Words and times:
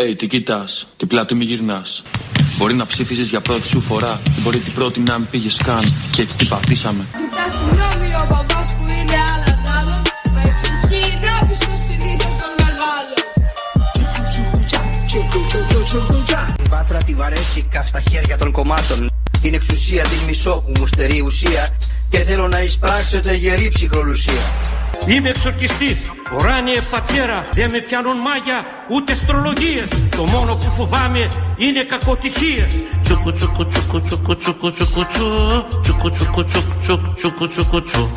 Hey, 0.00 0.14
τι 0.16 0.26
κοιτάς, 0.26 0.86
τι 0.96 1.06
πλάτη 1.06 1.34
μη 1.34 1.44
γυρνάς. 1.44 2.02
Μπορεί 2.58 2.74
να 2.74 2.86
ψήφιζες 2.86 3.28
για 3.28 3.40
πρώτη 3.40 3.66
σου 3.66 3.80
φορά, 3.80 4.20
ή 4.38 4.40
μπορεί 4.40 4.58
την 4.58 4.72
πρώτη 4.72 5.00
να 5.00 5.18
μην 5.18 5.28
πήγες 5.30 5.56
καν. 5.56 5.82
Και 6.10 6.22
έτσι 6.22 6.36
την 6.36 6.48
πατήσαμε. 6.48 7.06
Ζητά 7.12 7.56
συγγνώμη 7.56 8.14
ο 8.14 8.26
παπάς 8.28 8.72
που 8.72 8.82
είναι 8.82 9.16
άλλα 9.34 9.78
άλλων. 9.78 10.02
Με 10.34 10.56
ψυχή 10.60 11.10
είναι 11.12 11.54
στο 11.54 11.70
συνήθως 11.86 12.34
των 12.40 12.50
μεγάλων. 12.62 13.18
Η 16.64 16.68
βάτρα 16.68 17.02
τη 17.02 17.14
βαρέθηκα 17.14 17.84
στα 17.86 18.00
χέρια 18.10 18.38
των 18.38 18.52
κομμάτων. 18.52 19.10
Την 19.42 19.54
εξουσία 19.54 20.02
την 20.02 20.20
μισό 20.26 20.62
που 20.66 20.72
μου 20.78 20.86
στερεί 20.86 21.20
ουσία. 21.20 21.76
Και 22.08 22.18
θέλω 22.18 22.48
να 22.48 22.62
εισπράξετε 22.62 23.34
γερή 23.34 23.70
ψυχρολουσία. 23.74 24.42
Είμαι 25.08 25.28
εξορκιστής, 25.28 25.98
ουράνιε 26.32 26.80
πατέρα, 26.90 27.40
δεν 27.52 27.70
με 27.70 27.78
πιάνουν 27.78 28.16
μάγια 28.16 28.64
ούτε 28.88 29.14
αστρολογίες. 29.14 29.88
Το 30.16 30.24
μόνο 30.24 30.54
που 30.54 30.72
φοβάμαι 30.76 31.28
είναι 31.56 31.84
κακοτυχίες. 31.84 32.66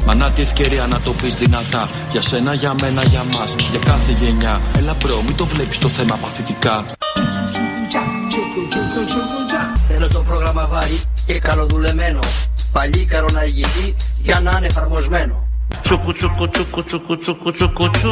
Μα 0.05 0.18
να 0.18 0.31
τη 0.31 0.41
ευκαιρία 0.41 0.87
να 0.87 1.01
το 1.01 1.13
πεις 1.13 1.35
δυνατά 1.35 1.89
Για 2.11 2.21
σένα, 2.21 2.53
για 2.53 2.75
μένα, 2.81 3.03
για 3.03 3.23
μας, 3.23 3.55
για 3.71 3.79
κάθε 3.79 4.11
γενιά 4.11 4.61
Έλα 4.77 4.95
bro, 5.03 5.21
μην 5.21 5.35
το 5.35 5.45
βλέπεις 5.45 5.77
το 5.77 5.89
θέμα 5.89 6.17
παθητικά 6.17 6.85
Θέλω 9.87 10.07
το 10.07 10.19
πρόγραμμα 10.19 10.67
βαρύ 10.67 11.01
και 11.25 11.39
καλοδουλεμένο 11.39 12.19
Παλίκαρο 12.71 13.27
να 13.31 13.43
ηγηθεί 13.43 13.95
για 14.17 14.39
να 14.39 14.51
είναι 14.57 14.67
εφαρμοσμένο 14.67 15.50
Τσουκου 15.81 16.11
τσουκου 16.11 16.49
τσουκου 16.49 16.83
τσουκου 16.83 17.17
τσουκου 17.17 17.51
τσουκου 17.51 17.89
τσου 17.89 18.11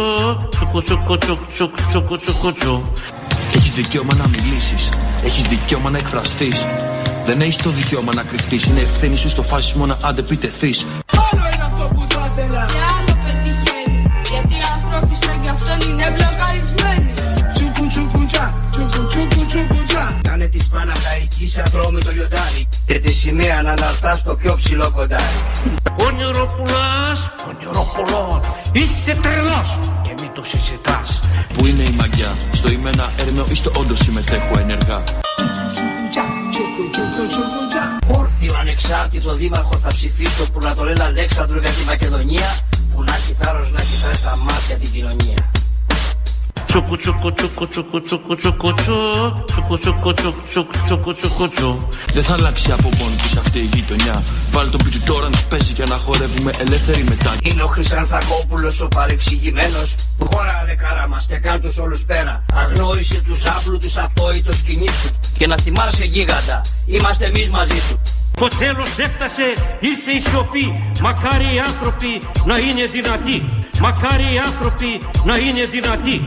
Τσουκου 0.49 0.81
τσουκου 0.81 1.17
τσουκου 1.17 1.45
τσουκου 1.51 1.77
τσουκου 1.87 2.17
τσουκου 2.17 2.53
τσου 2.53 2.81
Έχεις 3.55 3.73
δικαίωμα 3.73 4.15
να 4.15 4.27
μιλήσεις, 4.27 4.89
έχεις 5.23 5.43
δικαίωμα 5.43 5.89
να 5.89 5.97
εκφραστείς. 5.97 6.65
Δεν 7.25 7.41
έχεις 7.41 7.55
το 7.55 7.69
δικαίωμα 7.69 8.13
να 8.15 8.23
κρυφτείς. 8.23 8.63
Είναι 8.63 8.79
ευθύνη 8.79 9.15
σου 9.17 9.29
στο 9.29 9.41
φάσιμο 9.41 9.85
να 9.85 9.97
αντεπιτεθείς. 10.03 10.85
Άλλο 11.31 11.45
είναι 11.53 11.63
αυτό 11.63 11.87
που 11.93 12.07
θα 12.09 12.31
ήθελα. 12.31 12.65
Και 12.65 12.81
άλλο 12.97 13.17
πετυχαίνει. 13.23 14.11
Γιατί 14.29 14.53
οι 14.53 14.63
άνθρωποι 14.75 15.15
σαν 15.15 15.41
κι 15.41 15.49
αυτόν 15.49 15.89
είναι 15.89 16.09
μπλοκαρισμένοι. 16.09 17.11
Τσουκου 17.53 17.87
τσουκου 17.87 18.25
τσα, 18.25 18.53
τσουκου 18.71 19.05
τσουκου 19.07 19.45
τσουκου 19.45 19.85
τσα. 19.85 20.18
Κάνε 20.39 20.51
της 20.51 20.67
Παναχαϊκή 20.67 21.53
ατρώμη 21.65 21.99
το 21.99 22.11
λιοντάρι. 22.11 22.67
Και 22.85 22.99
τη 22.99 23.11
σημαία 23.13 23.61
να 23.61 23.71
αναρτά 23.71 24.15
στο 24.15 24.35
πιο 24.35 24.55
ψηλό 24.55 24.91
κοντάρι. 24.95 25.39
Όνειρο 26.05 26.45
πουλάς, 26.55 27.31
όνειρο 27.49 27.83
πουλών 27.95 28.41
Είσαι 28.71 29.17
τρελός 29.21 29.79
και 30.03 30.13
μην 30.21 30.31
το 30.33 30.43
συζητάς 30.43 31.19
Πού 31.53 31.65
είναι 31.65 31.83
η 31.83 31.95
μαγιά, 31.99 32.35
στο 32.51 32.71
είμαι 32.71 32.89
ένα 32.89 33.13
έρμεο 33.17 33.43
ή 33.51 33.55
στο 33.55 33.71
όντως 33.77 33.99
συμμετέχω 33.99 34.51
ενεργά. 34.59 35.03
Τσουκου 36.51 36.85
τσουκου 36.91 37.27
τσουκου 37.27 37.63
τσα. 37.69 38.17
Όρθιο 38.19 38.53
ανεξάρτητο 38.59 39.35
δήμαρχο 39.35 39.77
θα 39.77 39.93
ψηφίσω 39.93 40.51
που 40.51 40.59
να 40.61 40.75
το 40.75 40.83
λένε 40.83 41.03
Αλέξανδρο 41.03 41.59
για 41.59 41.69
τη 41.69 41.83
Μακεδονία. 41.85 42.57
Που 42.95 43.03
να 43.03 43.13
έχει 43.15 43.33
θάρρος 43.39 43.71
να 43.71 43.81
κοιτάει 43.81 44.15
στα 44.15 44.37
μάτια 44.37 44.75
την 44.75 44.91
κοινωνία. 44.91 45.58
Τσουκου 46.69 46.95
τσουκου 46.95 47.33
τσουκου 47.33 47.67
τσουκου 47.67 48.01
τσουκου 48.01 48.35
τσουκου 48.35 48.73
τσου. 48.73 48.95
Τσουκου 49.45 49.77
τσουκου 49.77 50.13
τσουκου 50.13 50.43
τσουκου 50.47 50.73
τσουκου 50.83 51.13
τσουκου 51.13 51.49
τσου. 51.49 51.87
Δεν 52.11 52.23
θα 52.23 52.33
αλλάξει 52.33 52.71
από 52.71 52.89
μόνη 52.97 53.15
της 53.15 53.37
αυτή 53.37 53.59
η 53.59 53.69
γειτονιά. 53.73 54.23
Βάλει 54.51 54.69
τον 54.69 54.83
πίτι 54.83 54.99
τώρα 54.99 55.29
να 55.29 55.41
παίζει 55.49 55.73
και 55.73 55.83
να 55.83 55.97
χορεύουμε 55.97 56.51
ελεύθεροι 56.57 57.03
μετά. 57.09 57.35
Είναι 57.41 57.63
ο 57.63 57.67
Χρυσανθακόπουλος 57.67 58.81
ο 58.81 58.87
παρεξηγημένος. 58.87 59.95
Που 60.17 60.25
χωράνε 60.25 60.75
κάρα 60.75 61.07
μας 61.07 61.25
και 61.25 61.37
κάν 61.37 61.61
τους 61.61 61.77
όλους 61.77 62.03
πέρα. 62.05 62.45
Αγνόησε 62.53 63.21
τους 63.25 63.45
άπλουτους 63.45 63.97
απόητος 63.97 64.57
σκηνή 64.57 64.85
του 64.85 65.09
Και 65.37 65.47
να 65.47 65.57
θυμάσαι 65.57 66.03
γίγαντα, 66.03 66.61
είμαστε 66.85 67.25
εμείς 67.25 67.49
μαζί 67.49 67.79
σου 67.87 67.99
Το 68.35 68.47
τέλος 68.47 68.97
έφτασε, 68.97 69.43
ήρθε 69.79 70.11
η 70.11 70.21
σιωπή. 70.29 70.93
Μακάρι 71.01 71.55
οι 71.55 71.59
άνθρωποι 71.59 72.21
να 72.45 72.57
είναι 72.57 72.85
δυνατοί. 72.85 73.43
Μακάρι 73.81 74.33
οι 74.33 74.37
άνθρωποι 74.37 75.01
να 75.25 75.37
είναι 75.37 75.65
δυνατοί 75.65 76.21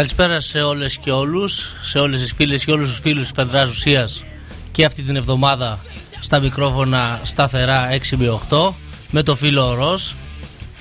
Καλησπέρα 0.00 0.40
σε 0.40 0.60
όλες 0.60 0.98
και 0.98 1.10
όλους, 1.10 1.72
σε 1.80 1.98
όλες 1.98 2.20
τις 2.20 2.32
φίλες 2.32 2.64
και 2.64 2.72
όλους 2.72 2.88
τους 2.90 2.98
φίλους 2.98 3.22
της 3.22 3.32
Φεδράς 3.34 3.70
Ουσίας 3.70 4.24
και 4.72 4.84
αυτή 4.84 5.02
την 5.02 5.16
εβδομάδα 5.16 5.78
στα 6.20 6.40
μικρόφωνα 6.40 7.20
σταθερά 7.22 7.88
6 7.90 8.16
με 8.16 8.38
8 8.50 8.72
με 9.10 9.22
το 9.22 9.34
φίλο 9.34 9.74
Ροζ. 9.74 10.12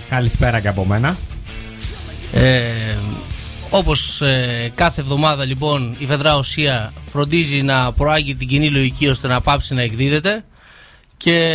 Καλησπέρα 0.09 0.59
και 0.59 0.67
από 0.67 0.85
μένα. 0.85 1.17
Ε, 2.33 2.95
όπως 3.69 4.21
ε, 4.21 4.71
κάθε 4.75 5.01
εβδομάδα 5.01 5.45
λοιπόν 5.45 5.95
η 5.97 6.05
Φεδρά 6.05 6.37
Ουσία 6.37 6.93
φροντίζει 7.11 7.61
να 7.61 7.91
προάγει 7.91 8.35
την 8.35 8.47
κοινή 8.47 8.69
λογική 8.69 9.07
ώστε 9.07 9.27
να 9.27 9.41
πάψει 9.41 9.73
να 9.73 9.81
εκδίδεται 9.81 10.43
και 11.17 11.47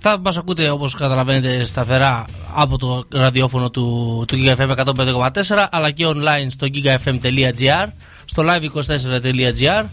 θα 0.00 0.18
μας 0.18 0.36
ακούτε 0.36 0.70
όπως 0.70 0.94
καταλαβαίνετε 0.94 1.64
σταθερά 1.64 2.24
από 2.54 2.78
το 2.78 3.04
ραδιόφωνο 3.08 3.70
του, 3.70 4.24
του 4.28 4.36
GigaFM 4.36 4.76
105,4 4.76 5.30
αλλά 5.70 5.90
και 5.90 6.06
online 6.06 6.46
στο 6.48 6.66
gigafm.gr 6.74 7.88
στο 8.24 8.42
live24.gr 8.46 9.84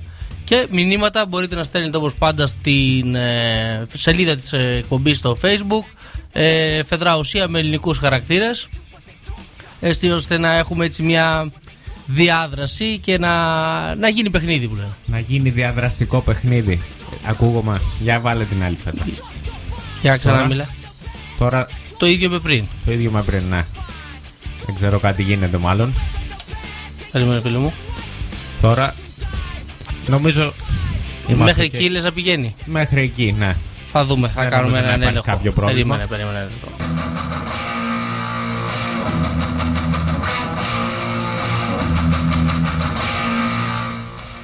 και 0.43 0.67
μηνύματα 0.71 1.25
μπορείτε 1.25 1.55
να 1.55 1.63
στέλνετε 1.63 1.97
όπως 1.97 2.15
πάντα 2.15 2.47
στην 2.47 3.15
ε, 3.15 3.81
σελίδα 3.93 4.35
της 4.35 4.53
ε, 4.53 4.75
εκπομπής 4.77 5.17
στο 5.17 5.37
facebook 5.41 5.85
ε, 6.31 6.83
Φεδρά 6.83 7.17
Ουσία 7.17 7.47
με 7.47 7.59
ελληνικούς 7.59 7.97
χαρακτήρες 7.97 8.69
έτσι 9.79 10.09
ώστε 10.09 10.37
να 10.37 10.53
έχουμε 10.53 10.85
έτσι 10.85 11.03
μια 11.03 11.51
διάδραση 12.05 12.99
και 12.99 13.17
να, 13.17 13.95
να 13.95 14.09
γίνει 14.09 14.29
παιχνίδι 14.29 14.67
που 14.67 14.75
λένε. 14.75 14.87
Να 15.05 15.19
γίνει 15.19 15.49
διαδραστικό 15.49 16.21
παιχνίδι. 16.21 16.81
Ακούγομαι. 17.25 17.81
Για 17.99 18.19
βάλε 18.19 18.43
την 18.45 18.63
άλλη 18.63 18.75
φέτα. 18.75 19.05
Για 20.01 20.17
ξανά 20.17 20.35
Τώρα; 20.35 20.47
μιλά. 20.47 20.67
Τώρα; 21.39 21.67
Το 21.97 22.05
ίδιο 22.05 22.29
με 22.29 22.39
πριν. 22.39 22.63
το 22.85 22.91
ίδιο 22.91 23.11
με 23.11 23.21
πριν, 23.23 23.43
ναι. 23.49 23.65
Δεν 24.65 24.75
ξέρω 24.75 24.99
κάτι 24.99 25.23
γίνεται 25.23 25.57
μάλλον. 25.57 25.93
Καλημέρα 27.11 27.41
φίλε 27.41 27.57
μου. 27.57 27.73
Τώρα 28.61 28.93
νομίζω. 30.07 30.53
είμαστε 31.27 31.45
Μέχρι 31.45 31.69
και- 31.69 31.77
εκεί 31.77 31.89
λες 31.89 32.03
να 32.03 32.11
πηγαίνει; 32.11 32.55
Μέχρι 32.65 33.01
εκεί, 33.01 33.35
ναι. 33.37 33.55
Θα 33.91 34.05
δούμε, 34.05 34.27
θα 34.27 34.41
Δεν 34.41 34.49
κάνουμε 34.49 34.69
νομίζω 34.69 34.81
να 34.87 34.93
έναν 34.93 34.99
υπάρχει 35.01 35.17
έλεγχο. 35.17 35.31
κάποιο 35.31 35.51
πρόβλημα. 35.51 35.95
Περίμενε, 35.97 36.23
περίμενε. 36.25 36.49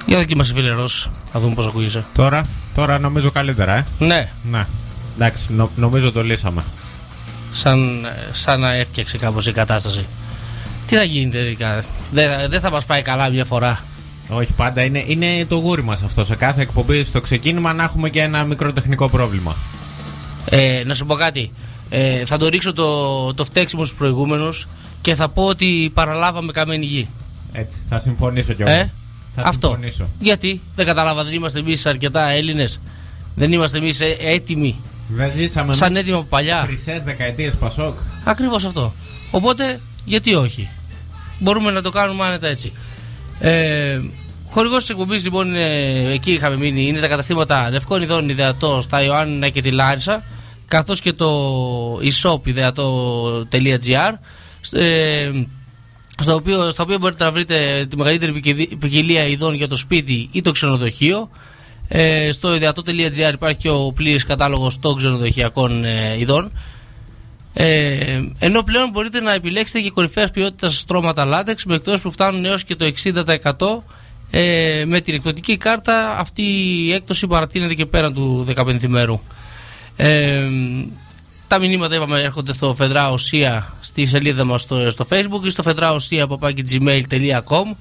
Για 0.06 0.16
δοκίμασε 0.18 0.52
φίλε 0.54 0.70
Ρος, 0.70 1.10
να 1.34 1.40
δούμε 1.40 1.54
πώς 1.54 1.66
ακούγεσαι. 1.66 2.04
Τώρα, 2.14 2.42
τώρα 2.74 2.98
νομίζω 2.98 3.30
καλύτερα, 3.30 3.74
ε. 3.76 3.84
Ναι, 3.98 4.28
Ναι. 4.50 4.66
Εντάξει, 5.16 5.52
νο- 5.52 5.70
νομίζω 5.76 6.12
το 6.12 6.22
λύσαμε. 6.22 6.62
σαν, 7.52 8.06
σαν 8.32 8.60
να 8.60 8.72
έφτιαξε 8.72 9.18
κάπως 9.18 9.46
η 9.46 9.52
κατάσταση. 9.52 10.06
Τι 10.86 10.96
θα 10.96 11.02
γίνει 11.02 11.30
τελικά, 11.30 11.84
δεν, 12.10 12.30
δεν 12.48 12.60
θα 12.60 12.70
μας 12.70 12.84
πάει 12.84 13.02
καλά 13.02 13.28
μια 13.28 13.44
φορά. 13.44 13.80
Όχι, 14.28 14.52
πάντα 14.52 14.82
είναι, 14.82 15.04
είναι 15.06 15.44
το 15.48 15.56
γούρι 15.56 15.82
μας 15.82 16.02
αυτό. 16.02 16.24
Σε 16.24 16.34
κάθε 16.34 16.62
εκπομπή 16.62 17.04
στο 17.04 17.20
ξεκίνημα 17.20 17.72
να 17.72 17.84
έχουμε 17.84 18.10
και 18.10 18.20
ένα 18.22 18.44
μικρό 18.44 18.72
τεχνικό 18.72 19.08
πρόβλημα. 19.08 19.56
Ε, 20.50 20.82
να 20.86 20.94
σου 20.94 21.06
πω 21.06 21.14
κάτι. 21.14 21.50
Ε, 21.90 22.24
θα 22.24 22.38
το 22.38 22.48
ρίξω 22.48 22.72
το, 22.72 23.34
το 23.34 23.44
φταίξιμο 23.44 23.84
στους 23.84 23.98
προηγούμενους 23.98 24.66
και 25.02 25.14
θα 25.14 25.28
πω 25.28 25.44
ότι 25.44 25.90
παραλάβαμε 25.94 26.52
καμένη 26.52 26.84
γη. 26.84 27.08
Έτσι, 27.52 27.76
θα 27.88 27.98
συμφωνήσω 27.98 28.52
κι 28.52 28.62
εγώ. 28.62 28.70
Ε, 28.70 28.90
θα 29.34 29.42
αυτό. 29.44 29.68
συμφωνήσω. 29.68 30.08
Γιατί; 30.20 30.60
Δεν 30.76 30.86
καταλάβα, 30.86 31.24
δεν 31.24 31.32
είμαστε 31.32 31.58
εμείς 31.58 31.86
αρκετά 31.86 32.28
Έλληνες. 32.28 32.80
Δεν 33.34 33.52
είμαστε 33.52 33.78
εμείς 33.78 34.00
έτοιμοι. 34.20 34.76
Δεν 35.08 35.32
ζήσαμε 35.36 35.74
Σαν 35.74 35.88
εμείς 35.88 36.00
έτοιμα 36.00 36.16
από 36.18 36.26
παλιά. 36.30 36.62
χρυσές 36.66 37.02
δεκαετίες 37.02 37.54
Πασόκ. 37.56 37.94
Ακριβώς 38.24 38.64
αυτό. 38.64 38.92
Οπότε, 39.30 39.80
γιατί 40.04 40.34
όχι; 40.34 40.68
Μπορούμε 41.38 41.70
να 41.70 41.82
το 41.82 41.90
κάνουμε 41.90 42.24
άνετα 42.24 42.46
έτσι. 42.48 42.72
Ε, 43.40 44.00
Χορηγός 44.50 44.78
της 44.80 44.90
εκπομπής 44.90 45.24
λοιπόν 45.24 45.46
είναι, 45.48 46.12
εκεί 46.12 46.32
είχαμε 46.32 46.56
μείνει, 46.56 46.86
είναι 46.86 47.00
τα 47.00 47.08
καταστήματα 47.08 47.70
Λευκών 47.70 48.02
Ιδών 48.02 48.28
Ιδεατό 48.28 48.80
στα 48.82 49.02
Ιωάννινα 49.02 49.48
και 49.48 49.62
τη 49.62 49.70
Λάρισα, 49.70 50.22
καθώς 50.68 51.00
και 51.00 51.12
το 51.12 51.30
e-shop 51.98 52.46
ιδεατό.gr, 52.46 54.12
ε, 54.72 55.30
στο 56.22 56.34
οποίο, 56.34 56.70
στα 56.70 56.82
οποία 56.82 56.98
μπορείτε 56.98 57.24
να 57.24 57.30
βρείτε 57.32 57.86
τη 57.90 57.96
μεγαλύτερη 57.96 58.32
ποικιλ- 58.32 58.76
ποικιλία 58.76 59.26
ειδών 59.26 59.54
για 59.54 59.68
το 59.68 59.76
σπίτι 59.76 60.28
ή 60.32 60.40
το 60.40 60.50
ξενοδοχείο. 60.50 61.30
Ε, 61.88 62.32
στο 62.32 62.54
ιδεατό.gr 62.54 63.32
υπάρχει 63.32 63.58
και 63.58 63.70
ο 63.70 63.92
πλήρης 63.92 64.24
κατάλογος 64.24 64.78
των 64.78 64.96
ξενοδοχειακών 64.96 65.84
ε, 65.84 66.16
ειδών. 66.18 66.52
Ε, 67.52 68.20
ενώ 68.38 68.62
πλέον 68.62 68.90
μπορείτε 68.90 69.20
να 69.20 69.32
επιλέξετε 69.32 69.80
και 69.80 69.90
κορυφαίας 69.90 70.30
ποιότητας 70.30 70.78
στρώματα 70.78 71.24
λάτεξ 71.24 71.64
με 71.64 71.74
εκτός 71.74 72.02
που 72.02 72.12
φτάνουν 72.12 72.44
έως 72.44 72.64
και 72.64 72.76
το 72.76 72.84
60%. 72.84 73.82
Ε, 74.30 74.84
με 74.86 75.00
την 75.00 75.14
εκδοτική 75.14 75.56
κάρτα 75.56 76.18
αυτή 76.18 76.42
η 76.42 76.92
έκπτωση 76.92 77.26
παρατείνεται 77.26 77.74
και 77.74 77.86
πέραν 77.86 78.14
του 78.14 78.46
15 78.56 78.86
μέρου. 78.86 79.20
Ε, 79.96 80.46
τα 81.48 81.58
μηνύματα 81.58 81.94
είπαμε 81.94 82.20
έρχονται 82.20 82.52
στο 82.52 82.74
Φεδρά 82.74 83.10
Οσία 83.10 83.74
στη 83.80 84.06
σελίδα 84.06 84.44
μας 84.44 84.62
στο, 84.62 84.90
στο 84.90 85.06
facebook 85.10 85.44
ή 85.44 85.50
στο 85.50 85.62
fedraosia.gmail.com 85.66 87.76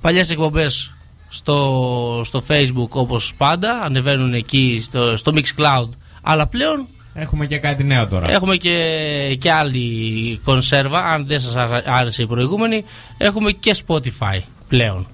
Παλιές 0.00 0.30
εκπομπές 0.30 0.92
στο, 1.32 2.20
στο 2.24 2.42
facebook 2.48 2.88
όπως 2.88 3.34
πάντα 3.34 3.80
ανεβαίνουν 3.84 4.34
εκεί 4.34 4.80
στο, 4.82 5.16
στο 5.16 5.32
Mixcloud 5.34 5.88
αλλά 6.22 6.46
πλέον 6.46 6.86
Έχουμε 7.14 7.46
και 7.46 7.58
κάτι 7.58 7.84
νέο 7.84 8.06
τώρα. 8.08 8.30
Έχουμε 8.30 8.56
και, 8.56 9.36
και 9.40 9.52
άλλη 9.52 10.40
κονσέρβα, 10.44 10.98
αν 10.98 11.26
δεν 11.26 11.40
σας 11.40 11.56
άρα- 11.56 11.82
άρεσε 11.86 12.22
η 12.22 12.26
προηγούμενη, 12.26 12.84
έχουμε 13.18 13.50
και 13.50 13.76
Spotify 13.86 14.40
πλέον. 14.68 15.06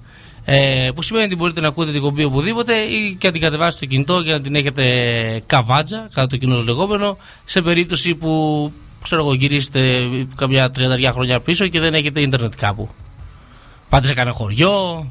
Ε, 0.44 0.88
που 0.94 1.02
σημαίνει 1.02 1.24
ότι 1.24 1.36
μπορείτε 1.36 1.60
να 1.60 1.68
ακούτε 1.68 1.92
την 1.92 2.00
κομπή 2.00 2.24
οπουδήποτε 2.24 2.74
ή 2.74 3.16
και 3.18 3.26
να 3.26 3.32
την 3.32 3.40
κατεβάσετε 3.42 3.76
στο 3.76 3.86
κινητό 3.86 4.22
και 4.22 4.30
να 4.30 4.40
την 4.40 4.54
έχετε 4.54 4.84
καβάτζα, 5.46 6.08
κατά 6.14 6.26
το 6.26 6.36
κοινό 6.36 6.62
λεγόμενο, 6.62 7.16
σε 7.44 7.62
περίπτωση 7.62 8.14
που 8.14 8.72
ξέρω 9.02 9.20
εγώ, 9.20 9.34
γυρίσετε 9.34 10.08
καμιά 10.34 10.70
30 10.78 11.10
χρόνια 11.12 11.40
πίσω 11.40 11.66
και 11.66 11.80
δεν 11.80 11.94
έχετε 11.94 12.20
ίντερνετ 12.20 12.52
κάπου. 12.56 12.88
Πάτε 13.88 14.06
σε 14.06 14.14
κανένα 14.14 14.36
χωριό, 14.36 15.06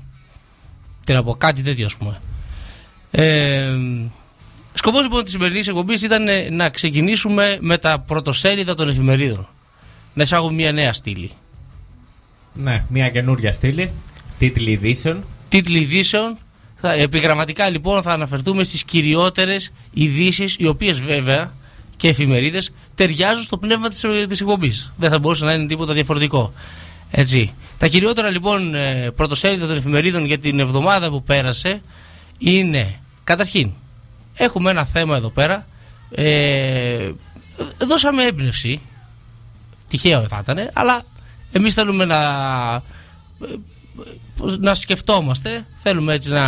τι 1.08 1.14
να 1.14 1.24
πω, 1.24 1.36
κάτι 1.36 1.62
τέτοιο 1.62 1.86
ας 1.86 1.96
πούμε. 1.96 2.20
Ε, 3.12 3.76
Σκοπός 4.74 5.02
λοιπόν 5.02 5.24
της 5.24 5.32
σημερινής 5.32 5.68
εκπομπής 5.68 6.04
ήταν 6.04 6.28
ε, 6.28 6.50
να 6.50 6.70
ξεκινήσουμε 6.70 7.58
με 7.62 7.78
τα 7.78 8.00
πρωτοσέλιδα 8.00 8.74
των 8.74 8.90
εφημερίδων. 8.90 9.48
Να 10.14 10.24
εισάγουμε 10.24 10.54
μια 10.54 10.72
νέα 10.72 10.94
στήλη. 10.94 11.32
Ναι, 12.54 12.84
μια 12.90 13.10
καινούρια 13.10 13.54
στήλη. 13.54 13.92
Τίτλοι 14.38 14.72
ειδήσεων. 14.72 15.24
Τίτλοι 15.50 15.80
ειδήσεων. 15.80 16.38
Θα, 16.76 16.94
επιγραμματικά 16.94 17.70
λοιπόν 17.70 18.02
θα 18.02 18.12
αναφερθούμε 18.12 18.64
στις 18.64 18.84
κυριότερες 18.84 19.72
ειδήσεις, 19.94 20.56
οι 20.60 20.68
οποίες 20.68 21.02
βέβαια 21.02 21.52
και 21.98 22.08
εφημερίδες 22.08 22.72
ταιριάζουν 22.96 23.44
στο 23.44 23.58
πνεύμα 23.58 23.90
της, 23.90 24.04
ε, 24.04 24.26
της 24.30 24.42
εκπομπής. 24.42 24.94
Δεν 24.98 25.10
θα 25.10 25.20
μπορούσε 25.20 25.46
να 25.46 25.54
είναι 25.54 25.68
τίποτα 25.68 25.94
διαφορετικό. 25.94 26.54
Έτσι. 27.12 27.54
Τα 27.78 27.88
κυριότερα 27.88 28.30
λοιπόν 28.30 28.76
ε, 28.76 29.12
πρωτοσέλιδα 29.16 29.68
των 29.68 29.78
εφημερίδων 29.78 30.26
για 30.26 30.38
την 30.38 30.60
εβδομάδα 30.60 31.10
που 31.10 31.24
πέρασε 31.24 31.82
είναι 32.38 33.00
καταρχήν 33.24 33.72
έχουμε 34.38 34.70
ένα 34.72 34.86
θέμα 34.86 35.16
εδώ 35.16 35.30
πέρα. 35.30 35.68
Ε, 36.12 37.12
δώσαμε 37.88 38.24
έμπνευση. 38.24 38.82
Τυχαίο 39.88 40.28
θα 40.28 40.40
ήταν, 40.42 40.70
αλλά 40.74 41.04
εμείς 41.52 41.74
θέλουμε 41.74 42.06
να, 42.06 42.22
να 44.60 44.74
σκεφτόμαστε. 44.74 45.66
Θέλουμε 45.76 46.14
έτσι 46.14 46.30
να 46.30 46.46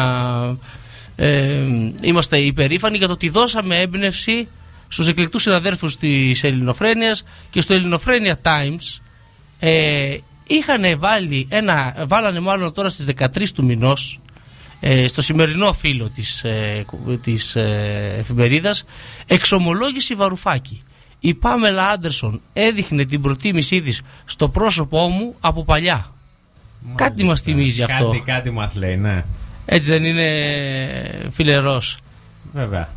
ε, 1.15 1.65
είμαστε 2.01 2.37
υπερήφανοι 2.37 2.97
για 2.97 3.07
το 3.07 3.13
ότι 3.13 3.29
δώσαμε 3.29 3.79
έμπνευση 3.79 4.47
στους 4.87 5.07
εκλεκτούς 5.07 5.41
συναδέρφους 5.41 5.97
της 5.97 6.43
Ελληνοφρένειας 6.43 7.23
και 7.49 7.61
στο 7.61 7.73
Ελληνοφρένια 7.73 8.39
Times 8.43 8.99
ε, 9.59 10.17
είχαν 10.49 10.99
βάλει 10.99 11.47
ένα, 11.49 11.95
βάλανε 12.07 12.39
μάλλον 12.39 12.73
τώρα 12.73 12.89
στις 12.89 13.07
13 13.17 13.47
του 13.53 13.65
μηνός 13.65 14.19
ε, 14.79 15.07
στο 15.07 15.21
σημερινό 15.21 15.73
φύλλο 15.73 16.09
της, 16.09 16.43
ε, 16.43 16.85
της 17.21 17.55
ε, 17.55 18.15
εφημερίδας 18.17 18.83
εξομολόγηση 19.27 20.15
Βαρουφάκη. 20.15 20.81
Η 21.19 21.33
Πάμελα 21.33 21.87
Άντερσον 21.87 22.41
έδειχνε 22.53 23.05
την 23.05 23.21
προτίμησή 23.21 23.81
της 23.81 24.01
στο 24.25 24.49
πρόσωπό 24.49 25.07
μου 25.07 25.35
από 25.39 25.63
παλιά. 25.63 26.05
Κάτι 26.95 27.23
μας 27.23 27.41
θυμίζει 27.41 27.83
αυτό. 27.83 28.05
Κάτι, 28.05 28.19
κάτι 28.19 28.49
μας 28.49 28.75
λέει, 28.75 28.97
ναι. 28.97 29.23
Έτσι 29.65 29.89
δεν 29.91 30.05
είναι 30.05 31.29
φίλε 31.29 31.55
Ρος. 31.55 31.97
Βέβαια. 32.53 32.89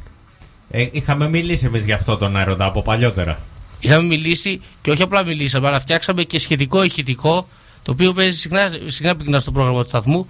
Ε, 0.71 0.89
είχαμε 0.93 1.29
μιλήσει 1.29 1.67
εμείς 1.67 1.85
γι' 1.85 1.93
αυτό 1.93 2.17
τον 2.17 2.37
έρωτα 2.37 2.65
από 2.65 2.83
παλιότερα. 2.83 3.39
Είχαμε 3.85 4.03
μιλήσει 4.03 4.61
και 4.83 4.91
όχι 4.91 5.03
απλά 5.03 5.25
μιλήσαμε, 5.25 5.69
αλλά 5.69 5.81
φτιάξαμε 5.81 6.23
και 6.23 6.39
σχετικό 6.39 6.83
ηχητικό, 6.83 7.49
το 7.83 7.93
οποίο 7.93 8.13
παίζει 8.13 8.39
συχνά, 8.39 8.71
συχνά 8.87 9.17
πυκνά 9.17 9.39
στο 9.41 9.53
πρόγραμμα 9.53 9.83
του 9.83 9.89
σταθμού. 9.89 10.27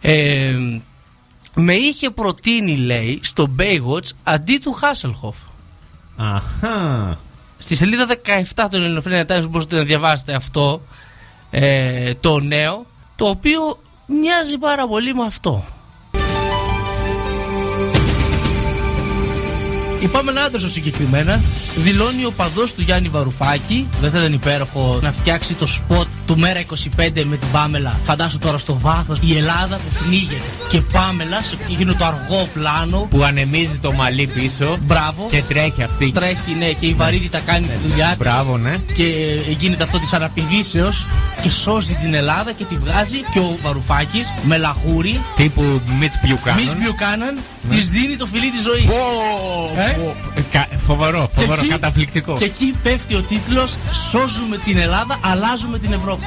Ε, 0.00 0.54
με 1.54 1.74
είχε 1.74 2.10
προτείνει, 2.10 2.76
λέει, 2.76 3.20
στο 3.22 3.46
Baywatch 3.58 4.10
αντί 4.24 4.58
του 4.58 4.78
Hasselhoff. 4.80 5.48
Αχά. 6.16 7.18
Στη 7.58 7.74
σελίδα 7.74 8.06
17 8.54 8.66
του 8.70 8.76
Ελληνοφρένια 8.76 9.26
Times 9.28 9.48
μπορείτε 9.50 9.76
να 9.76 9.82
διαβάσετε 9.82 10.34
αυτό 10.34 10.80
ε, 11.50 12.14
το 12.14 12.40
νέο, 12.40 12.86
το 13.16 13.26
οποίο 13.26 13.82
μοιάζει 14.06 14.58
πάρα 14.58 14.86
πολύ 14.86 15.14
με 15.14 15.24
αυτό. 15.24 15.64
Η 20.02 20.06
Πάμελα 20.06 20.44
Άντερσον 20.44 20.70
συγκεκριμένα 20.70 21.40
δηλώνει 21.76 22.24
ο 22.24 22.30
παδός 22.30 22.74
του 22.74 22.82
Γιάννη 22.82 23.08
Βαρουφάκη. 23.08 23.88
Δεν 24.00 24.10
θα 24.10 24.18
ήταν 24.18 24.32
υπέροχο 24.32 24.98
να 25.02 25.12
φτιάξει 25.12 25.54
το 25.54 25.66
σποτ 25.66 26.06
του 26.30 26.38
Μέρα 26.38 26.60
25 26.60 27.24
με 27.24 27.36
την 27.36 27.48
Πάμελα. 27.52 27.98
Φαντάσου 28.02 28.38
τώρα 28.38 28.58
στο 28.58 28.78
βάθος 28.78 29.18
η 29.22 29.36
Ελλάδα 29.36 29.76
που 29.76 30.04
πνίγεται. 30.04 30.40
Και 30.68 30.80
Πάμελα 30.80 31.42
σε 31.42 31.56
εκείνο 31.70 31.94
το 31.94 32.04
αργό 32.04 32.48
πλάνο. 32.54 33.06
Που 33.10 33.22
ανεμίζει 33.22 33.78
το 33.78 33.92
μαλλί 33.92 34.26
πίσω. 34.26 34.78
Μπράβο. 34.82 35.26
Και 35.28 35.42
τρέχει 35.48 35.82
αυτή. 35.82 36.10
Τρέχει, 36.12 36.54
ναι, 36.58 36.72
και 36.72 36.86
η 36.86 36.94
βαρύτητα 36.94 37.38
κάνει 37.46 37.66
τη 37.66 37.88
δουλειά 37.88 38.06
της 38.06 38.16
Μπράβο, 38.16 38.56
ναι. 38.56 38.76
και 38.96 39.04
γίνεται 39.58 39.82
αυτό 39.82 39.98
της 39.98 40.12
αναπηδήσεως 40.12 41.06
και 41.42 41.50
σώζει 41.50 41.94
την 41.94 42.14
Ελλάδα 42.14 42.52
και 42.52 42.64
τη 42.64 42.76
βγάζει 42.76 43.18
και 43.32 43.38
ο 43.38 43.58
Βαρουφάκης 43.62 44.32
με 44.42 44.56
λαχούρι 44.56 45.20
Τύπου 45.36 45.80
Μιτς 45.98 46.18
Πιουκάνων. 46.20 46.62
Μης 46.62 46.76
Μπιουκάναν 46.76 47.38
της 47.70 47.90
δίνει 47.90 48.16
το 48.16 48.26
φιλί 48.26 48.50
της 48.50 48.62
ζωής 48.62 48.84
Ε; 49.76 49.96
Κα- 50.50 50.68
Φοβερό, 50.90 51.30
Και 51.34 51.40
φοβερό, 51.40 51.60
εκεί- 51.60 51.70
καταπληκτικό. 51.70 52.36
και 52.38 52.44
εκεί 52.44 52.74
πέφτει 52.82 53.14
ο 53.14 53.22
τίτλος 53.22 53.76
Σώζουμε 54.10 54.56
την 54.56 54.78
Ελλάδα, 54.78 55.18
αλλάζουμε 55.22 55.78
την 55.78 55.92
Ευρώπη 55.92 56.24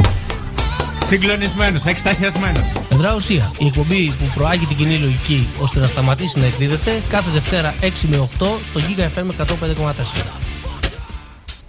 Συγκλονισμένος, 1.05 1.85
εκστασιασμένος. 1.85 2.71
Εδρά 2.89 3.15
ουσία, 3.15 3.51
η 3.57 3.65
εκπομπή 3.65 4.13
που 4.19 4.31
προάγει 4.35 4.65
την 4.65 4.77
κοινή 4.77 4.97
λογική 4.97 5.47
ώστε 5.59 5.79
να 5.79 5.87
σταματήσει 5.87 6.39
να 6.39 6.45
εκδίδεται 6.45 7.01
κάθε 7.09 7.29
Δευτέρα 7.31 7.73
6 7.81 8.07
με 8.07 8.17
8 8.17 8.59
στο 8.63 8.79
Giga 8.79 9.19
FM 9.19 9.25
105,4 9.27 10.31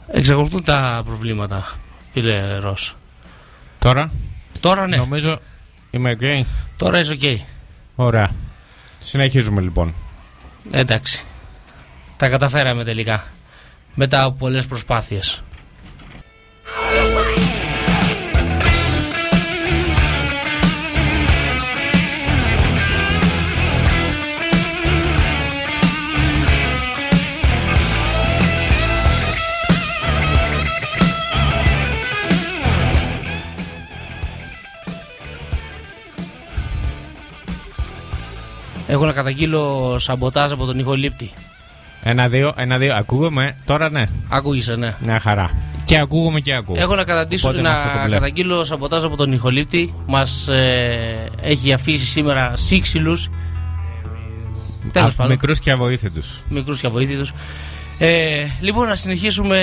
Εξακολουθούν 0.06 0.64
τα 0.64 1.02
προβλήματα, 1.04 1.76
φίλε 2.12 2.56
Ρος 2.58 2.96
Τώρα, 3.78 4.10
Τώρα 4.60 4.86
ναι, 4.86 4.96
νομίζω 4.96 5.38
είμαι 5.90 6.16
ok. 6.20 6.42
τώρα 6.76 6.98
είσαι 6.98 7.16
ok 7.20 7.36
Ωραία. 7.94 8.30
Συνεχίζουμε 9.00 9.60
λοιπόν. 9.60 9.94
Εντάξει. 10.70 11.24
Τα 12.25 12.31
καταφέραμε 12.31 12.85
τελικά. 12.85 13.25
Μετά 13.95 14.23
από 14.23 14.37
πολλές 14.38 14.66
προσπάθειες. 14.66 15.43
Έχω 38.87 39.07
να 39.07 39.12
καταγγείλω 39.12 39.97
σαμποτάζ 39.99 40.52
από 40.52 40.64
τον 40.64 40.78
ηχολήπτη. 40.78 41.33
Ένα-δύο, 42.06 42.52
ένα-δύο. 42.56 42.94
Ακούγομαι; 42.94 43.56
Τώρα 43.64 43.90
ναι. 43.90 44.08
Ακούγεσαι, 44.28 44.76
ναι. 44.76 44.94
Μια 45.04 45.18
χαρά. 45.20 45.50
Και 45.84 45.99
ακούγομαι 45.99 46.40
και 46.40 46.54
ακούω. 46.54 46.76
Έχω 46.78 46.94
να, 46.94 47.04
καταντήσω, 47.04 47.49
Οπότε 47.49 47.62
να 47.62 47.68
είμαστε 47.68 47.88
κομπλέ. 47.99 48.14
καταγγείλω 48.14 48.64
σαμποτάζ 48.64 49.04
από 49.04 49.16
τον 49.16 49.32
Ιχολήπτη. 49.32 49.94
Μας 50.06 50.49
έχει 51.42 51.73
αφήσει 51.73 52.06
σήμερα 52.06 52.52
σύξυλους. 52.56 53.28
Τέλος 54.92 55.14
πάντων. 55.14 55.32
Μικρούς 55.32 55.58
και 55.58 55.70
αβοήθητους. 55.70 56.26
Μικρούς 56.49 56.80
και 56.80 56.87
αβοήθητους. 56.87 57.32
Ε, 57.99 58.44
λοιπόν, 58.61 58.88
να 58.88 58.94
συνεχίσουμε. 58.94 59.58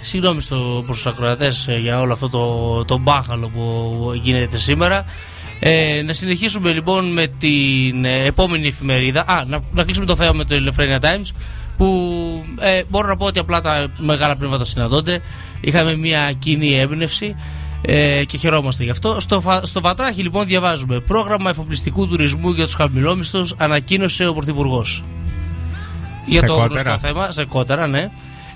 Συγγνώμη 0.00 0.40
στο, 0.40 0.82
προς 0.84 0.96
τους 0.96 1.06
ακροατές 1.06 1.68
ε, 1.68 1.76
για 1.76 2.00
όλο 2.00 2.12
αυτό 2.12 2.28
το, 2.28 2.84
το 2.84 2.98
μπάχαλο 2.98 3.48
που 3.48 4.10
γίνεται 4.22 4.56
σήμερα. 4.56 5.04
Ε, 5.66 6.02
να 6.02 6.12
συνεχίσουμε 6.12 6.72
λοιπόν 6.72 7.12
με 7.12 7.26
την 7.38 8.04
ε, 8.04 8.24
επόμενη 8.24 8.66
εφημερίδα. 8.66 9.24
Α, 9.26 9.44
να, 9.46 9.60
να 9.72 9.84
κλείσουμε 9.84 10.06
το 10.06 10.16
θέμα 10.16 10.32
με 10.32 10.44
το 10.44 10.56
Eleftherinia 10.56 10.98
Times. 11.04 11.28
Που 11.76 12.10
ε, 12.60 12.82
μπορώ 12.88 13.08
να 13.08 13.16
πω 13.16 13.26
ότι 13.26 13.38
απλά 13.38 13.60
τα 13.60 13.86
μεγάλα 13.98 14.36
πνεύματα 14.36 14.64
συναντώνται. 14.64 15.20
Είχαμε 15.60 15.96
μια 15.96 16.32
κοινή 16.38 16.74
έμπνευση 16.74 17.34
ε, 17.82 18.24
και 18.26 18.36
χαιρόμαστε 18.36 18.84
γι' 18.84 18.90
αυτό. 18.90 19.20
Στο, 19.20 19.40
Φα- 19.40 19.66
στο 19.66 19.80
Βατράχι 19.80 20.22
λοιπόν 20.22 20.46
διαβάζουμε 20.46 21.00
πρόγραμμα 21.00 21.50
εφοπλιστικού 21.50 22.08
τουρισμού 22.08 22.50
για 22.50 22.64
τους 22.64 22.74
χαμηλόμισθους 22.74 23.54
ανακοίνωσε 23.58 24.26
ο 24.26 24.34
Πρωθυπουργός. 24.34 25.04
Για 26.26 26.40
Σε 26.40 26.46
το 26.46 26.54
κότερα. 26.54 26.80
γνωστό 26.90 27.06
θέμα, 27.06 27.30
σε 27.30 27.44
κότερα, 27.44 27.86
ναι. 27.86 28.10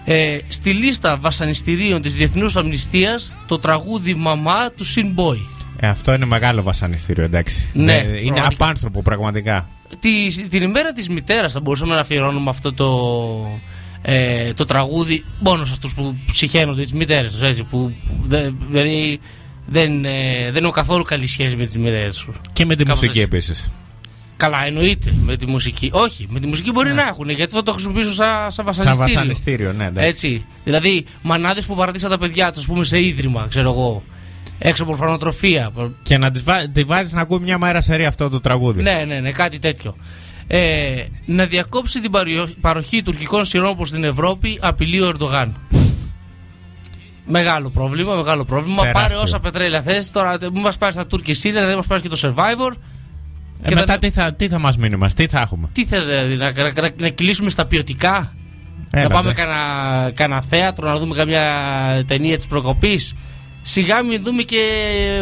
Ε, 0.05 0.39
στη 0.49 0.71
λίστα 0.71 1.17
βασανιστήριων 1.21 2.03
της 2.03 2.15
Διεθνούς 2.15 2.57
Αμνηστίας 2.57 3.33
το 3.47 3.59
τραγούδι 3.59 4.15
«Μαμά» 4.15 4.71
του 4.77 4.85
Sin 4.87 5.21
Boy. 5.21 5.39
Ε, 5.81 5.87
αυτό 5.89 6.15
είναι 6.15 6.25
μεγάλο 6.25 6.63
βασανιστήριο, 6.63 7.25
εντάξει. 7.25 7.71
Ναι, 7.73 7.93
Ε, 7.97 7.99
είναι 8.17 8.33
πραγματικά. 8.33 8.47
απάνθρωπο, 8.65 9.03
πραγματικά. 9.03 9.69
Τη, 9.99 10.49
την 10.49 10.63
ημέρα 10.63 10.93
της 10.93 11.09
μητέρας 11.09 11.53
θα 11.53 11.61
μπορούσαμε 11.61 11.95
να 11.95 12.01
αφιερώνουμε 12.01 12.51
αυτό 12.51 12.73
το, 12.73 13.61
ε, 14.03 14.53
το 14.53 14.65
τραγούδι 14.65 15.25
μόνος 15.41 15.67
σε 15.69 15.73
αυτούς 15.73 15.95
που 15.95 16.17
ψυχαίνονται 16.27 16.83
τις 16.83 16.93
μητέρες 16.93 17.33
τους 17.33 17.43
έτσι, 17.43 17.63
που 17.63 17.93
δε- 18.23 18.51
δηλαδή 18.71 19.21
δεν, 19.67 20.05
ε, 20.05 20.51
δεν 20.53 20.63
έχω 20.65 20.73
καθόλου 20.73 21.03
καλή 21.03 21.27
σχέση 21.27 21.57
με 21.57 21.65
τις 21.65 21.77
μητέρες 21.79 22.17
τους. 22.17 22.37
Και 22.53 22.65
με 22.65 22.75
τη 22.77 22.85
Κάπως 22.85 23.01
μουσική 23.01 23.19
έτσι. 23.21 23.31
επίσης. 23.33 23.71
Καλά, 24.37 24.67
εννοείται 24.67 25.13
με 25.25 25.37
τη 25.37 25.47
μουσική. 25.47 25.91
Όχι, 25.93 26.27
με 26.31 26.41
τη 26.41 26.47
μουσική 26.47 26.71
μπορεί 26.71 26.93
να 26.93 27.03
έχουν 27.03 27.29
γιατί 27.31 27.53
θα 27.55 27.63
το 27.63 27.73
χρησιμοποιήσουν 27.73 28.13
σαν, 28.13 28.29
σαν 28.41 28.51
Σαν 28.53 28.65
βασανιστήριο. 28.65 29.15
βασανιστήριο, 29.15 29.73
ναι, 29.73 29.85
εντάξει. 29.87 30.09
Έτσι. 30.09 30.45
Δηλαδή, 30.65 31.05
μανάδες 31.23 31.67
που 31.67 31.75
παρατήσαν 31.75 32.11
τα 32.11 32.19
παιδιά 32.19 32.51
τους, 32.51 32.59
ας 32.61 32.67
πούμε, 32.67 32.85
σε 32.85 33.01
ίδρυμα, 33.05 33.47
ξέρω 33.51 33.71
εγώ. 33.71 34.03
Έξω 34.59 34.83
από 34.83 34.93
ορφανοτροφία. 34.93 35.71
Και 36.03 36.19
να 36.19 36.31
τη 36.31 36.41
βά- 36.41 36.71
τη 36.73 36.83
βάζεις 36.85 37.13
να 37.13 37.21
ακούει 37.21 37.39
μια 37.43 37.59
μέρα 37.59 37.81
σε 37.81 37.95
ρί 37.95 38.07
αυτό 38.07 38.29
το 38.29 38.41
τραγούδι. 38.41 38.83
Ναι, 38.83 39.05
ναι, 39.07 39.15
ναι, 39.21 39.31
κάτι 39.33 39.59
τέτοιο. 39.59 39.97
Ε, 40.47 41.05
να 41.27 41.45
διακόψει 41.45 42.01
την 42.01 42.11
παριο- 42.11 42.55
παροχή 42.61 43.03
τουρκικών 43.03 43.45
σειρών 43.45 43.77
προ 43.77 43.85
την 43.87 44.05
Ευρώπη 44.05 44.59
απειλεί 44.63 45.01
ο 45.01 45.07
Ερντογάν. 45.09 45.55
Μεγάλο 47.27 47.71
πρόβλημα, 47.71 48.15
μεγάλο 48.15 48.45
πρόβλημα. 48.45 48.83
Τεράστιο. 48.83 49.09
Πάρε 49.09 49.23
όσα 49.23 49.41
πετρέλαια 49.41 49.83
θες. 49.83 50.11
Τώρα 50.11 50.37
μην 50.53 50.61
μας 50.63 50.77
πάρεις 50.79 50.97
τα 50.97 51.07
Τούρκη 51.07 51.33
Σύρια, 51.33 51.67
δεν 51.67 51.77
μας 51.77 51.87
πάρεις 51.87 52.03
και 52.03 52.09
το 52.09 52.19
Survivor. 52.23 52.73
Ε, 53.63 53.69
και 53.69 53.75
μετά 53.75 53.93
θα- 53.93 53.99
τι 53.99 54.11
θα, 54.11 54.35
τι 54.35 54.49
θα 54.49 54.59
μας 54.59 54.77
μείνει 54.77 54.97
μας, 54.97 55.15
τι 55.15 55.27
θα 55.27 55.41
έχουμε; 55.41 55.69
Τι 55.73 55.85
θες, 55.85 56.07
να, 56.39 56.53
να, 56.53 56.73
να, 56.83 56.89
να 57.01 57.09
κυλήσουμε 57.09 57.51
στα 57.51 57.67
ποιοτικά; 57.67 58.35
Έλα, 58.91 59.03
να 59.03 59.09
πάμε 59.15 59.29
ντε. 59.33 59.35
κανένα 59.35 60.11
κανένα 60.15 60.43
θέατρο, 60.43 60.89
να 60.89 60.99
δούμε 60.99 61.15
καμιά 61.15 61.43
ταινία 62.07 62.37
της 62.37 62.47
προκοπής; 62.47 63.15
Σιγά 63.63 64.03
μην 64.03 64.23
δούμε 64.23 64.43
και 64.43 64.61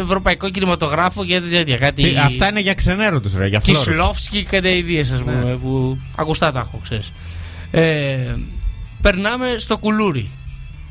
ευρωπαϊκό 0.01 0.49
κινηματογράφο 0.49 1.25
και 1.25 1.41
τέτοια. 1.41 1.77
Κάτι... 1.77 2.03
Τι, 2.03 2.17
αυτά 2.17 2.49
είναι 2.49 2.59
για 2.59 2.73
ξενέρωτους 2.73 3.35
ρε, 3.35 3.47
για 3.47 3.59
φλόρους. 3.59 3.85
Κισλόφσκι 3.85 4.43
και 4.43 4.49
κάτι 4.49 4.69
ιδέες, 4.77 5.11
ας 5.11 5.19
πούμε. 5.19 5.43
Ναι. 5.43 5.55
Που 5.55 5.97
ακουστά 6.15 6.51
τα 6.51 6.59
έχω, 6.59 6.79
ξέρεις. 6.83 7.11
Ε, 7.71 8.35
περνάμε 9.01 9.55
στο 9.57 9.77
κουλούρι. 9.77 10.31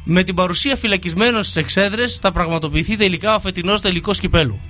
Με 0.04 0.22
την 0.22 0.34
παρουσία 0.34 0.76
φυλακισμένων 0.76 1.42
στις 1.42 1.56
εξέδρες 1.56 2.16
θα 2.16 2.32
πραγματοποιηθεί 2.32 2.96
τελικά 2.96 3.34
ο 3.34 3.40
φετινός 3.40 3.80
τελικός 3.80 4.18
κυπέλου. 4.18 4.60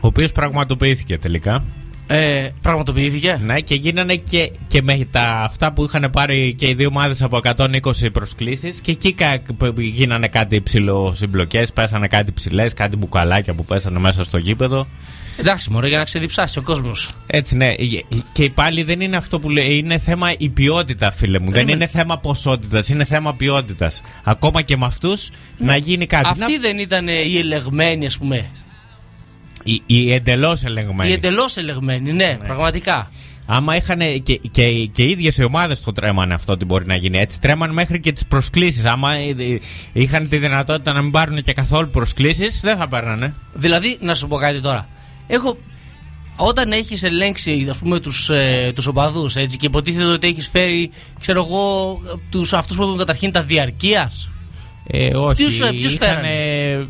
Ο 0.00 0.06
οποίος 0.06 0.32
πραγματοποιήθηκε 0.32 1.18
τελικά. 1.18 1.64
Ε, 2.10 2.48
πραγματοποιήθηκε. 2.62 3.40
Ναι, 3.44 3.60
και 3.60 3.74
γίνανε 3.74 4.14
και, 4.14 4.50
και 4.68 4.82
με 4.82 5.06
τα 5.10 5.22
αυτά 5.22 5.72
που 5.72 5.84
είχαν 5.84 6.08
πάρει 6.12 6.54
και 6.58 6.68
οι 6.68 6.74
δύο 6.74 6.88
ομάδες 6.88 7.22
από 7.22 7.40
120 7.56 7.66
προσκλήσεις. 8.12 8.80
Και 8.80 8.90
εκεί 8.90 9.12
κα- 9.12 9.42
γίνανε 9.76 10.28
κάτι 10.28 10.60
ψηλό 10.62 11.12
συμπλοκές, 11.16 11.72
πέσανε 11.72 12.06
κάτι 12.06 12.32
ψηλές, 12.32 12.74
κάτι 12.74 12.96
μπουκαλάκια 12.96 13.54
που 13.54 13.64
πέσανε 13.64 13.98
μέσα 13.98 14.24
στο 14.24 14.38
γήπεδο. 14.38 14.86
Εντάξει, 15.40 15.70
μωρέ, 15.70 15.88
για 15.88 15.98
να 15.98 16.04
ξεδιψάσει 16.04 16.58
ο 16.58 16.62
κόσμος. 16.62 17.08
Έτσι, 17.26 17.56
ναι. 17.56 17.74
Και 18.32 18.50
πάλι 18.50 18.82
δεν 18.82 19.00
είναι 19.00 19.16
αυτό 19.16 19.38
που 19.40 19.50
λέει. 19.50 19.76
Είναι 19.76 19.98
θέμα 19.98 20.32
η 20.38 20.48
ποιότητα, 20.48 21.10
φίλε 21.10 21.38
μου. 21.38 21.44
Δεν 21.44 21.52
Περίμενε. 21.52 21.76
είναι 21.76 21.86
θέμα 21.86 22.18
ποσότητας, 22.18 22.88
είναι 22.88 23.04
θέμα 23.04 23.34
ποιότητας. 23.34 24.02
Ακόμα 24.24 24.62
και 24.62 24.76
με 24.76 24.86
αυτούς 24.86 25.30
να 25.58 25.76
γίνει 25.76 26.06
κάτι. 26.06 26.28
Αυτοί 26.28 26.58
δεν 26.58 26.78
ήταν 26.78 27.08
οι 27.08 27.36
ελεγμένοι, 27.38 28.06
ας 28.06 28.18
πούμε. 28.18 28.50
Οι, 29.68 29.82
οι 29.86 30.12
εντελώς 30.12 30.64
ελεγμένοι. 30.64 31.10
Οι 31.10 31.12
εντελώς 31.12 31.56
ελεγμένοι, 31.56 32.12
ναι, 32.12 32.36
πραγματικά. 32.46 33.10
Άμα 33.50 33.76
είχαν 33.76 33.98
και, 34.22 34.40
και, 34.50 34.86
και 34.92 35.02
οι 35.02 35.10
ίδιες 35.10 35.38
οι 35.38 35.44
ομάδες 35.44 35.82
το 35.82 35.92
τρέμανε 35.92 36.34
αυτό 36.34 36.52
ότι 36.52 36.64
μπορεί 36.64 36.86
να 36.86 36.96
γίνει 36.96 37.18
έτσι. 37.18 37.40
Τρέμανε 37.40 37.72
μέχρι 37.72 38.00
και 38.00 38.12
τις 38.12 38.26
προσκλήσεις. 38.26 38.84
Άμα 38.84 39.14
ε, 39.14 39.28
ε, 39.28 39.58
είχαν 39.92 40.28
τη 40.28 40.36
δυνατότητα 40.36 40.92
να 40.92 41.02
μην 41.02 41.10
πάρουν 41.10 41.42
και 41.42 41.52
καθόλου 41.52 41.90
προσκλήσεις, 41.90 42.60
δεν 42.60 42.76
θα 42.76 42.88
παίρνανε. 42.88 43.34
Δηλαδή, 43.54 43.96
να 44.00 44.14
σου 44.14 44.28
πω 44.28 44.36
κάτι 44.36 44.60
τώρα. 44.60 44.88
Έχω. 45.26 45.58
Όταν 46.36 46.72
έχεις 46.72 47.02
ελέγξει 47.02 47.66
ας 47.70 47.78
πούμε, 47.78 48.00
τους, 48.00 48.30
ε, 48.30 48.72
τους 48.74 48.86
οπαδούς 48.86 49.36
έτσι, 49.36 49.56
και 49.56 49.66
υποτίθεται 49.66 50.06
ότι 50.06 50.26
έχεις 50.26 50.48
φέρει 50.48 50.90
ξέρω 51.20 51.44
εγώ, 51.44 51.98
τους, 52.30 52.52
αυτούς 52.52 52.76
που 52.76 52.82
έχουν 52.82 52.98
καταρχήν 52.98 53.32
τα 53.32 53.42
διαρκείας 53.42 54.28
Ε, 54.90 55.16
όχι. 55.16 55.34
Ποιους, 55.34 55.60
ε, 55.60 55.70
ποιους 55.72 55.94
Ήτανε, 55.94 56.28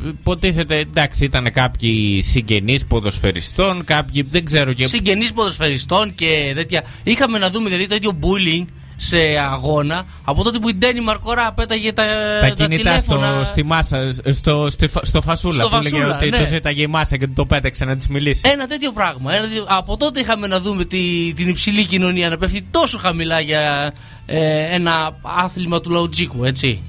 υποτίθεται, 0.08 0.76
εντάξει, 0.78 1.24
ήταν 1.24 1.52
κάποιοι 1.52 2.22
συγγενείς 2.22 2.86
ποδοσφαιριστών, 2.86 3.84
κάποιοι 3.84 4.26
δεν 4.30 4.44
ξέρω 4.44 4.72
και. 4.72 4.86
συγγενείς 4.86 5.32
ποδοσφαιριστών 5.32 6.14
και 6.14 6.52
τέτοια. 6.54 6.84
Είχαμε 7.02 7.38
να 7.38 7.50
δούμε 7.50 7.68
δηλαδή 7.68 7.86
τέτοιο 7.86 8.18
bullying 8.22 8.64
σε 9.00 9.18
αγώνα 9.52 10.06
από 10.24 10.44
τότε 10.44 10.58
που 10.58 10.68
η 10.68 10.74
Ντένι 10.74 11.00
Μαρκορά 11.00 11.52
πέταγε 11.52 11.92
τα, 11.92 12.04
τα 12.40 12.48
κινητά 12.48 13.00
στο, 13.00 13.14
τηλέφωνα. 13.14 13.44
στη 13.44 13.62
μάσα, 13.64 14.12
στο, 14.30 14.70
στη 14.70 14.86
φα- 14.88 15.04
στο 15.04 15.22
φασούλα 15.22 15.60
Στο 15.60 15.68
που 15.68 15.76
έλεγε 15.76 15.96
φασούλα, 15.96 16.16
ότι 16.16 16.28
ναι. 16.30 16.38
το 16.38 16.44
ζήταγε 16.44 16.82
η 16.82 16.86
μάσα 16.86 17.16
και 17.16 17.26
του 17.26 17.32
το 17.32 17.46
πέταξε 17.46 17.84
να 17.84 17.96
της 17.96 18.08
μιλήσει. 18.08 18.42
Ένα 18.52 18.66
τέτοιο 18.66 18.92
πράγμα. 18.92 19.34
Ένα 19.34 19.42
τέτοιο- 19.48 19.64
Από 19.68 19.96
τότε 19.96 20.20
είχαμε 20.20 20.46
να 20.46 20.60
δούμε 20.60 20.84
τη, 20.84 21.32
την 21.36 21.48
υψηλή 21.48 21.84
κοινωνία 21.84 22.28
να 22.28 22.36
πέφτει 22.38 22.62
τόσο 22.70 22.98
χαμηλά 22.98 23.40
για 23.40 23.92
ε, 24.26 24.74
ένα 24.74 25.18
άθλημα 25.22 25.80
του 25.80 25.90
λαουτζίκου, 25.90 26.44
έτσι. 26.44 26.82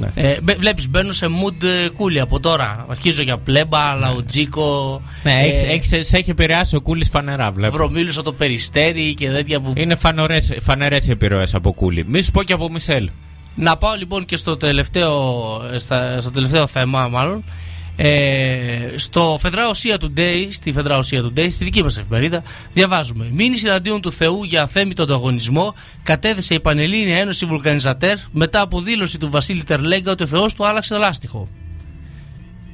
Ναι. 0.00 0.10
Ε, 0.14 0.40
μπε- 0.42 0.58
βλέπεις 0.58 0.88
μπαίνω 0.88 1.12
σε 1.12 1.26
mood 1.26 1.62
ε, 1.62 1.88
κούλι 1.88 2.20
από 2.20 2.40
τώρα. 2.40 2.86
Αρχίζω 2.88 3.22
για 3.22 3.38
πλέμπα, 3.38 3.94
λαουτζίκο. 3.94 5.02
Ναι, 5.22 5.32
ε, 5.32 5.44
έχεις, 5.48 5.62
έχεις, 5.62 6.08
σε 6.08 6.16
έχει 6.16 6.30
επηρεάσει 6.30 6.76
ο 6.76 6.80
Κούλη 6.80 7.04
φανερά, 7.04 7.50
βλέπω. 7.50 7.76
Βρωμίλους 7.76 8.16
από 8.16 8.24
το 8.24 8.32
περιστέρι 8.32 9.14
και 9.14 9.30
τέτοια 9.30 9.60
που. 9.60 9.72
Είναι 9.76 9.94
φανερές, 9.94 10.56
φανερές 10.60 11.06
οι 11.06 11.10
επιρροές 11.10 11.54
από 11.54 11.72
Κούλη. 11.72 12.04
Μη 12.08 12.22
σου 12.22 12.30
πω 12.30 12.42
και 12.42 12.52
από 12.52 12.68
Μισελ. 12.72 13.10
Να 13.54 13.76
πάω 13.76 13.94
λοιπόν 13.94 14.24
και 14.24 14.36
στο 14.36 14.56
τελευταίο, 14.56 15.32
στα, 15.76 16.20
στο 16.20 16.30
τελευταίο 16.30 16.66
θέμα, 16.66 17.08
μάλλον. 17.08 17.44
Ε, 17.96 18.92
στο 18.96 19.36
Φεδράωσία 19.40 19.96
Today, 20.00 20.46
στη 20.50 20.72
Φεδράωσία 20.72 21.22
Today, 21.22 21.46
στη 21.50 21.64
δική 21.64 21.82
μας 21.82 21.98
εφημερίδα, 21.98 22.42
διαβάζουμε 22.72 23.28
Μήνυση 23.32 23.66
εναντίον 23.66 24.00
του 24.00 24.12
Θεού 24.12 24.44
για 24.44 24.62
αθέμητο 24.62 25.02
ανταγωνισμό 25.02 25.74
κατέθεσε 26.02 26.54
η 26.54 26.60
Πανελλήνια 26.60 27.18
Ένωση 27.18 27.46
Βουλκανιζατέρ 27.46 28.16
μετά 28.32 28.60
από 28.60 28.80
δήλωση 28.80 29.18
του 29.18 29.30
Βασίλη 29.30 29.64
Τερλέγκα 29.64 30.10
ότι 30.10 30.22
ο 30.22 30.26
Θεός 30.26 30.54
του 30.54 30.66
άλλαξε 30.66 30.94
το 30.94 31.00
λάστιχο. 31.00 31.48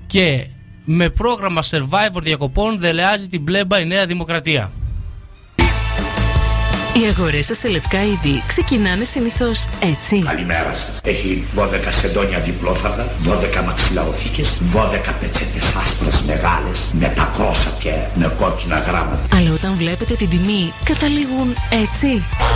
Και 0.07 0.47
με 0.85 1.11
πρόγραμμα 1.11 1.63
Survivor 1.63 2.23
διακοπών 2.23 2.79
δελεάζει 2.79 3.29
την 3.29 3.45
πλέμπα 3.45 3.81
η 3.81 3.87
Νέα 3.87 4.07
Δημοκρατία. 4.07 4.73
Οι 7.03 7.07
αγορές 7.07 7.47
σας 7.47 7.59
σε 7.59 7.69
λευκά 7.69 8.03
είδη 8.03 8.43
ξεκινάνε 8.47 9.05
συνήθως 9.05 9.67
έτσι. 9.81 10.23
Καλημέρα 10.23 10.73
σας. 10.73 11.01
Έχει 11.03 11.47
12 11.57 11.93
σεντόνια 11.93 12.39
διπλόφαρδα, 12.39 13.07
12 13.25 13.63
μαξιλαροθήκε, 13.65 14.43
12 14.43 15.13
πετσέτες 15.21 15.75
άσπρες 15.83 16.23
μεγάλες, 16.23 16.79
με 16.93 17.13
πακρόσα 17.17 17.73
και 17.79 17.93
με 18.15 18.33
κόκκινα 18.39 18.79
γράμματα. 18.79 19.37
Αλλά 19.37 19.53
όταν 19.53 19.73
βλέπετε 19.77 20.15
την 20.15 20.29
τιμή, 20.29 20.73
καταλήγουν 20.85 21.49
έτσι. 21.83 22.07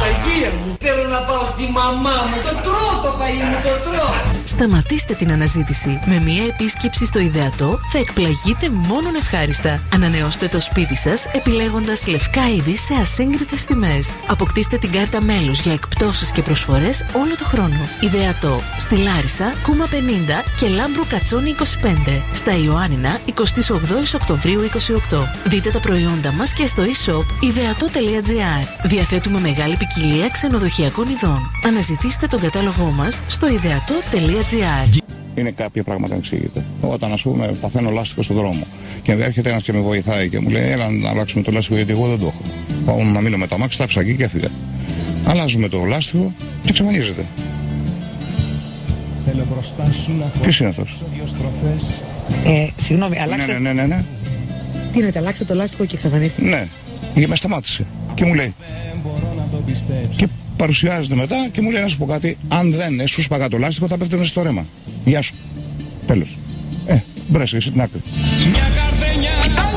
Αγία 0.06 0.50
μου, 0.58 0.76
θέλω 0.80 1.08
να 1.08 1.18
πάω 1.18 1.44
στη 1.44 1.64
μαμά 1.72 2.16
μου. 2.28 2.36
Το 2.42 2.54
τρώω 2.64 2.94
το 3.04 3.10
φαΐ 3.18 3.42
μου, 3.50 3.58
το 3.62 3.90
τρώω. 3.90 4.14
Σταματήστε 4.44 5.14
την 5.14 5.30
αναζήτηση. 5.32 6.00
Με 6.04 6.20
μία 6.24 6.44
επίσκεψη 6.44 7.04
στο 7.04 7.18
ιδεατό 7.18 7.80
θα 7.92 7.98
εκπλαγείτε 7.98 8.70
μόνον 8.70 9.14
ευχάριστα. 9.14 9.80
Ανανεώστε 9.94 10.48
το 10.48 10.60
σπίτι 10.60 10.96
σας 10.96 11.26
επιλέγοντας 11.32 12.06
λευκά 12.06 12.48
είδη 12.56 12.76
σε 12.76 12.94
ασύγκριτες 13.00 13.64
τιμές. 13.64 14.16
Αποκτήστε 14.30 14.78
την 14.78 14.92
κάρτα 14.92 15.22
μέλους 15.22 15.60
για 15.60 15.72
εκπτώσεις 15.72 16.32
και 16.32 16.42
προσφορές 16.42 17.04
όλο 17.12 17.36
το 17.36 17.44
χρόνο. 17.44 17.88
Ιδεατό 18.00 18.60
στη 18.78 18.96
Λάρισα, 18.96 19.54
Κούμα 19.62 19.86
50 19.86 20.44
και 20.56 20.68
Λάμπρου 20.68 21.06
Κατσόνη 21.08 21.54
25. 21.58 22.22
Στα 22.32 22.56
Ιωάννινα 22.56 23.20
28 23.34 24.14
Οκτωβρίου 24.14 24.60
28. 24.60 24.68
Δείτε 25.44 25.70
τα 25.70 25.80
προϊόντα 25.80 26.32
μας 26.32 26.52
και 26.52 26.66
στο 26.66 26.82
e-shop 26.82 27.24
ιδεατό.gr. 27.40 28.86
Διαθέτουμε 28.86 29.40
μεγάλη 29.40 29.76
ποικιλία 29.76 30.28
ξενοδοχειακών 30.28 31.08
ειδών. 31.08 31.50
Αναζητήστε 31.66 32.26
τον 32.26 32.40
κατάλογό 32.40 32.90
μας 32.90 33.22
στο 33.26 33.48
ιδεατό.gr. 33.48 35.19
Είναι 35.40 35.50
κάποια 35.50 35.82
πράγματα 35.82 36.12
να 36.12 36.18
εξηγείται. 36.18 36.64
Όταν, 36.80 37.12
ας 37.12 37.22
πούμε, 37.22 37.54
παθαίνω 37.60 37.90
λάστιχο 37.90 38.22
στον 38.22 38.36
δρόμο 38.36 38.66
και 39.02 39.12
έρχεται 39.12 39.50
ένας 39.50 39.62
και 39.62 39.72
με 39.72 39.80
βοηθάει 39.80 40.28
και 40.28 40.40
μου 40.40 40.48
λέει: 40.48 40.70
Έλα 40.70 40.90
να 40.90 41.10
αλλάξουμε 41.10 41.42
το 41.42 41.50
λάστιχο 41.50 41.76
γιατί 41.76 41.92
εγώ 41.92 42.06
δεν 42.06 42.18
το 42.18 42.26
έχω. 42.26 42.42
Πάω 42.84 43.04
να 43.04 43.20
μείνω 43.20 43.36
με 43.36 43.46
το 43.46 43.54
αμάξι, 43.54 43.78
τα 43.78 43.84
άφησα 43.84 44.00
εκεί 44.00 44.16
και 44.16 44.24
έφυγα. 44.24 44.48
Αλλάζουμε 45.24 45.68
το 45.68 45.84
λάστιχο 45.84 46.32
και 46.62 46.68
εξαφανίζεται. 46.68 47.26
Θέλω 49.26 49.46
μπροστά 49.52 49.92
σου 49.92 50.12
να 50.18 50.24
Ποιος 50.40 50.60
είναι 50.60 50.68
αυτός; 50.68 51.02
δύο 51.14 51.26
στροφές 51.26 52.02
Ε, 52.44 52.68
συγγνώμη, 52.76 53.18
αλλάξε. 53.18 53.52
Ναι, 53.52 53.58
ναι, 53.58 53.72
ναι, 53.72 53.86
ναι. 53.86 54.04
Τι 54.92 54.98
είναι, 54.98 55.12
αλλάξε 55.16 55.44
το 55.44 55.54
λάστιχο 55.54 55.84
και 55.84 55.94
εξαφανίστηκε; 55.94 56.48
Ναι, 56.48 56.66
και 57.14 57.26
με 57.26 57.36
σταμάτησε. 57.36 57.86
Και 58.14 58.24
μου 58.24 58.34
λέει. 58.34 58.54
Και 60.16 60.26
παρουσιάζεται 60.56 61.14
μετά 61.14 61.48
και 61.52 61.60
μου 61.60 61.70
λέει 61.70 61.82
να 61.82 61.88
σου 61.88 61.98
πω 61.98 62.06
κάτι. 62.06 62.36
Αν 62.48 62.72
δεν 62.72 63.06
σου 63.06 63.22
σπαγά 63.22 63.48
το 63.48 63.58
λάστιχο, 63.58 63.86
θα 63.86 63.98
πέφτει 63.98 64.24
στο 64.24 64.42
ρέμα. 64.42 64.66
Γεια 65.04 65.22
σου. 65.22 65.34
Τέλος. 66.06 66.38
Ε, 66.86 66.98
μπρέσαι 67.28 67.56
εσύ 67.56 67.70
την 67.70 67.80
άκρη. 67.80 68.00
How 69.56 69.69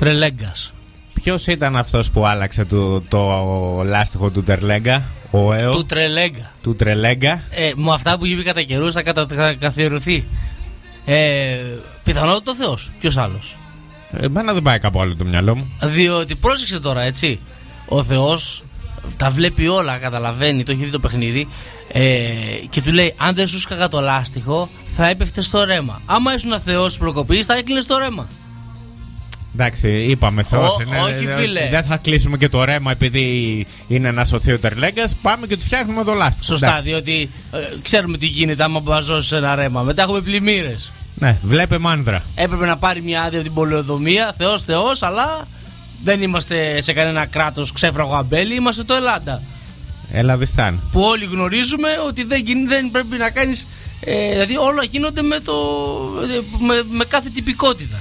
Τρελέγκας. 0.00 0.72
Ποιος 1.14 1.46
ήταν 1.46 1.76
αυτός 1.76 2.10
που 2.10 2.26
άλλαξε 2.26 2.64
το, 2.64 3.00
το 3.00 3.42
λάστιχο 3.84 4.30
του 4.30 4.42
Τερλέγκα, 4.42 5.02
ο 5.30 5.52
ΕΟ. 5.52 5.70
Του 5.70 5.86
Τρελέγκα. 5.86 6.52
Του 6.62 6.76
Τρελέγκα. 6.76 7.42
Ε, 7.50 7.72
με 7.76 7.92
αυτά 7.92 8.18
που 8.18 8.26
είπε 8.26 8.42
κατά 8.42 8.62
καιρούς 8.62 8.92
θα 8.92 9.02
κατα- 9.02 9.26
θα 9.26 9.54
καθιερωθεί. 9.54 10.24
Ε, 11.04 11.56
πιθανότητα 12.04 12.50
ο 12.50 12.54
Θεός. 12.54 12.90
Ποιος 13.00 13.16
άλλος; 13.16 13.56
Εμένα 14.12 14.52
δεν 14.52 14.62
πάει 14.62 14.78
κάπου 14.78 15.00
άλλο 15.00 15.16
το 15.16 15.24
μυαλό 15.24 15.56
μου. 15.56 15.68
Διότι 15.82 16.34
πρόσεξε 16.34 16.80
τώρα, 16.80 17.02
έτσι. 17.02 17.40
Ο 17.88 18.02
Θεός 18.04 18.62
τα 19.16 19.30
βλέπει 19.30 19.68
όλα, 19.68 19.96
καταλαβαίνει, 19.98 20.62
το 20.62 20.72
έχει 20.72 20.84
δει 20.84 20.90
το 20.90 20.98
παιχνίδι. 21.00 21.48
Ε, 21.92 22.28
και 22.70 22.82
του 22.82 22.92
λέει: 22.92 23.14
Αν 23.16 23.34
δεν 23.34 23.46
σου 23.48 23.60
σκαγα 23.60 23.88
το 23.88 24.00
λάστιχο, 24.00 24.68
θα 24.88 25.08
έπεφτε 25.08 25.40
στο 25.40 25.64
ρέμα. 25.64 26.00
Άμα 26.06 26.34
ήσουν 26.34 26.60
Θεός 26.60 26.88
της 26.88 26.98
προκοπής, 26.98 27.46
θα 27.46 27.54
έκλεινες 27.56 27.86
το 27.86 27.98
ρέμα. 27.98 28.28
Εντάξει, 29.54 29.88
είπαμε 29.88 30.42
Θεός 30.42 30.68
Ω- 30.76 30.82
είναι. 30.86 30.98
όχι, 31.00 31.26
δεν- 31.26 31.38
φίλε. 31.38 31.68
Δεν 31.70 31.82
θα 31.84 31.96
κλείσουμε 31.96 32.36
και 32.36 32.48
το 32.48 32.64
ρέμα 32.64 32.90
επειδή 32.90 33.66
είναι 33.88 34.08
ένα 34.08 34.24
σωθεί 34.24 34.52
ο 34.52 34.58
Τερλέγκας. 34.58 35.14
Πάμε 35.22 35.46
και 35.46 35.56
του 35.56 35.64
φτιάχνουμε 35.64 36.04
το 36.04 36.12
λάστιχο. 36.14 36.44
Σωστά, 36.44 36.66
Εντάξει. 36.66 36.88
διότι 36.88 37.30
ε, 37.52 37.58
ξέρουμε 37.82 38.16
τι 38.18 38.26
γίνεται 38.26 38.62
άμα 38.62 38.80
μπαζώσει 38.80 39.36
ένα 39.36 39.54
ρέμα. 39.54 39.82
Μετά 39.82 40.02
έχουμε 40.02 40.20
πλημμύρες. 40.20 40.92
Ναι, 41.14 41.38
βλέπε 41.42 41.78
μάνδρα. 41.78 42.22
Έπρεπε 42.34 42.66
να 42.66 42.76
πάρει 42.76 43.02
μια 43.02 43.22
άδεια 43.22 43.38
από 43.38 43.46
την 43.46 43.54
πολεοδομία. 43.56 44.34
Θεός, 44.36 44.62
Θεός, 44.64 45.02
αλλά 45.02 45.46
δεν 46.04 46.22
είμαστε 46.22 46.80
σε 46.80 46.92
κανένα 46.92 47.26
κράτος 47.26 47.72
ξέφραγο 47.72 48.14
αμπέλι. 48.16 48.54
Είμαστε 48.54 48.82
το 48.84 48.94
Ελλάδα. 48.94 49.42
Ελαβιστάν. 50.12 50.80
Που 50.92 51.00
όλοι 51.00 51.24
γνωρίζουμε 51.24 51.88
ότι 52.06 52.24
δεν, 52.24 52.42
γίνει- 52.44 52.66
δεν 52.68 52.90
πρέπει 52.90 53.16
να 53.16 53.30
κάνεις. 53.30 53.66
Ε, 54.00 54.30
δηλαδή 54.30 54.56
όλα 54.56 54.82
γίνονται 54.90 55.22
με, 55.22 55.38
το, 55.40 55.52
ε, 56.22 56.40
με, 56.66 56.82
με 56.90 57.04
κάθε 57.04 57.28
τυπικότητα. 57.34 57.96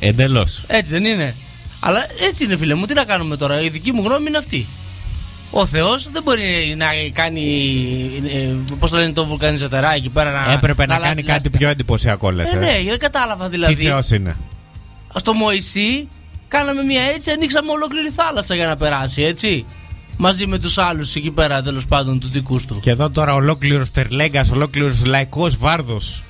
Ε, 0.00 0.08
Εντελώς. 0.08 0.64
Έτσι 0.66 0.92
δεν 0.92 1.04
είναι. 1.04 1.34
Αλλά 1.80 2.06
έτσι 2.28 2.44
είναι, 2.44 2.56
φίλε 2.56 2.74
μου. 2.74 2.86
Τι 2.86 2.94
να 2.94 3.04
κάνουμε 3.04 3.36
τώρα; 3.36 3.60
Η 3.60 3.68
δική 3.68 3.92
μου 3.92 4.02
γνώμη 4.02 4.24
είναι 4.28 4.38
αυτή. 4.38 4.66
Ο 5.50 5.66
Θεός 5.66 6.08
δεν 6.12 6.22
μπορεί 6.22 6.74
να 6.76 6.86
κάνει. 7.12 7.42
Ε, 8.32 8.74
Πώς 8.78 8.90
το 8.90 8.96
λένε 8.96 9.12
το 9.12 9.26
βουλκανιζατερά 9.26 9.94
εκεί 9.94 10.08
πέρα 10.08 10.46
να. 10.46 10.52
Έπρεπε 10.52 10.86
να, 10.86 10.94
αλλάζει 10.94 11.10
κάνει 11.10 11.22
κάτι 11.22 11.32
λάστιχα. 11.32 11.58
πιο 11.58 11.68
εντυπωσιακό, 11.68 12.30
λες. 12.30 12.52
Ε, 12.52 12.56
ναι, 12.56 12.82
δεν 12.88 12.98
κατάλαβα 12.98 13.48
δηλαδή. 13.48 13.74
Τι 13.74 13.84
θεός 13.84 14.10
είναι. 14.10 14.36
Στο 15.14 15.32
Μωυσή 15.34 16.08
κάναμε 16.48 16.82
μια 16.82 17.02
έτσι, 17.02 17.30
ανοίξαμε 17.30 17.70
ολόκληρη 17.70 18.10
θάλασσα 18.10 18.54
για 18.54 18.66
να 18.66 18.76
περάσει, 18.76 19.22
έτσι. 19.22 19.64
Μαζί 20.16 20.46
με 20.46 20.58
τους 20.58 20.78
άλλους 20.78 21.14
εκεί 21.14 21.30
πέρα 21.30 21.62
τέλος 21.62 21.86
πάντων 21.86 22.20
τους 22.20 22.30
δικούς 22.30 22.66
του. 22.66 22.80
Και 22.80 22.90
εδώ 22.90 23.10
τώρα 23.10 23.34
ολόκληρος 23.34 23.90
Τερλέγκας, 23.90 24.50
ολόκληρος 24.50 25.04
λαϊκός 25.04 25.56
βάρδος. 25.56 26.22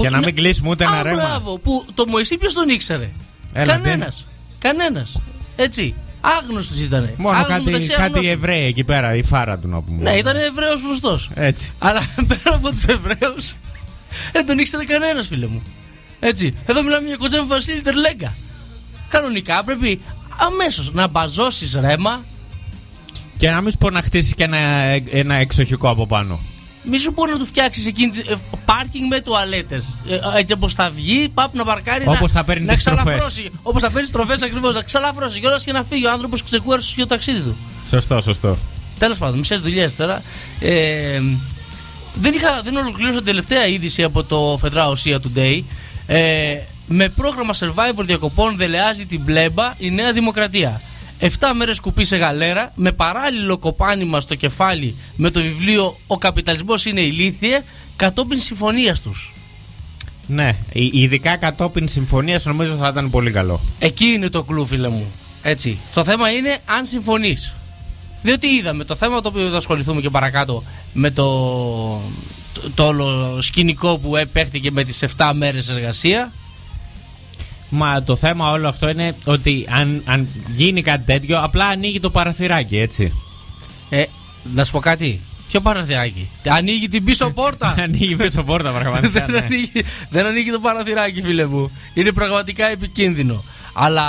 Για 0.00 0.10
να 0.10 0.18
μην 0.18 0.34
κλείσουμε 0.34 0.68
ούτε 0.70 0.84
ένα 0.84 0.98
Α, 0.98 1.02
ρέμα. 1.02 1.16
Μπράβο, 1.16 1.58
που 1.58 1.84
το 1.94 2.06
Μωυσή 2.06 2.36
ποιος 2.38 2.52
τον 2.52 2.68
ήξερε; 2.68 3.10
Έλα, 3.52 3.72
Κανένας. 3.72 4.26
Κανένας. 4.58 5.20
Έτσι. 5.56 5.94
Άγνωστος 6.20 6.78
ήταν. 6.80 7.10
Μόνο 7.16 7.44
κάτι, 7.44 7.70
κάτι 7.88 8.18
Εβραίοι. 8.18 8.30
Εβραίοι 8.30 8.64
εκεί 8.66 8.84
πέρα, 8.84 9.14
η 9.14 9.22
φάρα 9.22 9.58
του 9.58 9.68
να 9.68 9.80
πούμε. 9.82 10.02
Ναι, 10.02 10.16
ήταν 10.16 10.36
Εβραίος 10.36 10.80
γνωστός. 10.80 11.30
Έτσι. 11.34 11.72
Αλλά 11.78 12.00
πέρα 12.28 12.56
από 12.56 12.70
τους 12.70 12.84
Εβραίους 12.84 13.54
δεν 14.32 14.46
τον 14.46 14.58
ήξερε 14.58 14.84
κανένας, 14.84 15.26
φίλε 15.26 15.46
μου. 15.46 15.62
Έτσι. 16.20 16.52
Εδώ 16.66 16.82
μιλάμε 16.82 17.06
για 17.06 17.16
κοντζέμ 17.16 17.46
Βασίλη 17.46 17.80
Τερλέγκα. 17.80 18.34
Κανονικά 19.08 19.64
πρέπει 19.64 20.00
αμέσως 20.36 20.92
να 20.92 21.06
μπαζώσεις 21.06 21.74
ρέμα. 21.74 22.24
Και 23.36 23.50
να 23.50 23.60
μην 23.60 23.70
σου 23.70 23.78
πω 23.78 23.90
να 23.90 24.02
χτίσει 24.02 24.34
και 24.34 24.44
ένα, 24.44 24.58
ένα 25.10 25.34
εξοχικό 25.34 25.88
από 25.88 26.06
πάνω. 26.06 26.38
Μη 26.82 26.98
σου 26.98 27.12
πω 27.12 27.26
να 27.26 27.38
του 27.38 27.46
φτιάξεις 27.46 27.86
εκείνη 27.86 28.10
τη- 28.10 28.28
ε, 28.28 28.34
πάρκινγκ 28.64 29.08
με 29.08 29.20
τουαλέτες. 29.20 29.98
Έτσι 30.36 30.52
όπως 30.52 30.74
θα 30.74 30.90
βγει, 30.90 31.28
πάπ 31.34 31.54
να 31.54 31.64
παρκάρει. 31.64 32.04
Όπως 32.06 32.20
να, 32.20 32.28
θα 32.38 32.44
παίρνει 32.44 32.66
να 32.66 32.74
τις 32.74 32.82
τροφές. 32.84 33.02
ξαλαφρώσει. 33.04 33.50
Όπως 33.62 33.82
θα 33.82 33.90
παίρνει 33.90 34.08
στροφέ 34.08 34.32
ακριβώς. 34.44 34.74
Να 34.74 34.82
ξαλαφρώσει 34.82 35.40
κιόλας 35.40 35.64
και 35.64 35.72
να 35.72 35.84
φύγει 35.84 36.06
ο 36.06 36.10
άνθρωπος 36.10 36.42
ξεκούρασε 36.42 36.88
στο 36.90 37.06
ταξίδι 37.06 37.40
του. 37.40 37.56
Σωστό, 37.90 38.20
σωστό. 38.20 38.56
Τέλος 38.98 39.18
πάντων, 39.18 39.38
μισές 39.38 39.60
δουλειές 39.60 39.96
τώρα. 39.96 40.22
Ε, 40.60 41.20
δεν, 42.14 42.34
είχα, 42.34 42.60
δεν 42.64 42.76
ολοκλήρωσα 42.76 43.16
την 43.16 43.24
τελευταία 43.26 43.66
είδηση 43.66 44.02
από 44.02 44.24
το 44.24 44.56
Φεδρά 44.60 44.88
Οσία 44.88 45.20
Today. 45.20 45.62
Ε, 46.06 46.54
με 46.86 47.08
πρόγραμμα 47.08 47.54
Survivor 47.54 48.02
διακοπών 48.04 48.56
δελεάζει 48.56 49.06
την 49.06 49.24
πλέμπα 49.24 49.74
η 49.78 49.90
Νέα 49.90 50.12
Δημοκρατία. 50.12 50.80
7 51.20 51.28
μέρες 51.56 51.80
κουπί 51.80 52.04
σε 52.04 52.16
γαλέρα, 52.16 52.72
με 52.74 52.92
παράλληλο 52.92 53.58
κοπάνημα 53.58 54.20
στο 54.20 54.34
κεφάλι 54.34 54.94
με 55.16 55.30
το 55.30 55.40
βιβλίο 55.40 55.96
Ο 56.06 56.18
καπιταλισμός 56.18 56.84
είναι 56.84 57.00
ηλίθιε, 57.00 57.62
κατόπιν 57.96 58.38
συμφωνίας 58.38 59.00
τους. 59.00 59.32
Ναι, 60.26 60.56
η- 60.72 60.90
ειδικά 61.02 61.36
κατόπιν 61.36 61.88
συμφωνίας 61.88 62.44
νομίζω 62.44 62.76
θα 62.76 62.88
ήταν 62.88 63.10
πολύ 63.10 63.30
καλό. 63.30 63.60
Εκεί 63.78 64.04
είναι 64.04 64.28
το 64.28 64.42
κλου, 64.42 64.66
φίλε 64.66 64.88
μου. 64.88 65.06
Έτσι. 65.42 65.78
Το 65.94 66.04
θέμα 66.04 66.30
είναι 66.30 66.58
αν 66.64 66.86
συμφωνείς. 66.86 67.54
Διότι 68.22 68.46
είδαμε 68.46 68.84
το 68.84 68.94
θέμα 68.96 69.20
το 69.20 69.28
οποίο 69.28 69.48
θα 69.50 69.56
ασχοληθούμε 69.56 70.00
και 70.00 70.10
παρακάτω 70.10 70.62
με 70.92 71.10
το, 71.10 71.24
το, 72.52 72.70
το 72.74 72.86
όλο 72.86 73.38
σκηνικό 73.42 73.98
που 73.98 74.16
επέχτηκε 74.16 74.70
με 74.70 74.84
τις 74.84 75.04
7 75.16 75.30
μέρες 75.34 75.68
εργασία. 75.68 76.32
Μα 77.68 78.02
το 78.02 78.16
θέμα 78.16 78.50
όλο 78.50 78.68
αυτό 78.68 78.88
είναι 78.88 79.14
ότι 79.24 79.66
αν, 79.70 80.02
αν 80.04 80.28
γίνει 80.54 80.82
κάτι 80.82 81.04
τέτοιο, 81.04 81.38
απλά 81.42 81.66
ανοίγει 81.66 82.00
το 82.00 82.10
παραθυράκι, 82.10 82.78
έτσι. 82.78 83.12
Ε, 83.88 84.04
να 84.52 84.64
σου 84.64 84.72
πω 84.72 84.78
κάτι. 84.78 85.20
Ποιο 85.48 85.60
παραθυράκι; 85.60 86.28
Ανοίγει 86.48 86.88
την 86.88 87.04
πίσω 87.04 87.30
πόρτα. 87.40 87.74
ανοίγει 87.78 88.16
πίσω 88.16 88.42
πόρτα, 88.42 88.70
πραγματικά. 88.70 89.26
δεν, 89.26 89.30
ναι. 89.34 89.38
ανοίγει, 89.38 89.70
δεν 90.10 90.26
ανοίγει 90.26 90.50
το 90.50 90.58
παραθυράκι, 90.60 91.22
φίλε 91.22 91.46
μου. 91.46 91.70
Είναι 91.94 92.12
πραγματικά 92.12 92.66
επικίνδυνο. 92.70 93.44
Αλλά 93.72 94.06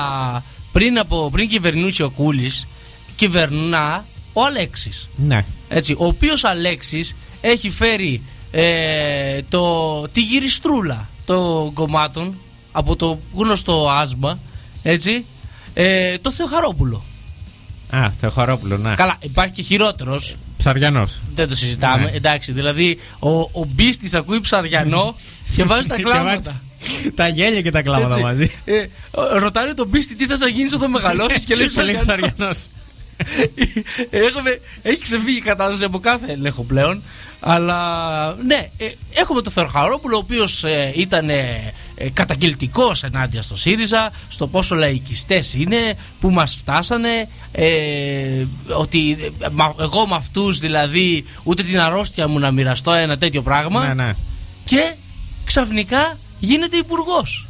πριν, 0.71 0.99
από, 0.99 1.29
πριν 1.31 1.49
κυβερνούσε 1.49 2.03
ο 2.03 2.09
Κούλης, 2.09 2.67
κυβερνά 3.15 4.05
ο 4.33 4.43
Αλέξης. 4.45 5.09
ναι. 5.15 5.45
Έτσι, 5.69 5.93
ο 5.97 6.05
οποίος 6.05 6.43
Αλέξης 6.43 7.15
έχει 7.41 7.69
φέρει 7.69 8.21
ε, 8.51 9.41
το, 9.49 10.01
τη 10.07 10.21
γυριστρούλα 10.21 11.09
των 11.25 11.73
κομμάτων 11.73 12.35
από 12.71 12.95
το 12.95 13.19
γνωστό 13.33 13.89
άσμα, 13.89 14.39
έτσι, 14.83 15.25
ε, 15.73 16.17
το 16.17 16.31
Θεοχαρόπουλο. 16.31 17.03
Α, 17.89 18.11
Θεοχαρόπουλο, 18.19 18.77
ναι. 18.77 18.93
Καλά, 18.95 19.17
υπάρχει 19.21 19.53
και 19.53 19.61
χειρότερος, 19.61 20.35
Ψαριανός. 20.57 21.21
Δεν 21.35 21.47
το 21.47 21.55
συζητάμε. 21.55 22.03
Ναι. 22.03 22.09
Εντάξει, 22.11 22.51
δηλαδή 22.51 22.97
ο, 23.19 23.29
ο 23.39 23.65
Μπίστης 23.67 24.13
ακούει 24.13 24.39
ψαριανό 24.39 25.15
και 25.55 25.63
βάζει 25.63 25.87
τα 25.87 25.95
Και 25.95 26.03
κλάματα. 26.03 26.61
Τα 27.15 27.27
γέλια 27.27 27.61
και 27.61 27.71
τα 27.71 27.81
κλάματα 27.81 28.05
Έτσι. 28.11 28.19
μαζί. 28.21 28.51
Ε, 28.65 28.85
ρωτάνε 29.37 29.73
τον 29.73 29.87
Μπίστη 29.87 30.15
τι 30.15 30.25
θες 30.25 30.39
να 30.39 30.47
γίνεις 30.47 30.73
όταν 30.73 30.89
μεγαλώσεις 30.89 31.43
και 31.45 31.55
λέει 31.55 31.67
Και 31.67 31.81
λέει 31.81 31.95
ψαριανός. 31.95 32.31
ψαριανός. 32.35 32.67
Έχουμε, 34.09 34.59
έχει 34.81 35.01
ξεφύγει 35.01 35.37
η 35.37 35.41
κατάσταση 35.41 35.83
από 35.83 35.99
κάθε 35.99 36.31
έλεγχο 36.31 36.63
πλέον. 36.63 37.01
Αλλά 37.39 38.35
ναι, 38.45 38.69
ε, 38.77 38.85
έχουμε 39.13 39.41
τον 39.41 39.51
Θεοχαρόπουλο, 39.51 40.15
ο 40.15 40.19
οποίος 40.19 40.63
ήταν 40.95 41.29
ε, 41.99 42.05
ε, 42.05 42.09
καταγγελτικός 42.09 43.03
ενάντια 43.03 43.41
στο 43.41 43.57
ΣΥΡΙΖΑ, 43.57 44.11
στο 44.27 44.47
πόσο 44.47 44.75
λαϊκιστές 44.75 45.53
είναι, 45.53 45.97
που 46.19 46.29
μας 46.29 46.55
φτάσανε. 46.55 47.27
Ε, 47.51 48.45
ότι 48.77 49.17
ε, 49.39 49.47
μα- 49.51 49.75
εγώ 49.79 50.07
με 50.07 50.15
αυτούς 50.15 50.59
δηλαδή 50.59 51.25
ούτε 51.43 51.63
την 51.63 51.79
αρρώστια 51.79 52.27
μου 52.27 52.39
να 52.39 52.51
μοιραστώ 52.51 52.91
ένα 52.91 53.17
τέτοιο 53.17 53.41
πράγμα. 53.41 53.87
Ναι, 53.87 53.93
ναι. 53.93 54.13
Και 54.65 54.93
ξαφνικά 55.43 56.17
γίνεται 56.39 56.77
υπουργός. 56.77 57.47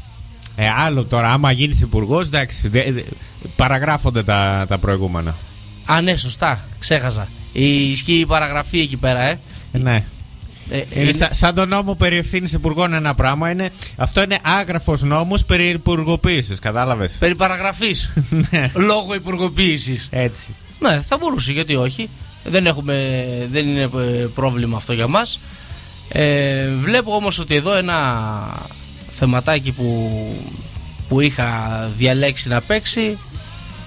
Ε, 0.56 0.70
άλλο 0.70 1.04
τώρα, 1.06 1.32
άμα 1.32 1.52
γίνεις 1.52 1.82
υπουργός, 1.82 2.28
εντάξει, 2.28 2.68
δε- 2.68 2.92
δε- 2.92 3.02
παραγράφονται 3.56 4.24
τα, 4.24 4.66
τα 4.68 4.78
προηγούμενα. 4.78 5.36
Α, 5.86 6.02
ναι, 6.02 6.16
σωστά. 6.16 6.66
Ξέχασα. 6.80 7.28
Η, 7.54 7.90
ισχύει 7.90 8.20
η 8.20 8.26
παραγραφή 8.26 8.80
εκεί 8.80 8.98
πέρα, 8.98 9.22
ε. 9.22 9.40
Ε, 9.72 9.78
ναι. 9.78 10.04
Ε, 10.70 10.84
Είναι 10.94 11.12
σαν, 11.12 11.30
σαν 11.32 11.56
τον 11.56 11.70
νόμο 11.70 11.96
περί 11.96 12.18
ευθύνης 12.18 12.54
υπουργών 12.54 12.94
ένα 12.94 13.16
πράγμα. 13.16 13.52
Είναι, 13.52 13.72
αυτό 13.96 14.22
είναι 14.22 14.38
άγραφος 14.42 15.02
νόμος 15.02 15.46
περί 15.46 15.70
υπουργοποίησης. 15.70 16.60
Κατάλαβες; 16.60 17.16
Περί 17.20 17.36
παραγραφής 17.36 18.14
ναι. 18.52 18.72
Λόγω 18.74 19.14
υπουργοποίησης. 19.16 20.08
Έτσι. 20.12 20.56
Ναι, 20.80 21.02
θα 21.02 21.18
μπορούσε, 21.18 21.52
γιατί 21.52 21.76
όχι. 21.76 22.10
Δεν, 22.44 22.66
έχουμε, 22.66 23.28
δεν 23.52 23.68
είναι 23.68 23.82
ε, 23.82 24.26
πρόβλημα 24.36 24.78
αυτό 24.78 24.94
για 24.94 25.08
μας. 25.08 25.40
Ε, 26.10 26.70
βλέπω 26.70 27.16
όμως 27.16 27.40
ότι 27.40 27.56
εδώ 27.56 27.78
ένα 27.78 27.98
θεματάκι 29.12 29.72
που, 29.72 30.12
που 31.08 31.22
είχα 31.22 31.92
διαλέξει 31.98 32.48
να 32.48 32.62
παίξει 32.62 33.18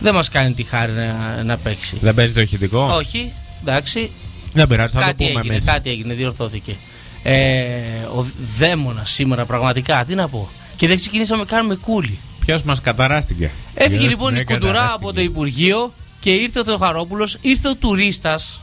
δεν 0.00 0.14
μας 0.14 0.28
κάνει 0.28 0.52
τη 0.52 0.62
χάρη 0.62 0.92
να, 0.92 1.42
να 1.42 1.56
παίξει. 1.56 1.96
Δεν 2.00 2.14
παίζει 2.14 2.32
το 2.32 2.40
ηχητικό; 2.40 2.82
Όχι, 2.82 3.32
εντάξει. 3.60 4.10
Δεν 4.52 4.68
πειράζει, 4.68 4.92
θα 4.94 5.00
το 5.00 5.06
κάτι 5.06 5.24
πούμε 5.26 5.38
έγινε, 5.38 5.54
εμείς. 5.54 5.64
κάτι 5.64 5.90
έγινε, 5.90 6.14
διορθώθηκε. 6.14 6.74
Ε, 7.22 7.72
ο 8.16 8.26
δαίμονας 8.58 9.10
σήμερα 9.10 9.44
πραγματικά, 9.44 10.04
τι 10.04 10.14
να 10.14 10.28
πω. 10.28 10.48
Και 10.76 10.86
δεν 10.86 10.96
ξεκινήσαμε 10.96 11.44
καν 11.44 11.66
με 11.66 11.74
κούλι. 11.74 12.18
Ποιος 12.46 12.62
μας 12.62 12.80
καταράστηκε; 12.80 13.50
Έφυγε 13.74 13.96
Ποιος 13.98 14.10
λοιπόν 14.10 14.32
με 14.32 14.38
η 14.38 14.44
κουντουρά 14.44 14.72
καταράστηκε. 14.72 15.04
από 15.04 15.12
το 15.12 15.20
Υπουργείο 15.20 15.92
και 16.20 16.30
ήρθε 16.30 16.58
ο 16.60 16.64
Θεοχαρόπουλος, 16.64 17.36
ήρθε 17.40 17.68
ο 17.68 17.74
τουρίστας 17.76 18.60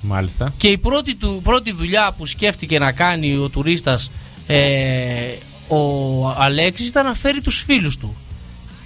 Μάλιστα. 0.00 0.52
και 0.56 0.68
η 0.68 0.78
πρώτη, 0.78 1.14
του, 1.14 1.40
πρώτη 1.42 1.72
δουλειά 1.72 2.14
που 2.16 2.26
σκέφτηκε 2.26 2.78
να 2.78 2.92
κάνει 2.92 3.36
ο 3.36 3.48
τουρίστας 3.48 4.10
ε, 4.46 4.62
ο 5.68 6.28
Αλέξης 6.38 6.88
ήταν 6.88 7.04
να 7.06 7.14
φέρει 7.14 7.40
τους 7.40 7.62
φίλους 7.62 7.96
του. 7.98 8.16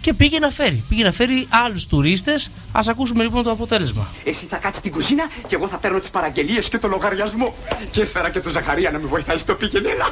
Και 0.07 0.15
πήγε 0.15 0.39
να 0.39 0.51
φέρει. 0.51 0.85
Πήγε 0.89 1.05
να 1.05 1.13
φέρει 1.13 1.47
άλλους 1.51 1.87
τουρίστες. 1.87 2.51
Ας 2.73 2.89
ακούσουμε 2.89 3.23
λοιπόν 3.23 3.43
το 3.43 3.51
αποτέλεσμα. 3.51 4.07
Εσύ 4.25 4.47
θα 4.47 4.57
κάτσεις 4.57 4.79
στην 4.79 4.93
κουζίνα 4.93 5.25
και 5.47 5.55
εγώ 5.55 5.69
θα 5.69 5.77
παίρνω 5.77 5.99
τις 5.99 6.11
παραγγελίες 6.11 6.69
και 6.69 6.79
το 6.79 6.89
λογαριασμό. 6.89 7.55
Και 7.91 8.01
έφερα 8.01 8.31
και 8.31 8.41
το 8.41 8.51
Ζαχαρία 8.51 8.91
να 8.91 8.99
με 8.99 9.07
βοηθάει 9.07 9.39
στο 9.39 9.55
πήγαινε. 9.55 9.89
Έλα. 9.89 10.07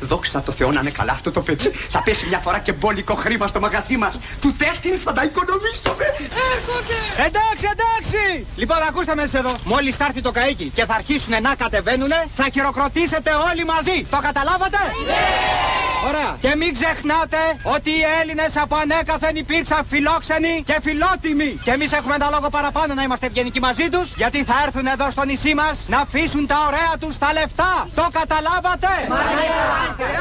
Δόξα 0.00 0.42
τω 0.42 0.52
Θεώ 0.52 0.70
να 0.72 0.80
είναι 0.80 0.90
καλά 0.90 1.12
αυτό 1.12 1.30
το 1.30 1.40
πετσί. 1.40 1.70
Θα 1.70 2.02
πέσει 2.02 2.26
μια 2.26 2.38
φορά 2.38 2.58
και 2.58 2.72
μπόλικο 2.72 3.14
χρήμα 3.14 3.46
στο 3.46 3.60
μαγαζί 3.60 3.96
μας. 3.96 4.18
Του 4.40 4.54
τέστην 4.58 4.98
θα 5.04 5.12
τα 5.12 5.22
οικονομήσουμε. 5.24 6.04
Εντάξει, 7.26 7.64
εντάξει! 7.74 8.46
Λοιπόν, 8.56 8.76
ακούστε 8.88 9.14
με 9.14 9.22
εδώ. 9.32 9.56
Μόλις 9.64 9.96
θα 9.96 10.04
έρθει 10.04 10.20
το 10.20 10.30
καίκι 10.30 10.72
και 10.74 10.84
θα 10.84 10.94
αρχίσουν 10.94 11.42
να 11.42 11.54
κατεβαίνουν, 11.54 12.12
θα 12.36 12.48
χειροκροτήσετε 12.52 13.30
όλοι 13.50 13.64
μαζί. 13.64 14.06
Το 14.10 14.18
καταλάβατε; 14.22 14.78
Ωραία. 16.08 16.36
Και 16.40 16.56
μην 16.56 16.72
ξεχνάτε 16.72 17.40
ότι 17.62 17.90
οι 17.90 18.04
Έλληνες 18.20 18.56
από 18.56 18.76
ανέκαθεν 18.76 19.35
υπήρξαν 19.36 19.80
φιλόξενοι 19.90 20.62
και 20.66 20.76
φιλότιμοι. 20.82 21.50
Και 21.64 21.70
εμείς 21.70 21.92
έχουμε 21.92 22.14
ένα 22.14 22.28
λόγο 22.30 22.48
παραπάνω 22.50 22.94
να 22.94 23.02
είμαστε 23.02 23.26
ευγενικοί 23.26 23.60
μαζί 23.60 23.88
τους, 23.88 24.06
γιατί 24.16 24.44
θα 24.44 24.54
έρθουν 24.66 24.86
εδώ 24.86 25.10
στο 25.10 25.24
νησί 25.24 25.54
μας 25.54 25.76
να 25.88 25.98
αφήσουν 26.00 26.46
τα 26.46 26.58
ωραία 26.68 26.92
τους 27.00 27.18
τα 27.18 27.32
λεφτά. 27.32 27.88
Το 27.94 28.04
καταλάβατε; 28.20 28.88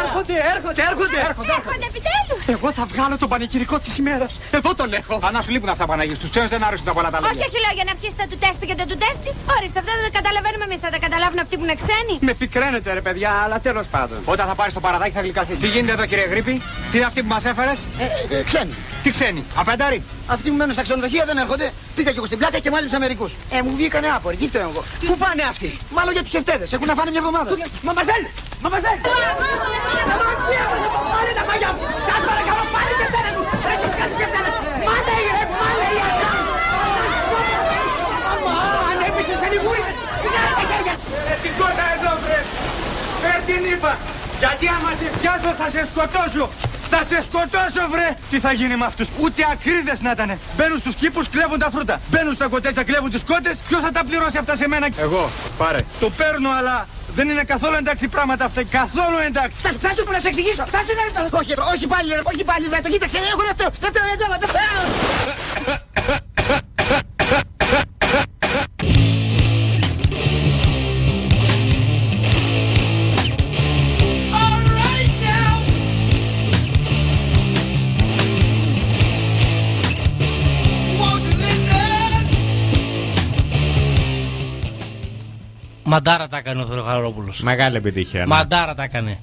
Έρχονται, 0.03 0.35
έρχονται, 0.55 0.81
έρχονται. 0.89 1.19
Έρχονται 1.59 1.87
επιτέλους. 1.91 2.41
Εγώ 2.55 2.71
θα 2.71 2.83
βγάλω 2.91 3.17
τον 3.17 3.29
πανηγυρικό 3.29 3.79
της 3.79 3.97
ημέρας. 3.97 4.39
Εδώ 4.51 4.75
τον 4.75 4.93
έχω. 4.93 5.19
Αν 5.27 5.43
σου 5.43 5.51
λείπουν 5.51 5.69
αυτά 5.69 5.85
Παναγίου, 5.85 6.17
τους 6.21 6.29
ξένου 6.29 6.47
δεν 6.47 6.63
αρέσουν 6.63 6.85
τα 6.85 6.93
πολλά 6.93 7.09
τα 7.09 7.17
Όχι, 7.17 7.27
λόγια. 7.27 7.45
όχι, 7.49 7.57
λέω 7.65 7.73
για 7.79 7.85
να 7.89 7.93
πιέσετε 7.99 8.23
του 8.31 8.37
τέστη 8.43 8.65
και 8.69 8.75
το 8.79 8.83
του 8.91 8.97
τέστη. 9.03 9.29
Ορίστε, 9.57 9.79
αυτά 9.81 9.91
δεν 9.97 10.03
τα 10.07 10.11
καταλαβαίνουμε 10.19 10.63
εμείς. 10.69 10.79
Θα 10.85 10.89
τα 10.95 10.99
καταλάβουν 11.05 11.39
αυτοί 11.43 11.53
που 11.57 11.63
είναι 11.67 11.77
ξένοι. 11.83 12.13
Με 12.29 12.33
πικραίνετε 12.41 12.89
ρε 12.97 13.01
παιδιά, 13.07 13.31
αλλά 13.43 13.57
τέλος 13.67 13.85
πάντων. 13.93 14.17
Όταν 14.33 14.45
θα 14.49 14.55
πάρεις 14.59 14.73
το 14.77 14.81
παραδάκι 14.85 15.13
θα 15.17 15.21
γλυκαθείς. 15.25 15.57
Τι 15.63 15.67
γίνεται 15.73 15.93
εδώ 15.97 16.05
κύριε 16.11 16.27
Γρήπη, 16.33 16.53
τι 16.91 16.95
είναι 16.97 17.05
αυτή 17.11 17.19
που 17.23 17.31
μας 17.35 17.43
έφερες; 17.51 17.79
Ε, 18.39 18.43
ξένοι. 18.49 18.73
Τι 19.05 19.11
ξένοι, 19.17 19.41
απένταροι. 19.61 19.99
Αυτοί 20.35 20.47
που 20.51 20.57
μένουν 20.59 20.73
στα 20.77 20.83
ξενοδοχεία 20.87 21.23
δεν 21.29 21.37
έρχονται. 21.43 21.67
Πήγα 21.95 22.11
και 22.13 22.19
εγώ 22.21 22.27
στην 22.31 22.39
πλάτη 22.39 22.57
και 22.65 22.71
μάλιστα 22.75 22.97
μερικού. 23.03 23.27
Ε, 23.55 23.57
μου 23.65 23.71
βγήκανε 23.79 24.07
άποροι, 24.15 24.35
τι 24.41 24.47
φταίω 24.51 24.67
εγώ. 24.71 24.81
Πού 25.07 25.13
πάνε 25.23 25.43
αυτοί, 25.53 25.69
μάλλον 25.97 26.11
για 26.15 26.23
του 26.25 26.31
χευτέδε. 26.35 26.65
Έχουν 26.75 26.87
να 26.91 26.95
φάνε 26.99 27.09
μια 27.13 27.21
εβδομάδα. 27.23 27.49
Μα 27.87 27.91
μαζέλ! 27.97 28.23
Μα 28.63 28.69
μαζέλ! 28.73 28.97
Πάρε 31.13 31.31
τα 31.39 31.43
φαγιά 31.49 31.69
μου! 31.75 31.81
Σας 32.07 32.21
παρακαλώ, 32.29 32.63
πάρε 32.75 32.93
και 32.99 33.05
φτέρες 33.11 33.33
μου! 33.37 33.43
Ρε 33.69 33.73
εσείς 33.77 33.93
κάτι 33.99 34.13
σκεφτένες! 34.17 34.53
Μάλε 34.87 35.15
ρε, 35.35 35.43
μάλε 35.59 35.87
η 35.97 35.99
αγιά! 36.07 36.31
Αν 38.89 38.97
έπεισες 39.07 39.37
σε 39.41 39.47
λιγούρι, 39.53 39.83
σιγάρα 40.21 40.53
τα 40.59 40.63
χέρια! 40.69 40.95
Ε, 41.31 41.33
την 41.43 41.53
κότα 41.59 41.85
εδώ 41.95 42.11
βρε. 42.23 42.39
Φέρ 43.21 43.39
την 43.47 43.63
είπα. 43.73 43.93
Γιατί 44.41 44.65
άμα 44.75 44.91
σε 44.99 45.07
πιάσω 45.19 45.51
θα 45.59 45.67
σε 45.73 45.81
σκοτώσω. 45.89 46.45
Θα 46.89 47.01
σε 47.09 47.21
σκοτώσω 47.21 47.83
βρε. 47.89 48.07
Τι 48.29 48.39
θα 48.39 48.51
γίνει 48.53 48.75
με 48.75 48.85
αυτούς; 48.85 49.07
Ούτε 49.19 49.41
ακρίδες 49.51 50.01
να 50.01 50.11
ήτανε. 50.11 50.39
Μπαίνουν 50.57 50.79
στους 50.79 50.95
κήπους, 50.95 51.29
κλέβουν 51.29 51.59
τα 51.59 51.69
φρούτα. 51.69 52.01
Μπαίνουν 52.09 52.33
στα 52.33 52.47
κοτέτσα, 52.47 52.83
κλέβουν 52.83 53.11
τις 53.11 53.23
κότες. 53.23 53.57
Ποιος 53.67 53.81
θα 53.81 53.91
τα 53.91 54.01
πληρώσει 54.05 54.37
αυτά 54.37 54.55
σε 54.55 54.67
μένα; 54.67 54.87
Εγώ. 54.97 55.29
Πάρε. 55.57 55.79
Το 55.99 56.09
παίρνω 56.09 56.49
αλλά 56.59 56.87
δεν 57.15 57.29
είναι 57.29 57.43
καθόλου 57.43 57.75
εντάξει 57.75 58.07
πράγματα 58.07 58.45
αυτά. 58.45 58.63
Καθόλου 58.63 59.17
εντάξει. 59.25 59.55
Θα 59.79 59.89
σου 59.95 60.03
να 60.11 60.19
σου 60.19 60.27
εξηγήσω. 60.27 60.63
Θα 60.73 60.79
σου 60.83 60.91
ένα 60.95 61.03
λεπτό. 61.23 61.37
Όχι, 61.37 61.53
όχι 61.73 61.87
πάλι, 61.93 62.09
ρε, 62.17 62.21
όχι 62.31 62.43
πάλι, 62.49 62.65
ρε, 62.73 62.79
το 62.85 62.89
κοίταξε, 62.89 63.17
έχω 63.33 63.43
δεύτερο, 63.49 63.69
δεύτερο, 63.83 64.05
δεύτερο, 64.11 64.31
δεύτερο. 64.43 64.63
Μαντάρα 85.85 86.27
τα 86.27 86.37
έκανε 86.37 86.61
ο 86.61 86.65
Θεοχαρόπουλος. 86.65 87.41
Μεγάλη 87.41 87.75
επιτυχία. 87.77 88.19
ναι. 88.19 88.25
Μαντάρα 88.25 88.75
τα 88.75 88.83
έκανε. 88.83 89.19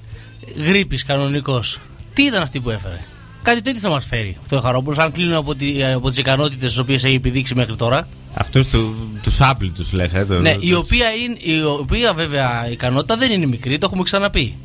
Γρήπης 0.67 1.03
κανονικός. 1.05 1.79
Τι 2.13 2.23
ήταν 2.23 2.41
αυτή 2.41 2.59
που 2.59 2.69
έφερε; 2.69 2.99
Κάτι 3.43 3.61
τέτοιο 3.61 3.79
θα 3.79 3.89
μας 3.89 4.05
φέρει 4.05 4.37
ο 4.39 4.43
Θεοχαρόπουλος, 4.45 4.97
αν 4.99 5.11
κλείνουν 5.11 5.33
από, 5.33 5.55
τη, 5.55 5.83
από 5.83 6.09
τις 6.09 6.17
ικανότητες 6.17 6.69
τις 6.69 6.77
οποίες 6.77 7.03
έχει 7.03 7.15
επιδείξει 7.15 7.55
μέχρι 7.55 7.75
τώρα. 7.75 8.07
Αυτούς 8.33 8.67
του 8.67 8.95
τους 9.23 9.41
άπλητου 9.41 9.83
λες. 9.91 10.13
Ε, 10.13 10.25
το- 10.25 10.33
Ναι, 10.39 10.53
το- 10.53 10.59
η 10.63 10.73
οποία, 10.73 11.07
είναι, 11.11 11.37
η 11.57 11.63
οποία 11.63 12.13
βέβαια 12.13 12.69
ικανότητα 12.71 13.17
δεν 13.17 13.31
είναι 13.31 13.45
μικρή, 13.45 13.77
το 13.77 13.85
έχουμε 13.85 14.03
ξαναπεί. 14.03 14.57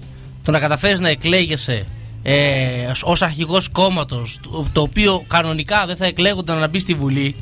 Το 0.42 0.50
να 0.50 0.58
καταφέρεις 0.58 1.00
να 1.00 1.08
εκλέγεσαι 1.08 1.86
ε, 2.22 2.90
ως 3.02 3.22
αρχηγός 3.22 3.68
κόμματος, 3.68 4.38
το, 4.42 4.66
το 4.72 4.80
οποίο 4.80 5.24
κανονικά 5.28 5.86
δεν 5.86 5.96
θα 5.96 6.06
εκλέγονταν 6.06 6.58
να 6.58 6.68
μπει 6.68 6.78
στη 6.78 6.94
Βουλή. 6.94 7.34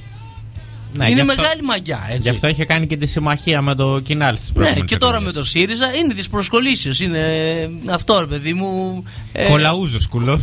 Ναι, 0.96 1.04
είναι 1.10 1.14
γι' 1.22 1.28
αυτό- 1.28 1.42
μεγάλη 1.42 1.62
μαγιά, 1.62 2.04
έτσι. 2.08 2.20
Γι' 2.22 2.28
αυτό 2.28 2.48
είχε 2.48 2.64
κάνει 2.64 2.86
και 2.86 2.96
τη 2.96 3.06
συμμαχία 3.06 3.62
με 3.62 3.74
το 3.74 4.00
Κινάλ 4.00 4.36
στις 4.36 4.52
Ναι, 4.54 4.72
και 4.80 4.96
τώρα 4.96 5.20
με 5.20 5.32
το 5.32 5.44
ΣΥΡΙΖΑ 5.44 5.94
είναι 5.94 6.14
τη 6.14 6.28
προσκολήσεω. 6.30 6.92
Είναι 7.02 7.18
ε, 7.18 7.68
αυτό, 7.92 8.20
ρε 8.20 8.26
παιδί 8.26 8.52
μου. 8.52 9.04
ε, 9.32 9.48
Κολαούζος, 9.48 10.06
κουλό. 10.08 10.40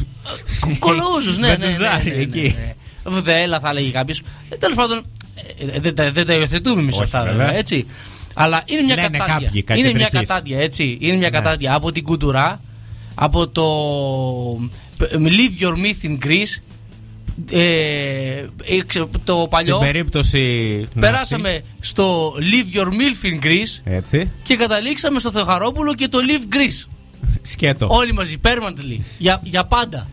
Κολαούζος, 0.80 1.38
ναι, 1.38 1.48
ναι, 1.48 1.54
ναι, 1.56 1.66
ναι, 1.66 1.72
Βεντουζάρι, 1.72 2.10
ναι, 2.10 2.16
ναι, 2.16 2.22
εκεί. 2.22 2.56
ναι. 2.58 2.74
Βδέλα 3.12 3.60
θα 3.60 3.70
έλεγε 3.70 3.90
κάποιος. 3.90 4.22
Τέλος 4.60 4.76
πάντων, 4.76 5.02
ε, 5.74 5.80
δεν 5.80 5.96
τα- 5.96 6.12
δεν 6.12 6.26
τα 6.26 6.34
υιοθετούμε 6.34 6.82
εμείς 6.82 6.94
Όχι, 6.96 7.04
αυτά, 7.04 7.24
βέβαια. 7.24 7.38
βέβαια, 7.46 7.58
έτσι. 7.60 7.88
Αλλά 8.34 8.62
είναι 8.66 8.82
μια 8.82 8.96
Λένε 8.96 9.18
κατάντια. 9.18 9.48
κάποιοι, 9.48 9.64
κάτι 9.64 9.80
είναι 9.80 9.94
μια 9.94 10.10
τριχείς. 10.10 10.28
κατάντια, 10.28 10.60
έτσι. 10.60 10.98
Είναι 11.02 11.16
μια 11.18 11.30
Ναι. 11.30 11.38
κατάντια 11.38 11.74
από 11.74 11.92
την 11.92 12.04
κουντουρά, 12.04 12.62
από 13.16 13.48
το 13.48 13.64
Leave 15.12 15.62
your 15.64 15.74
myth 15.74 16.08
in 16.08 16.26
Greece. 16.28 16.62
Ε, 17.52 17.60
ε, 18.64 18.82
ξε- 18.86 19.04
το 19.24 19.48
παλιό. 19.50 19.76
Στην 19.76 19.88
περίπτωση. 19.92 20.80
Περάσαμε 21.00 21.64
στο 21.80 22.34
Leave 22.40 22.76
your 22.78 22.86
milf 22.88 23.26
in 23.42 23.46
Greece 23.46 23.80
Έτσι. 23.94 24.32
και 24.44 24.56
καταλήξαμε 24.56 25.20
στο 25.20 25.32
Θεοχαρόπουλο 25.32 25.94
και 25.96 26.08
το 26.08 26.18
Leave 26.28 26.56
Greece. 26.56 26.88
Σκέτο. 27.42 27.88
Όλοι 27.90 28.14
μαζί, 28.14 28.38
permanently. 28.44 29.00
Για, 29.18 29.40
για 29.44 29.66
πάντα. 29.66 30.08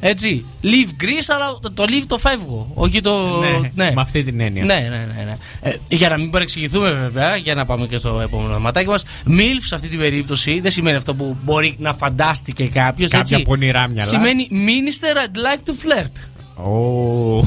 Έτσι. 0.00 0.44
Leave 0.62 1.02
Greece, 1.02 1.34
αλλά 1.34 1.58
το- 1.60 1.72
το 1.72 1.84
leave 1.88 2.04
το 2.06 2.18
φεύγω. 2.18 2.70
Όχι 2.74 3.00
το. 3.00 3.40
Ναι, 3.74 3.92
με 3.94 4.00
αυτή 4.00 4.24
την 4.24 4.40
έννοια. 4.40 4.64
Ναι, 4.64 4.74
ναι, 4.74 4.88
ναι. 5.16 5.24
ναι. 5.24 5.36
Ε, 5.60 5.74
για 5.88 6.08
να 6.08 6.16
μην 6.18 6.30
παρεξηγηθούμε, 6.30 6.90
βέβαια, 6.92 7.36
για 7.36 7.54
να 7.54 7.66
πάμε 7.66 7.86
και 7.86 7.96
στο 7.96 8.20
επόμενο 8.20 8.58
ματάκι 8.58 8.88
μας. 8.88 9.04
MILF 9.28 9.60
σε 9.60 9.74
αυτή 9.74 9.88
την 9.88 9.98
περίπτωση 9.98 10.60
δεν 10.60 10.70
σημαίνει 10.70 10.96
αυτό 10.96 11.14
που 11.14 11.36
μπορεί 11.42 11.74
να 11.78 11.94
φαντάστηκε 11.94 12.66
κάποιος. 12.68 13.10
Κάποια 13.10 13.42
πονηρά 13.42 13.88
μυαλά. 13.88 14.08
Σημαίνει 14.08 14.48
Minister 14.50 15.16
I'd 15.16 15.36
like 15.36 15.70
to 15.70 15.72
flirt. 15.72 16.12
Ω, 16.56 17.38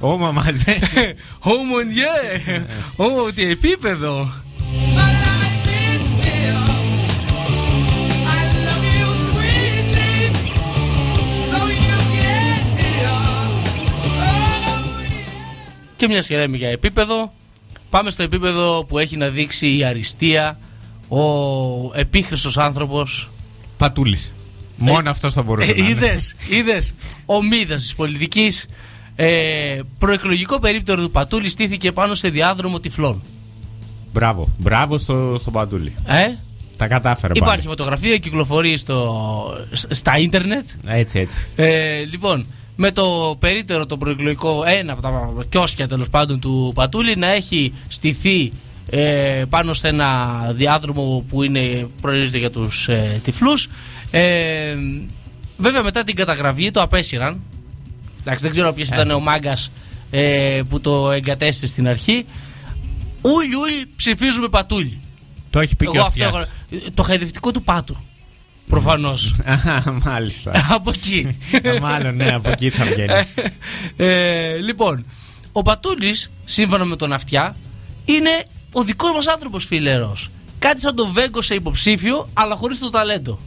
Ω, 0.00 0.16
μαμάζε. 0.18 0.78
Oh, 1.42 1.60
mon 1.70 1.86
Dieu! 1.94 2.64
Ω, 2.96 3.32
τι 3.34 3.44
επίπεδο! 3.44 4.32
Και 15.96 16.08
μια 16.08 16.22
σειρά 16.22 16.44
για 16.44 16.68
επίπεδο. 16.68 17.32
Πάμε 17.90 18.10
στο 18.10 18.22
επίπεδο 18.22 18.84
που 18.84 18.98
έχει 18.98 19.16
να 19.16 19.28
δείξει 19.28 19.76
η 19.76 19.84
αριστεία, 19.84 20.58
ο 21.08 21.20
επίχρηστος 21.94 22.58
άνθρωπος. 22.58 23.30
Πατούλης. 23.76 24.32
Μόνο 24.78 25.10
αυτός 25.10 25.34
θα 25.34 25.42
μπορούσε 25.42 25.72
να 25.72 25.76
είναι. 25.78 25.88
Είδες, 25.88 26.34
είδες. 26.50 26.94
Ο 27.26 27.42
μύδα 27.42 27.74
της 27.74 27.94
πολιτικής. 27.94 28.66
Ε, 29.16 29.80
προεκλογικό 29.98 30.58
περίπτερο 30.58 31.02
του 31.02 31.10
Πατούλη 31.10 31.48
στήθηκε 31.48 31.92
πάνω 31.92 32.14
σε 32.14 32.28
διάδρομο 32.28 32.80
τυφλών. 32.80 33.22
Μπράβο. 34.12 34.48
Μπράβο 34.58 34.98
στο, 34.98 35.36
στο 35.40 35.50
Πατούλη. 35.50 35.92
Ε; 36.06 36.34
Τα 36.76 36.86
κατάφερε 36.86 37.32
πάλι. 37.32 37.44
Υπάρχει 37.44 37.66
φωτογραφία, 37.66 38.16
κυκλοφορεί 38.16 38.76
στο, 38.76 39.66
στα 39.72 40.18
ίντερνετ. 40.18 40.68
Έτσι, 40.86 41.18
έτσι. 41.18 41.36
Ε, 41.56 42.04
λοιπόν, 42.04 42.46
με 42.76 42.90
το 42.90 43.36
περίπτερο 43.38 43.86
το 43.86 43.96
προεκλογικό, 43.96 44.62
ένα 44.66 44.92
από 44.92 45.02
τα 45.02 45.32
κιόσκια 45.48 45.88
τέλος 45.88 46.08
πάντων 46.08 46.40
του 46.40 46.72
Πατούλη 46.74 47.16
να 47.16 47.26
έχει 47.26 47.72
στηθεί 47.88 48.52
ε, 48.90 49.44
πάνω 49.48 49.72
σε 49.72 49.88
ένα 49.88 50.40
διάδρομο 50.54 51.24
που 51.28 51.42
είναι, 51.42 51.86
προορίζεται 52.00 52.38
για 52.38 52.50
τους 52.50 52.88
ε, 52.88 53.20
τυφλούς. 53.24 53.68
Ε, 54.10 54.76
βέβαια 55.56 55.82
μετά 55.82 56.04
την 56.04 56.14
καταγραφή 56.14 56.70
το 56.70 56.82
απέσυραν. 56.82 57.42
Εντάξει, 58.20 58.42
δεν 58.42 58.50
ξέρω 58.52 58.72
ποιος 58.72 58.88
ήταν 58.88 59.10
ο 59.10 59.20
μάγκας 59.20 59.70
ε, 60.10 60.60
που 60.68 60.80
το 60.80 61.10
εγκατέστησε 61.10 61.66
στην 61.72 61.88
αρχή. 61.88 62.26
Ούλι, 63.22 63.54
ούλι, 63.54 63.84
ψηφίζουμε 63.96 64.48
Πατούλη. 64.48 64.98
Το 65.50 65.60
έχει 65.60 65.76
πει 65.76 65.84
και 65.84 65.90
Εγώ 65.96 66.02
ο 66.02 66.06
αυτό 66.06 66.24
Αυτιάς. 66.24 66.48
έχω- 66.70 66.90
Το 66.94 67.02
χαϊδευτικό 67.02 67.50
του 67.52 67.62
Πάτρου. 67.62 67.96
Προφανώς. 68.66 69.34
Α, 69.66 69.92
Μάλιστα. 70.04 70.52
από 70.76 70.90
εκεί. 70.94 71.36
Ε, 71.62 71.78
Μάλλον 71.80 72.16
ναι, 72.16 72.34
από 72.34 72.50
εκεί 72.50 72.70
θα 72.70 72.84
βγαίνει. 72.84 73.12
ε, 73.96 74.56
λοιπόν, 74.56 75.06
ο 75.52 75.62
Πατούλης, 75.62 76.30
σύμφωνα 76.44 76.84
με 76.84 76.96
τον 76.96 77.12
Αυτιά, 77.12 77.56
είναι 78.04 78.44
ο 78.72 78.82
δικός 78.82 79.10
μας 79.12 79.26
άνθρωπος 79.26 79.64
φιλερό. 79.64 80.16
Κάτι 80.58 80.80
σαν 80.80 80.94
το 80.96 81.06
Βέγκο 81.08 81.42
σε 81.42 81.54
υποψήφιο, 81.54 82.28
αλλά 82.32 82.54
χωρίς 82.54 82.78
το 82.78 82.90
ταλέντο. 82.90 83.38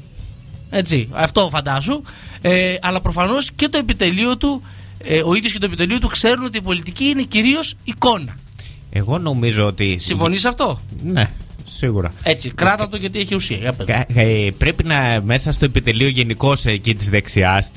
Έτσι, 0.73 1.07
αυτό 1.12 1.49
φαντάσου. 1.49 2.01
Ε, 2.41 2.75
αλλά 2.81 3.01
προφανώς 3.01 3.51
και 3.51 3.67
το 3.67 3.77
επιτελείο 3.77 4.38
του, 4.38 4.62
ε, 4.97 5.21
ο 5.25 5.34
ίδιος 5.34 5.51
και 5.51 5.60
το 5.60 5.65
επιτελείο 5.65 5.99
του 5.99 6.07
ξέρουν 6.07 6.45
ότι 6.45 6.57
η 6.57 6.62
πολιτική 6.62 7.05
είναι 7.05 7.21
κυρίως 7.21 7.75
εικόνα. 7.84 8.36
Εγώ 8.89 9.17
νομίζω 9.17 9.65
ότι. 9.65 9.97
Συμφωνείς 9.99 10.41
σε 10.41 10.47
αυτό; 10.47 10.79
Ναι, 11.03 11.29
σίγουρα. 11.85 12.13
Έτσι, 12.23 12.51
κράτα 12.51 12.89
το 12.89 12.97
γιατί 12.97 13.19
έχει 13.19 13.35
ουσία. 13.35 13.57
Για 13.57 13.73
πες. 13.73 13.85
Κα- 13.87 14.05
ε, 14.19 14.49
πρέπει 14.57 14.83
να 14.83 15.21
μέσα 15.23 15.51
στο 15.51 15.65
επιτελείο 15.65 16.07
γενικώ 16.07 16.55
εκεί 16.65 16.95
της 16.95 17.09
δεξιάς, 17.09 17.71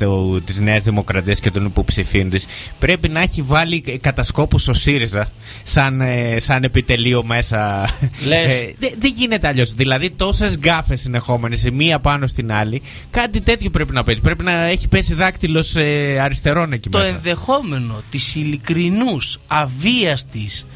τη 0.45 0.61
Νέα 0.63 0.79
Δημοκρατία 0.79 1.33
και 1.35 1.51
των 1.51 1.65
υποψηφίων 1.65 2.31
της, 2.31 2.47
πρέπει 2.79 3.09
να 3.09 3.21
έχει 3.21 3.43
βάλει 3.43 3.83
ε, 3.87 3.97
κατά 3.97 4.23
σκόπου 4.23 4.59
ο 4.69 4.75
ΣΥΡΙΖΑ 4.75 5.31
σαν, 5.63 6.01
ε, 6.01 6.39
σαν 6.39 6.63
επιτελείο 6.65 7.25
μέσα. 7.25 7.89
Λες. 8.27 8.53
Ε, 8.53 8.75
δε- 8.79 8.95
Δεν 8.99 9.13
γίνεται 9.17 9.47
αλλιώς. 9.49 9.73
Δηλαδή, 9.75 10.11
τόσες 10.11 10.57
γκάφες 10.59 11.01
συνεχόμενες 11.01 11.65
η 11.65 11.71
μία 11.71 11.99
πάνω 12.01 12.27
στην 12.27 12.53
άλλη, 12.53 12.83
κάτι 13.11 13.41
τέτοιο 13.41 13.71
πρέπει 13.71 13.93
να 13.93 14.03
πέσει. 14.05 14.21
Πρέπει 14.21 14.45
να 14.45 14.53
έχει 14.65 14.89
πέσει 14.89 15.15
δάκτυλος 15.15 15.75
αριστερών 16.21 16.73
εκεί 16.73 16.89
το 16.89 16.99
μέσα. 16.99 17.11
ενδεχόμενο 17.15 18.03
της 18.11 18.35
ειλικρινούς, 18.35 19.39
αβίαστης 19.47 20.67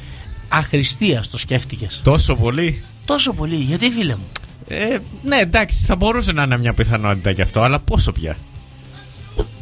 αχρηστίας 0.48 1.30
το 1.30 1.38
σκέφτηκες; 1.38 2.00
Τόσο 2.04 2.34
πολύ. 2.36 2.82
Τόσο 3.08 3.32
πολύ, 3.32 3.56
γιατί 3.56 3.90
φίλε 3.90 4.14
μου; 4.16 4.28
Ε, 4.68 4.96
ναι, 5.22 5.36
εντάξει, 5.36 5.84
θα 5.84 5.96
μπορούσε 5.96 6.32
να 6.32 6.42
είναι 6.42 6.58
μια 6.58 6.72
πιθανότητα 6.72 7.32
κι 7.32 7.42
αυτό, 7.42 7.60
αλλά 7.60 7.78
πόσο 7.78 8.12
πια; 8.12 8.36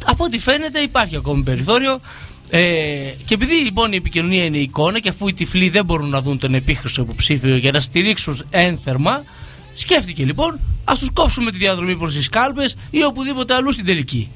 Από 0.05 0.23
ό,τι 0.23 0.39
φαίνεται 0.39 0.79
υπάρχει 0.79 1.15
ακόμη 1.15 1.43
περιθώριο. 1.43 1.99
Ε, 2.49 2.59
και 3.25 3.33
επειδή 3.33 3.53
λοιπόν 3.53 3.91
η 3.91 3.95
επικοινωνία 3.95 4.43
είναι 4.43 4.57
εικόνα 4.57 4.99
και 4.99 5.09
αφού 5.09 5.27
οι 5.27 5.33
τυφλοί 5.33 5.69
δεν 5.69 5.85
μπορούν 5.85 6.09
να 6.09 6.21
δουν 6.21 6.37
τον 6.37 6.53
επίχρηστο 6.53 7.01
υποψήφιο 7.01 7.55
για 7.57 7.71
να 7.71 7.79
στηρίξουν 7.79 8.45
ένθερμα, 8.49 9.23
σκέφτηκε 9.73 10.25
λοιπόν 10.25 10.59
ας 10.83 10.99
τους 10.99 11.09
κόψουμε 11.11 11.51
τη 11.51 11.57
διαδρομή 11.57 11.97
προς 11.97 12.15
τις 12.15 12.29
κάλπες 12.29 12.75
ή 12.89 13.03
οπουδήποτε 13.03 13.53
αλλού 13.53 13.71
στην 13.71 13.85
τελική. 13.85 14.29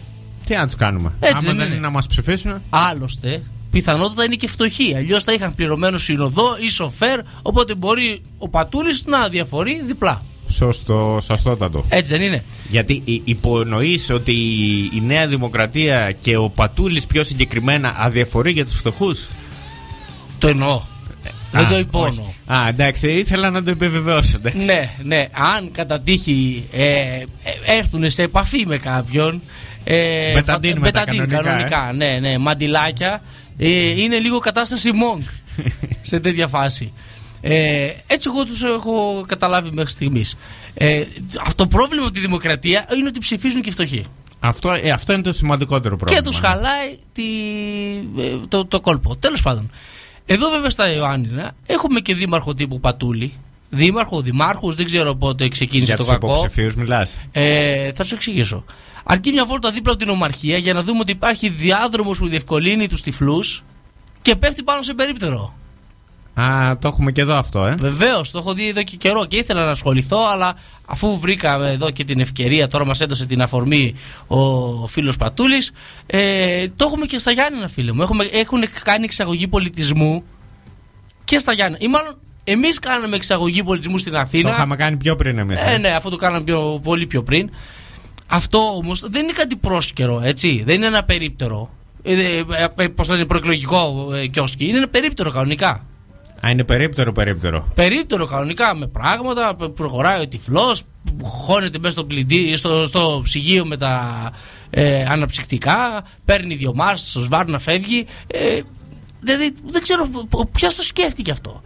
Τι 0.46 0.56
να 0.56 0.66
τους 0.66 0.76
κάνουμε; 0.76 1.14
Έτσι 1.20 1.36
Άμα 1.38 1.48
δεν 1.48 1.56
δεν 1.56 1.66
είναι. 1.66 1.76
είναι 1.76 1.84
να 1.84 1.90
μας 1.90 2.08
ψηφίσουν. 2.08 2.62
Άλλωστε, 2.70 3.44
πιθανότατα 3.72 4.24
είναι 4.24 4.36
και 4.36 4.48
φτωχοί. 4.48 4.94
Αλλιώς 4.96 5.24
θα 5.24 5.34
είχαν 5.34 5.56
πληρωμένο 5.56 5.98
συνοδό 5.98 6.58
ή 6.66 6.70
σοφέρ, 6.70 7.20
οπότε 7.42 7.76
μπορεί 7.76 8.22
ο 8.38 8.50
Πατούλης 8.50 9.04
να 9.06 9.28
διαφορεί 9.28 9.82
διπλά. 9.86 10.22
Σωστό, 10.50 11.20
σωστότατο. 11.22 11.86
Έτσι 11.90 12.14
δεν 12.14 12.22
είναι; 12.22 12.44
Γιατί 12.70 13.02
υ- 13.06 13.28
υπονοείς 13.28 14.10
ότι 14.10 14.32
η 14.94 15.02
Νέα 15.06 15.28
Δημοκρατία 15.28 16.12
και 16.20 16.38
ο 16.38 16.50
Πατούλης 16.50 17.06
πιο 17.08 17.24
συγκεκριμένα 17.24 17.96
αδιαφορεί 17.98 18.52
για 18.52 18.66
τους 18.66 18.76
φτωχούς; 18.78 19.30
Το 20.38 20.48
εννοώ. 20.48 20.82
Δεν 21.52 21.68
το 21.68 21.78
υπόνω. 21.78 22.34
Α, 22.46 22.68
εντάξει, 22.68 23.10
ήθελα 23.12 23.50
να 23.50 23.64
το 23.64 23.70
επιβεβαιώσω. 23.72 24.32
εντάξει. 24.36 24.58
Ναι, 24.66 24.90
ναι. 25.04 25.28
Αν 25.58 25.72
κατά 25.72 26.00
τύχη 26.00 26.64
ε, 26.72 26.84
ε, 26.84 27.26
έρθουν 27.66 28.10
σε 28.10 28.24
επαφή 28.24 28.66
με 28.68 28.78
κάποιον. 28.78 29.42
Ε, 29.84 30.34
Μπεταντίν 30.34 30.74
φα- 30.74 30.80
με 30.80 30.92
τα 30.92 31.04
μπεταντίν, 31.06 31.30
κανονικά, 31.38 31.90
ε. 31.90 31.96
ναι, 31.96 32.20
ναι. 32.22 32.38
Μαντιλάκια. 32.38 33.22
Ε, 33.58 34.02
είναι 34.02 34.18
λίγο 34.18 34.40
κατάσταση 34.40 34.90
monk 34.94 35.24
σε 36.02 36.20
τέτοια 36.20 36.48
φάση. 36.48 36.94
Ε, 37.42 37.90
έτσι 38.08 38.30
εγώ 38.34 38.46
τους 38.46 38.64
έχω 38.64 39.24
καταλάβει 39.28 39.72
μέχρι 39.72 39.92
στιγμής. 39.92 40.38
Ε, 40.74 41.04
αυτό 41.42 41.64
το 41.64 41.68
πρόβλημα 41.68 42.06
με 42.06 42.12
τη 42.12 42.20
δημοκρατία 42.20 42.86
είναι 42.98 43.08
ότι 43.08 43.20
ψηφίζουν 43.20 43.62
και 43.62 43.70
οι 43.70 43.74
φτωχοί. 43.74 44.06
Αυτό, 44.40 44.72
ε, 44.72 44.90
αυτό 44.90 45.14
είναι 45.14 45.22
το 45.22 45.34
σημαντικότερο 45.34 45.96
πρόβλημα. 45.96 46.22
Και 46.22 46.28
τους 46.28 46.40
χαλάει 46.40 46.98
τη, 47.14 47.24
ε, 48.22 48.38
το, 48.48 48.66
το 48.66 48.80
κόλπο. 48.80 49.16
Τέλος 49.16 49.42
πάντων. 49.42 49.72
Εδώ 50.26 50.50
βέβαια 50.50 50.70
στα 50.70 50.94
Ιωάννινα 50.94 51.52
έχουμε 51.66 52.00
και 52.00 52.16
δήμαρχο 52.16 52.54
τύπου 52.54 52.80
Πατούλη. 52.80 53.34
Δήμαρχο, 53.74 54.22
δημάρχους, 54.22 54.76
δεν 54.76 54.86
ξέρω 54.86 55.16
πότε 55.16 55.48
ξεκίνησε 55.48 55.86
Για 55.86 55.96
το 55.96 56.04
τους 56.04 56.12
κακό. 56.12 56.28
υποψηφίους 56.28 56.76
μιλάς. 56.76 57.18
Ε, 57.32 57.92
θα 57.92 58.04
σου 58.04 58.16
εξηγήσω. 58.16 58.64
Αρκεί 59.04 59.32
μια 59.32 59.46
βόλτα 59.46 59.72
δίπλα 59.72 59.94
από 59.94 60.04
την 60.04 60.12
Ομαρχία 60.12 60.58
για 60.58 60.74
να 60.74 60.84
δούμε 60.84 61.00
ότι 61.00 61.12
υπάρχει 61.12 61.50
διάδρομος 61.50 62.18
που 62.18 62.28
διευκολύνει 62.28 62.88
τους 62.88 63.02
τυφλούς 63.02 63.64
και 64.22 64.36
πέφτει 64.36 64.64
πάνω 64.64 64.82
σε 64.82 64.94
περίπτερο. 64.94 65.56
Α, 66.34 66.78
το 66.80 66.88
έχουμε 66.88 67.12
και 67.12 67.22
εδώ 67.22 67.36
αυτό, 67.36 67.66
ε. 67.66 67.76
Βεβαίως, 67.80 68.32
το 68.32 68.38
έχω 68.38 68.54
δει 68.54 68.68
εδώ 68.68 68.84
και 68.84 68.96
καιρό 68.96 69.26
και 69.26 69.38
ήθελα 69.38 69.66
να 69.66 69.72
ασχοληθώ, 69.72 70.18
αλλά 70.32 70.56
αφού 70.86 71.20
βρήκα 71.20 71.66
εδώ 71.68 71.92
και 71.92 72.04
την 72.04 72.20
ευκαιρία, 72.20 72.68
τώρα 72.68 72.86
μας 72.86 73.02
έδωσε 73.02 73.26
την 73.26 73.42
αφορμή 73.42 73.94
ο 74.28 74.88
φίλος 74.88 75.18
Πατούλης, 75.18 75.72
ε, 76.06 76.68
το 76.76 76.86
έχουμε 76.86 77.06
και 77.06 77.18
στα 77.18 77.32
Γιάννενα, 77.32 77.68
φίλε 77.68 77.92
μου. 77.92 78.02
Έχουμε, 78.02 78.24
έχουν 78.32 78.64
κάνει 78.84 79.04
εξαγωγή 79.04 79.48
πολιτισμού 79.48 80.24
και 81.24 81.38
στα 81.38 81.54
Γιάννενα. 81.54 81.84
Ή 81.84 81.88
μάλλον 81.88 82.18
εμείς 82.44 82.80
κάναμε 82.80 83.16
εξαγωγή 83.16 83.64
πολιτισμού 83.64 83.98
στην 83.98 84.16
Αθήνα. 84.16 84.50
Το 84.50 84.56
είχαμε 84.56 84.76
κάνει 84.76 84.98
πιο 84.98 85.16
πριν 85.16 85.38
εμείς. 85.38 85.64
Ε, 85.64 85.78
ναι, 85.78 85.90
αφού 85.90 86.10
το 86.10 86.16
κάναμε 86.16 86.44
πιο, 86.44 86.80
πολύ 86.84 87.06
πιο 87.06 87.24
πριν. 87.24 87.50
Αυτό 88.28 88.58
όμως 88.76 89.00
δεν 89.10 89.24
είναι 89.24 89.32
κάτι 89.32 89.56
πρόσκαιρο, 89.56 90.22
έτσι. 90.24 90.64
Δεν 90.66 90.76
είναι 90.76 90.86
ένα 90.86 91.04
περίπτερο. 91.04 91.70
Ε, 92.04 92.14
ε, 92.14 92.44
ε, 92.76 92.88
Πώς 92.88 93.08
το 93.08 93.14
λένε, 93.14 93.26
προεκλογικό 93.26 94.10
ε, 94.14 94.28
κιόσκι. 94.28 94.66
Είναι 94.66 94.78
ένα 94.78 94.88
περίπτερο 94.88 95.32
κανονικά. 95.32 95.86
Α, 96.46 96.50
είναι 96.50 96.64
περίπτερο, 96.64 97.12
περίπτερο. 97.12 97.68
Περίπτερο 97.76 98.26
κανονικά 98.26 98.76
με 98.76 98.88
πράγματα. 98.88 99.56
που 99.56 99.74
Προχωράει 99.74 100.22
ο 100.22 100.28
τυφλός, 100.28 100.84
χώνεται 101.22 101.80
μέσα 101.80 101.94
στο, 101.94 102.06
πλυντή, 102.06 102.56
στο, 102.56 102.86
στο 102.86 103.22
ψυγείο 103.24 103.66
με 103.66 103.78
τα 103.78 104.32
ε, 104.70 105.04
αναψυκτικά, 105.04 106.04
παίρνει 106.26 106.56
δυο 106.56 106.72
μάρς, 106.76 107.12
σβάρ 107.20 107.50
να 107.50 107.60
φεύγει. 107.60 108.06
Ε, 108.28 108.60
δηλαδή 109.20 109.56
δεν 109.66 109.82
ξέρω 109.82 110.10
ποιος 110.52 110.76
το 110.76 110.82
σκέφτηκε 110.82 111.32
αυτό. 111.32 111.62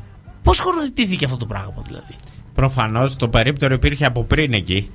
Πώς 0.46 0.60
χωροθετήθηκε 0.60 1.26
αυτό 1.26 1.38
το 1.38 1.46
πράγμα 1.46 1.82
δηλαδή; 1.86 2.16
Προφανώς 2.54 3.16
το 3.16 3.28
περίπτερο 3.28 3.74
υπήρχε 3.74 4.06
από 4.06 4.24
πριν 4.24 4.54
εκεί. 4.54 4.92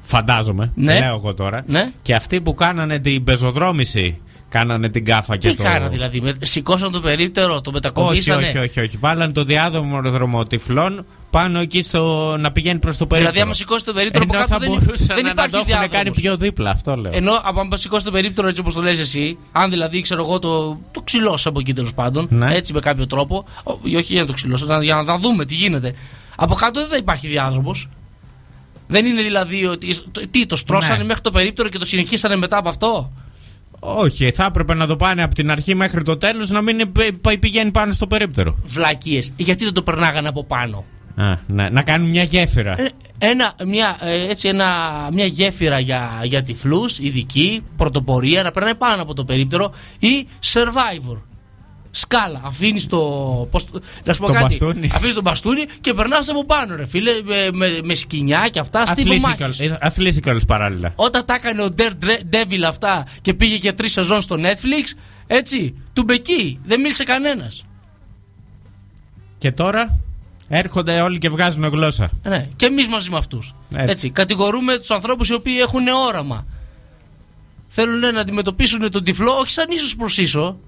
Φαντάζομαι. 0.00 0.72
Ναι. 0.74 0.98
Λέω 0.98 1.14
εγώ 1.14 1.34
τώρα. 1.34 1.62
Ναι. 1.66 1.90
Και 2.02 2.14
αυτοί 2.14 2.40
που 2.40 2.54
κάνανε 2.54 2.98
την 2.98 3.24
πεζοδρόμηση 3.24 4.20
Κάνανε 4.50 4.88
την 4.88 5.04
κάφα 5.04 5.36
και 5.36 5.48
Τι 5.48 5.56
το. 5.56 5.62
κάνα 5.62 5.88
δηλαδή, 5.88 6.20
με, 6.20 6.34
σηκώσαν 6.40 6.92
το 6.92 7.00
περίπτερο, 7.00 7.48
το 7.48 7.54
όχι, 7.60 7.70
μετακομίσανε; 7.72 8.46
όχι, 8.46 8.58
όχι, 8.58 8.80
όχι. 8.80 8.96
Βάλαν 8.96 9.32
το 9.32 9.44
διάδρομο 9.44 10.44
τυφλών 10.44 11.06
πάνω 11.30 11.60
εκεί 11.60 11.82
στο, 11.82 12.36
να 12.40 12.52
πηγαίνει 12.52 12.78
προς 12.78 12.96
το 12.96 13.06
περίπτερο. 13.06 13.32
Δηλαδή, 13.32 13.40
άμα 13.40 13.52
σηκώσει 13.52 13.84
το 13.84 13.92
περίπτερο 13.92 14.24
από 14.24 14.34
Ενώ 14.36 14.42
κάτω, 14.46 14.54
θα 14.54 14.66
δεν, 14.70 14.78
μπορούσαν 14.84 15.06
δεν 15.16 15.24
να 15.24 15.30
υπάρχει 15.30 15.50
το 15.50 15.56
έχουν 15.56 15.68
διάδρομος. 15.68 15.96
κάνει 15.96 16.10
πιο 16.10 16.36
δίπλα, 16.36 16.70
αυτό 16.70 16.94
λέω. 16.94 17.12
Ενώ 17.14 17.32
από 17.44 17.60
άμα 17.60 17.76
σηκώσει 17.76 18.04
το 18.04 18.10
περίπτερο 18.10 18.48
έτσι 18.48 18.60
όπως 18.60 18.74
το 18.74 18.82
λες 18.82 18.98
εσύ, 18.98 19.38
αν 19.52 19.70
δηλαδή 19.70 20.00
ξέρω 20.00 20.22
εγώ 20.22 20.38
το, 20.38 20.78
το 20.92 21.00
ξυλώσω 21.04 21.48
από 21.48 21.60
εκεί 21.60 21.72
τέλος 21.72 21.94
πάντων, 21.94 22.26
Ναι. 22.30 22.54
έτσι 22.54 22.72
με 22.72 22.80
κάποιο 22.80 23.06
τρόπο, 23.06 23.44
ο- 23.64 23.72
όχι 23.96 24.12
για 24.12 24.20
να 24.20 24.26
το 24.26 24.32
ξυλώσω, 24.32 24.66
να- 24.66 24.82
για 24.82 24.94
να, 24.94 25.02
να 25.02 25.18
δούμε 25.18 25.44
τι 25.44 25.54
γίνεται. 25.54 25.94
Από 26.36 26.54
κάτω 26.54 26.80
δεν 26.80 26.88
θα 26.88 26.96
υπάρχει 26.96 27.26
διάδρομος. 27.26 27.88
Δεν 28.86 29.06
είναι 29.06 29.22
δηλαδή 29.22 29.64
ότι. 29.66 29.96
το- 30.12 30.28
Τι, 30.30 30.46
το 30.46 30.56
στρώσανε 30.56 30.98
Ναι. 30.98 31.04
μέχρι 31.04 31.22
το 31.22 31.30
περίπτερο 31.30 31.68
και 31.68 31.78
το 31.78 31.86
συνεχίσανε 31.86 32.36
μετά 32.36 32.56
από 32.56 32.68
αυτό; 32.68 33.12
Όχι, 33.80 34.30
θα 34.30 34.44
έπρεπε 34.44 34.74
να 34.74 34.86
το 34.86 34.96
πάνε 34.96 35.22
από 35.22 35.34
την 35.34 35.50
αρχή 35.50 35.74
μέχρι 35.74 36.02
το 36.02 36.16
τέλος 36.16 36.50
να 36.50 36.62
μην 36.62 36.92
π- 36.92 37.12
π- 37.20 37.38
πηγαίνει 37.38 37.70
πάνω 37.70 37.92
στο 37.92 38.06
περίπτερο. 38.06 38.56
Βλακίες. 38.64 39.32
Γιατί 39.36 39.64
δεν 39.64 39.72
το 39.72 39.82
περνάγανε 39.82 40.28
από 40.28 40.44
πάνω; 40.44 40.84
Α, 41.16 41.34
ναι, 41.46 41.68
να 41.68 41.82
κάνουν 41.82 42.08
μια 42.10 42.22
γέφυρα. 42.22 42.74
Ε, 42.80 42.88
Ένα, 43.18 43.52
μια, 43.66 43.96
ε, 44.00 44.28
έτσι 44.30 44.48
ένα, 44.48 44.66
μια 45.12 45.24
γέφυρα 45.26 45.78
για, 45.78 46.10
για 46.22 46.42
τυφλούς, 46.42 46.98
ειδική, 46.98 47.62
πρωτοπορία, 47.76 48.42
να 48.42 48.50
περνάει 48.50 48.74
πάνω 48.74 49.02
από 49.02 49.14
το 49.14 49.24
περίπτερο 49.24 49.72
ή 49.98 50.26
survivor. 50.52 51.16
Σκάλα. 51.90 52.40
Αφήνεις 52.44 52.86
το. 52.86 52.98
Πώς, 53.50 53.64
το- 53.70 53.80
να 54.04 54.12
σου 54.14 54.20
πω 54.20 54.26
Το 54.26 54.32
κάτι. 54.32 54.44
μπαστούνι. 54.44 54.90
Αφήνεις 54.94 55.14
το 55.14 55.20
μπαστούνι 55.22 55.64
και 55.80 55.94
περνάς 55.94 56.28
από 56.28 56.44
πάνω, 56.44 56.76
ρε 56.76 56.86
φίλε, 56.86 57.12
με, 57.24 57.48
με, 57.52 57.78
με 57.84 57.94
σκοινιά 57.94 58.48
και 58.50 58.58
αυτά. 58.58 58.86
Στίβο 58.86 59.00
Αθλήσει 59.02 59.20
μάχης. 59.20 59.36
κιόλας- 59.56 59.60
ε, 59.60 59.86
Αθλήσει 59.86 60.20
κιόλας 60.20 60.44
παράλληλα. 60.44 60.92
Όταν 60.96 61.24
τα 61.24 61.34
έκανε 61.34 61.62
ο 61.62 61.68
Daredevil 61.78 62.62
αυτά 62.66 63.06
και 63.22 63.34
πήγε 63.34 63.58
και 63.58 63.72
τρεις 63.72 63.92
σεζόν 63.92 64.22
στο 64.22 64.36
Netflix, 64.38 64.98
έτσι, 65.26 65.74
του 65.92 66.02
μπεκεί. 66.02 66.58
Δεν 66.64 66.80
μίλησε 66.80 67.04
κανένας. 67.04 67.64
Και 69.38 69.52
τώρα 69.52 70.00
έρχονται 70.48 71.00
όλοι 71.00 71.18
και 71.18 71.28
βγάζουν 71.28 71.64
γλώσσα. 71.64 72.10
Ναι, 72.22 72.48
και 72.56 72.66
εμείς 72.66 72.88
μαζί 72.88 73.10
με 73.10 73.16
αυτούς. 73.16 73.54
Έτσι. 73.74 73.90
Έτσι. 73.90 74.10
Κατηγορούμε 74.10 74.78
τους 74.78 74.90
ανθρώπους 74.90 75.28
οι 75.28 75.34
οποίοι 75.34 75.56
έχουν 75.60 75.86
όραμα. 75.88 76.46
Θέλουν 77.66 78.14
να 78.14 78.20
αντιμετωπίσουν 78.20 78.90
τον 78.90 79.04
τυφλό, 79.04 79.32
όχι 79.32 79.50
σαν 79.50 79.66
ίσως 79.70 79.96
προς 79.96 80.18
ίσο, 80.18 80.58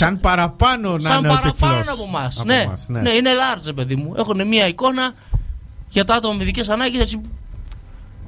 Σαν 0.00 0.20
παραπάνω 0.20 0.92
να 0.96 1.00
σαν 1.00 1.18
είναι 1.18 1.28
ο 1.28 1.34
παραπάνω 1.34 1.76
τυφλός. 1.80 1.88
από 1.98 2.04
εμάς. 2.08 2.36
Από 2.38 2.46
Ναι, 2.46 2.60
εμάς, 2.60 2.84
ναι. 2.88 3.10
είναι 3.10 3.30
large, 3.30 3.74
παιδί 3.74 3.96
μου. 3.96 4.14
Έχουν 4.16 4.46
μια 4.48 4.66
εικόνα 4.68 5.12
για 5.88 6.04
τα 6.04 6.14
άτομα 6.14 6.34
με 6.34 6.42
ειδικές 6.42 6.68
ανάγκες 6.68 7.00
έτσι 7.00 7.20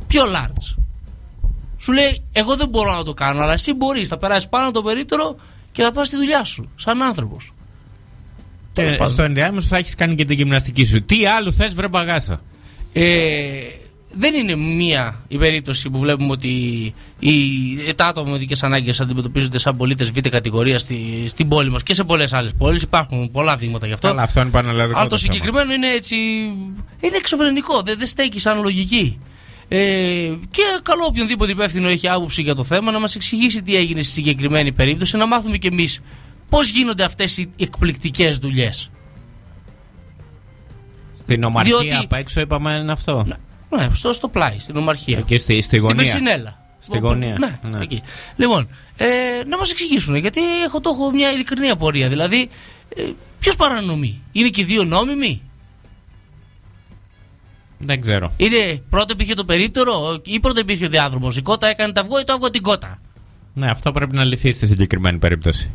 πιο 0.06 0.22
large. 0.24 0.76
Σου 1.78 1.92
λέει, 1.92 2.24
Εγώ 2.32 2.56
δεν 2.56 2.68
μπορώ 2.68 2.94
να 2.96 3.02
το 3.02 3.14
κάνω, 3.14 3.42
αλλά 3.42 3.52
εσύ 3.52 3.72
μπορείς. 3.72 4.08
Θα 4.08 4.18
περάσεις 4.18 4.48
πάνω 4.48 4.64
από 4.64 4.74
το 4.74 4.82
περίπτερο 4.82 5.36
και 5.72 5.82
θα 5.82 5.90
πας 5.92 6.06
στη 6.06 6.16
δουλειά 6.16 6.44
σου, 6.44 6.68
σαν 6.76 7.02
άνθρωπος. 7.02 7.52
Ε, 8.76 8.96
στο 9.04 9.22
ενδιάμεσο 9.22 9.68
θα 9.68 9.76
έχεις 9.76 9.94
κάνει 9.94 10.14
και 10.14 10.24
την 10.24 10.36
γυμναστική 10.36 10.84
σου. 10.84 11.02
Τι 11.04 11.26
άλλο 11.26 11.52
θες, 11.52 11.74
βρε 11.74 11.88
μπαγάσα; 11.88 12.40
Ε, 12.92 13.60
δεν 14.16 14.34
είναι 14.34 14.54
μία 14.54 15.20
η 15.28 15.38
περίπτωση 15.38 15.90
που 15.90 15.98
βλέπουμε 15.98 16.30
ότι 16.30 16.48
οι, 17.18 17.32
τα 17.96 18.06
άτομα 18.06 18.30
με 18.30 18.36
ειδικές 18.36 18.62
ανάγκες 18.62 19.00
αντιμετωπίζονται 19.00 19.58
σαν 19.58 19.76
πολίτες 19.76 20.10
β' 20.10 20.28
κατηγορίας 20.28 20.80
στη, 20.80 21.24
στην 21.26 21.48
πόλη 21.48 21.70
μας 21.70 21.82
και 21.82 21.94
σε 21.94 22.04
πολλές 22.04 22.32
άλλες 22.32 22.52
πόλεις. 22.58 22.82
Υπάρχουν 22.82 23.30
πολλά 23.30 23.56
δείγματα 23.56 23.86
γι' 23.86 23.92
αυτό. 23.92 24.08
Αλλά 24.08 24.22
αυτό 24.22 24.40
είναι 24.40 24.50
πανελλαδικό. 24.50 24.98
Αλλά 24.98 25.08
το 25.08 25.16
θέμα. 25.16 25.32
συγκεκριμένο 25.32 25.72
είναι 25.72 25.86
έτσι. 25.88 26.16
είναι 27.00 27.16
εξωφρενικό, 27.16 27.82
δεν, 27.82 27.98
δεν 27.98 28.06
στέκει 28.06 28.40
σαν 28.40 28.62
λογική. 28.62 29.18
Ε, 29.68 29.78
και 30.50 30.62
καλό 30.82 31.04
οποιονδήποτε 31.06 31.50
υπεύθυνο 31.50 31.88
έχει 31.88 32.08
άποψη 32.08 32.42
για 32.42 32.54
το 32.54 32.64
θέμα 32.64 32.90
να 32.90 32.98
μας 32.98 33.14
εξηγήσει 33.14 33.62
τι 33.62 33.76
έγινε 33.76 34.02
στη 34.02 34.12
συγκεκριμένη 34.12 34.72
περίπτωση, 34.72 35.16
να 35.16 35.26
μάθουμε 35.26 35.56
κι 35.56 35.66
εμείς 35.66 36.00
πώς 36.48 36.70
γίνονται 36.70 37.04
αυτές 37.04 37.38
οι 37.38 37.50
εκπληκτικές 37.58 38.38
δουλειές. 38.38 38.90
Στην 41.18 41.44
ομαρχία 41.44 41.78
Διότι- 41.78 42.04
απ' 42.04 42.12
έξω 42.12 42.40
είπαμε 42.40 42.72
είναι 42.72 42.92
αυτό. 42.92 43.26
Ναι, 43.76 43.88
στο, 43.92 44.12
στο 44.12 44.28
πλάι, 44.28 44.58
στην 44.58 44.76
ομαρχία. 44.76 45.18
Εκεί 45.18 45.38
στη, 45.38 45.54
στη 45.54 45.62
Στην 45.62 45.78
γωνία. 45.78 45.96
Περσινέλα. 45.96 46.58
Στη 46.78 46.98
γωνία. 46.98 47.58
Ναι, 47.62 47.78
εκεί. 47.80 48.02
Λοιπόν, 48.36 48.68
ε, 48.96 49.06
να 49.46 49.58
μας 49.58 49.70
εξηγήσουν, 49.70 50.16
γιατί 50.16 50.40
έχω, 50.66 50.80
το 50.80 50.90
έχω 50.90 51.10
μια 51.10 51.32
ειλικρινή 51.32 51.70
απορία. 51.70 52.08
Δηλαδή, 52.08 52.48
ε, 52.96 53.02
ποιος 53.38 53.56
παρανομεί, 53.56 54.20
Είναι 54.32 54.48
και 54.48 54.60
οι 54.60 54.64
δύο 54.64 54.84
νόμιμοι, 54.84 55.42
Δεν 57.78 58.00
ξέρω. 58.00 58.32
Είναι 58.36 58.82
πρώτα 58.90 59.12
υπήρχε 59.12 59.34
το 59.34 59.44
περίπτερο 59.44 60.20
ή 60.22 60.40
πρώτα 60.40 60.60
υπήρχε 60.60 60.84
ο 60.84 60.88
διάδρομος. 60.88 61.36
Η 61.36 61.42
κότα 61.42 61.66
έκανε 61.66 61.92
τα 61.92 62.00
αυγό 62.00 62.20
ή 62.20 62.24
το 62.24 62.32
αυγό 62.32 62.50
την 62.50 62.62
κότα; 62.62 63.00
Ναι, 63.54 63.70
αυτό 63.70 63.92
πρέπει 63.92 64.14
να 64.14 64.24
λυθεί 64.24 64.52
στη 64.52 64.66
συγκεκριμένη 64.66 65.18
περίπτωση. 65.18 65.70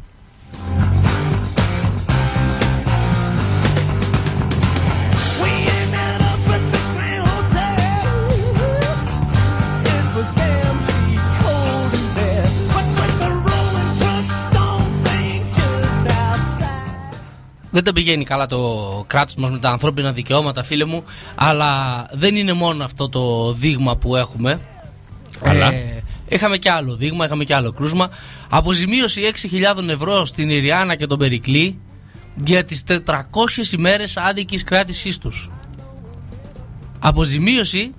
Δεν 17.71 17.83
τα 17.83 17.93
πηγαίνει 17.93 18.23
καλά 18.23 18.47
το 18.47 19.03
κράτος 19.07 19.35
μας 19.35 19.51
με 19.51 19.57
τα 19.57 19.69
ανθρώπινα 19.69 20.11
δικαιώματα, 20.11 20.63
φίλε 20.63 20.85
μου. 20.85 21.03
Αλλά 21.35 22.05
δεν 22.13 22.35
είναι 22.35 22.53
μόνο 22.53 22.83
αυτό 22.83 23.09
το 23.09 23.53
δείγμα 23.53 23.97
που 23.97 24.15
έχουμε. 24.15 24.61
Αλλά; 25.43 25.73
Ε, 25.73 26.03
είχαμε 26.27 26.57
και 26.57 26.71
άλλο 26.71 26.95
δείγμα, 26.95 27.25
είχαμε 27.25 27.43
και 27.43 27.55
άλλο 27.55 27.71
κρούσμα. 27.71 28.09
Αποζημίωση 28.49 29.21
6.000 29.77 29.87
ευρώ 29.87 30.25
στην 30.25 30.49
Ιριάννα 30.49 30.95
και 30.95 31.05
τον 31.05 31.17
Περικλή 31.17 31.79
για 32.35 32.63
τις 32.63 32.83
400 32.87 33.71
ημέρες 33.77 34.17
άδικης 34.17 34.63
κράτησής 34.63 35.17
τους. 35.17 35.49
Αποζημίωση 36.99 37.91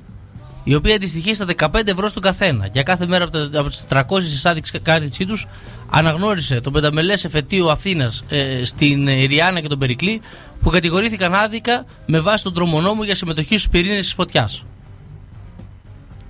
η 0.64 0.74
οποία 0.74 0.94
αντιστοιχεί 0.94 1.34
στα 1.34 1.46
15 1.58 1.86
ευρώ 1.86 2.08
στον 2.08 2.22
καθένα. 2.22 2.68
Για 2.72 2.82
κάθε 2.82 3.06
μέρα 3.06 3.24
από, 3.24 3.32
τα, 3.48 3.60
από 3.60 3.68
τις 3.68 3.84
400 3.90 4.02
της 4.18 4.46
άδικης 4.46 4.72
κράτησή 4.82 5.26
τους 5.26 5.46
αναγνώρισε 5.90 6.60
τον 6.60 6.72
πενταμελές 6.72 7.24
εφετείο 7.24 7.66
Αθήνας 7.68 8.22
ε, 8.28 8.64
στην 8.64 9.06
Ιριάννα 9.06 9.60
και 9.60 9.68
τον 9.68 9.78
Περικλή 9.78 10.20
που 10.60 10.70
κατηγορήθηκαν 10.70 11.34
άδικα 11.34 11.84
με 12.06 12.20
βάση 12.20 12.44
τον 12.44 12.54
τρομονόμο 12.54 13.04
για 13.04 13.14
συμμετοχή 13.14 13.56
στους 13.56 13.68
πυρήνες 13.68 13.98
της 14.04 14.12
φωτιάς. 14.12 14.64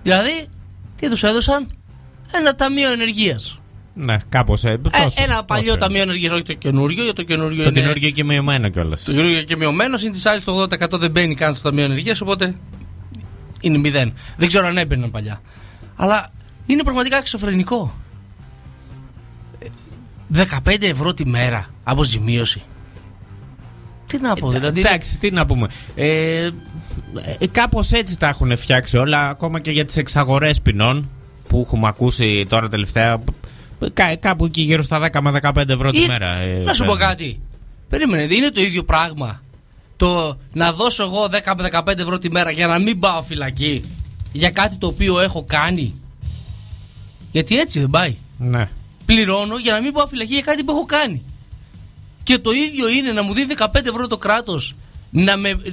Δηλαδή, 0.02 0.46
τι 0.96 1.08
τους 1.08 1.22
έδωσαν, 1.22 1.66
ένα 2.32 2.54
ταμείο 2.54 2.90
ενεργείας. 2.90 3.58
Ναι, 3.94 4.16
κάπως. 4.28 4.64
Ε, 4.64 4.70
Ε, 4.70 4.78
τόσο, 4.78 5.22
ένα 5.22 5.44
παλιό 5.44 5.64
τόσο. 5.64 5.76
ταμείο 5.76 6.02
ενεργείας, 6.02 6.32
όχι 6.32 6.42
το 6.42 6.52
καινούριο, 6.52 7.04
για 7.04 7.12
το 7.12 7.22
καινούριο 7.22 7.62
Το 7.62 7.68
είναι... 7.68 7.80
καινούργιο 7.80 8.10
και 8.10 8.24
μειωμένο 8.24 8.68
κιόλας. 8.68 9.02
Το 9.02 9.12
καινούργιο 9.12 9.42
και 9.42 9.56
μειωμένο, 9.56 9.98
είναι 10.02 10.12
τη 10.12 10.20
άλλη 10.24 10.40
το 10.42 10.62
80% 10.62 10.98
δεν 10.98 11.10
μπαίνει 11.10 11.34
καν 11.34 11.54
στο 11.54 11.68
ταμείο 11.68 11.84
ενεργείας, 11.84 12.20
οπότε 12.20 12.54
είναι 13.60 13.78
μηδέν. 13.78 14.12
Δεν 14.36 14.48
ξέρω 14.48 14.66
αν 14.66 14.76
έμπαιναν 14.76 15.10
παλιά. 15.10 15.40
Αλλά 15.96 16.30
είναι 16.66 16.82
πραγματικά 16.82 17.16
εξωφρενικό. 17.16 17.94
Ε, 19.58 19.66
15 20.64 20.82
ευρώ 20.82 21.14
τη 21.14 21.26
μέρα 21.26 21.70
αποζημίωση. 21.84 22.62
Τι 24.06 24.18
να 24.18 24.34
πω, 24.34 24.50
δηλαδή. 24.50 24.80
Εντάξει, 24.80 25.18
τι 25.18 25.30
να 25.30 25.46
πούμε. 25.46 25.68
Ε, 25.94 26.44
ε, 26.44 26.50
Κάπως 27.52 27.92
έτσι 27.92 28.18
τα 28.18 28.28
έχουν 28.28 28.56
φτιάξει 28.56 28.96
όλα, 28.96 29.28
ακόμα 29.28 29.60
και 29.60 29.70
για 29.70 29.84
τις 29.84 29.96
εξαγορές 29.96 30.60
ποινών 30.60 31.10
που 31.48 31.62
έχουμε 31.66 31.88
ακούσει 31.88 32.46
τώρα 32.48 32.68
τελευταία. 32.68 33.20
Κά, 33.92 34.16
κάπου 34.16 34.44
εκεί 34.44 34.60
γύρω 34.62 34.82
στα 34.82 34.98
10 35.12 35.20
με 35.20 35.38
15 35.42 35.68
ευρώ 35.68 35.90
τη 35.90 36.02
Ή- 36.02 36.06
μέρα. 36.06 36.30
ε, 36.34 36.62
να 36.64 36.72
σου 36.72 36.84
πω 36.84 36.92
παίρνουν. 36.96 37.08
κάτι. 37.08 37.40
Περίμενε, 37.88 38.26
δεν 38.26 38.36
είναι 38.36 38.50
το 38.50 38.60
ίδιο 38.60 38.84
πράγμα. 38.84 39.42
Το 40.00 40.38
να 40.52 40.72
δώσω 40.72 41.02
εγώ 41.02 41.24
10 41.24 41.54
με 41.56 41.68
15 41.72 41.98
ευρώ 41.98 42.18
τη 42.18 42.30
μέρα 42.30 42.50
για 42.50 42.66
να 42.66 42.78
μην 42.78 42.98
πάω 42.98 43.22
φυλακή 43.22 43.82
για 44.32 44.50
κάτι 44.50 44.76
το 44.76 44.86
οποίο 44.86 45.20
έχω 45.20 45.44
κάνει. 45.44 45.94
Γιατί 47.32 47.58
έτσι 47.58 47.80
δεν 47.80 47.90
πάει. 47.90 48.16
Ναι. 48.38 48.68
πληρώνω 49.06 49.58
για 49.58 49.72
να 49.72 49.80
μην 49.80 49.92
πάω 49.92 50.06
φυλακή 50.06 50.32
για 50.32 50.42
κάτι 50.42 50.64
που 50.64 50.72
έχω 50.72 50.84
κάνει. 50.84 51.22
Και 52.22 52.38
το 52.38 52.50
ίδιο 52.50 52.88
είναι 52.88 53.12
να 53.12 53.22
μου 53.22 53.32
δίνει 53.32 53.54
15 53.58 53.66
ευρώ 53.74 54.06
το 54.06 54.18
κράτος 54.18 54.74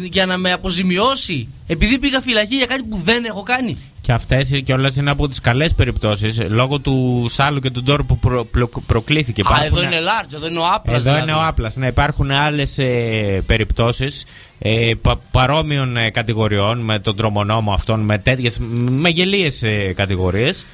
για 0.09 0.25
να 0.25 0.37
με 0.37 0.51
αποζημιώσει 0.51 1.47
επειδή 1.67 1.99
πήγα 1.99 2.21
φυλακή 2.21 2.55
για 2.55 2.65
κάτι 2.65 2.83
που 2.83 2.97
δεν 2.97 3.25
έχω 3.25 3.43
κάνει. 3.43 3.77
Και 4.07 4.13
αυτές 4.13 4.61
κιόλα 4.65 4.91
είναι 4.99 5.11
από 5.11 5.27
τις 5.27 5.39
καλές 5.41 5.73
περιπτώσεις 5.73 6.41
λόγω 6.49 6.79
του 6.79 7.25
σάλου 7.29 7.59
και 7.59 7.69
του 7.69 7.83
ντόρου 7.83 8.05
που 8.05 8.17
προ, 8.17 8.45
προ- 8.45 8.81
προκλήθηκε. 8.87 9.41
Α, 9.41 9.45
εδώ 9.55 9.65
Υπάρχουν- 9.65 9.91
είναι 9.91 10.01
large, 10.01 10.33
εδώ 10.35 10.47
είναι 10.47 10.59
ο 10.59 10.65
άπλας. 10.73 11.05
Εδώ 11.05 11.17
είναι 11.17 11.31
ο 11.33 11.45
Άπλας. 11.45 11.75
Ναι, 11.75 11.87
υπάρχουν 11.87 12.31
άλλες 12.31 12.77
ε, 12.77 13.43
περιπτώσεις 13.45 14.25
ε, 14.59 14.91
πα, 15.01 15.19
παρόμοιων 15.31 15.97
ε, 15.97 16.09
κατηγοριών 16.09 16.79
με 16.79 16.99
τον 16.99 17.15
τρομονόμο 17.15 17.71
αυτόν, 17.71 17.99
με 17.99 18.17
τέτοιες, 18.17 18.59
με 18.89 19.09
γελίες 19.09 19.63
ε, 19.63 19.93
κατηγορίες, 19.95 20.65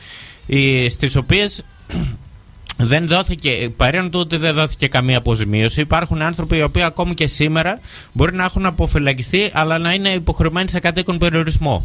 ε, 0.48 0.90
στις 0.90 1.16
οποίες 1.16 1.64
δεν 2.78 3.08
δόθηκε, 3.08 3.70
παρέαν 3.78 4.10
του 4.12 4.20
ότι 4.20 4.38
δεν 4.38 4.54
δόθηκε 4.56 4.88
καμία 4.88 5.18
αποζημίωση, 5.18 5.82
υπάρχουν 5.82 6.22
άνθρωποι 6.22 6.58
οι 6.58 6.62
οποίοι 6.64 6.84
ακόμη 6.84 7.14
και 7.14 7.28
σήμερα 7.28 7.80
μπορεί 8.12 8.34
να 8.36 8.44
έχουν 8.44 8.66
αποφυλακιστεί, 8.66 9.50
αλλά 9.54 9.78
να 9.78 9.94
είναι 9.94 10.10
υποχρεωμένοι 10.10 10.70
σε 10.70 10.80
κατοίκον 10.80 11.18
περιορισμό. 11.18 11.84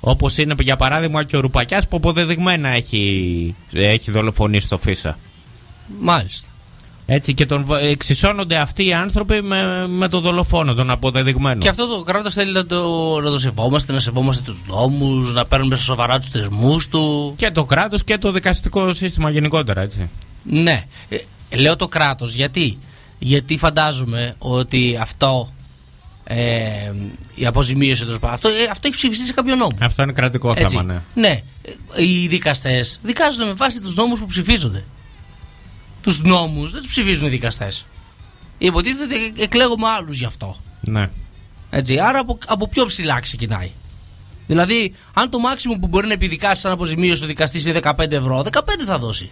Όπως 0.00 0.38
είναι 0.38 0.54
για 0.60 0.76
παράδειγμα 0.76 1.24
και 1.24 1.36
ο 1.36 1.40
Ρουπακιάς 1.40 1.88
που 1.88 1.96
αποδεδειγμένα 1.96 2.68
έχει, 2.68 3.54
έχει 3.72 4.10
δολοφονήσει 4.10 4.66
στο 4.66 4.78
Φίσα. 4.78 5.18
Μάλιστα. 6.00 6.48
Έτσι 7.10 7.34
και 7.34 7.46
τον, 7.46 7.64
βα- 7.64 7.78
εξισώνονται 7.80 8.56
αυτοί 8.56 8.86
οι 8.86 8.92
άνθρωποι 8.92 9.42
με, 9.42 9.86
με 9.88 10.08
τον 10.08 10.20
δολοφόνο, 10.20 10.74
τον 10.74 10.90
αποδεδειγμένο. 10.90 11.60
Και 11.60 11.68
αυτό 11.68 11.86
το 11.86 12.02
κράτος 12.02 12.34
θέλει 12.34 12.52
να 12.52 12.66
το, 12.66 12.84
να 13.20 13.30
το 13.30 13.38
σεβόμαστε, 13.38 13.92
να 13.92 13.98
σεβόμαστε 13.98 14.42
τους 14.50 14.62
νόμους, 14.66 15.32
να 15.32 15.46
παίρνουμε 15.46 15.76
στα 15.76 15.84
σοβαρά 15.84 16.18
τους 16.18 16.28
θεσμούς 16.28 16.88
του. 16.88 17.34
Και 17.36 17.50
το 17.50 17.64
κράτος 17.64 18.04
και 18.04 18.18
το 18.18 18.32
δικαστικό 18.32 18.92
σύστημα 18.92 19.30
γενικότερα, 19.30 19.80
έτσι. 19.82 20.10
Ναι. 20.42 20.84
Ε, 21.08 21.16
λέω 21.56 21.76
το 21.76 21.88
κράτος 21.88 22.34
γιατί; 22.34 22.78
Γιατί 23.18 23.56
φαντάζομαι 23.56 24.34
ότι 24.38 24.98
αυτό. 25.00 25.48
Ε, 26.30 26.92
η 27.34 27.46
αποζημίωση 27.46 28.02
τέλος 28.04 28.18
πάντων. 28.18 28.34
Αυτό, 28.34 28.48
ε, 28.48 28.52
αυτό 28.70 28.86
έχει 28.88 28.96
ψηφιστεί 28.96 29.24
σε 29.24 29.32
κάποιο 29.32 29.54
νόμο. 29.56 29.76
Αυτό 29.80 30.02
είναι 30.02 30.12
κρατικό 30.12 30.54
Έτσι. 30.56 30.76
θέμα, 30.76 30.82
ναι. 30.82 31.02
Ναι. 31.28 31.42
Ε, 31.94 32.04
Οι 32.04 32.26
δικαστές 32.28 32.98
δικάζουν 33.02 33.46
με 33.46 33.52
βάση 33.52 33.80
τους 33.80 33.94
νόμους 33.94 34.18
που 34.18 34.26
ψηφίζονται. 34.26 34.84
Τους 36.02 36.20
νόμους 36.22 36.70
δεν 36.70 36.80
τους 36.80 36.90
ψηφίζουν 36.90 37.26
οι 37.26 37.28
δικαστές. 37.30 37.86
Υποτίθεται 38.58 39.14
ότι 39.14 39.42
εκλέγουμε 39.42 39.88
άλλους 39.88 40.18
γι' 40.18 40.24
αυτό. 40.24 40.56
ναι. 40.80 41.08
Έτσι, 41.70 41.98
άρα 41.98 42.18
από, 42.18 42.38
από 42.46 42.68
πιο 42.68 42.84
ψηλά 42.86 43.20
ξεκινάει. 43.20 43.70
Δηλαδή, 44.46 44.94
αν 45.14 45.30
το 45.30 45.38
μάξιμο 45.38 45.74
που 45.80 45.86
μπορεί 45.88 46.06
να 46.06 46.12
επιδικάσει 46.12 46.60
σαν 46.60 46.72
αποζημίωση 46.72 47.24
ο 47.24 47.26
δικαστής 47.26 47.64
είναι 47.64 47.80
15 47.82 48.10
ευρώ, 48.12 48.44
15 48.52 48.60
θα 48.86 48.98
δώσει. 48.98 49.30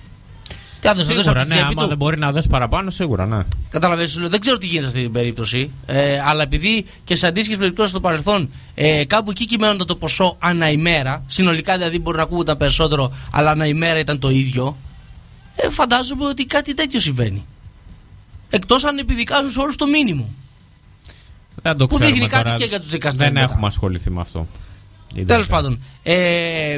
Τι 0.86 0.92
άλλο 0.92 1.04
θα 1.04 1.14
δώσει 1.14 1.28
από 1.28 1.38
Σίγουρα, 1.38 1.40
την 1.40 1.48
ναι, 1.48 1.54
τσέπη 1.54 1.72
άμα 1.72 1.82
του. 1.82 1.88
δεν 1.88 1.96
μπορεί 1.96 2.18
να 2.18 2.32
δώσει 2.32 2.48
παραπάνω, 2.48 2.90
σίγουρα, 2.90 3.26
ναι. 3.26 3.42
Καταλαβαίνεις, 3.70 4.10
σου 4.12 4.20
λέω, 4.20 4.28
δεν 4.28 4.40
ξέρω 4.40 4.56
τι 4.56 4.66
γίνεται 4.66 4.82
σε 4.82 4.88
αυτή 4.90 5.02
την 5.02 5.12
περίπτωση. 5.12 5.70
Ε, 5.86 6.20
αλλά 6.20 6.42
επειδή 6.42 6.86
και 7.04 7.14
σε 7.16 7.26
αντίστοιχες 7.26 7.58
περιπτώσεις 7.58 7.90
στο 7.90 8.00
παρελθόν 8.00 8.50
ε, 8.74 9.04
κάπου 9.04 9.30
εκεί 9.30 9.46
κυμαίνονταν 9.46 9.86
το 9.86 9.96
ποσό 9.96 10.36
ανά 10.38 10.70
ημέρα, 10.70 11.22
συνολικά 11.26 11.76
δηλαδή 11.76 11.98
μπορεί 11.98 12.16
να 12.16 12.22
ακούγονταν 12.22 12.56
περισσότερο, 12.56 13.12
αλλά 13.30 13.50
ανά 13.50 13.66
ημέρα 13.66 13.98
ήταν 13.98 14.18
το 14.18 14.30
ίδιο. 14.30 14.76
Ε, 15.56 15.68
φαντάζομαι 15.70 16.26
ότι 16.26 16.46
κάτι 16.46 16.74
τέτοιο 16.74 17.00
συμβαίνει. 17.00 17.44
Εκτός 18.50 18.84
αν 18.84 18.98
επιδικάζουν 18.98 19.50
σε 19.50 19.60
όλους 19.60 19.76
το 19.76 19.86
μήνυμο. 19.86 20.28
Δεν 21.62 21.76
το 21.76 21.86
Που 21.86 21.94
ξέρουμε 21.94 22.14
δείχνει 22.16 22.30
κάτι 22.30 22.44
τώρα. 22.44 22.56
και 22.56 22.64
για 22.64 22.80
τους 22.80 22.88
δικαστές 22.88 23.24
Δεν 23.26 23.34
μετά. 23.34 23.52
έχουμε 23.52 23.66
ασχοληθεί 23.66 24.10
με 24.10 24.20
αυτό. 24.20 24.46
Τέλος 25.26 25.46
πάντων. 25.46 25.80
Ε, 26.02 26.76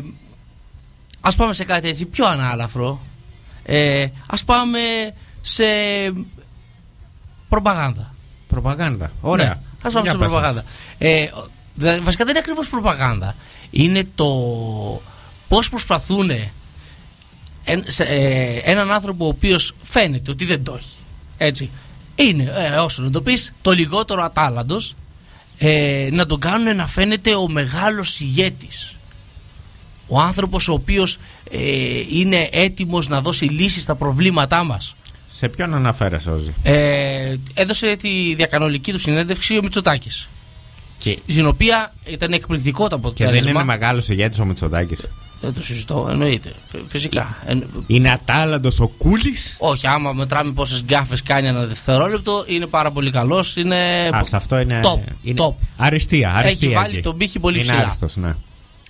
Α 1.21 1.33
πάμε 1.37 1.53
σε 1.53 1.65
κάτι 1.65 1.89
έτσι 1.89 2.07
πιο 2.07 2.27
ανάλαφρο. 2.27 3.01
Ε, 3.71 4.03
Α 4.27 4.45
πάμε 4.45 4.79
σε 5.41 5.65
προπαγάνδα. 7.49 8.15
Προπαγάνδα. 8.49 9.11
Ωραία. 9.21 9.47
Ναι, 9.47 9.59
ας 9.83 9.93
πάμε 9.93 10.01
Για 10.03 10.11
σε 10.13 10.19
πες 10.19 10.27
προπαγάνδα. 10.29 10.63
Ε, 10.99 11.27
δε- 11.75 12.01
βασικά 12.01 12.25
δεν 12.25 12.29
είναι 12.31 12.39
ακριβώς 12.39 12.69
προπαγάνδα. 12.69 13.35
Είναι 13.71 14.05
το 14.15 14.27
πώς 15.49 15.69
προσπαθούν 15.69 16.31
έναν 18.65 18.93
άνθρωπο 18.93 19.25
ο 19.25 19.29
οποίος 19.29 19.73
φαίνεται 19.83 20.31
ότι 20.31 20.45
δεν 20.45 20.65
το 20.65 20.75
έχει. 20.75 20.97
Έτσι. 21.39 21.71
Είναι, 22.15 22.53
ε, 22.57 22.77
όσο 22.77 23.03
να 23.03 23.11
το 23.11 23.23
πεις, 23.23 23.55
το 23.63 23.71
λιγότερο 23.73 24.23
ατάλλαντος 24.23 24.95
ε, 25.59 26.09
να 26.13 26.27
τον 26.27 26.41
κάνουν 26.41 26.77
να 26.77 26.87
φαίνεται 26.87 27.35
ο 27.35 27.49
μεγάλος 27.49 28.21
ηγέτης. 28.21 28.98
Ο 30.09 30.21
άνθρωπος 30.21 30.69
ο 30.69 30.73
οποίος 30.73 31.19
ε, 31.51 31.59
είναι 32.11 32.49
έτοιμος 32.53 33.09
να 33.09 33.21
δώσει 33.21 33.45
λύσεις 33.45 33.83
στα 33.83 33.95
προβλήματά 33.95 34.65
μας. 34.65 34.95
Σε 35.27 35.49
ποιον 35.49 35.75
αναφέρεσαι, 35.75 36.31
Όζη; 36.31 36.55
Ε, 36.63 37.35
έδωσε 37.55 37.97
τη 37.97 38.35
διακανονική 38.35 38.93
του 38.93 38.99
συνέντευξη 38.99 39.57
ο 39.59 39.61
Μητσοτάκης. 39.63 40.29
Στην 41.29 41.47
οποία 41.47 41.95
ήταν 42.05 42.33
εκπληκτικό 42.33 42.83
το 42.83 42.89
Και 42.89 42.95
αποτέλεσμα. 42.95 43.41
δεν 43.41 43.55
είναι 43.55 43.65
μεγάλος 43.65 44.09
ηγέτης 44.09 44.39
ο 44.39 44.45
Μητσοτάκης. 44.45 45.01
Δεν 45.41 45.55
το 45.55 45.63
συζητώ, 45.63 46.07
εννοείται. 46.11 46.53
Φυ- 46.69 46.83
Φυσικά. 46.87 47.39
Εν- 47.47 47.67
Είναι 47.87 48.11
ατάλλαντο 48.11 48.71
ο 48.79 48.89
Κούλης; 48.89 49.57
Όχι, 49.61 49.87
άμα 49.87 50.13
μετράμε 50.13 50.53
πόσες 50.53 50.83
γκάφες 50.85 51.23
κάνει 51.23 51.47
ένα 51.47 51.67
δευτερόλεπτο, 51.67 52.45
είναι 52.47 52.67
πάρα 52.67 52.91
πολύ 52.91 53.11
καλός. 53.11 53.57
Είναι. 53.57 54.11
Α, 54.15 54.23
σε 54.23 54.37
αυτό 54.37 54.59
είναι. 54.59 54.81
Top. 54.85 54.99
είναι 55.23 55.43
top. 55.49 55.55
Αριστεία, 55.77 56.33
αριστεία. 56.35 56.69
Έχει 56.69 56.77
βάλει 56.79 56.93
εκεί. 56.93 57.03
τον 57.03 57.17
πύχη 57.17 57.39
πολύ 57.39 57.57
είναι 57.57 57.65
ψηλά. 57.67 57.81
άριστος, 57.81 58.17
ναι. 58.17 58.35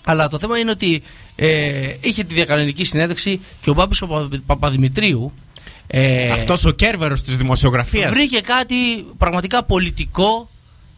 Αλλά 0.04 0.28
το 0.28 0.38
θέμα 0.38 0.58
είναι 0.58 0.70
ότι 0.70 1.02
ε, 1.36 1.94
είχε 2.00 2.24
τη 2.24 2.34
διακανονική 2.34 2.84
συνέντευξη 2.84 3.40
και 3.60 3.70
ο 3.70 3.74
Μπάμπης 3.74 3.98
Παπα- 3.98 4.28
Παπαδημητρίου. 4.46 5.32
Ε, 5.86 6.30
Αυτός 6.30 6.64
ο 6.64 6.70
κέρβερος 6.70 7.22
της 7.22 7.36
δημοσιογραφίας. 7.36 8.10
βρήκε 8.10 8.40
κάτι 8.40 8.74
πραγματικά 9.18 9.64
πολιτικό, 9.64 10.50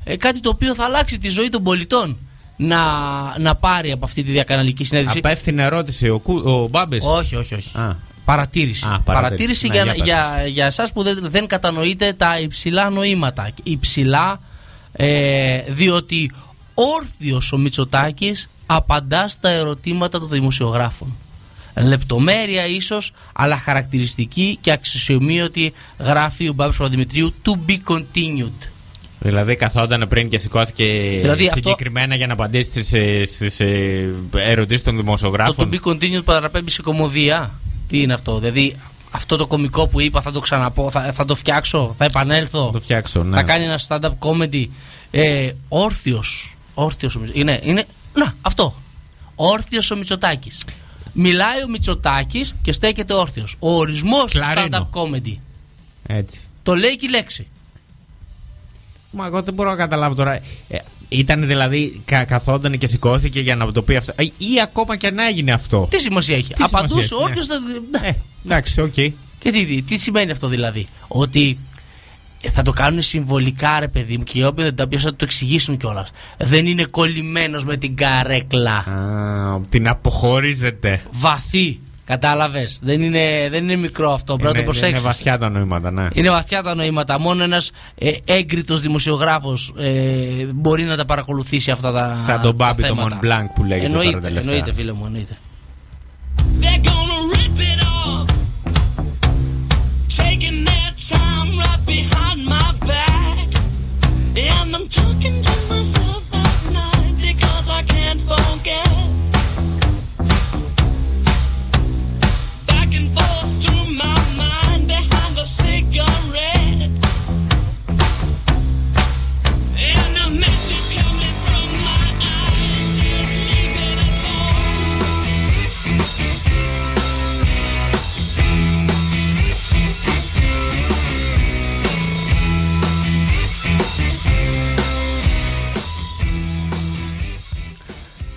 ε, 0.05 0.16
κάτι 0.16 0.40
το 0.40 0.48
οποίο 0.51 0.74
θα 0.74 0.84
αλλάξει 0.84 1.18
τη 1.18 1.28
ζωή 1.28 1.48
των 1.48 1.62
πολιτών 1.62 2.18
να, 2.57 2.78
να 3.38 3.55
πάρει 3.55 3.90
από 3.92 4.05
αυτή 4.05 4.22
τη 4.22 4.30
διακαναλική 4.30 4.84
συνέντευξη. 4.84 5.18
Απέφθηνε 5.18 5.62
ερώτηση 5.62 6.09
ο, 6.09 6.18
Κου- 6.18 6.46
ο 6.46 6.68
Μπάμπης; 6.70 7.05
Όχι, 7.05 7.36
όχι, 7.36 7.55
όχι. 7.55 7.76
Α. 7.78 7.96
Παρατήρηση. 8.24 8.86
Α, 8.88 9.01
παρατήρηση. 9.01 9.05
παρατήρηση 9.05 9.66
Ναι, 9.68 9.74
για, 9.74 9.84
για 9.84 9.94
πες 9.94 10.05
για, 10.05 10.46
για 10.46 10.66
εσάς 10.66 10.92
που 10.92 11.03
δεν, 11.03 11.18
δεν 11.22 11.46
κατανοείτε 11.46 12.12
τα 12.12 12.40
υψηλά 12.40 12.90
νοήματα. 12.90 13.51
Υψηλά 13.62 14.40
ε, 14.92 15.61
διότι 15.68 16.30
όρθιος 16.74 17.53
ο 17.53 17.57
Μητσοτάκης 17.59 18.48
απαντά 18.77 19.29
στα 19.29 19.49
ερωτήματα 19.49 20.18
των 20.21 20.29
δημοσιογράφων. 20.29 21.14
Λεπτομέρεια 21.77 22.66
ίσως, 22.66 23.12
αλλά 23.33 23.57
χαρακτηριστική 23.57 24.59
και 24.61 24.71
αξιοσημείωτη 24.73 25.73
γράφει 25.99 26.49
ο 26.49 26.53
Μπάμπης 26.53 26.77
Παπαδημητρίου 26.77 27.35
to 27.47 27.71
be 27.71 27.77
continued. 27.95 28.68
Δηλαδή 29.18 29.57
καθόταν 29.57 30.07
πριν 30.09 30.29
και 30.29 30.39
σηκώθηκε 30.39 30.85
Δηλαδή 31.21 31.47
αυτό- 31.47 31.57
συγκεκριμένα 31.57 32.14
για 32.14 32.27
να 32.27 32.33
απαντήσει 32.33 32.83
στις 33.27 33.61
ερωτήσεις 34.35 34.85
των 34.85 34.97
δημοσιογράφων. 34.97 35.71
Το 35.71 35.79
to 35.83 35.89
be 35.89 35.93
continued 35.93 36.25
παραπέμπει 36.25 36.71
σε 36.71 36.83
κομμωδία. 36.83 37.51
Τι 37.89 38.01
είναι 38.03 38.12
αυτό, 38.12 38.39
δηλαδή 38.39 38.77
αυτό 39.11 39.37
το 39.37 39.47
κωμικό 39.47 39.87
που 39.89 40.01
είπα 40.01 40.21
θα 40.21 40.31
το 40.33 40.41
ξαναπώ, 40.41 40.91
θα, 40.91 41.12
θα 41.12 41.25
το 41.25 41.35
φτιάξω, 41.35 41.95
θα 41.99 42.05
επανέλθω. 42.05 42.64
Θα 42.66 42.73
το 42.73 42.81
φτιάξω, 42.81 43.23
ναι. 43.23 43.37
Θα 43.37 43.43
κάνει 43.43 43.64
ένα 43.64 43.79
stand-up 43.89 44.11
comedy. 44.18 44.66
Ε, 45.11 45.51
όρθιος, 45.68 46.57
όρθιος 46.75 47.16
ο 47.16 47.18
Μητσο- 47.21 47.37
είναι, 47.37 47.61
είναι, 47.64 47.85
να, 48.15 48.33
αυτό. 48.43 48.75
Όρθιος 49.35 49.91
ο 49.91 49.97
Μητσοτάκης. 49.97 50.63
Μιλάει 51.13 51.63
ο 51.63 51.69
Μητσοτάκης 51.69 52.55
και 52.63 52.73
στέκεται 52.73 53.15
όρθιος. 53.15 53.57
Ο 53.59 53.73
ορισμός 53.77 54.33
του 54.33 54.39
Κλαρίνο. 54.39 54.89
stand-up 54.93 55.01
comedy. 55.01 55.37
Έτσι. 56.07 56.41
Το 56.63 56.75
λέει 56.75 56.97
και 56.97 57.07
η 57.07 57.11
λέξη. 57.11 57.47
Μα 59.11 59.27
εγώ 59.27 59.43
δεν 59.43 59.55
μπορώ 59.55 59.71
να 59.71 59.77
καταλάβω 59.77 60.15
τώρα. 60.15 60.33
Ε, 60.69 60.79
ήταν 61.09 61.47
δηλαδή 61.47 62.03
κα, 62.05 62.25
καθόταν 62.25 62.79
και 62.79 62.87
σηκώθηκε 62.87 63.41
για 63.41 63.57
να 63.57 63.73
το 63.73 63.83
πει 63.83 63.97
αυτό. 63.97 64.13
Ε, 64.17 64.23
ή 64.25 64.61
ακόμα 64.63 64.97
και 64.97 65.07
αν 65.07 65.19
έγινε 65.19 65.53
αυτό. 65.53 65.87
Τι 65.91 66.01
σημασία 66.01 66.37
έχει. 66.37 66.53
Τι 66.55 66.63
Απαντούσε 66.63 67.03
σημασία 67.07 67.17
έχει, 67.17 67.39
όρθιος. 67.39 67.47
θα- 68.01 68.07
Ε, 68.07 68.13
εντάξει, 68.45 68.81
οκ. 68.81 68.93
Και 69.39 69.51
τι, 69.51 69.83
τι 69.83 69.97
σημαίνει 69.99 70.31
αυτό 70.31 70.49
δηλαδή. 70.49 70.87
Ότι 71.09 71.49
ε, 71.49 71.70
θα 72.49 72.62
το 72.62 72.72
κάνουν 72.72 73.03
συμβολικά 73.03 73.80
ρε 73.80 73.88
παιδί 73.88 74.16
μου 74.16 74.22
και 74.22 74.47
όποιοι 74.47 74.64
δεν 74.64 74.74
τα 74.74 74.88
πιάσουν 74.88 75.11
θα 75.11 75.16
το 75.16 75.24
εξηγήσουν 75.24 75.76
κιόλας. 75.76 76.11
Δεν 76.38 76.66
είναι 76.66 76.84
κολλημένος 76.84 77.64
με 77.64 77.76
την 77.76 77.97
καρέκλα. 77.97 78.76
Α, 78.76 79.61
την 79.68 79.88
αποχωρίζεται. 79.88 81.03
Βαθύ. 81.11 81.80
Κατάλαβες. 82.05 82.78
Δεν 82.82 83.03
είναι, 83.03 83.49
δεν 83.51 83.62
είναι 83.62 83.76
μικρό 83.76 84.12
αυτό. 84.12 84.36
Πρέπει 84.36 84.47
να 84.47 84.53
το 84.53 84.59
Είναι, 84.59 84.70
είναι 84.70 84.78
προσέξεις. 84.78 85.07
βαθιά 85.07 85.38
τα 85.38 85.49
νοήματα, 85.49 85.91
ναι. 85.91 86.09
Είναι 86.12 86.30
βαθιά 86.30 86.62
τα 86.62 86.74
νοήματα. 86.74 87.20
Μόνο 87.20 87.43
ένας 87.43 87.70
ε, 87.95 88.11
έγκριτος 88.24 88.80
δημοσιογράφος 88.80 89.74
ε, 89.78 89.91
μπορεί 90.55 90.82
να 90.82 90.97
τα 90.97 91.05
παρακολουθήσει 91.05 91.70
αυτά 91.70 91.93
τα. 91.93 92.16
Σαν 92.26 92.41
τον 92.41 92.57
τα 92.57 92.64
Μπάμπη 92.64 92.82
το 92.82 92.88
θέματα. 92.88 93.18
Mont 93.22 93.24
Blanc 93.24 93.47
που 93.55 93.64
λέγεται 93.64 93.88
τώρα 93.88 94.01
εννοείται, 94.01 94.20
τελευταία. 94.20 94.53
εννοείται, 94.53 94.72
φίλε 94.74 94.93
μου, 94.93 95.07
εννοείται. 95.07 95.36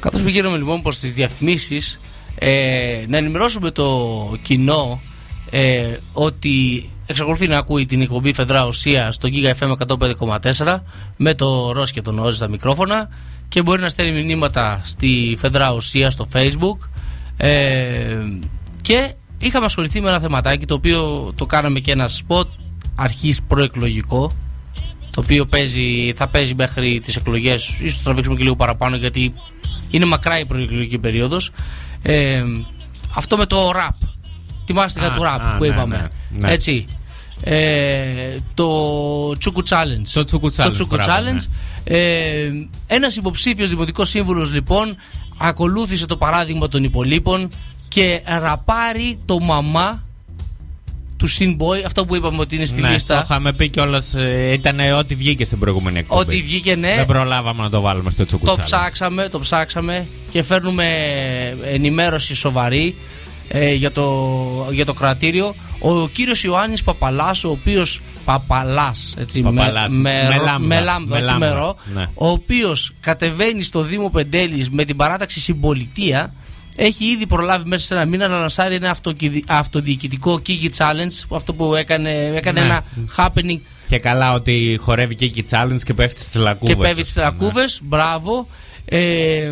Καθώς 0.04 0.22
πηγαίνουμε 0.22 0.58
λοιπόν 0.58 0.82
προς 0.82 1.00
τις 1.00 1.14
διαφημίσεις, 1.14 2.00
ε, 2.36 3.06
να 3.08 3.18
ενημερώσουμε 3.18 3.72
το 3.72 4.10
κοινό 4.42 5.02
ε, 5.50 5.98
ότι 6.14 6.90
εξακολουθεί 7.06 7.48
να 7.48 7.58
ακούει 7.58 7.86
την 7.86 8.02
εκπομπή 8.02 8.34
Φεδρά 8.34 8.66
Ουσία 8.66 9.12
στο 9.12 9.30
Giga 9.32 9.54
FM 9.60 9.98
105,4 10.58 10.80
με 11.18 11.34
το 11.34 11.72
Ρος 11.72 11.92
και 11.92 12.02
τον 12.02 12.20
Όζη 12.20 12.36
στα 12.36 12.50
μικρόφωνα 12.50 13.10
και 13.48 13.62
μπορεί 13.62 13.82
να 13.82 13.90
στέλνει 13.90 14.24
μηνύματα 14.24 14.82
στη 14.84 15.36
Φεδρά 15.38 15.74
Ουσία 15.74 16.10
στο 16.10 16.28
facebook. 16.34 16.88
Ε, 17.38 18.18
και 18.82 19.14
είχαμε 19.40 19.66
ασχοληθεί 19.66 20.02
με 20.02 20.10
ένα 20.10 20.20
θεματάκι 20.20 20.66
το 20.66 20.74
οποίο 20.74 21.32
το 21.36 21.46
κάναμε 21.46 21.80
και 21.80 21.92
ένα 21.92 22.08
σποτ 22.08 22.48
αρχής 22.96 23.42
προεκλογικό 23.48 24.32
το 25.14 25.22
οποίο 25.22 25.46
παίζει, 25.46 26.14
θα 26.16 26.28
παίζει 26.28 26.56
μέχρι 26.56 27.00
τις 27.00 27.16
εκλογές. 27.16 27.80
Ίσως 27.80 27.98
το 27.98 28.04
τραβήξουμε 28.04 28.38
και 28.38 28.44
λίγο 28.44 28.56
παραπάνω 28.56 28.96
γιατί 28.96 29.34
είναι 29.94 30.06
μακρά 30.06 30.40
η 30.40 30.46
προεκλογική 30.46 30.98
περίοδος 30.98 31.52
ε, 32.02 32.44
αυτό 33.16 33.38
με 33.38 33.46
το 33.46 33.72
rap 33.76 34.08
θυμάστε 34.66 35.00
για 35.00 35.10
Α, 35.10 35.14
το 35.14 35.22
rap 35.22 35.40
α, 35.42 35.58
που 35.58 35.64
ναι, 35.64 35.70
είπαμε 35.70 35.98
ναι, 35.98 36.38
ναι. 36.48 36.54
έτσι 36.54 36.86
ε, 37.44 38.36
το 38.54 39.38
Τσούκου 39.38 39.64
Challenge. 39.70 40.08
Το 40.14 40.26
Τσούκου 40.26 40.54
Challenge, 40.56 40.74
Τσούκου 40.74 40.96
μπράβο, 40.96 41.22
ναι. 41.22 41.32
Challenge. 41.32 41.46
Ε, 41.84 42.52
Ένας 42.88 43.16
υποψήφιος 43.16 43.70
δημοτικός 43.70 44.10
σύμβουλος 44.10 44.52
λοιπόν 44.52 44.96
ακολούθησε 45.38 46.06
το 46.06 46.18
παράδειγμα 46.18 46.68
των 46.68 46.84
υπολείπων 46.84 47.50
και 47.88 48.22
ραπάρει 48.26 49.20
το 49.26 49.40
μαμά 49.40 50.04
του 51.24 51.30
Sinboy, 51.40 51.82
αυτό 51.86 52.06
που 52.06 52.16
είπαμε 52.16 52.38
ότι 52.40 52.56
είναι 52.56 52.66
στη 52.66 52.82
ναι, 52.82 52.88
το 52.88 52.94
λίστα. 52.94 53.22
είχαμε 53.24 53.54
πει 53.54 53.70
κιόλας. 53.70 54.14
Ήταν 54.52 54.80
ό,τι 54.98 55.16
βγήκε 55.16 55.46
στην 55.46 55.60
προηγούμενη 55.60 56.00
εκπομπή. 56.00 56.22
Ό,τι 56.22 56.42
βγήκε, 56.42 56.76
ναι. 56.76 56.94
Δεν 56.96 57.06
προλάβαμε 57.06 57.62
να 57.64 57.70
το 57.70 57.82
βάλουμε 57.82 58.10
στο 58.10 58.22
Το 58.22 58.26
τσουκουτσάλι. 58.26 58.62
ψάξαμε, 58.64 59.28
το 59.30 59.40
ψάξαμε 59.40 60.08
και 60.32 60.44
φέρνουμε 60.44 60.86
ενημέρωση 61.74 62.36
σοβαρή 62.36 62.96
ε, 63.50 63.74
για, 63.74 63.92
το, 63.92 64.68
για 64.72 64.86
το 64.86 64.94
κρατήριο. 64.94 65.56
Ο 65.80 66.08
κύριος 66.08 66.44
Ιωάννης 66.44 66.84
Παπαλάς, 66.84 67.44
ο 67.44 67.50
οποίος 67.50 68.02
Παπαλάς, 68.26 69.16
έτσι, 69.20 69.42
Παπαλάς. 69.42 69.92
με, 69.92 69.98
με, 69.98 70.28
Με 70.30 70.36
ρο- 70.36 70.44
λάμδα. 70.46 70.68
με 70.68 70.80
λάμδα, 70.80 71.16
Με 71.16 71.16
όχι 71.16 71.26
λάμδα. 71.26 71.48
με 71.48 71.54
ρο, 71.54 71.76
Ναι. 71.94 72.06
ο 72.14 72.28
οποίος 72.28 72.94
κατεβαίνει 73.00 73.62
στο 73.64 73.82
Δήμο 73.82 74.10
Πεντέλης 74.10 74.70
με 74.70 74.86
την 74.86 74.96
παράταξη 74.96 75.40
συμπολιτεία 75.40 76.34
έχει 76.76 77.06
ήδη 77.06 77.28
προλάβει 77.28 77.68
μέσα 77.68 77.86
σε 77.86 77.94
ένα 77.94 78.06
μήνα 78.06 78.28
να 78.28 78.38
λανσάρει 78.38 78.76
ένα 78.76 78.90
αυτοκι- 78.90 79.44
αυτοδιοικητικό 79.48 80.42
Kiki 80.48 80.70
Challenge, 80.78 81.26
αυτό 81.36 81.54
που 81.54 81.76
έκανε, 81.76 82.12
έκανε 82.36 82.60
Ναι. 82.62 82.66
ένα 82.66 82.84
happening 83.18 83.60
Και 83.88 84.00
καλά 84.00 84.34
ότι 84.34 84.78
χορεύει 84.82 85.16
και 85.16 85.26
η 85.26 85.46
challenge 85.50 85.82
και 85.84 85.94
πέφτει 85.94 86.22
στις 86.22 86.36
λακκούβες. 86.42 86.76
και 86.76 86.82
πέφτει 86.82 87.02
στις 87.02 87.16
λακκούβες. 87.16 87.80
Μπράβο. 87.84 88.48
Ε, 88.86 89.52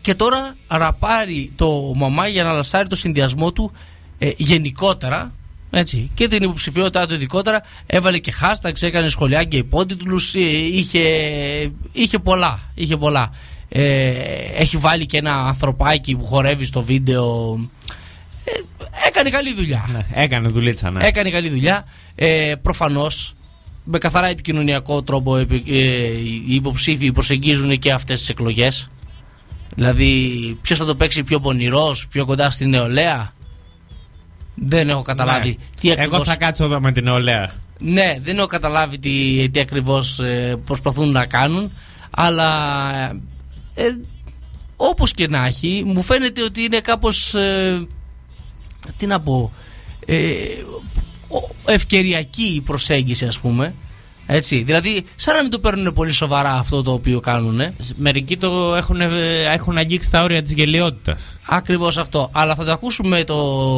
και 0.00 0.14
τώρα 0.14 0.56
ραπάρει 0.68 1.52
το 1.56 1.92
μαμά 1.96 2.28
για 2.28 2.42
να 2.44 2.52
λασάρει 2.52 2.88
το 2.88 2.94
συνδυασμό 2.96 3.52
του 3.52 3.72
ε, 4.18 4.30
γενικότερα. 4.36 5.34
Έτσι, 5.72 6.10
και 6.14 6.28
την 6.28 6.42
υποψηφιότητά 6.42 7.06
του 7.06 7.14
ειδικότερα 7.14 7.62
έβαλε 7.86 8.18
και 8.18 8.32
hashtags, 8.40 8.82
έκανε 8.82 9.08
σχολιάκια 9.08 9.58
υπότιτλους, 9.58 10.34
ε, 10.34 10.40
είχε, 10.72 11.00
είχε 11.92 12.18
πολλά, 12.18 12.60
είχε 12.74 12.96
πολλά. 12.96 13.30
Ε, 13.72 14.10
έχει 14.56 14.76
βάλει 14.76 15.06
και 15.06 15.16
ένα 15.16 15.34
ανθρωπάκι 15.34 16.16
που 16.16 16.24
χορεύει 16.24 16.64
στο 16.64 16.82
βίντεο 16.82 17.54
Ε, 18.44 18.50
έκανε 19.08 19.30
καλή 19.30 19.54
δουλειά 19.54 19.88
Ναι, 19.92 20.06
έκανε 20.22 20.48
δουλίτσα, 20.48 20.90
ναι. 20.90 21.06
Έκανε 21.06 21.30
καλή 21.30 21.48
δουλειά. 21.48 21.84
Ε, 22.14 22.54
Προφανώς 22.62 23.34
με 23.84 23.98
καθαρά 23.98 24.26
επικοινωνιακό 24.26 25.02
τρόπο 25.02 25.36
επι- 25.36 25.68
ε, 25.68 25.72
οι 25.74 26.44
υποψήφοι 26.54 27.12
προσεγγίζουν 27.12 27.78
και 27.78 27.92
αυτές 27.92 28.18
τις 28.20 28.28
εκλογές. 28.28 28.88
Δηλαδή, 29.74 30.30
ποιος 30.62 30.78
θα 30.78 30.84
το 30.84 30.94
παίξει 30.94 31.22
πιο 31.22 31.40
πονηρός, 31.40 32.06
πιο 32.08 32.24
κοντά 32.24 32.50
στην 32.50 32.68
νεολαία; 32.68 33.32
Δεν 34.54 34.88
έχω 34.88 35.02
καταλάβει 35.02 35.48
Ναι. 35.48 35.54
τι 35.80 35.90
ακριβώς... 35.90 36.14
Εγώ 36.14 36.24
θα 36.24 36.36
κάτσω 36.36 36.64
εδώ 36.64 36.80
με 36.80 36.92
την 36.92 37.04
νεολαία. 37.04 37.50
Ναι, 37.78 38.16
δεν 38.22 38.38
έχω 38.38 38.46
καταλάβει 38.46 38.98
τι, 38.98 39.48
τι 39.50 39.60
ακριβώς 39.60 40.18
ε, 40.18 40.56
προσπαθούν 40.64 41.10
να 41.10 41.26
κάνουν 41.26 41.72
Αλλά 42.10 42.50
ε, 43.74 43.84
Όπως 44.76 45.12
και 45.12 45.28
να 45.28 45.46
έχει 45.46 45.82
Μου 45.86 46.02
φαίνεται 46.02 46.42
ότι 46.42 46.62
είναι 46.62 46.80
κάπως 46.80 47.34
ε, 47.34 47.86
Τι 48.96 49.06
να 49.06 49.20
πω 49.20 49.52
ε, 50.06 50.16
ο- 51.28 51.54
Ευκαιριακή 51.72 52.42
η 52.54 52.60
προσέγγιση 52.60 53.26
ας 53.26 53.38
πούμε 53.38 53.74
έτσι, 54.32 54.62
δηλαδή, 54.62 55.04
σαν 55.16 55.34
να 55.36 55.42
μην 55.42 55.50
το 55.50 55.58
παίρνουν 55.58 55.92
πολύ 55.94 56.12
σοβαρά 56.12 56.52
αυτό 56.52 56.82
το 56.82 56.92
οποίο 56.92 57.20
κάνουν. 57.20 57.60
Μερικοί 57.96 58.36
το 58.36 58.74
έχουν, 58.74 59.00
έχουν 59.52 59.76
αγγίξει 59.78 60.10
τα 60.10 60.22
όρια 60.22 60.42
της 60.42 60.52
γελιότητας. 60.52 61.38
Ακριβώς 61.46 61.98
αυτό. 61.98 62.30
Αλλά 62.32 62.54
θα 62.54 62.64
το 62.64 62.72
ακούσουμε 62.72 63.24
το 63.24 63.36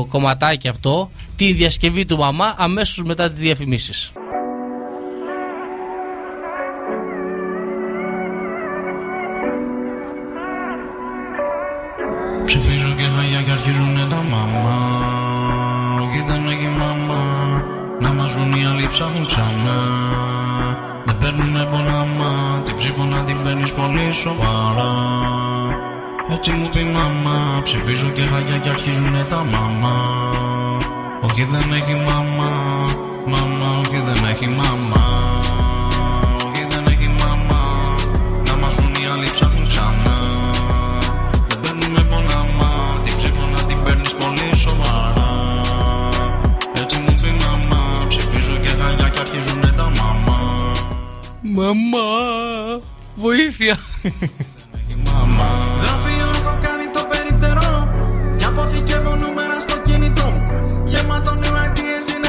κομματάκι 0.09 0.69
αυτό, 0.69 1.11
τη 1.37 1.53
διασκευή 1.53 2.05
του 2.07 2.17
μαμά, 2.17 2.55
αμέσως 2.59 3.05
μετά 3.05 3.31
τις 3.31 3.39
διαφημίσεις. 3.39 4.13
Ψηφίζω 12.45 12.93
και 12.99 13.09
χαγιά 13.15 13.41
και 13.47 13.51
αρχίζουνε 13.51 14.05
τα 14.11 14.21
μαμά 14.33 14.79
Όχι 16.05 16.21
δεν 16.27 16.43
έχει 16.53 16.69
μαμά 16.83 17.25
Να 18.01 18.13
μας 18.13 18.31
βρουν 18.33 18.53
οι 18.55 18.67
άλλοι 18.71 18.87
ψάχνουν 18.89 19.27
ξανά. 19.27 19.81
Δεν 21.05 21.17
παίρνουμε 21.21 21.69
πονάμα. 21.71 22.63
Την 22.65 22.77
ψήφο 22.77 23.03
να 23.05 23.21
την 23.23 23.43
παίρνεις 23.43 23.73
πολύ 23.73 24.13
σοβαρά. 24.13 24.93
Έτσι 26.35 26.51
μου 26.51 26.69
πει 26.73 26.85
μαμά 26.85 27.61
Ψηφίζω 27.63 28.09
και 28.09 28.23
χαγιά 28.23 28.57
και 28.57 28.69
αρχίζουνε 28.69 29.27
τα 29.29 29.45
μαμά 29.53 29.99
Όχι 31.21 31.45
δεν 31.45 31.73
έχει 31.73 31.95
μαμά 31.95 32.53
Μαμά 33.27 33.69
όχι 33.81 34.03
δεν 34.07 34.25
έχει 34.31 34.47
μαμά 34.49 35.22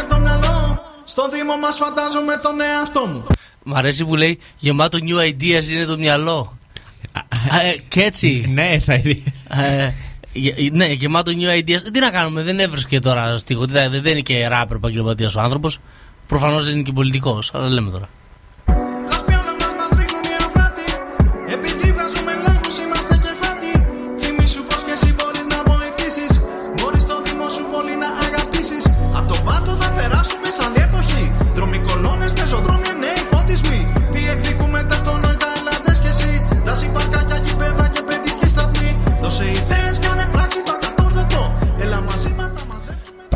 το 0.09 0.19
μυαλό 0.19 0.81
Στο 1.05 1.29
Δήμο 1.29 1.57
μας 1.61 1.75
φαντάζομαι 1.77 2.37
τον 2.43 2.61
εαυτό 2.61 3.05
μου 3.05 3.23
Μ' 3.63 3.75
αρέσει 3.75 4.05
που 4.05 4.15
λέει 4.15 4.39
γεμάτο 4.57 4.97
new 5.01 5.29
ideas 5.31 5.71
είναι 5.71 5.85
το 5.85 5.97
μυαλό. 5.97 6.57
Ε, 7.13 7.77
και 7.87 8.01
έτσι. 8.01 8.45
Νέε 8.53 8.79
ideas. 8.87 9.21
Ε, 9.49 9.91
γε- 10.33 10.71
ναι, 10.71 10.85
γεμάτο 10.85 11.31
new 11.31 11.59
ideas. 11.59 11.79
Τι 11.93 11.99
να 11.99 12.09
κάνουμε, 12.09 12.41
δεν 12.41 12.59
έβρισκε 12.59 12.99
τώρα 12.99 13.37
στίχο. 13.37 13.65
Τι 13.65 13.73
θα- 13.73 13.89
Δεν 13.89 14.05
είναι 14.05 14.19
και 14.19 14.47
ράπερ 14.47 14.75
επαγγελματίας 14.75 15.35
ο 15.35 15.41
άνθρωπος. 15.41 15.79
Προφανώς 16.27 16.65
δεν 16.65 16.73
είναι 16.73 16.83
και 16.83 16.91
πολιτικός, 16.91 17.51
αλλά 17.53 17.67
λέμε 17.69 17.91
τώρα. 17.91 18.09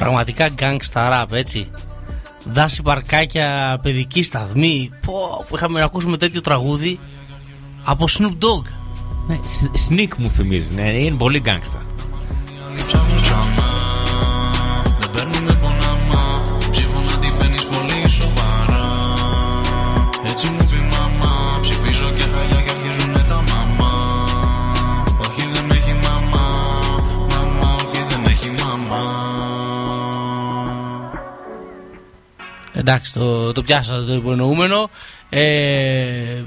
Πραγματικά 0.08 0.50
gangsta 0.60 1.12
rap, 1.12 1.32
έτσι. 1.32 1.70
Δάση 2.46 2.82
παρκάκια, 2.82 3.80
παιδική 3.82 4.24
σταθμή. 4.24 4.90
Πω, 5.06 5.46
που 5.50 5.56
είχαμε 5.56 5.80
να 5.80 5.86
ακούσουμε 5.86 6.18
τέτοιο 6.18 6.42
τραγούδι 6.42 7.00
από 7.84 8.06
Snoop 8.10 8.32
Dogg. 8.32 8.64
Ναι, 9.28 9.40
Sneak 9.88 10.16
μου 10.18 10.32
θυμίζει, 10.32 10.74
ναι, 10.74 10.90
είναι 10.90 11.18
πολύ 11.18 11.40
γκάγκστα. 11.40 11.82
Εντάξει, 32.88 33.14
το, 33.14 33.52
το 33.52 33.64
πιάσατε 33.64 34.02
το 34.02 34.14
υπονοούμενο. 34.14 34.90
Ε, 35.30 36.44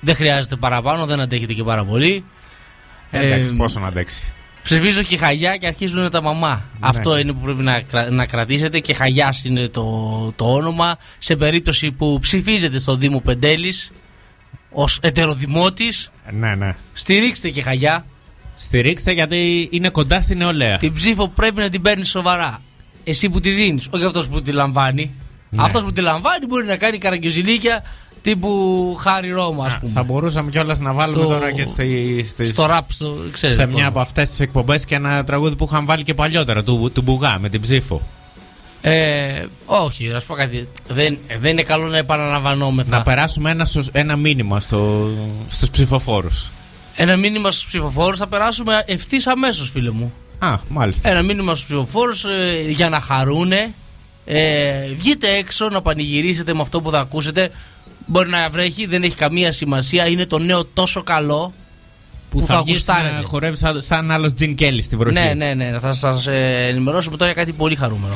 δεν 0.00 0.14
χρειάζεται 0.14 0.56
παραπάνω, 0.56 1.06
δεν 1.06 1.20
αντέχετε 1.20 1.52
και 1.52 1.62
πάρα 1.62 1.84
πολύ. 1.84 2.24
Εντάξει, 3.10 3.52
Ε, 3.52 3.56
πόσο 3.56 3.80
να 3.80 3.86
αντέξει. 3.86 4.22
Ψηφίζω 4.62 5.02
και 5.02 5.16
χαγιά 5.16 5.56
και 5.56 5.66
αρχίζουν 5.66 6.10
τα 6.10 6.22
μαμά. 6.22 6.64
Αυτό 6.80 7.18
είναι 7.18 7.32
που 7.32 7.40
πρέπει 7.40 7.62
να, 7.62 7.80
κρα- 7.80 8.10
να 8.10 8.26
κρατήσετε 8.26 8.78
και 8.78 8.94
χαγιάς 8.94 9.44
είναι 9.44 9.68
το, 9.68 9.82
το 10.36 10.52
όνομα. 10.52 10.96
Σε 11.18 11.36
περίπτωση 11.36 11.90
που 11.90 12.18
ψηφίζετε 12.20 12.78
στο 12.78 12.96
Δήμο 12.96 13.20
Πεντέλης 13.20 13.90
ως 14.70 14.98
ετεροδημότης. 15.02 16.10
Ναι, 16.30 16.54
ναι. 16.54 16.74
Στηρίξτε 16.92 17.48
και 17.50 17.62
χαγιά. 17.62 18.06
Στηρίξτε 18.54 19.12
γιατί 19.12 19.68
είναι 19.72 19.88
κοντά 19.88 20.20
στην 20.20 20.36
νεολαία. 20.38 20.76
Την 20.76 20.94
ψήφο 20.94 21.28
πρέπει 21.28 21.60
να 21.60 21.68
την 21.68 21.82
παίρνεις 21.82 22.08
σοβαρά. 22.08 22.62
Εσύ 23.04 23.28
που 23.28 23.40
τη 23.40 23.50
δίνεις, 23.50 23.88
όχι 23.90 24.04
αυτός 24.04 24.28
που 24.28 24.42
τη 24.42 24.52
λαμβάνει. 24.52 25.10
Ναι. 25.54 25.62
Αυτός 25.62 25.82
που 25.84 25.90
τη 25.90 26.00
λαμβάνει 26.00 26.46
μπορεί 26.48 26.66
να 26.66 26.76
κάνει 26.76 26.98
καραγκιοζηλίκια 26.98 27.82
τύπου 28.22 28.94
Χάρη 29.00 29.30
Ρώμα, 29.30 29.64
ας 29.64 29.78
πούμε. 29.78 29.92
Θα 29.92 30.02
μπορούσαμε 30.02 30.50
κιόλας 30.50 30.78
να 30.78 30.92
βάλουμε 30.92 31.22
Στο- 31.22 31.28
τώρα 31.32 31.52
και 31.52 31.66
στη, 31.68 32.22
στις- 32.28 32.50
στο 32.50 32.66
rap, 32.70 32.80
στο- 32.88 33.16
ξέρετε, 33.32 33.58
σε 33.58 33.64
λοιπόν. 33.64 33.80
μια 33.80 33.88
από 33.88 34.00
αυτές 34.00 34.28
τις 34.28 34.40
εκπομπές 34.40 34.84
και 34.84 34.94
ένα 34.94 35.24
τραγούδι 35.24 35.56
που 35.56 35.64
είχαν 35.70 35.84
βάλει 35.84 36.02
και 36.02 36.14
παλιότερα 36.14 36.62
του, 36.62 36.90
του 36.94 37.02
Μπουγά 37.02 37.38
με 37.40 37.48
την 37.48 37.60
ψήφο. 37.60 38.02
Ε, 38.80 39.44
όχι, 39.66 40.06
να 40.08 40.20
σου 40.20 40.26
πω 40.26 40.34
κάτι. 40.34 40.68
Δεν, 40.88 41.18
δεν 41.40 41.50
είναι 41.52 41.62
καλό 41.62 41.86
να 41.86 41.96
επαναλαμβανόμεθα. 41.96 42.96
Να 42.96 43.02
περάσουμε 43.02 43.50
ένα, 43.50 43.64
σως- 43.64 43.88
ένα 43.92 44.16
μήνυμα 44.16 44.60
στο, 44.60 45.08
στους 45.48 45.70
ψηφοφόρους. 45.70 46.50
Ένα 46.96 47.16
μήνυμα 47.16 47.50
στους 47.50 47.66
ψηφοφόρους 47.66 48.18
θα 48.18 48.26
περάσουμε 48.26 48.82
ευθύς 48.86 49.26
αμέσως, 49.26 49.70
φίλε 49.70 49.90
μου. 49.90 50.12
Α, 50.38 50.54
μάλιστα. 50.68 51.08
Ένα 51.10 51.22
μήνυμα 51.22 51.54
στους 51.54 51.64
ψηφοφόρους 51.66 52.24
για 52.68 52.88
να 52.88 53.00
χαρούνε. 53.00 53.74
Ε, 54.24 54.86
βγείτε 54.94 55.28
έξω 55.28 55.68
να 55.68 55.82
πανηγυρίσετε 55.82 56.54
με 56.54 56.60
αυτό 56.60 56.80
που 56.80 56.90
θα 56.90 56.98
ακούσετε. 56.98 57.50
Μπορεί 58.06 58.28
να 58.28 58.48
βρέχει, 58.48 58.86
δεν 58.86 59.02
έχει 59.02 59.16
καμία 59.16 59.52
σημασία. 59.52 60.06
Είναι 60.06 60.26
το 60.26 60.38
νέο 60.38 60.64
τόσο 60.64 61.02
καλό 61.02 61.52
που, 62.30 62.40
θα, 62.40 62.62
βγεις 62.62 62.74
γουστάρετε. 62.74 63.14
να 63.14 63.22
χορεύεις 63.22 63.58
σαν, 63.58 63.82
σαν 63.82 64.10
άλλος 64.10 64.32
Τζιν 64.32 64.54
Κέλλη 64.54 64.82
στην 64.82 64.98
βροχή. 64.98 65.14
Ναι, 65.14 65.34
ναι, 65.34 65.54
ναι. 65.54 65.78
Θα 65.78 65.92
σας 65.92 66.26
ενημερώσουμε 66.68 67.16
τώρα 67.16 67.32
για 67.32 67.42
κάτι 67.42 67.52
πολύ 67.52 67.76
χαρούμενο. 67.76 68.14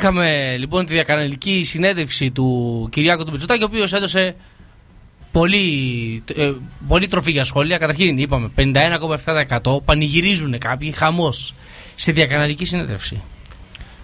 Είχαμε 0.00 0.56
λοιπόν 0.58 0.86
τη 0.86 0.92
διακαναλική 0.92 1.62
συνέντευξη 1.62 2.30
του 2.30 2.88
Κυριάκου 2.92 3.24
του 3.24 3.30
Μητσοτάκη, 3.30 3.62
ο 3.62 3.66
οποίος 3.66 3.92
έδωσε 3.92 4.36
πολύ, 5.32 6.22
ε, 6.36 6.52
πολύ 6.88 7.06
τροφή 7.06 7.30
για 7.30 7.44
σχόλια. 7.44 7.78
Καταρχήν, 7.78 8.18
είπαμε 8.18 8.50
51,7% 8.56 9.82
πανηγυρίζουν 9.84 10.58
κάποιοι 10.58 10.90
χαμός 10.90 11.54
στη 11.94 12.12
διακαναλική 12.12 12.64
συνέντευξη. 12.64 13.22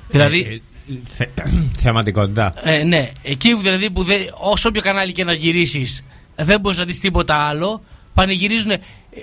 Δηλαδή, 0.08 0.62
Θε, 1.04 1.24
θεαματικότητα. 1.82 2.54
ε, 2.62 2.84
ναι, 2.84 3.10
εκεί 3.22 3.54
που 3.54 3.60
δηλαδή 3.60 3.90
που 3.90 4.02
δεν, 4.02 4.20
όσο 4.38 4.68
όποιο 4.68 4.82
κανάλι 4.82 5.12
και 5.12 5.24
να 5.24 5.32
γυρίσεις, 5.32 6.04
δεν 6.36 6.60
μπορείς 6.60 6.78
να 6.78 6.84
δεις 6.84 7.00
τίποτα 7.00 7.34
άλλο. 7.34 7.82
Πανηγυρίζουν. 8.14 8.70
ε, 8.70 8.80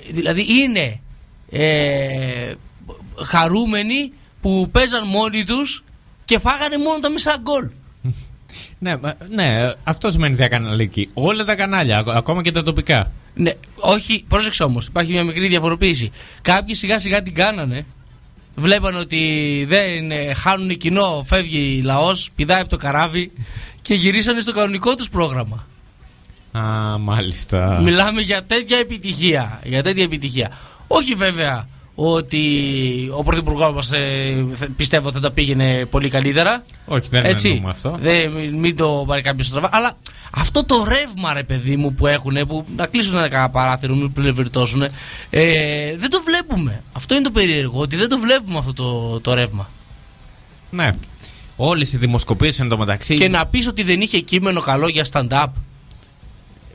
Δηλαδή 0.10 0.46
είναι 0.50 1.00
ε, 1.50 2.54
χαρούμενοι 3.24 4.12
που 4.42 4.70
παίζαν 4.72 5.08
μόνοι 5.08 5.44
τους 5.44 5.84
και 6.34 6.40
φάγανε 6.40 6.78
μόνο 6.78 7.00
τα 7.00 7.10
μισά 7.10 7.38
γκολ. 7.42 7.70
Ναι, 8.80 8.98
μα- 8.98 9.14
ναι, 9.30 9.72
αυτό 9.84 10.12
σημαίνει 10.12 10.36
διακαναλική. 10.36 11.10
Όλα 11.14 11.46
τα 11.46 11.56
κανάλια, 11.56 11.98
ακ- 11.98 12.10
ακόμα 12.10 12.42
και 12.42 12.52
τα 12.52 12.64
τοπικά. 12.64 13.12
Ναι, 13.34 13.52
όχι, 13.76 14.26
πρόσεξε 14.28 14.64
όμως, 14.64 14.86
υπάρχει 14.86 15.12
μια 15.12 15.24
μικρή 15.24 15.48
διαφοροποίηση. 15.48 16.12
Κάποιοι 16.42 16.76
σιγά 16.76 17.00
σιγά 17.00 17.22
την 17.22 17.34
κάνανε. 17.34 17.86
Βλέπαν 18.56 18.96
ότι 18.98 19.20
δεν 19.68 20.12
ε, 20.12 20.34
χάνουν 20.34 20.78
κοινό, 20.78 21.24
φεύγει 21.26 21.82
λαός, 21.84 22.30
πηδάει 22.36 22.60
από 22.62 22.70
το 22.70 22.78
καράβι 22.78 23.32
και 23.82 23.94
γυρίσανε 23.94 24.40
στο 24.42 24.54
κανονικό 24.54 24.96
τους 24.96 25.10
πρόγραμμα. 25.10 25.68
Α, 26.52 26.98
μάλιστα. 26.98 27.80
Μιλάμε 27.84 28.22
για 28.22 28.44
τέτοια 28.44 28.78
επιτυχία. 28.78 29.60
Για 29.64 29.84
τέτοια 29.84 30.04
επιτυχία. 30.04 30.52
Όχι 30.88 31.14
βέβαια 31.14 31.68
ότι 31.96 32.41
ο 33.16 33.24
πρωθυπουργός 33.24 33.74
μας 33.74 33.89
πιστεύω 34.76 35.06
ότι 35.08 35.16
θα 35.16 35.22
τα 35.22 35.32
πήγαινε 35.32 35.86
πολύ 35.86 36.10
καλύτερα. 36.10 36.64
Όχι, 36.86 37.08
δεν 37.10 37.26
Έτσι. 37.26 37.48
εννοούμε 37.50 37.70
αυτό. 37.70 37.98
Δεν, 38.00 38.32
μην- 38.32 38.56
μην 38.60 38.76
το 38.76 39.04
πάρει 39.08 39.22
κάποιος 39.22 39.48
στραβά. 39.48 39.70
Αλλά 39.72 39.98
αυτό 40.32 40.66
το 40.66 40.86
ρεύμα, 40.88 41.34
ρε 41.34 41.44
παιδί 41.44 41.76
μου, 41.76 41.94
που 41.94 42.08
έχουν, 42.08 42.38
που 42.48 42.64
να 42.76 42.86
κλείσουν 42.86 43.18
ένα 43.18 43.50
παράθυρο, 43.50 43.96
μην 43.96 44.12
πλευριτώσουν, 44.12 44.82
ε, 45.30 45.96
δεν 45.98 46.10
το 46.10 46.22
βλέπουμε. 46.26 46.84
Αυτό 46.94 47.14
είναι 47.16 47.24
το 47.24 47.32
περίεργο, 47.32 47.80
ότι 47.80 47.96
δεν 47.96 48.10
το 48.10 48.18
βλέπουμε 48.20 48.58
αυτό 48.58 48.74
το, 48.74 49.20
το 49.20 49.34
ρεύμα. 49.34 49.70
Ναι. 50.70 50.89
Όλες 51.56 51.94
οι 51.94 51.98
δημοσκοπήσεις 51.98 52.60
εν 52.60 52.70
τω 52.70 52.78
μεταξύ. 52.78 53.16
Και 53.16 53.28
να 53.28 53.46
πεις 53.46 53.68
ότι 53.68 53.84
δεν 53.84 54.02
είχε 54.02 54.20
κείμενο 54.20 54.62
καλό 54.62 54.88
για 54.88 55.06
stand-up. 55.12 55.48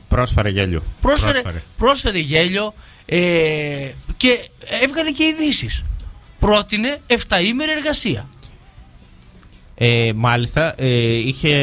Πρόσφερε 0.07 0.49
γέλιο. 0.49 0.83
Πρόσφερε, 1.01 1.41
πρόσφερε 1.77 2.19
γέλιο 2.19 2.73
ε, 3.09 3.91
και 4.17 4.49
έβγαλε 4.81 5.11
και 5.11 5.23
ειδήσεις. 5.23 5.83
Πρότεινε 6.39 7.01
7 7.07 7.15
ημέρη 7.45 7.71
εργασία. 7.71 8.27
Ε, 9.75 10.11
μάλιστα, 10.15 10.73
ε, 10.77 11.15
είχε. 11.17 11.55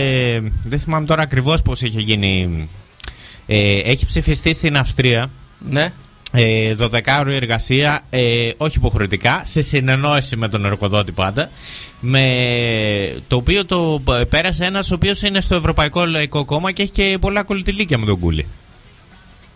Δεν 0.64 0.80
θυμάμαι 0.80 1.06
τώρα 1.06 1.22
ακριβώς 1.22 1.62
πώς 1.62 1.82
είχε 1.82 2.00
γίνει. 2.00 2.68
Ε, 3.46 3.78
έχει 3.78 4.06
ψηφιστεί 4.06 4.54
στην 4.54 4.76
Αυστρία. 4.76 5.30
Ναι. 5.58 5.92
Ε, 6.32 6.74
12 6.78 7.00
ώρη 7.18 7.36
εργασία, 7.36 8.00
ε, 8.10 8.48
όχι 8.56 8.78
υποχρεωτικά, 8.78 9.42
σε 9.44 9.62
συνεννόηση 9.62 10.36
με 10.36 10.48
τον 10.48 10.64
εργοδότη 10.64 11.12
πάντα. 11.12 11.50
Με, 12.00 12.24
το 13.28 13.36
οποίο 13.36 13.66
το 13.66 14.02
πέρασε 14.28 14.64
ένας 14.64 14.90
ο 14.90 14.94
οποίος 14.94 15.22
είναι 15.22 15.40
στο 15.40 15.54
Ευρωπαϊκό 15.54 16.04
Λαϊκό 16.04 16.44
Κόμμα 16.44 16.72
και 16.72 16.82
έχει 16.82 16.92
και 16.92 17.18
πολλά 17.20 17.42
κολλητηλίκια 17.42 17.98
με 17.98 18.06
τον 18.06 18.18
Κούλι. 18.18 18.46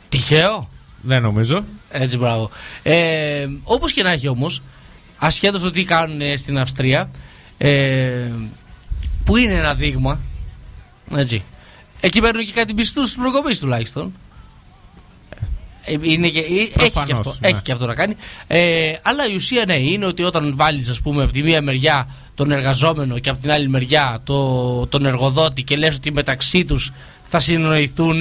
Τυχαίο. 0.08 0.68
Δεν 1.02 1.22
νομίζω. 1.22 1.64
Έτσι, 1.90 2.16
μπράβο. 2.18 2.50
Ε, 2.82 3.46
Όπως 3.64 3.92
και 3.92 4.02
να 4.02 4.10
έχει 4.10 4.28
όμως, 4.28 4.62
ασχέτως 5.16 5.62
το 5.62 5.70
τι 5.70 5.84
κάνουν 5.84 6.20
ε, 6.20 6.36
στην 6.36 6.58
Αυστρία, 6.58 7.10
ε, 7.58 8.32
που 9.24 9.36
είναι 9.36 9.54
ένα 9.54 9.74
δείγμα. 9.74 10.20
Έτσι. 11.16 11.42
Εκεί 12.00 12.20
παίρνουν 12.20 12.44
και 12.44 12.52
κάτι 12.52 12.74
πιστούς 12.74 13.10
στους 13.10 13.22
προκοπή 13.22 13.56
τουλάχιστον. 13.56 14.12
Ε, 15.84 15.96
Είναι 16.02 16.28
και, 16.28 16.38
ε, 16.38 16.42
έχει, 16.42 16.66
και 16.66 16.78
Προφανώς, 16.78 17.10
αυτό, 17.10 17.36
ναι. 17.40 17.48
έχει 17.48 17.62
και 17.62 17.72
αυτό 17.72 17.86
να 17.86 17.94
κάνει. 17.94 18.16
Ε, 18.46 18.92
αλλά 19.02 19.28
η 19.28 19.34
ουσία 19.34 19.64
ναι, 19.66 19.76
είναι 19.76 20.06
ότι 20.06 20.22
όταν 20.22 20.56
βάλεις, 20.56 20.88
ας 20.88 21.00
πούμε, 21.00 21.22
από 21.22 21.32
τη 21.32 21.42
μία 21.42 21.62
μεριά 21.62 22.08
τον 22.34 22.52
εργαζόμενο 22.52 23.18
και 23.18 23.30
από 23.30 23.40
την 23.40 23.50
άλλη 23.50 23.68
μεριά 23.68 24.20
το, 24.24 24.86
τον 24.86 25.06
εργοδότη 25.06 25.62
και 25.62 25.76
λες 25.76 25.96
ότι 25.96 26.12
μεταξύ 26.12 26.64
τους 26.64 26.92
θα 27.22 27.38
συνοηθούν 27.38 28.20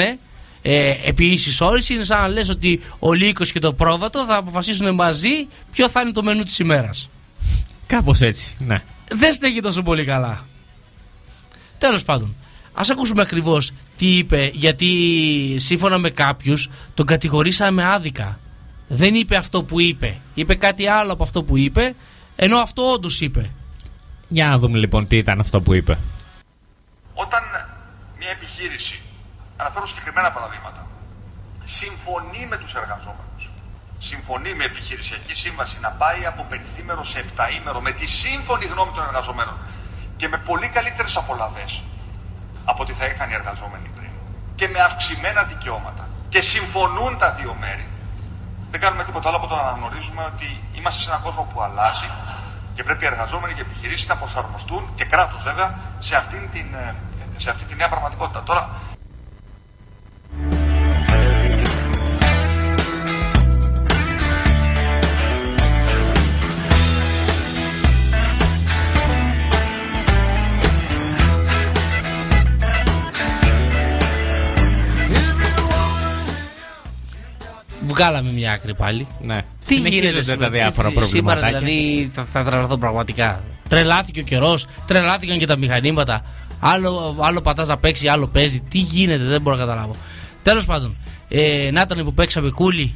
ε, 0.61 0.93
επί 1.03 1.25
ίσης 1.25 1.61
όρης 1.61 1.89
είναι 1.89 2.03
σαν 2.03 2.21
να 2.21 2.27
λες 2.27 2.49
ότι 2.49 2.81
ο 2.99 3.13
Λύκος 3.13 3.51
και 3.51 3.59
το 3.59 3.73
Πρόβατο 3.73 4.25
θα 4.25 4.35
αποφασίσουν 4.35 4.93
μαζί 4.93 5.47
ποιο 5.71 5.89
θα 5.89 6.01
είναι 6.01 6.11
το 6.11 6.23
μενού 6.23 6.43
της 6.43 6.59
ημέρας. 6.59 7.09
Κάπως 7.85 8.21
έτσι, 8.21 8.55
ναι. 8.59 8.83
Δεν 9.11 9.33
στέκει 9.33 9.61
τόσο 9.61 9.81
πολύ 9.81 10.05
καλά. 10.05 10.45
Τέλος 11.77 12.03
πάντων, 12.03 12.35
ας 12.73 12.89
ακούσουμε 12.89 13.21
ακριβώς 13.21 13.71
τι 13.97 14.17
είπε, 14.17 14.51
γιατί 14.53 14.87
σύμφωνα 15.59 15.97
με 15.97 16.09
κάποιους 16.09 16.69
τον 16.93 17.05
κατηγορήσαμε 17.05 17.83
άδικα. 17.83 18.39
Δεν 18.87 19.15
είπε 19.15 19.35
αυτό 19.35 19.63
που 19.63 19.79
είπε. 19.79 20.17
Είπε 20.33 20.55
κάτι 20.55 20.87
άλλο 20.87 21.13
από 21.13 21.23
αυτό 21.23 21.43
που 21.43 21.57
είπε, 21.57 21.95
ενώ 22.35 22.57
αυτό 22.57 22.91
όντως 22.91 23.21
είπε. 23.21 23.49
Για 24.27 24.47
να 24.47 24.59
δούμε 24.59 24.77
λοιπόν 24.77 25.07
τι 25.07 25.17
ήταν 25.17 25.39
αυτό 25.39 25.61
που 25.61 25.73
είπε. 25.73 25.99
Όταν 27.13 27.41
μια 28.19 28.29
επιχείρηση, 28.29 28.99
αναφέρω 29.61 29.85
συγκεκριμένα 29.85 30.31
παραδείγματα, 30.31 30.81
συμφωνεί 31.63 32.43
με 32.49 32.57
τους 32.57 32.75
εργαζόμενους, 32.75 33.43
συμφωνεί 33.99 34.53
με 34.53 34.63
επιχειρησιακή 34.63 35.33
σύμβαση 35.33 35.77
να 35.81 35.89
πάει 35.89 36.25
από 36.25 36.45
πενθήμερο 36.49 37.03
σε 37.03 37.19
επταήμερο 37.19 37.79
με 37.81 37.91
τη 37.91 38.05
σύμφωνη 38.05 38.65
γνώμη 38.65 38.91
των 38.91 39.03
εργαζομένων 39.03 39.57
και 40.17 40.27
με 40.27 40.37
πολύ 40.37 40.67
καλύτερες 40.67 41.17
απολαβές 41.17 41.83
από 42.65 42.83
ό,τι 42.83 42.93
θα 42.93 43.05
είχαν 43.05 43.29
οι 43.29 43.33
εργαζόμενοι 43.33 43.89
πριν. 43.95 44.09
Και 44.55 44.67
με 44.67 44.79
αυξημένα 44.79 45.43
δικαιώματα. 45.43 46.07
Και 46.29 46.41
συμφωνούν 46.41 47.17
τα 47.17 47.31
δύο 47.31 47.55
μέρη, 47.59 47.87
δεν 48.71 48.79
κάνουμε 48.79 49.03
τίποτα 49.03 49.27
άλλο 49.27 49.37
από 49.37 49.47
το 49.47 49.55
να 49.55 49.61
αναγνωρίζουμε 49.61 50.23
ότι 50.23 50.63
είμαστε 50.71 51.01
σε 51.01 51.09
έναν 51.09 51.21
κόσμο 51.21 51.43
που 51.53 51.61
αλλάζει 51.61 52.09
και 52.75 52.83
πρέπει 52.83 53.03
οι 53.03 53.07
εργαζόμενοι 53.07 53.53
και 53.53 53.61
οι 53.61 53.65
επιχειρήσεις 53.69 54.07
να 54.07 54.15
προσαρμοστούν 54.15 54.91
και 54.95 55.05
κράτος 55.05 55.43
βέβαια 55.43 55.79
σε 55.99 56.15
αυτήν 56.15 56.49
την, 56.51 56.73
ε, 56.73 56.95
σε 57.35 57.49
αυτή 57.49 57.63
τη 57.63 57.75
νέα 57.75 57.89
πραγματικότητα. 57.89 58.43
Τώρα, 58.43 58.69
βγάλαμε 77.89 78.31
μια 78.31 78.51
άκρη 78.51 78.75
πάλι. 78.75 79.07
Ναι. 79.21 79.41
Τι 79.65 79.73
Συνεχίζονται 79.73 80.07
γίνεται 80.07 80.25
τα 80.25 80.31
σήμερα, 80.31 80.49
διάφορα 80.49 80.91
τι- 80.91 81.01
Σήμερα 81.03 81.39
προβληματάκια. 81.39 81.59
δηλαδή 81.69 82.09
θα, 82.13 82.25
θα 82.31 82.43
τρελαθώ 82.43 82.77
πραγματικά. 82.77 83.43
Τρελάθηκε 83.69 84.19
ο 84.19 84.23
καιρός, 84.23 84.65
τρελάθηκαν 84.85 85.37
και 85.37 85.45
τα 85.45 85.57
μηχανήματα. 85.57 86.21
Άλλο, 86.59 87.15
άλλο 87.19 87.41
πατάς 87.41 87.67
να 87.67 87.77
παίξει, 87.77 88.07
άλλο 88.07 88.27
παίζει. 88.27 88.59
Τι 88.69 88.77
γίνεται, 88.79 89.23
δεν 89.23 89.41
μπορώ 89.41 89.55
να 89.55 89.61
καταλάβω. 89.65 89.95
Τέλος 90.43 90.65
πάντων, 90.65 90.97
ε, 91.29 91.69
να 91.71 91.81
ήταν 91.81 92.03
που 92.03 92.13
παίξαμε 92.13 92.49
κούλι, 92.49 92.93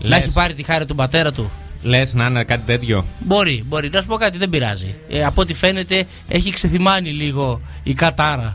να 0.00 0.08
Λες. 0.08 0.18
έχει 0.18 0.32
πάρει 0.32 0.54
τη 0.54 0.62
χάρη 0.62 0.84
του 0.84 0.94
πατέρα 0.94 1.32
του. 1.32 1.50
Λες 1.82 2.14
να 2.14 2.26
είναι 2.26 2.44
κάτι 2.44 2.62
τέτοιο. 2.66 3.04
Μπορεί, 3.18 3.64
μπορεί. 3.66 3.88
Να 3.92 4.00
σου 4.00 4.06
πω 4.06 4.16
κάτι, 4.16 4.38
δεν 4.38 4.50
πειράζει. 4.50 4.94
Ε, 5.08 5.24
από 5.24 5.40
ό,τι 5.40 5.54
φαίνεται, 5.54 6.04
έχει 6.28 6.50
ξεθυμάνει 6.50 7.10
λίγο 7.10 7.60
η 7.82 7.92
κατάρα. 7.92 8.54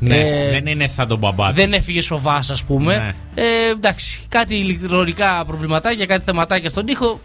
Ναι, 0.00 0.16
Ε, 0.18 0.50
δεν 0.50 0.66
είναι 0.66 0.88
σαν 0.88 1.08
τον 1.08 1.18
μπαμπά. 1.18 1.48
του. 1.48 1.54
Δεν 1.54 1.72
έφυγε 1.72 2.00
σοβά, 2.00 2.34
ας 2.34 2.64
πούμε. 2.66 2.96
Ναι. 2.96 3.42
Ε, 3.42 3.70
εντάξει, 3.70 4.20
κάτι 4.28 4.54
ηλεκτρονικά 4.54 5.44
προβληματάκια, 5.46 6.06
κάτι 6.06 6.24
θεματάκια 6.24 6.70
στον 6.70 6.86
ήχο. 6.86 7.20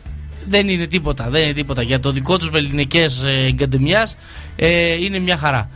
Δεν 0.47 0.69
είναι 0.69 0.86
τίποτα. 0.88 1.30
Δεν 1.30 1.41
είναι 1.41 1.53
τίποτα. 1.53 1.82
Για 1.82 1.99
το 1.99 2.11
δικό 2.11 2.38
τους 2.38 2.49
βεληνικές 2.49 3.24
εγκαντεμιά 3.26 4.09
ε, 4.55 4.93
είναι 5.03 5.19
μια 5.19 5.38
χαρά. 5.38 5.69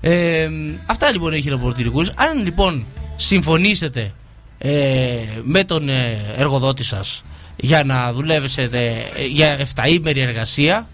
Ε, 0.00 0.48
αυτά 0.86 1.10
λοιπόν 1.10 1.32
έχει 1.32 1.48
ρεπορτηρικού. 1.48 2.00
Αν 2.00 2.42
λοιπόν 2.44 2.86
συμφωνήσετε 3.16 4.12
ε, 4.58 5.14
με 5.42 5.64
τον 5.64 5.88
ε, 5.88 6.18
εργοδότη 6.36 6.84
σας 6.84 7.24
για 7.56 7.84
να 7.84 8.12
δουλεύετε 8.12 8.92
ε, 9.16 9.24
για 9.24 9.58
7ήμερη 9.74 10.16
εργασία, 10.16 10.86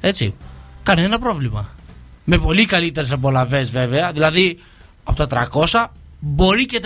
έτσι, 0.00 0.34
κανένα 0.82 1.18
πρόβλημα. 1.18 1.74
Με 2.24 2.38
πολύ 2.38 2.64
καλύτερες 2.64 3.12
απολαυές 3.12 3.70
βέβαια. 3.70 4.12
Δηλαδή 4.12 4.58
από 5.04 5.26
τα 5.26 5.48
300 5.52 5.86
μπορεί 6.20 6.66
και 6.66 6.80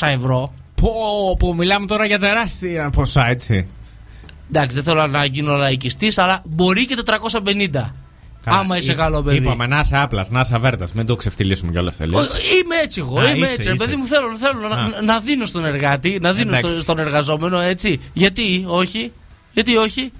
400 0.00 0.06
ευρώ. 0.06 0.52
Πω, 0.74 0.90
πω, 1.38 1.54
μιλάμε 1.54 1.86
τώρα 1.86 2.04
για 2.06 2.18
τεράστια 2.18 2.90
ποσά, 2.90 3.26
έτσι. 3.28 3.66
Εντάξει, 4.48 4.74
δεν 4.74 4.84
θέλω 4.84 5.06
να 5.06 5.24
γίνω 5.24 5.54
λαϊκιστής, 5.56 6.18
αλλά 6.18 6.42
μπορεί 6.46 6.86
και 6.86 6.96
450. 7.06 7.94
άμα 8.44 8.76
είσαι 8.76 8.92
Εί- 8.92 8.96
καλό 8.96 9.22
παιδί. 9.22 9.36
Είπαμε 9.36 9.66
να 9.66 9.80
είσαι 9.80 9.96
απλά, 9.96 10.26
να 10.30 10.40
είσαι 10.40 10.54
αβέρτας. 10.54 10.92
Μην 10.92 11.06
το 11.06 11.14
ξεφτυλίσουμε 11.14 11.70
κιόλας 11.72 11.96
τελείως. 11.96 12.20
Ο- 12.28 12.36
Είμαι 12.64 12.76
έτσι 12.82 13.00
εγώ, 13.00 13.18
Α, 13.18 13.30
είμαι 13.30 13.44
είσαι, 13.46 13.54
έτσι. 13.54 13.68
ρε 13.68 13.74
είσαι. 13.74 13.84
Παιδί 13.84 13.96
μου 13.96 14.06
θέλω, 14.06 14.36
θέλω 14.36 14.66
Α. 14.74 14.88
να, 14.90 15.02
να 15.02 15.20
δίνω 15.20 15.44
στον 15.44 15.64
εργάτη, 15.64 16.18
να 16.20 16.32
δίνω 16.32 16.48
Εντάξει. 16.56 16.70
στο- 16.72 16.80
στον 16.82 16.98
εργαζόμενο 16.98 17.58
έτσι. 17.60 18.00
Γιατί 18.12 18.64
όχι, 18.66 19.12
γιατί 19.52 19.76
όχι. 19.76 20.12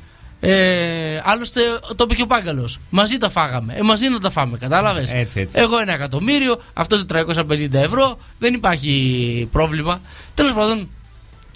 Ε, 0.44 1.20
άλλωστε 1.24 1.60
το 1.96 2.04
είπε 2.04 2.14
και 2.14 2.22
ο 2.22 2.26
Πάγκαλος. 2.26 2.78
Μαζί 2.90 3.18
τα 3.18 3.28
φάγαμε. 3.30 3.74
Ε, 3.76 3.82
μαζί 3.82 4.08
να 4.08 4.20
τα 4.20 4.30
φάμε, 4.30 4.58
κατάλαβες; 4.58 5.12
Έτσι, 5.12 5.40
έτσι. 5.40 5.58
Εγώ 5.58 5.78
ένα 5.78 5.92
εκατομμύριο, 5.92 6.60
αυτό 6.72 7.04
350 7.14 7.74
ευρώ, 7.74 8.18
δεν 8.38 8.54
υπάρχει 8.54 9.48
πρόβλημα. 9.52 10.00
Τέλος 10.34 10.52
πάντων, 10.52 10.88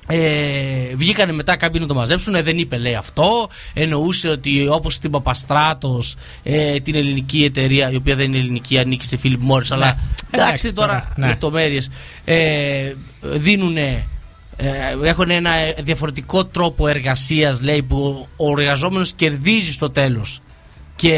ε, 0.09 0.95
βγήκανε 0.95 1.33
μετά 1.33 1.57
κάποιοι 1.57 1.81
να 1.83 1.87
το 1.89 1.95
μαζέψουν. 1.95 2.35
Ε, 2.35 2.43
δεν 2.43 2.59
είπε, 2.59 2.79
λέει 2.79 2.95
αυτό. 2.95 3.49
Εννοούσε 3.75 4.29
ότι 4.29 4.69
όπως 4.69 4.95
στην 4.95 5.11
Παπαστράτος, 5.11 6.17
ε, 6.43 6.79
την 6.81 6.95
ελληνική 6.95 7.45
εταιρεία, 7.45 7.91
η 7.91 7.97
οποία 7.97 8.15
δεν 8.15 8.27
είναι 8.27 8.39
ελληνική, 8.39 8.79
ανήκει 8.79 9.05
στη 9.05 9.19
Philip 9.23 9.53
Morris. 9.53 9.69
Αλλά 9.71 9.87
εντάξει, 9.87 9.99
Εντάξει, 10.31 10.73
τώρα 10.73 10.87
τώρα, 10.87 11.13
ναι. 11.17 11.27
λεπτομέρειες. 11.27 11.91
Ε, 12.25 12.93
δίνουν. 13.21 13.77
Ε, 14.57 14.69
έχουν 15.03 15.31
ένα 15.31 15.51
διαφορετικό 15.79 16.45
τρόπο 16.45 16.89
εργασίας 16.89 17.63
λέει 17.63 17.83
που 17.83 18.27
ο 18.37 18.61
εργαζόμενος 18.61 19.13
κερδίζει 19.13 19.73
στο 19.73 19.91
τέλος 19.91 20.41
και 20.97 21.13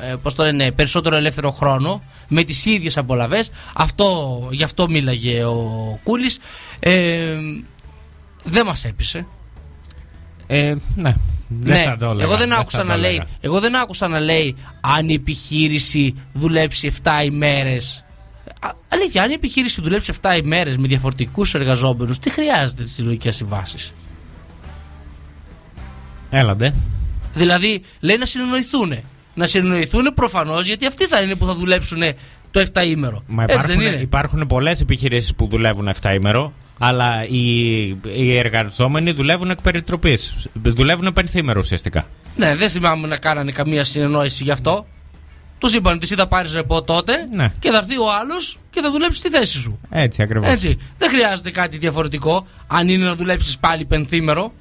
ε, 0.00 0.14
πώς 0.22 0.34
το 0.34 0.44
λένε, 0.44 0.72
περισσότερο 0.72 1.16
ελεύθερο 1.16 1.50
χρόνο 1.50 2.02
με 2.28 2.42
τις 2.42 2.64
ίδιες 2.64 2.96
απολαβές 2.96 3.50
αυτό, 3.74 4.48
γι' 4.50 4.62
αυτό 4.62 4.88
μίλαγε 4.88 5.44
ο 5.44 5.98
Κούλης 6.02 6.38
ε, 6.80 7.36
δεν 8.44 8.66
μας 8.66 8.84
έπεισε 8.84 9.26
Ε, 10.46 10.74
ναι. 10.94 11.14
Δεν 11.60 11.76
ναι, 11.76 11.82
θα 11.82 11.96
το 11.96 12.06
έλεγα, 12.06 12.24
εγώ 12.24 12.36
δεν 12.36 12.48
θα 12.48 12.56
άκουσα 12.56 12.78
το 12.78 12.84
να 12.84 12.96
λέει, 12.96 13.10
έλεγα. 13.10 13.26
εγώ 13.40 13.60
δεν 13.60 13.76
άκουσα 13.76 14.08
να 14.08 14.20
λέει 14.20 14.56
αν 14.80 15.08
η 15.08 15.14
επιχείρηση 15.14 16.14
δουλέψει 16.32 16.92
7 17.02 17.10
ημέρες. 17.24 18.04
Α, 18.60 18.70
αλήθεια, 18.88 19.22
αν 19.22 19.30
η 19.30 19.32
επιχείρηση 19.32 19.80
δουλέψει 19.82 20.12
7 20.22 20.36
ημέρες 20.44 20.76
με 20.76 20.86
διαφορετικούς 20.88 21.54
εργαζόμενους, 21.54 22.18
τι 22.18 22.30
χρειάζεται 22.30 22.82
τις 22.82 22.92
συλλογικές 22.92 23.36
συμβάσεις; 23.36 23.92
Έλαντε. 26.30 26.74
Δηλαδή, 27.34 27.82
λέει 28.00 28.16
να 28.16 28.26
συνεννοηθούν. 28.26 28.98
Να 29.34 29.46
συνεννοηθούν 29.46 30.12
προφανώς 30.14 30.66
γιατί 30.66 30.86
αυτοί 30.86 31.06
θα 31.06 31.20
είναι 31.20 31.34
που 31.34 31.46
θα 31.46 31.54
δουλέψουν 31.54 32.02
το 32.50 32.60
7 32.72 32.84
ημέρο. 32.86 33.22
Μα 33.26 33.42
Έτσι 33.42 33.56
δεν 33.56 33.74
υπάρχουν, 33.76 33.92
είναι. 33.92 34.02
υπάρχουν 34.02 34.46
πολλές 34.46 34.80
επιχειρήσεις 34.80 35.34
που 35.34 35.46
δουλεύουν 35.46 35.88
7 36.02 36.14
ημέρο, 36.14 36.52
αλλά 36.78 37.26
οι, 37.26 37.78
οι 38.02 38.36
εργαζόμενοι 38.38 39.12
δουλεύουν 39.12 39.50
εκ 39.50 39.60
περιτροπής. 39.62 40.46
Δουλεύουν 40.62 41.12
πενθήμερο 41.12 41.60
ουσιαστικά. 41.60 42.06
Ναι, 42.36 42.54
δεν 42.54 42.70
θυμάμαι 42.70 43.06
να 43.06 43.16
κάνανε 43.16 43.52
καμία 43.52 43.84
συνεννόηση 43.84 44.44
γι' 44.44 44.50
αυτό. 44.50 44.86
Του 45.62 45.76
είπαν 45.76 45.94
ότι 45.94 46.04
εσύ 46.04 46.14
θα 46.14 46.26
πάρεις 46.28 46.52
ρεπό 46.54 46.82
τότε 46.82 47.28
Ναι. 47.32 47.52
και 47.58 47.70
θα 47.70 47.76
έρθει 47.76 47.98
ο 47.98 48.12
άλλος 48.12 48.58
και 48.70 48.80
θα 48.80 48.90
δουλέψει 48.90 49.18
στη 49.18 49.28
θέση 49.28 49.58
σου. 49.58 49.78
Έτσι 49.90 50.22
ακριβώς. 50.22 50.48
Έτσι. 50.48 50.78
Δεν 50.98 51.08
χρειάζεται 51.10 51.50
κάτι 51.50 51.78
διαφορετικό. 51.78 52.46
Αν 52.66 52.88
είναι 52.88 53.04
να 53.04 53.14
δουλέψεις 53.14 53.58
πάλι 53.58 53.84
πενθήμερο. 53.84 54.52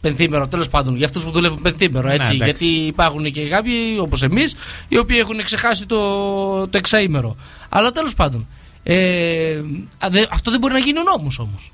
Πενθήμερο, 0.00 0.48
τέλος 0.48 0.68
πάντων, 0.68 0.96
για 0.96 1.06
αυτούς 1.06 1.24
που 1.24 1.30
δουλεύουν 1.30 1.62
πενθήμερο. 1.62 2.08
Ναι, 2.08 2.14
Έτσι, 2.14 2.34
εντάξει. 2.34 2.44
γιατί 2.44 2.86
υπάρχουν 2.86 3.30
και 3.30 3.48
κάποιοι 3.48 3.98
όπως 4.00 4.22
εμείς, 4.22 4.54
οι 4.88 4.98
οποίοι 4.98 5.16
έχουν 5.20 5.42
ξεχάσει 5.42 5.86
το, 5.86 5.98
το 6.68 6.78
εξαήμερο. 6.78 7.36
Αλλά 7.68 7.90
τέλος 7.90 8.14
πάντων. 8.14 8.48
Ε, 8.82 9.60
α, 9.98 10.08
δε- 10.10 10.26
αυτό 10.30 10.50
δεν 10.50 10.60
μπορεί 10.60 10.72
να 10.72 10.78
γίνει 10.78 10.98
ο 10.98 11.02
νόμος 11.02 11.38
όμως. 11.38 11.72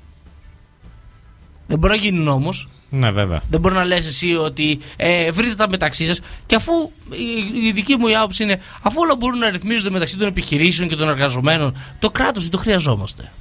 Δεν 1.67 1.79
μπορεί 1.79 1.93
να 1.93 1.99
γίνει 1.99 2.17
νόμος. 2.19 2.67
Ναι, 2.89 3.11
βέβαια. 3.11 3.41
Δεν 3.49 3.59
μπορεί 3.59 3.75
να 3.75 3.85
λες 3.85 4.07
εσύ 4.07 4.33
ότι 4.35 4.79
ε, 4.95 5.31
βρείτε 5.31 5.55
τα 5.55 5.69
μεταξύ 5.69 6.05
σας. 6.05 6.19
Και 6.45 6.55
αφού 6.55 6.71
η, 7.11 7.67
η 7.67 7.71
δική 7.71 7.95
μου 7.95 8.07
η 8.07 8.15
άποψη 8.15 8.43
είναι, 8.43 8.59
αφού 8.81 8.97
όλα 9.01 9.15
μπορούν 9.15 9.39
να 9.39 9.49
ρυθμίζονται 9.49 9.89
μεταξύ 9.89 10.17
των 10.17 10.27
επιχειρήσεων 10.27 10.89
και 10.89 10.95
των 10.95 11.09
εργαζομένων, 11.09 11.75
το 11.99 12.09
κράτος 12.11 12.41
δεν 12.41 12.51
το 12.51 12.57
χρειαζόμαστε. 12.57 13.31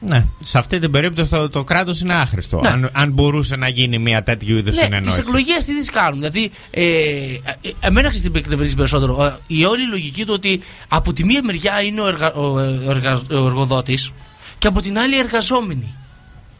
Ναι. 0.00 0.26
Σε 0.40 0.58
αυτή 0.58 0.78
την 0.78 0.90
περίπτωση 0.90 1.30
το, 1.30 1.48
το 1.48 1.64
κράτος 1.64 2.00
είναι 2.00 2.14
άχρηστο. 2.14 2.60
Ναι. 2.60 2.68
Αν, 2.68 2.90
αν 2.92 3.10
μπορούσε 3.12 3.56
να 3.56 3.68
γίνει 3.68 3.98
μια 3.98 4.22
τέτοιου 4.22 4.56
είδους 4.56 4.64
Ναι, 4.64 4.70
τις 4.70 4.80
συνεννόηση. 4.80 5.20
εκλογές 5.20 5.64
τι 5.64 5.78
τις 5.78 5.90
κάνουν. 5.90 6.18
Δηλαδή, 6.18 6.50
ε, 6.70 6.82
ε, 6.82 7.70
εμένα 7.80 8.08
ξέρεις 8.08 8.26
τι 8.26 8.30
με 8.32 8.38
εκνευρίζει 8.38 8.76
περισσότερο. 8.76 9.24
Ε, 9.24 9.36
Η 9.46 9.64
όλη 9.64 9.88
λογική 9.88 10.24
του 10.24 10.32
ότι 10.36 10.60
από 10.88 11.12
τη 11.12 11.24
μία 11.24 11.42
μεριά 11.44 11.82
είναι 11.82 12.00
ο, 12.00 12.06
εργα, 12.06 12.32
ο, 12.34 12.58
ε, 12.58 12.66
ο, 12.66 12.90
εργα, 12.90 13.22
ο 13.30 13.44
εργοδότης 13.46 14.10
και 14.58 14.66
από 14.66 14.80
την 14.80 14.98
άλλη 14.98 15.14
οι 15.14 15.18
εργαζόμενοι. 15.18 15.94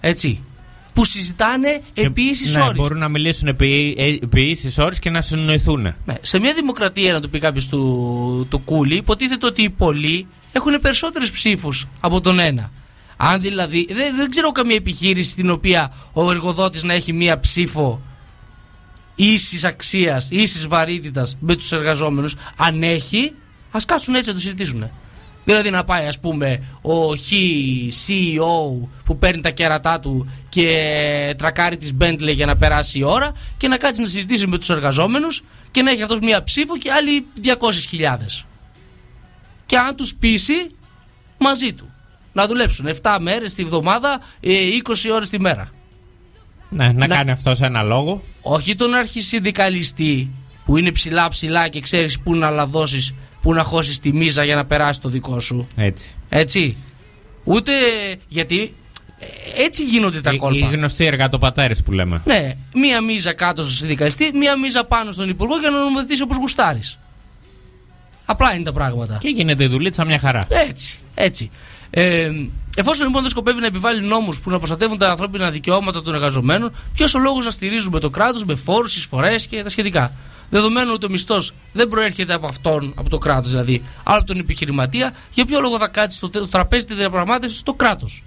Έτσι. 0.01 0.41
Που 0.95 1.05
συζητάνε 1.05 1.83
επί 1.95 2.23
ίσης 2.23 2.57
ναι, 2.57 2.63
όρης. 2.63 2.77
μπορούν 2.77 2.99
να 2.99 3.09
μιλήσουν 3.09 3.49
επί, 3.49 3.95
ε, 3.99 4.25
επί 4.25 4.43
ίσης 4.43 4.79
όρης 4.79 4.99
και 4.99 5.11
να 5.11 5.21
συνεννοηθούν. 5.21 5.83
Ναι, 5.83 6.15
σε 6.21 6.39
μια 6.39 6.55
δημοκρατία, 6.55 7.13
να 7.13 7.21
το 7.21 7.29
πει 7.29 7.39
κάποιος 7.39 7.69
του, 7.69 8.47
του 8.51 8.59
κούλι, 8.59 8.97
υποτίθεται 8.97 9.47
ότι 9.47 9.63
οι 9.63 9.71
πολλοί 9.71 10.27
έχουν 10.53 10.81
περισσότερες 10.81 11.31
ψήφους 11.31 11.87
από 12.01 12.21
τον 12.21 12.39
ένα. 12.39 12.71
Αν 13.17 13.41
δηλαδή. 13.41 13.87
Δεν, 13.91 14.17
δεν 14.17 14.31
ξέρω 14.31 14.53
καμία 14.53 14.77
επιχείρηση 14.77 15.31
στην 15.31 15.51
οποία 15.51 15.93
ο 16.13 16.31
εργοδότης 16.31 16.83
να 16.83 16.93
έχει 16.93 17.13
μία 17.13 17.41
ψήφο 17.41 18.01
ίσης 19.15 19.65
αξίας, 19.65 20.29
ίσης 20.31 20.67
βαρύτητας 20.67 21.37
με 21.41 21.57
τους 21.57 21.73
εργαζόμενους. 21.73 22.35
Αν 22.57 22.83
έχει, 22.83 23.33
ας 23.71 23.85
κάτσουν 23.85 24.15
έτσι 24.15 24.29
να 24.29 24.35
το 24.35 24.41
συζητήσουν. 24.41 24.91
Δηλαδή 25.45 25.71
να 25.71 25.85
πάει 25.85 26.07
ας 26.07 26.21
πούμε 26.21 26.63
ο 26.83 27.17
χ 27.17 27.31
CEO 28.07 28.89
που 29.05 29.19
παίρνει 29.19 29.41
τα 29.41 29.51
κέρατά 29.51 30.01
του 30.01 30.31
και 30.49 31.35
τρακάρει 31.39 31.77
τις 31.77 31.97
Bentley 32.01 32.35
για 32.35 32.47
να 32.47 32.57
περάσει 32.57 32.99
η 32.99 33.03
ώρα 33.03 33.33
και 33.57 33.69
να 33.69 33.77
κάτσει 33.77 34.01
να 34.01 34.09
συζητήσει 34.09 34.47
με 34.47 34.59
τους 34.59 34.71
εργαζόμενους 34.71 35.45
και 35.71 35.83
να 35.83 35.91
έχει 35.91 36.03
αυτός 36.03 36.19
μία 36.19 36.43
ψήφο 36.43 36.79
και 36.79 36.91
άλλοι 36.93 37.27
200.000. 37.45 38.45
Και 39.67 39.77
αν 39.77 39.97
τους 39.97 40.15
πείσει 40.15 40.71
μαζί 41.39 41.73
του 41.73 41.93
να 42.33 42.47
δουλέψουν 42.47 42.89
7 43.03 43.17
μέρες 43.21 43.55
τη 43.55 43.65
βδομάδα, 43.65 44.21
ε, 44.41 44.51
20 44.83 45.11
ώρες 45.13 45.29
τη 45.29 45.41
μέρα. 45.41 45.71
Ναι, 46.69 46.93
να, 46.93 47.07
κάνει 47.07 47.31
αυτός 47.31 47.61
ένα 47.61 47.83
λόγο. 47.83 48.23
Όχι 48.41 48.75
τον 48.75 48.95
αρχισυνδικαλιστή 48.95 50.31
που 50.65 50.77
είναι 50.77 50.91
ψηλά 50.91 51.29
ψηλά 51.29 51.69
και 51.69 51.81
ξέρεις 51.81 52.21
πού 52.21 52.35
να 52.35 52.51
λαδώσεις, 52.51 53.15
πού 53.45 53.55
να 53.55 53.63
χώσεις 53.65 53.99
τη 53.99 54.13
μίζα 54.13 54.45
για 54.45 54.55
να 54.55 54.65
περάσει 54.65 55.01
το 55.01 55.09
δικό 55.09 55.41
σου. 55.41 55.67
Έτσι. 55.77 56.15
Έτσι. 56.29 56.77
Ούτε 57.45 57.73
γιατί 58.29 58.75
ε, 59.19 59.63
έτσι 59.65 59.85
γίνονται 59.85 60.21
τα 60.21 60.33
Οι, 60.33 60.37
κόλπα. 60.37 60.67
οι 60.67 60.71
γνωστοί 60.71 61.05
εργατοπατέρες 61.05 61.83
που 61.83 61.93
λέμε. 61.93 62.21
Ναι, 62.25 62.57
μία 62.75 63.01
μίζα 63.01 63.33
κάτω 63.33 63.63
στον 63.63 63.75
συνδικαλιστή, 63.75 64.31
μία 64.35 64.59
μίζα 64.59 64.85
πάνω 64.85 65.13
στον 65.13 65.29
υπουργό 65.29 65.57
για 65.57 65.71
να 65.71 65.79
νομοθετήσει 65.79 66.23
όπως 66.23 66.37
γουστάρεις. 66.37 66.99
Απλά 68.25 68.55
είναι 68.55 68.65
τα 68.65 68.73
πράγματα. 68.73 69.19
Και 69.21 69.29
γίνεται 69.29 69.65
η 69.65 69.67
δουλίτσα 69.67 70.05
μια 70.05 70.19
χαρά. 70.19 70.47
Έτσι, 70.69 70.99
έτσι. 71.15 71.51
Ε, 71.97 72.31
εφόσον 72.77 73.07
λοιπόν 73.07 73.23
δεν 73.23 73.31
σκοπεύει 73.31 73.61
να 73.61 73.67
επιβάλλει 73.67 74.01
νόμους 74.07 74.41
που 74.41 74.51
να 74.51 74.59
προστατεύουν 74.59 74.99
τα 74.99 75.11
ανθρώπινα 75.11 75.51
δικαιώματα 75.51 76.03
των 76.03 76.15
εργαζομένων, 76.15 76.73
ποιος 76.95 77.15
ο 77.15 77.19
λόγος 77.19 77.45
να 77.45 77.51
στηρίζουμε 77.51 78.01
το 78.01 78.11
κράτος 78.11 78.45
με 78.45 78.55
φόρους, 78.55 78.97
εισφορές 78.97 79.47
και 79.47 79.63
τα 79.63 79.69
σχετικά. 79.69 80.13
Δεδομένου 80.51 80.91
ότι 80.95 81.07
ο 81.07 81.09
μισθός 81.09 81.53
δεν 81.73 81.89
προέρχεται 81.89 82.33
από 82.33 82.47
αυτόν, 82.47 82.93
από 82.97 83.09
το 83.09 83.19
κράτος 83.19 83.51
δηλαδή, 83.51 83.83
αλλά 84.05 84.17
από 84.17 84.27
τον 84.27 84.39
επιχειρηματία, 84.39 85.15
για 85.31 85.45
ποιο 85.45 85.61
λόγο 85.61 85.79
θα 85.79 85.89
κάτσει 85.89 86.17
στο, 86.17 86.29
τε- 86.31 86.43
στο 86.43 86.51
τραπέζι 86.51 86.85
τη 86.85 86.95
διαπραγμάτευση 86.95 87.65
το 87.65 87.75
κράτος; 87.75 88.25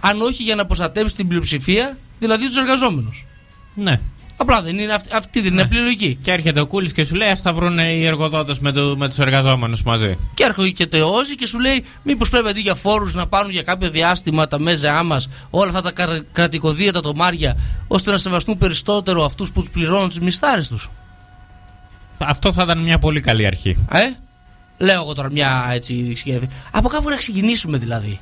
αν 0.00 0.20
όχι 0.20 0.42
για 0.42 0.54
να 0.54 0.66
προστατεύσει 0.66 1.14
την 1.16 1.28
πλειοψηφία, 1.28 1.98
δηλαδή 2.18 2.46
τους 2.46 2.56
εργαζόμενους. 2.56 3.26
Ναι. 3.74 4.00
Απλά 4.36 4.62
δεν 4.62 4.78
είναι 4.78 4.92
αυτή, 4.92 5.08
αυτή 5.14 5.40
δεν 5.40 5.52
είναι 5.52 5.62
απλή 5.62 5.78
λογική. 5.78 6.18
Και 6.22 6.30
έρχεται 6.32 6.60
ο 6.60 6.66
Κούλης 6.66 6.92
και 6.92 7.04
σου 7.04 7.14
λέει: 7.14 7.28
Α 7.28 7.36
τα 7.42 7.52
βρουν 7.52 7.76
οι 7.78 8.04
εργοδότες 8.06 8.58
με, 8.58 8.72
το, 8.72 8.94
με 8.96 9.08
τους 9.08 9.18
εργαζόμενους 9.18 9.82
μαζί. 9.82 10.16
Και 10.34 10.44
έρχεται 10.44 11.00
ο 11.00 11.08
Όζη 11.08 11.34
και 11.34 11.46
σου 11.46 11.60
λέει: 11.60 11.84
Μήπως 12.02 12.28
πρέπει 12.28 12.48
αντί 12.48 12.60
για 12.60 12.74
φόρους 12.74 13.14
να 13.14 13.26
πάρουν 13.26 13.50
για 13.50 13.62
κάποιο 13.62 13.90
διάστημα 13.90 14.46
τα 14.46 14.58
μέζεά 14.60 15.02
μας 15.02 15.28
όλα 15.50 15.68
αυτά 15.70 15.80
τα 15.82 15.90
κρα- 15.92 16.22
κρατικοδίαιτα 16.32 17.00
τομάρια, 17.00 17.56
ώστε 17.88 18.10
να 18.10 18.18
σεβαστούν 18.18 18.58
περισσότερο 18.58 19.24
αυτούς 19.24 19.52
που 19.52 19.60
τους 19.60 19.70
πληρώνουν 19.70 20.08
τις 20.08 20.20
μισθάρες 20.20 20.68
τους. 20.68 20.90
Αυτό 22.18 22.52
θα 22.52 22.62
ήταν 22.62 22.82
μια 22.82 22.98
πολύ 22.98 23.20
καλή 23.20 23.46
αρχή. 23.46 23.76
Ε; 23.90 24.00
Λέω 24.78 25.00
εγώ 25.02 25.12
τώρα 25.14 25.30
μια 25.30 25.68
έτσι 25.72 26.14
σκέφτη. 26.14 26.48
Από 26.70 26.88
κάπου 26.88 27.08
να 27.08 27.16
ξεκινήσουμε 27.16 27.78
δηλαδή. 27.78 28.20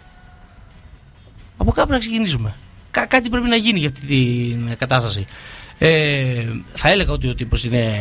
Από 1.56 1.72
κάπου 1.72 1.92
να 1.92 1.98
ξεκινήσουμε. 1.98 2.54
Κά- 2.90 3.06
κάτι 3.08 3.28
πρέπει 3.28 3.48
να 3.48 3.56
γίνει 3.56 3.78
για 3.78 3.88
αυτή 3.94 4.06
την 4.06 4.76
κατάσταση. 4.78 5.24
Ε, 5.84 6.46
θα 6.66 6.90
έλεγα 6.90 7.12
ότι 7.12 7.28
ο 7.28 7.34
τύπος 7.34 7.64
είναι, 7.64 7.94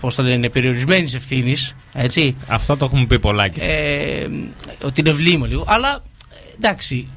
πώς 0.00 0.14
το 0.14 0.22
λένε, 0.22 0.34
είναι 0.34 0.48
περιορισμένης 0.48 1.14
ευθύνης. 1.14 1.74
Έτσι. 1.92 2.36
Αυτό 2.46 2.76
το 2.76 2.84
έχουμε 2.84 3.06
πει 3.06 3.18
πολλά 3.18 3.48
και. 3.48 3.60
Ε, 3.60 4.28
ότι 4.84 5.00
είναι 5.00 5.10
βλήμα 5.10 5.46
λίγο. 5.46 5.64
Αλλά 5.66 6.02
εντάξει, 6.56 7.08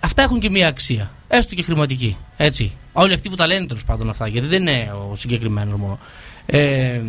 αυτά 0.00 0.22
έχουν 0.22 0.40
και 0.40 0.50
μία 0.50 0.68
αξία. 0.68 1.12
Έστω 1.28 1.54
και 1.54 1.62
χρηματική. 1.62 2.16
Έτσι. 2.36 2.72
Όλοι 2.92 3.12
αυτοί 3.12 3.28
που 3.28 3.34
τα 3.34 3.46
λένε 3.46 3.66
τέλος 3.66 3.84
πάντων 3.84 4.08
αυτά, 4.08 4.28
γιατί 4.28 4.46
δεν 4.46 4.60
είναι 4.60 4.92
ο 5.10 5.14
συγκεκριμένος 5.14 5.78
μόνο. 5.78 5.98
Ε, 6.46 7.00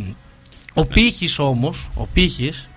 ο 0.74 0.86
πύχης 0.86 1.40
όμως, 1.40 1.90
ο 1.94 2.06
πύχης 2.06 2.70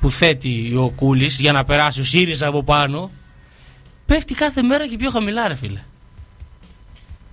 που 0.00 0.10
θέτει 0.10 0.74
ο 0.76 0.92
Κούλης 0.96 1.38
για 1.38 1.52
να 1.52 1.64
περάσει 1.64 2.00
ο 2.00 2.04
ΣΥΡΙΖΑ 2.04 2.46
από 2.46 2.62
πάνω, 2.62 3.10
πέφτει 4.06 4.34
κάθε 4.34 4.62
μέρα 4.62 4.88
και 4.88 4.96
πιο 4.96 5.10
χαμηλά, 5.10 5.48
ρε 5.48 5.54
φίλε. 5.54 5.80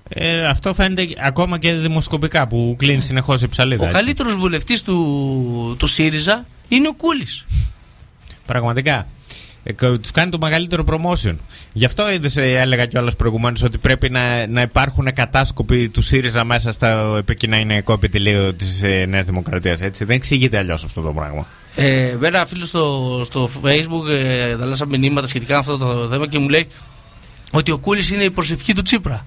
Ε, 0.09 0.45
αυτό 0.45 0.73
φαίνεται 0.73 1.07
ακόμα 1.23 1.57
και 1.57 1.73
δημοσκοπικά 1.73 2.47
που 2.47 2.75
κλείνει 2.77 3.01
συνεχώς 3.01 3.41
η 3.41 3.47
ψαλίδα. 3.47 3.83
Ο 3.83 3.85
έτσι. 3.85 3.97
καλύτερος 3.97 4.35
βουλευτής 4.35 4.83
του, 4.83 5.75
του 5.79 5.87
ΣΥΡΙΖΑ 5.87 6.45
είναι 6.67 6.87
ο 6.87 6.93
Κούλης. 6.93 7.45
Πραγματικά. 8.45 9.07
Ε, 9.63 9.73
τους 9.73 10.11
κάνει 10.11 10.31
το 10.31 10.37
μεγαλύτερο 10.41 10.83
promotion. 10.87 11.35
Γι' 11.73 11.85
αυτό 11.85 12.11
είδες, 12.11 12.37
ε, 12.37 12.59
έλεγα 12.59 12.85
κιόλας 12.85 13.15
προηγουμένως 13.15 13.63
ότι 13.63 13.77
πρέπει 13.77 14.09
να, 14.09 14.47
να 14.47 14.61
υπάρχουν 14.61 15.13
κατάσκοποι 15.13 15.89
του 15.89 16.01
ΣΥΡΙΖΑ 16.01 16.43
μέσα 16.43 16.71
στο 16.71 17.15
επικοινωνιακό 17.17 17.93
επιτελείο 17.93 18.53
της 18.53 18.83
ε, 18.83 19.05
Νέας 19.05 19.25
Δημοκρατίας. 19.25 19.79
Δεν 19.79 20.09
εξηγείται 20.09 20.57
αλλιώς 20.57 20.83
αυτό 20.83 21.01
το 21.01 21.13
πράγμα. 21.13 21.45
Ε, 21.75 22.15
με 22.19 22.27
ένα 22.27 22.45
φίλο 22.45 22.65
στο, 22.65 23.21
στο 23.23 23.49
facebook 23.63 24.09
ε, 24.09 24.51
ανταλλάσσαμε 24.51 24.97
μηνύματα 24.97 25.27
σχετικά 25.27 25.53
με 25.53 25.59
αυτό 25.59 25.77
το 25.77 26.07
θέμα 26.07 26.27
και 26.27 26.39
μου 26.39 26.49
λέει 26.49 26.67
ότι 27.51 27.71
ο 27.71 27.77
Κούλης 27.77 28.11
είναι 28.11 28.23
η 28.23 28.31
προσευχή 28.31 28.73
του 28.73 28.81
Τσίπρα. 28.81 29.25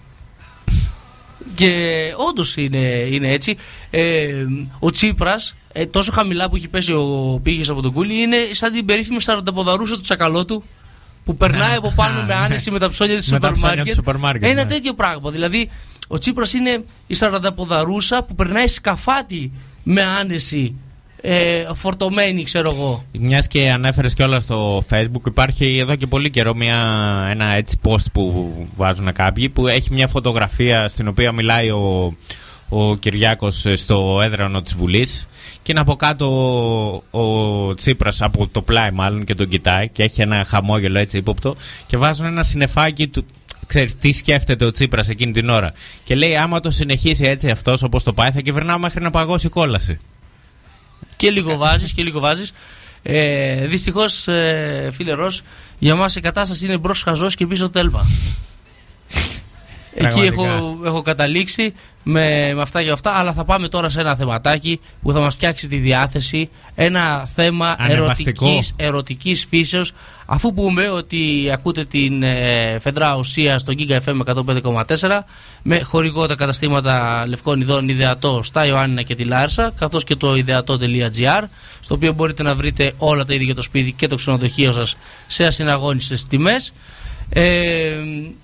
Και 1.54 2.12
όντως 2.28 2.56
είναι, 2.56 2.78
είναι 3.10 3.32
έτσι. 3.32 3.56
Ε, 3.90 4.32
ο 4.78 4.90
Τσίπρας 4.90 5.54
ε, 5.72 5.86
τόσο 5.86 6.12
χαμηλά 6.12 6.48
που 6.50 6.56
έχει 6.56 6.68
πέσει 6.68 6.92
ο 6.92 7.40
πήγε 7.42 7.70
από 7.70 7.82
τον 7.82 7.92
Κούλη 7.92 8.22
είναι 8.22 8.36
σαν 8.50 8.72
την 8.72 8.84
περίφημη 8.84 9.20
σαρανταποδαρούσα 9.20 9.94
του 9.94 10.00
τσακαλώτου 10.00 10.64
που 11.24 11.36
περνάει 11.36 11.76
από 11.76 11.92
πάνω 11.96 12.22
με 12.22 12.34
άνεση 12.44 12.70
με 12.70 12.78
τα 12.78 12.88
ψώνια 12.88 13.16
της 13.16 13.30
Με 13.30 13.38
τα 13.38 13.46
σούπερ 13.46 13.58
ψώνια 13.58 13.76
μάρκετ. 13.76 13.94
του 13.94 14.00
σούπερ 14.04 14.16
μάρκετ, 14.16 14.50
Ένα 14.50 14.64
ναι. 14.64 14.70
τέτοιο 14.70 14.94
πράγμα. 14.94 15.30
Δηλαδή, 15.30 15.70
ο 16.08 16.18
Τσίπρας 16.18 16.52
είναι 16.52 16.84
η 17.06 17.14
σαρανταποδαρούσα 17.14 18.22
που 18.22 18.34
περνάει 18.34 18.66
σκαφάτι 18.66 19.52
με 19.82 20.02
άνεση 20.02 20.74
ε, 21.24 21.64
φορτωμένη, 21.74 22.42
ξέρω 22.42 22.70
εγώ. 22.70 23.04
Μιας 23.18 23.46
και 23.46 23.70
ανέφερες 23.70 24.14
κιόλας 24.14 24.42
στο 24.42 24.84
Facebook, 24.90 25.26
υπάρχει 25.26 25.78
εδώ 25.78 25.94
και 25.94 26.06
πολύ 26.06 26.30
καιρό 26.30 26.54
μια, 26.54 26.76
ένα 27.30 27.44
έτσι 27.44 27.78
post 27.82 28.04
που 28.12 28.54
βάζουν 28.76 29.12
κάποιοι 29.12 29.48
που 29.48 29.66
έχει 29.66 29.88
μια 29.92 30.08
φωτογραφία 30.08 30.88
στην 30.88 31.08
οποία 31.08 31.32
μιλάει 31.32 31.70
ο, 31.70 32.16
ο 32.68 32.96
Κυριάκος 32.96 33.66
στο 33.74 34.20
έδρανο 34.22 34.62
της 34.62 34.74
Βουλής 34.74 35.28
και 35.62 35.72
είναι 35.72 35.80
από 35.80 35.96
κάτω 35.96 36.26
ο, 37.10 37.20
ο 37.20 37.74
Τσίπρας 37.74 38.22
από 38.22 38.48
το 38.52 38.62
πλάι 38.62 38.90
μάλλον 38.90 39.24
και 39.24 39.34
τον 39.34 39.48
κοιτάει 39.48 39.88
και 39.88 40.02
έχει 40.02 40.22
ένα 40.22 40.44
χαμόγελο 40.44 40.98
έτσι 40.98 41.16
ύποπτο 41.16 41.56
και 41.86 41.96
βάζουν 41.96 42.26
ένα 42.26 42.42
συνεφάκι 42.42 43.08
του 43.08 43.26
Ξέρεις 43.66 43.96
τι 43.96 44.12
σκέφτεται 44.12 44.64
ο 44.64 44.70
Τσίπρας 44.70 45.08
εκείνη 45.08 45.32
την 45.32 45.48
ώρα 45.48 45.72
και 46.04 46.14
λέει 46.14 46.36
άμα 46.36 46.60
το 46.60 46.70
συνεχίσει 46.70 47.24
έτσι 47.24 47.50
αυτός 47.50 47.82
όπως 47.82 48.02
το 48.02 48.12
πάει 48.12 48.30
θα 48.30 48.40
κυβερνάω 48.40 48.78
μέχρι 48.78 49.02
να 49.02 49.10
παγώσει 49.10 49.46
η 49.46 49.50
κόλαση 49.50 50.00
Και 51.22 51.30
λίγο 51.30 51.56
βάζεις 51.56 51.92
και 51.92 52.02
λίγο 52.02 52.20
βάζεις. 52.20 52.52
Ε, 53.02 53.66
Δυστυχώς, 53.66 54.28
ε, 54.28 54.88
φίλε 54.92 55.12
Ρος, 55.12 55.42
για 55.78 55.94
μας 55.94 56.16
η 56.16 56.20
κατάσταση 56.20 56.64
είναι 56.64 56.78
μπρος 56.78 57.02
χαζός 57.02 57.34
και 57.34 57.46
πίσω 57.46 57.70
τέλμα. 57.70 58.06
Εκεί 59.94 60.08
Πραγματικά. 60.08 60.44
έχω, 60.44 60.78
έχω 60.84 61.02
καταλήξει 61.02 61.74
με, 62.02 62.52
με 62.54 62.60
αυτά 62.60 62.82
και 62.82 62.90
αυτά, 62.90 63.10
αλλά 63.10 63.32
θα 63.32 63.44
πάμε 63.44 63.68
τώρα 63.68 63.88
σε 63.88 64.00
ένα 64.00 64.16
θεματάκι 64.16 64.80
που 65.02 65.12
θα 65.12 65.20
μας 65.20 65.34
φτιάξει 65.34 65.68
τη 65.68 65.76
διάθεση. 65.76 66.48
Ένα 66.74 67.26
θέμα 67.26 67.76
Ανεβαστικό. 67.78 68.46
ερωτικής, 68.46 68.72
ερωτικής 68.76 69.44
φύσεως. 69.48 69.92
Αφού 70.26 70.54
πούμε 70.54 70.88
ότι 70.88 71.50
ακούτε 71.52 71.84
την 71.84 72.22
ε, 72.22 72.76
Φεντρά 72.80 73.16
Ουσία 73.16 73.58
στο 73.58 73.72
Giga 73.78 73.98
FM 74.04 74.34
105,4 74.62 75.18
με 75.62 75.80
χορηγό 75.80 76.26
τα 76.26 76.34
καταστήματα 76.34 77.24
Λευκών 77.28 77.60
Ιδών 77.60 77.88
Ιδεατό 77.88 78.40
στα 78.42 78.66
Ιωάννινα 78.66 79.02
και 79.02 79.14
τη 79.14 79.24
Λάρσα, 79.24 79.72
καθώς 79.78 80.04
και 80.04 80.16
το 80.16 80.34
ιδεατό.gr, 80.34 81.42
στο 81.80 81.94
οποίο 81.94 82.12
μπορείτε 82.12 82.42
να 82.42 82.54
βρείτε 82.54 82.92
όλα 82.98 83.24
τα 83.24 83.34
είδη 83.34 83.44
για 83.44 83.54
το 83.54 83.62
σπίτι 83.62 83.92
και 83.92 84.06
το 84.06 84.16
ξενοδοχείο 84.16 84.72
σας 84.72 84.96
σε 85.26 85.44
ασυναγώνιστες 85.44 86.26
τιμές. 86.26 86.72
Ε, 87.34 87.96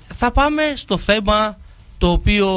θα 0.08 0.30
πάμε 0.30 0.62
στο 0.74 0.96
θέμα 0.96 1.58
το 1.98 2.10
οποίο 2.10 2.48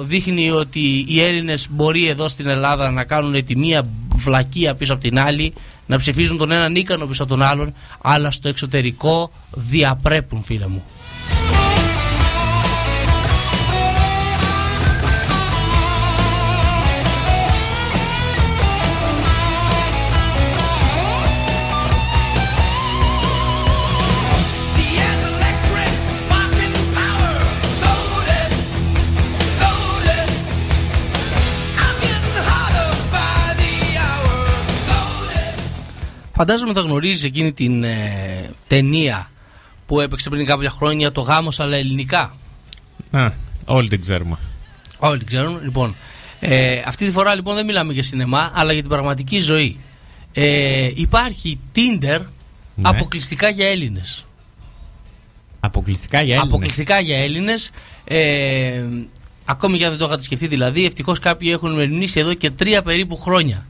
δείχνει 0.00 0.50
ότι 0.50 1.04
οι 1.08 1.22
Έλληνες 1.22 1.68
μπορεί 1.70 2.06
εδώ 2.06 2.28
στην 2.28 2.46
Ελλάδα 2.46 2.90
να 2.90 3.04
κάνουν 3.04 3.44
τη 3.44 3.56
μία 3.56 3.88
βλακεία 4.08 4.74
πίσω 4.74 4.92
από 4.92 5.02
την 5.02 5.18
άλλη, 5.18 5.52
να 5.86 5.98
ψηφίζουν 5.98 6.38
τον 6.38 6.50
έναν 6.50 6.74
ίκανο 6.74 7.06
πίσω 7.06 7.22
από 7.22 7.32
τον 7.32 7.42
άλλον, 7.42 7.74
αλλά 8.02 8.30
στο 8.30 8.48
εξωτερικό 8.48 9.30
διαπρέπουν 9.50 10.42
φίλε 10.42 10.66
μου. 10.66 10.84
Φαντάζομαι 36.36 36.72
θα 36.72 36.80
γνωρίζεις 36.80 37.24
εκείνη 37.24 37.52
την 37.52 37.84
ε, 37.84 38.50
ταινία 38.66 39.30
που 39.86 40.00
έπαιξε 40.00 40.30
πριν 40.30 40.46
κάποια 40.46 40.70
χρόνια 40.70 41.12
το 41.12 41.20
γάμος 41.20 41.60
αλλά 41.60 41.76
ελληνικά. 41.76 42.36
Α, 43.10 43.26
όλοι 43.64 43.88
την 43.88 44.00
ξέρουμε. 44.02 44.36
Όλοι 44.98 45.18
την 45.18 45.26
ξέρουν. 45.26 45.60
Λοιπόν, 45.62 45.94
ε, 46.40 46.80
αυτή 46.86 47.06
τη 47.06 47.12
φορά 47.12 47.34
λοιπόν 47.34 47.54
δεν 47.54 47.64
μιλάμε 47.64 47.92
για 47.92 48.02
σινεμά, 48.02 48.50
αλλά 48.54 48.72
για 48.72 48.80
την 48.80 48.90
πραγματική 48.90 49.38
ζωή. 49.40 49.78
Ε, 50.32 50.90
υπάρχει 50.94 51.58
Tinder 51.74 52.20
Ναι. 52.74 52.88
αποκλειστικά 52.88 53.48
για 53.48 53.66
Έλληνες. 53.68 54.24
Αποκλειστικά 55.60 56.22
για 56.22 56.34
Έλληνες. 56.34 56.52
Αποκλειστικά 56.52 57.00
για 57.00 57.18
Έλληνες. 57.18 57.70
Ε, 58.04 58.82
ακόμη 59.44 59.78
και 59.78 59.84
αν 59.84 59.90
δεν 59.90 59.98
το 59.98 60.04
είχατε 60.04 60.22
σκεφτεί 60.22 60.46
δηλαδή, 60.46 60.84
ευτυχώς 60.84 61.18
κάποιοι 61.18 61.48
έχουν 61.52 61.74
μεριμνήσει 61.74 62.20
εδώ 62.20 62.34
και 62.34 62.50
τρία 62.50 62.82
περίπου 62.82 63.16
χρόνια. 63.16 63.66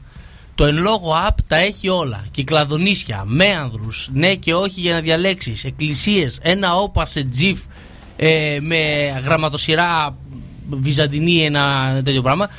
Το 0.55 0.65
εν 0.65 0.77
λόγω 0.77 1.13
app 1.27 1.35
τα 1.47 1.55
έχει 1.55 1.89
όλα. 1.89 2.25
Κυκλαδονίσια, 2.31 3.23
μέανδρους, 3.25 4.09
ναι 4.13 4.35
και 4.35 4.53
όχι 4.53 4.81
για 4.81 4.93
να 4.93 4.99
διαλέξεις, 4.99 5.63
εκκλησίες, 5.63 6.39
ένα 6.41 6.75
όπα 6.75 7.05
σε 7.05 7.23
τζιφ 7.23 7.59
ε, 8.15 8.57
με 8.61 8.77
γραμματοσυρά 9.23 10.17
βυζαντινή, 10.69 11.41
ένα 11.41 11.93
τέτοιο 12.03 12.21
πράγμα. 12.21 12.49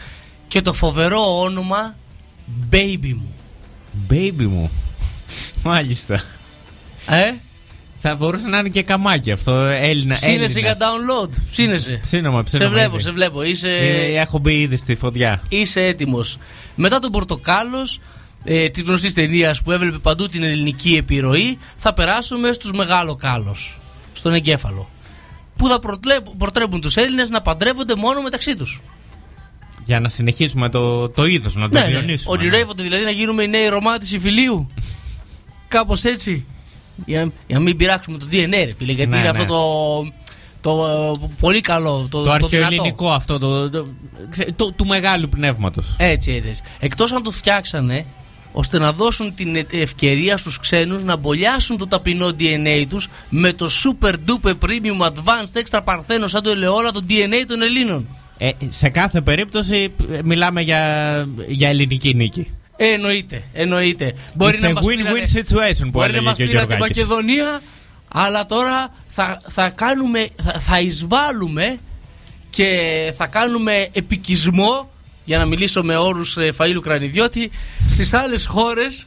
Και 0.49 0.63
το 0.63 0.73
φοβερό 0.73 1.41
όνομα 1.41 1.97
Baby 2.73 3.13
μου. 3.15 3.35
Baby 4.11 4.45
μου. 4.45 4.71
Μάλιστα. 5.65 6.23
Ε; 7.07 7.33
Θα 8.09 8.15
μπορούσε 8.15 8.49
να 8.49 8.59
είναι 8.59 8.69
και 8.69 8.83
καμάκι 8.83 9.31
αυτό. 9.33 9.53
Έλληνα. 9.65 10.15
Ψήνεσαι 10.15 10.61
για 10.61 10.69
Έλληνας. 10.71 10.89
download. 11.31 11.43
Ψήνεσαι. 11.51 11.99
Ψήνομαι, 12.03 12.37
Σε 12.39 12.43
ψήνομαι 12.57 12.75
βλέπω, 12.75 12.95
ήδη. 12.95 13.03
σε 13.03 13.11
βλέπω. 13.11 13.43
Είσαι... 13.43 13.71
Ε, 13.71 14.21
Έχω 14.21 14.39
μπει 14.39 14.61
ήδη 14.61 14.77
στη 14.77 14.95
φωτιά. 14.95 15.43
είσαι 15.49 15.81
έτοιμος. 15.81 16.39
Μετά 16.75 16.99
τον 16.99 17.11
Πορτοκάλος, 17.11 18.01
ε, 18.45 18.69
τη 18.69 18.83
γνωστή 18.83 19.13
ταινία 19.13 19.57
που 19.65 19.73
έβλεπε 19.73 19.99
παντού 19.99 20.29
την 20.29 20.43
ελληνική 20.43 20.97
επιρροή, 20.97 21.59
θα 21.77 21.95
περάσουμε 21.95 22.53
στους 22.53 22.73
Μεγάλο 22.73 23.15
Κάλος. 23.15 23.79
Στον 24.13 24.35
εγκέφαλο. 24.35 24.89
Που 25.57 25.69
θα 25.69 25.79
προτλέ- 25.79 26.23
προτρέπουν 26.39 26.81
τους 26.81 26.97
Έλληνες 26.97 27.29
να 27.31 27.43
παντρεύονται 27.43 27.95
μόνο 27.97 28.23
μεταξύ 28.23 28.57
τους. 28.57 28.81
Για 29.85 30.01
να 30.01 30.09
συνεχίσουμε 30.09 30.69
το, 30.69 31.09
το 31.09 31.25
είδος, 31.25 31.55
να 31.55 31.69
το 31.69 31.79
Ναι, 31.79 31.85
ναι. 31.85 31.91
διονύσουμε. 31.91 32.37
Ονειρεύονται 32.39 32.83
δηλαδή 32.83 33.05
να 33.05 33.11
γίνουμε 33.11 33.43
οι 33.43 33.49
νέοι 33.49 33.69
Ρωμά 33.69 33.99
τη 33.99 34.15
Ιφιλίου. 34.17 34.71
Κάπως 35.69 36.05
έτσι. 36.05 36.45
Για, 37.07 37.21
για 37.47 37.59
να 37.59 37.61
μην 37.61 37.77
πειράξουμε 37.77 38.19
το 38.19 38.27
DNA, 38.33 38.51
ρε 38.65 38.75
φίλε. 38.77 38.93
Γιατί 38.93 39.11
Ναι, 39.11 39.17
είναι 39.17 39.31
ναι. 39.31 39.39
αυτό 39.39 39.45
το. 39.45 40.13
Το 40.61 40.87
ε, 40.87 41.27
πολύ 41.41 41.61
καλό. 41.61 42.07
Το, 42.11 42.19
Το 42.19 42.25
το 42.25 42.31
αρχαιοελληνικό 42.31 43.11
αυτό, 43.11 43.39
το, 43.39 43.71
το, 43.71 43.87
ξέ- 44.31 44.53
το- 44.57 44.73
του 44.73 44.87
μεγάλου 44.87 45.29
πνεύματος. 45.29 45.95
Έτσι, 45.99 46.33
έτσι. 46.33 46.49
έτσι. 46.49 46.63
Εκτός 46.81 47.13
αν 47.13 47.23
το 47.23 47.31
φτιάξανε 47.31 48.05
ώστε 48.53 48.79
να 48.79 48.93
δώσουν 48.93 49.35
την 49.35 49.57
ε- 49.57 49.67
ευκαιρία 49.71 50.37
στους 50.37 50.59
ξένους 50.59 51.03
να 51.03 51.17
μπολιάσουν 51.17 51.77
το 51.79 51.87
ταπεινό 51.87 52.29
DNA 52.39 52.85
τους 52.89 53.09
με 53.29 53.53
το 53.53 53.69
super 53.85 54.13
duper 54.13 54.51
premium 54.51 55.07
advanced 55.07 55.63
extra 55.63 55.81
παρθένο 55.85 56.27
σαν 56.27 56.43
το 56.43 56.51
ελαιόλαδο 56.51 57.01
DNA 57.09 57.45
των 57.47 57.63
Ελλήνων. 57.63 58.07
Ε, 58.39 58.51
σε 58.69 58.89
κάθε 58.89 59.21
περίπτωση 59.21 59.89
ε, 60.13 60.19
μιλάμε 60.25 60.61
για, 60.61 61.29
για 61.49 61.69
ελληνική 61.69 62.15
νίκη. 62.15 62.51
Ε, 62.77 62.87
εννοείται, 62.93 63.43
εννοείται. 63.53 64.13
Μπορεί 64.35 64.57
It's 64.59 64.63
να 64.63 64.69
a 64.69 64.73
μας 64.73 64.85
win-win 64.85 64.97
πήρανε- 64.97 65.27
situation 65.27 65.81
που 65.83 65.91
Μπορεί 65.91 66.07
να 66.11 66.17
έλεγε 66.17 66.25
μας 66.25 66.37
και 66.37 66.43
ο 66.43 66.47
πήραν 66.47 66.67
την 66.67 66.77
Γιωργάκης. 66.77 67.05
Μακεδονία, 67.07 67.61
αλλά 68.09 68.47
τώρα 68.47 68.89
θα, 69.09 69.41
θα 69.49 69.71
κάνουμε, 69.71 70.29
θα, 70.43 70.53
θα 70.59 70.81
εισβάλλουμε 70.81 71.79
και 72.51 72.79
θα 73.17 73.27
κάνουμε 73.27 73.89
επικισμό, 73.93 74.91
για 75.25 75.39
να 75.39 75.45
μιλήσω 75.45 75.83
με 75.83 75.97
όρους 75.97 76.37
ε, 76.37 76.53
Φαΐλου 76.59 76.81
Κρανιδιώτη, 76.83 77.51
στις 77.89 78.15
άλλες 78.15 78.47
χώρες 78.47 79.07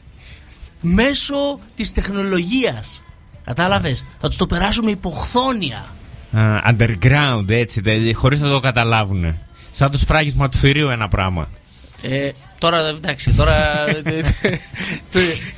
μέσω 0.80 1.60
της 1.74 1.92
τεχνολογίας. 1.92 3.02
Κατάλαβες, 3.44 4.04
θα 4.18 4.28
τους 4.28 4.36
το 4.36 4.46
περάσουμε 4.46 4.90
υποχθόνια. 4.90 5.86
Α, 6.32 6.42
underground, 6.70 7.44
έτσι, 7.48 7.82
χωρίς 8.14 8.40
να 8.40 8.48
το 8.48 8.60
καταλάβουν. 8.60 9.38
Σαν 9.70 9.90
το 9.90 9.98
σφράγισμα 9.98 10.48
του 10.48 10.56
θηρίου 10.56 10.88
ένα 10.88 11.08
πράγμα. 11.08 11.48
Ε, 12.02 12.30
τώρα 12.60 12.88
εντάξει, 12.88 13.34
τώρα 13.34 13.84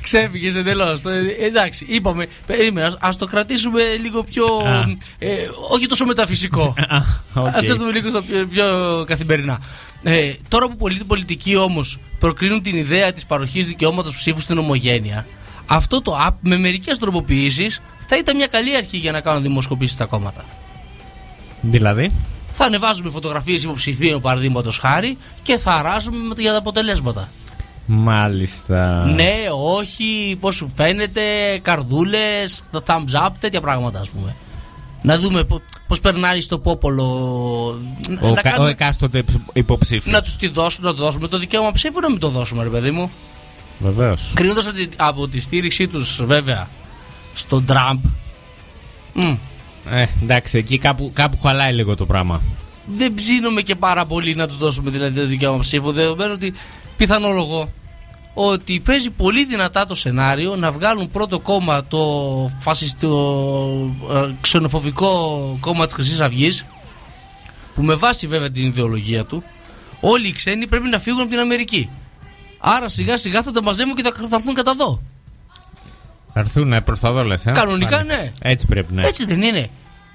ξέφυγες 0.01 0.55
εντελώς. 0.55 1.01
Εντάξει, 1.39 1.85
είπαμε, 1.89 2.27
περίμενα, 2.45 2.97
ας 2.99 3.17
το 3.17 3.25
κρατήσουμε 3.25 3.81
λίγο 4.01 4.23
πιο. 4.23 4.45
Α. 4.45 4.83
Ε, 5.19 5.29
όχι 5.69 5.85
τόσο 5.85 6.05
μεταφυσικό. 6.05 6.73
οκ. 7.33 7.47
Α 7.47 7.55
έρθουμε 7.55 7.91
λίγο 7.91 8.09
στα 8.09 8.21
πιο, 8.21 8.47
πιο 8.47 8.65
καθημερινά. 9.07 9.59
Ε, 10.03 10.33
τώρα 10.47 10.67
που 10.67 10.75
πολλοί 10.75 11.03
πολιτικοί 11.07 11.55
όμως 11.55 11.99
προκρίνουν 12.19 12.61
την 12.61 12.75
ιδέα 12.75 13.11
της 13.11 13.25
παροχής 13.25 13.67
δικαιώματος 13.67 14.15
ψήφου 14.15 14.41
στην 14.41 14.57
ομογένεια, 14.57 15.25
αυτό 15.65 16.01
το 16.01 16.17
app 16.27 16.35
με 16.39 16.57
μερικές 16.57 16.97
τροποποιήσεις 16.97 17.81
θα 18.07 18.17
ήταν 18.17 18.35
μια 18.35 18.47
καλή 18.47 18.75
αρχή 18.75 18.97
για 18.97 19.11
να 19.11 19.21
κάνουν 19.21 19.41
δημοσκοπήσεις 19.41 19.93
στα 19.93 20.05
κόμματα. 20.05 20.45
Δηλαδή; 21.61 22.09
Θα 22.55 22.65
ανεβάζουμε 22.65 23.09
φωτογραφίες 23.09 23.63
υποψηφίων 23.63 24.21
παραδείγματος 24.21 24.77
χάρη 24.77 25.17
και 25.43 25.57
θα 25.57 25.71
αράζουμε 25.73 26.17
με- 26.17 26.33
για 26.41 26.51
τα 26.51 26.57
αποτελέσματα. 26.57 27.29
Μάλιστα. 27.85 29.05
Ναι, 29.05 29.33
όχι, 29.77 30.37
πώς 30.39 30.55
σου 30.55 30.71
φαίνεται, 30.75 31.21
καρδούλες, 31.61 32.63
thumbs 32.85 33.25
up, 33.25 33.29
τέτοια 33.39 33.61
πράγματα 33.61 33.99
ας 33.99 34.09
πούμε. 34.09 34.35
Να 35.01 35.17
δούμε 35.17 35.47
πώς 35.87 35.99
περνάει 35.99 36.39
στο 36.41 36.59
πόπολο. 36.59 37.03
Ο, 38.21 38.27
να, 38.29 38.33
κα- 38.33 38.41
κάνουμε- 38.41 38.65
ο 38.67 38.69
εκάστοτε 38.69 39.23
υποψήφιος. 39.53 40.13
να 40.15 40.21
τους 40.21 40.35
τη 40.35 40.47
δώσουμε, 40.47 40.87
να 40.87 40.93
του 40.95 41.01
δώσουμε 41.01 41.27
το 41.27 41.37
δικαίωμα 41.39 41.71
ψήφου, 41.71 41.99
να 41.99 42.09
μην 42.09 42.19
το 42.19 42.29
δώσουμε, 42.29 42.63
ρε 42.63 42.69
παιδί 42.69 42.91
μου. 42.91 43.11
Βεβαίως. 43.79 44.31
Κρίνοντας 44.35 44.71
από 44.95 45.27
τη 45.27 45.39
στήριξή 45.41 45.87
τους, 45.87 46.25
βέβαια, 46.25 46.67
στον 47.33 47.65
Τραμπ. 47.65 47.99
μ, 49.13 49.33
Ε, 49.89 50.05
εντάξει, 50.23 50.57
εκεί 50.57 50.77
κάπου, 50.77 51.11
κάπου 51.13 51.37
χαλάει 51.37 51.73
λίγο 51.73 51.95
το 51.95 52.05
πράγμα. 52.05 52.41
δεν 52.85 53.13
ψήνουμε 53.13 53.61
και 53.61 53.75
πάρα 53.75 54.05
πολύ 54.05 54.35
να 54.35 54.47
τους 54.47 54.57
δώσουμε 54.57 54.91
δηλαδή 54.91 55.19
το 55.19 55.27
δικαίωμα 55.27 55.59
ψήφου. 55.59 55.91
Δεδομένου 55.91 56.31
ότι 56.33 56.53
πιθανολογώ 56.97 57.69
ότι 58.33 58.79
παίζει 58.79 59.11
πολύ 59.11 59.45
δυνατά 59.45 59.85
το 59.85 59.95
σενάριο 59.95 60.55
να 60.55 60.71
βγάλουν 60.71 61.09
πρώτο 61.09 61.39
κόμμα 61.39 61.85
το 61.85 61.99
φασιστικό 62.59 63.95
ε, 64.11 64.33
ξενοφοβικό 64.41 65.57
κόμμα 65.59 65.85
της 65.85 65.93
Χρυσής 65.93 66.21
Αυγής 66.21 66.65
που 67.75 67.81
με 67.83 67.93
βάση 67.95 68.27
βέβαια 68.27 68.49
την 68.51 68.63
ιδεολογία 68.65 69.25
του 69.25 69.43
όλοι 69.99 70.27
οι 70.27 70.31
ξένοι 70.31 70.67
πρέπει 70.67 70.89
να 70.89 70.99
φύγουν 70.99 71.21
από 71.21 71.29
την 71.29 71.39
Αμερική. 71.39 71.89
Άρα 72.57 72.89
σιγά 72.89 73.17
σιγά 73.17 73.43
θα 73.43 73.51
τα 73.51 73.63
μαζεύουν 73.63 73.95
και 73.95 74.03
θα, 74.03 74.27
θα 74.29 74.35
έρθουν 74.35 74.53
κατά 74.53 74.71
εδώ. 74.71 75.01
Θα 76.33 76.39
έρθουν 76.39 76.83
προς 76.83 76.99
τα 76.99 77.11
δόλες, 77.11 77.45
ε. 77.45 77.51
Κανονικά, 77.51 77.95
Πάλι. 77.97 78.07
ναι. 78.07 78.31
Έτσι 78.41 78.65
πρέπει 78.67 78.93
να 78.93 79.01
Έτσι 79.01 79.25
δεν 79.25 79.41
είναι. 79.41 79.67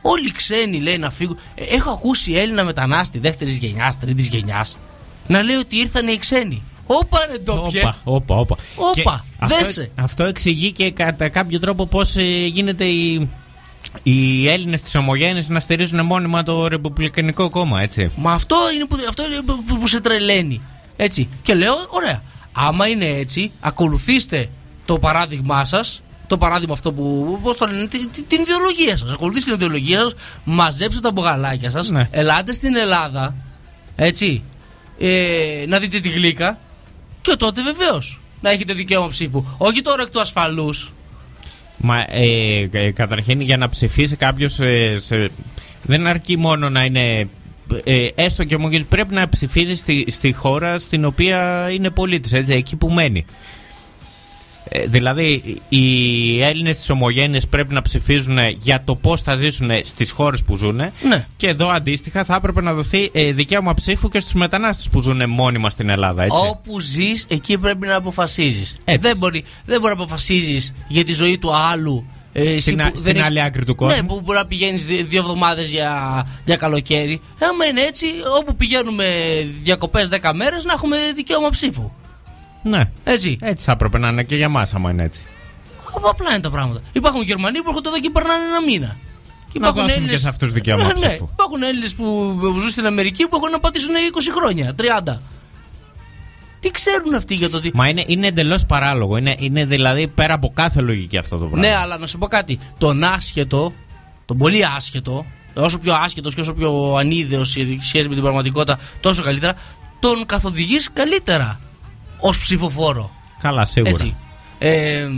Όλοι 0.02 0.26
οι 0.26 0.32
ξένοι 0.32 0.80
λέει 0.80 0.98
να 0.98 1.10
φύγουν. 1.10 1.38
Ε, 1.54 1.62
Έχω 1.64 1.90
ακούσει 1.90 2.32
Έλληνα 2.32 2.64
μετανάστη 2.64 3.18
δεύτερης 3.18 3.56
γενιάς, 3.56 3.98
τρίτης 3.98 4.26
γενιάς 4.28 4.78
να 5.26 5.42
λέει 5.42 5.56
ότι 5.56 5.76
ήρθαν 5.76 6.08
οι 6.08 6.18
ξένοι. 6.18 6.62
Όπα 6.86 7.18
ρε 7.30 7.38
ντόπιε. 7.38 7.80
Όπα, 7.80 7.96
όπα, 8.04 8.34
όπα. 8.36 8.56
Όπα, 8.76 8.92
Και 8.94 9.02
αυτό, 9.38 9.56
δέσε. 9.56 9.90
αυτό 9.94 10.24
εξηγεί 10.24 10.72
και 10.72 10.90
κατά 10.90 11.28
κάποιο 11.28 11.58
τρόπο 11.58 11.86
πώς 11.86 12.16
γίνεται 12.46 12.84
οι, 12.84 13.28
οι 14.02 14.48
Έλληνες 14.48 14.82
της 14.82 14.94
Ομογένειας 14.94 15.48
να 15.48 15.60
στηρίζουν 15.60 16.04
μόνιμα 16.06 16.42
το 16.42 16.66
Ρεπουμπλικανικό 16.68 17.48
κόμμα, 17.48 17.80
έτσι. 17.82 18.10
Μα 18.16 18.32
αυτό 18.32 18.56
είναι 18.74 18.86
που, 18.86 18.96
αυτό 19.08 19.24
είναι 19.26 19.42
που, 19.46 19.64
που- 19.66 19.78
που 19.78 19.86
σε 19.86 20.00
τρελαίνει. 20.00 20.60
Έτσι. 20.96 21.28
Και 21.42 21.54
λέω, 21.54 21.74
ωραία. 21.90 22.22
Άμα 22.52 22.86
είναι 22.88 23.06
έτσι, 23.06 23.50
ακολουθήστε 23.60 24.48
το 24.84 24.98
παράδειγμά 24.98 25.64
σας. 25.64 26.02
Το 26.28 26.38
παράδειγμα 26.38 26.72
αυτό 26.72 26.92
που. 26.92 27.38
Πώς 27.42 27.56
το 27.56 27.66
λένε, 27.66 27.86
τη- 27.86 28.08
τη- 28.08 28.22
την 28.22 28.40
ιδεολογία 28.40 28.96
σας. 28.96 29.12
Ακολουθήστε 29.12 29.50
την 29.50 29.60
ιδεολογία 29.60 30.00
σας, 30.00 30.14
μαζέψτε 30.44 31.00
τα 31.00 31.12
μπογαλάκια 31.12 31.70
σας, 31.70 31.88
Ναι. 31.90 32.08
ελάτε 32.10 32.52
στην 32.52 32.76
Ελλάδα. 32.76 33.34
Έτσι. 33.96 34.42
Ε, 34.98 35.64
να 35.68 35.78
δείτε 35.78 36.00
τη 36.00 36.08
γλύκα. 36.08 36.58
Και 37.22 37.36
τότε 37.38 37.62
βεβαίως 37.62 38.20
να 38.40 38.50
έχετε 38.50 38.72
δικαίωμα 38.72 39.08
ψήφου. 39.08 39.44
Όχι 39.58 39.80
τώρα 39.80 40.02
εκ 40.02 40.10
του 40.10 40.20
ασφαλούς. 40.20 40.92
Μα 41.76 42.04
ε, 42.08 42.68
ε, 42.72 42.90
καταρχήν 42.90 43.40
για 43.40 43.56
να 43.56 43.68
ψηφίσει 43.68 44.16
κάποιος. 44.16 44.58
δεν 45.82 46.06
αρκεί 46.06 46.36
μόνο 46.36 46.68
να 46.70 46.84
είναι. 46.84 47.28
Ε, 47.84 48.06
έστω 48.14 48.44
και 48.44 48.54
ομογενή, 48.54 48.84
πρέπει 48.84 49.14
να 49.14 49.28
ψηφίζει 49.28 49.76
στη, 49.76 50.04
στη 50.10 50.32
χώρα 50.32 50.78
στην 50.78 51.04
οποία 51.04 51.68
είναι 51.70 51.90
πολίτης, 51.90 52.32
έτσι, 52.32 52.52
εκεί 52.52 52.76
που 52.76 52.90
μένει. 52.90 53.24
Ε, 54.70 54.86
δηλαδή, 54.86 55.56
οι 55.68 56.42
Έλληνες 56.42 56.78
τη 56.78 56.92
Ομογένεια 56.92 57.40
πρέπει 57.50 57.74
να 57.74 57.82
ψηφίζουν 57.82 58.38
για 58.58 58.82
το 58.84 58.94
πώς 58.96 59.22
θα 59.22 59.34
ζήσουν 59.36 59.70
στις 59.84 60.10
χώρες 60.10 60.42
που 60.42 60.56
ζουν. 60.56 60.76
Ναι. 60.76 61.26
Και 61.36 61.48
εδώ 61.48 61.68
αντίστοιχα 61.68 62.24
θα 62.24 62.34
έπρεπε 62.34 62.60
να 62.62 62.72
δοθεί 62.72 63.08
ε, 63.12 63.32
δικαίωμα 63.32 63.74
ψήφου 63.74 64.08
και 64.08 64.20
στους 64.20 64.34
μετανάστες 64.34 64.88
που 64.88 65.02
ζουν 65.02 65.30
μόνιμα 65.30 65.70
στην 65.70 65.88
Ελλάδα. 65.88 66.22
Έτσι. 66.22 66.36
Όπου 66.50 66.80
ζεις, 66.80 67.24
εκεί 67.28 67.58
πρέπει 67.58 67.86
να 67.86 67.96
αποφασίζεις. 67.96 68.76
Δεν 69.00 69.16
μπορεί, 69.16 69.44
δεν 69.64 69.80
μπορεί 69.80 69.94
να 69.96 70.02
αποφασίζεις 70.02 70.74
για 70.88 71.04
τη 71.04 71.12
ζωή 71.12 71.38
του 71.38 71.54
άλλου. 71.56 72.04
ε, 72.32 72.42
εσύ 72.48 72.60
Στην 72.60 72.80
α- 72.82 72.90
που 72.90 72.98
στην 72.98 73.22
άλλη 73.22 73.42
άκρη 73.42 73.64
του 73.64 73.74
κόσμου. 73.74 73.96
Ναι, 73.96 74.02
που 74.06 74.20
μπορεί 74.24 74.38
να 74.38 74.46
πηγαίνεις 74.46 74.86
δύο 74.86 75.20
εβδομάδες 75.20 75.70
για, 75.70 76.26
για 76.44 76.56
καλοκαίρι. 76.56 77.20
Άμα 77.50 77.64
είναι 77.64 77.80
έτσι, 77.80 78.06
όπου 78.40 78.56
πηγαίνουμε 78.56 79.04
διακοπές 79.62 80.08
10 80.22 80.30
μέρες, 80.34 80.64
να 80.64 80.72
έχουμε 80.72 80.96
δικαίωμα 81.14 81.48
ψήφου. 81.50 81.90
Ναι. 82.62 82.90
Έτσι. 83.04 83.38
Έτσι 83.40 83.64
θα 83.64 83.72
έπρεπε 83.72 83.98
να 83.98 84.08
είναι 84.08 84.22
και 84.22 84.36
για 84.36 84.48
μας, 84.48 84.74
άμα 84.74 84.90
είναι 84.90 85.02
έτσι. 85.02 85.22
Απ- 85.94 86.06
Απλά 86.06 86.30
είναι 86.30 86.40
τα 86.40 86.50
πράγματα. 86.50 86.80
Υπάρχουν 86.92 87.22
Γερμανοί 87.22 87.58
που 87.58 87.68
έρχονται 87.68 87.88
εδώ 87.88 87.98
και 88.00 88.10
περνάνε 88.10 88.42
ένα 88.44 88.62
μήνα. 88.62 88.96
Και 89.52 89.58
Να 89.58 89.72
δώσουμε 89.72 90.08
και 90.08 90.16
σε 90.16 90.28
αυτούς 90.28 90.52
δικαίωμα 90.52 90.82
ναι, 90.86 90.92
ναι. 90.92 91.06
ψήφου. 91.08 91.28
Υπάρχουν 91.32 91.62
Έλληνες 91.62 91.94
που, 91.94 92.36
που 92.40 92.58
ζουν 92.58 92.68
στην 92.70 92.86
Αμερική 92.86 93.28
που 93.28 93.36
έχουν 93.36 93.50
να 93.50 93.58
πατήσουν 93.58 93.94
20 94.14 94.18
χρόνια, 94.38 94.74
30. 95.06 95.18
Τι 96.60 96.70
ξέρουν 96.70 97.14
αυτοί 97.14 97.34
για 97.34 97.50
το 97.50 97.60
τι. 97.60 97.70
Μα 97.74 97.88
είναι, 97.88 98.04
είναι 98.06 98.26
εντελώς 98.26 98.66
παράλογο. 98.66 99.16
Είναι, 99.16 99.34
είναι 99.38 99.64
δηλαδή 99.64 100.06
πέρα 100.08 100.34
από 100.34 100.50
κάθε 100.54 100.80
λογική 100.80 101.18
αυτό 101.18 101.38
το 101.38 101.46
πράγμα. 101.46 101.66
Ναι, 101.68 101.74
αλλά 101.74 101.98
να 101.98 102.06
σου 102.06 102.18
πω 102.18 102.26
κάτι. 102.26 102.58
Τον 102.78 103.02
άσχετο, 103.04 103.72
τον 104.24 104.36
πολύ 104.38 104.64
άσχετο, 104.76 105.26
όσο 105.54 105.78
πιο 105.78 105.94
άσχετος 105.94 106.34
και 106.34 106.40
όσο 106.40 106.54
πιο 106.54 106.94
ανίδεος 106.94 107.48
σε 107.50 107.60
σχέση 107.80 108.08
με 108.08 108.14
την 108.14 108.22
πραγματικότητα, 108.22 108.78
τόσο 109.00 109.22
καλύτερα, 109.22 109.54
τον 109.98 110.26
καθοδηγείς 110.26 110.92
καλύτερα 110.92 111.60
ως 112.20 112.38
ψηφοφόρο. 112.38 113.10
Καλά, 113.40 113.64
σίγουρα. 113.64 113.90
Έτσι. 113.90 114.16
Ε, 114.58 115.08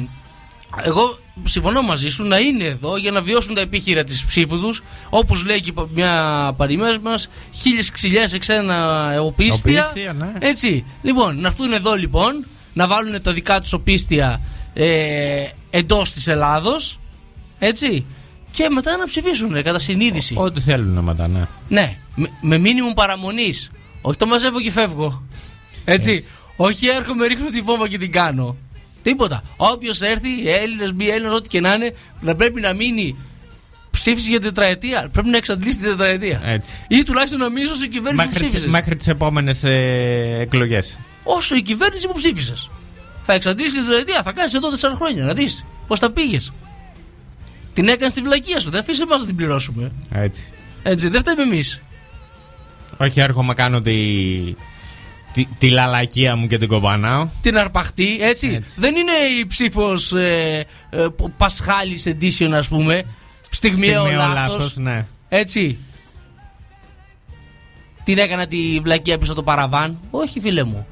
εγώ 0.84 1.18
συμφωνώ 1.44 1.82
μαζί 1.82 2.08
σου 2.08 2.24
να 2.24 2.38
είναι 2.38 2.64
εδώ 2.64 2.96
για 2.96 3.10
να 3.10 3.22
βιώσουν 3.22 3.54
τα 3.54 3.60
επίχειρα 3.60 4.04
της 4.04 4.24
ψήφου 4.24 4.60
τους. 4.60 4.82
Όπως 5.10 5.44
λέει 5.44 5.60
και 5.60 5.72
μια 5.94 6.54
παροιμία 6.56 6.98
μας, 7.02 7.28
χίλιες 7.54 7.90
ξυλιέ 7.90 8.26
σε 8.26 8.38
ξένα 8.38 9.06
οπίστια. 9.20 9.88
Οπίστια, 9.90 10.12
ναι. 10.12 10.32
Έτσι. 10.38 10.84
Λοιπόν, 11.02 11.40
να 11.40 11.46
έρθουν 11.46 11.72
εδώ 11.72 11.94
λοιπόν, 11.94 12.46
να 12.72 12.86
βάλουν 12.86 13.22
τα 13.22 13.32
δικά 13.32 13.60
τους 13.60 13.72
οπίστια 13.72 14.40
ε, 14.74 15.46
εντός 15.70 16.12
της 16.12 16.26
Ελλάδος. 16.26 17.00
Έτσι. 17.58 18.06
Και 18.50 18.68
μετά 18.70 18.96
να 18.96 19.04
ψηφίσουν 19.04 19.62
κατά 19.62 19.78
συνείδηση. 19.78 20.34
Ό,τι 20.38 20.60
θέλουν 20.60 21.04
μετά, 21.04 21.28
ναι. 21.28 21.46
Ναι, 21.68 21.96
με, 22.14 22.30
με 22.40 22.58
μήνυμο 22.58 22.92
παραμονής. 22.92 23.70
Όχι 24.00 24.16
το 24.16 24.26
μαζεύω 24.26 24.60
και 24.60 24.70
φεύγω. 24.70 25.26
Έτσι. 25.84 26.26
Όχι 26.62 26.88
έρχομαι, 26.88 27.26
ρίχνω 27.26 27.50
τη 27.50 27.60
βόμβα 27.60 27.88
και 27.88 27.98
την 27.98 28.12
κάνω. 28.12 28.56
Τίποτα. 29.02 29.42
Όποιος 29.56 30.00
έρθει, 30.00 30.48
Έλληνες, 30.48 30.92
μη 30.92 31.06
Έλληνες, 31.06 31.32
ό,τι 31.32 31.48
και 31.48 31.60
να 31.60 31.74
είναι, 31.74 31.94
θα 32.20 32.34
πρέπει 32.34 32.60
να 32.60 32.72
μείνει 32.72 33.16
ψήφισε 33.90 34.28
για 34.28 34.40
τετραετία. 34.40 35.08
Πρέπει 35.12 35.28
να 35.28 35.36
εξαντλήσει 35.36 35.78
την 35.78 35.88
τετραετία. 35.88 36.40
Έτσι. 36.44 36.72
Ή 36.88 37.02
τουλάχιστον 37.02 37.40
να 37.40 37.48
μείνει 37.48 37.66
όσο 37.66 37.84
η 37.84 37.88
κυβέρνηση 37.88 38.24
που 38.24 38.30
Μέχρι, 38.30 38.38
τις, 38.38 38.48
ψήφισε. 38.48 38.68
μέχρι 38.68 38.96
τις 38.96 39.06
επόμενες 39.08 39.64
ε, 39.64 40.36
εκλογές. 40.40 40.98
Όσο 41.24 41.54
η 41.54 41.62
κυβέρνηση 41.62 42.06
που 42.06 42.14
ψήφισε. 42.14 42.54
Θα 43.22 43.32
εξαντλήσει 43.32 43.74
την 43.74 43.82
τετραετία. 43.82 44.22
Θα 44.22 44.32
κάνεις 44.32 44.54
εδώ 44.54 44.68
4 44.70 44.74
χρόνια 44.94 45.24
να 45.24 45.32
δεις 45.32 45.64
πώς 45.86 46.00
τα 46.00 46.10
πήγες. 46.10 46.52
Την 47.72 47.88
έκανες 47.88 48.12
στη 48.12 48.22
βλακεία 48.22 48.60
σου. 48.60 48.70
Δεν 48.70 48.80
αφήσει 48.80 49.02
εμάς 49.02 49.20
να 49.20 49.26
την 49.26 49.36
πληρώσουμε. 49.36 49.92
Έτσι. 50.12 50.52
Έτσι, 50.82 51.08
δεν 51.08 51.20
φταίμε 51.20 51.42
εμείς. 51.42 51.82
Όχι, 52.96 53.20
έρχομαι, 53.20 53.54
κάνω 53.54 53.80
τη, 53.80 53.94
τη, 55.32 55.46
τη 55.58 55.70
λαλακία 55.70 56.36
μου 56.36 56.46
και 56.46 56.58
την 56.58 56.68
κομπανάω. 56.68 57.28
Την 57.40 57.58
αρπαχτή, 57.58 58.18
έτσι. 58.20 58.62
Δεν 58.76 58.94
είναι 58.96 59.12
η 59.40 59.46
ψήφος 59.46 60.12
ε, 60.12 60.66
ε, 60.90 61.06
Πασχάλης 61.36 62.06
edition, 62.08 62.50
ας 62.52 62.68
πούμε. 62.68 63.04
Στιγμιαίο 63.50 64.00
Στιγμιαίο 64.00 64.18
λάθος. 64.18 64.34
λάθος, 64.34 64.76
ναι. 64.76 65.06
Έτσι. 65.28 65.78
Την 68.04 68.18
έκανα 68.18 68.46
τη 68.46 68.80
βλακεία 68.82 69.18
πίσω 69.18 69.34
το 69.34 69.42
παραβάν. 69.42 69.98
Όχι, 70.10 70.40
φίλε 70.40 70.64
μου. 70.64 70.86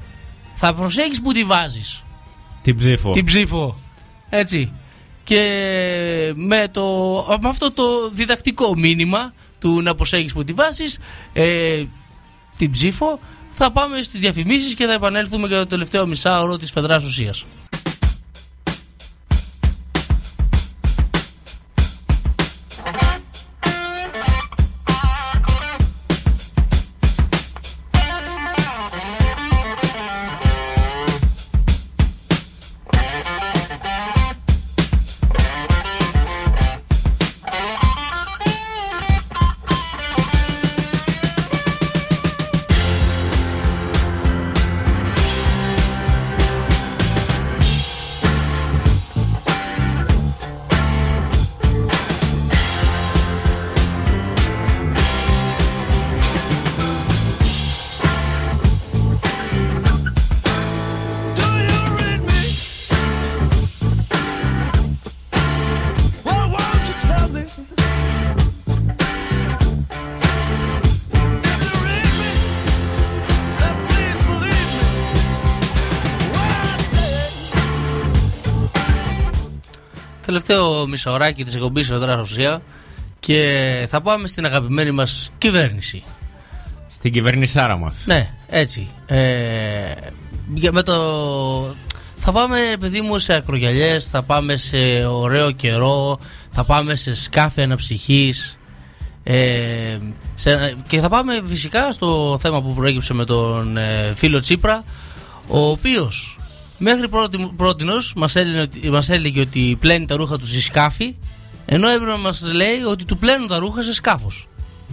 Θα 0.55 0.73
προσέχεις 0.73 1.21
που 1.21 1.31
τη 1.31 1.43
βάζεις. 1.43 2.03
Την 2.61 2.77
ψήφο. 2.77 3.11
Την 3.11 3.25
ψήφο. 3.25 3.79
Έτσι. 4.29 4.71
Και 5.23 5.41
με, 6.35 6.67
το, 6.71 6.85
με 7.41 7.49
αυτό 7.49 7.71
το 7.71 7.83
διδακτικό 8.13 8.75
μήνυμα 8.75 9.33
του 9.59 9.81
να 9.81 9.95
προσέχεις 9.95 10.33
που 10.33 10.43
τη 10.43 10.53
βάζεις 10.53 10.99
ε, 11.33 11.83
την 12.57 12.71
ψήφο 12.71 13.19
θα 13.49 13.71
πάμε 13.71 14.01
στις 14.01 14.19
διαφημίσεις 14.19 14.73
και 14.73 14.85
θα 14.85 14.93
επανέλθουμε 14.93 15.47
για 15.47 15.57
το 15.57 15.67
τελευταίο 15.67 16.07
μισάωρο 16.07 16.57
της 16.57 16.71
Φεδράς 16.71 17.05
Ουσίας. 17.05 17.45
Μισάωράκι 81.05 81.43
της 81.43 81.55
εκπομπής 81.55 81.87
Φεδράς 81.87 82.29
Ουσία 82.31 82.61
και 83.19 83.85
θα 83.89 84.01
πάμε 84.01 84.27
στην 84.27 84.45
αγαπημένη 84.45 84.91
μας 84.91 85.29
κυβέρνηση. 85.37 86.03
Στην 86.87 87.11
κυβέρνησάρα 87.11 87.77
μας. 87.77 88.03
Ναι, 88.05 88.29
έτσι. 88.47 88.87
Ε, 89.05 89.93
για- 90.53 90.71
με 90.71 90.81
το... 90.83 90.95
Θα 92.15 92.31
πάμε, 92.31 92.57
παιδί 92.79 93.01
μου, 93.01 93.17
σε 93.17 93.33
ακρογιαλιές, 93.33 94.09
θα 94.09 94.21
πάμε 94.23 94.55
σε 94.55 94.77
ωραίο 95.05 95.51
καιρό, 95.51 96.19
θα 96.49 96.63
πάμε 96.63 96.95
σε 96.95 97.15
σκάφη 97.15 97.61
αναψυχής 97.61 98.57
ε, 99.23 99.97
σε, 100.35 100.73
και 100.87 100.99
θα 100.99 101.09
πάμε 101.09 101.41
φυσικά 101.45 101.91
στο 101.91 102.37
θέμα 102.41 102.61
που 102.61 102.73
προέκυψε 102.73 103.13
με 103.13 103.25
τον 103.25 103.77
ε, 103.77 104.11
φίλο 104.13 104.39
Τσίπρα, 104.39 104.83
ο 105.47 105.59
οποίος 105.69 106.38
μέχρι 106.79 107.07
πρώτη, 107.07 107.51
πρότινος 107.57 108.13
μας 108.17 108.35
έλεγε, 108.35 108.59
ότι- 108.59 108.89
μας 108.89 109.09
έλεγε 109.09 109.41
ότι 109.41 109.77
πλένει 109.79 110.05
τα 110.05 110.15
ρούχα 110.15 110.37
του 110.37 110.47
σε 110.47 110.61
σκάφη, 110.61 111.15
ενώ 111.65 111.87
έπρεπε 111.89 112.11
να 112.11 112.17
μας 112.17 112.41
λέει 112.51 112.79
ότι 112.91 113.05
του 113.05 113.17
πλένουν 113.17 113.47
τα 113.47 113.57
ρούχα 113.57 113.81
σε 113.83 113.93
σκάφος. 113.93 114.47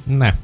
Ναι. 0.06 0.36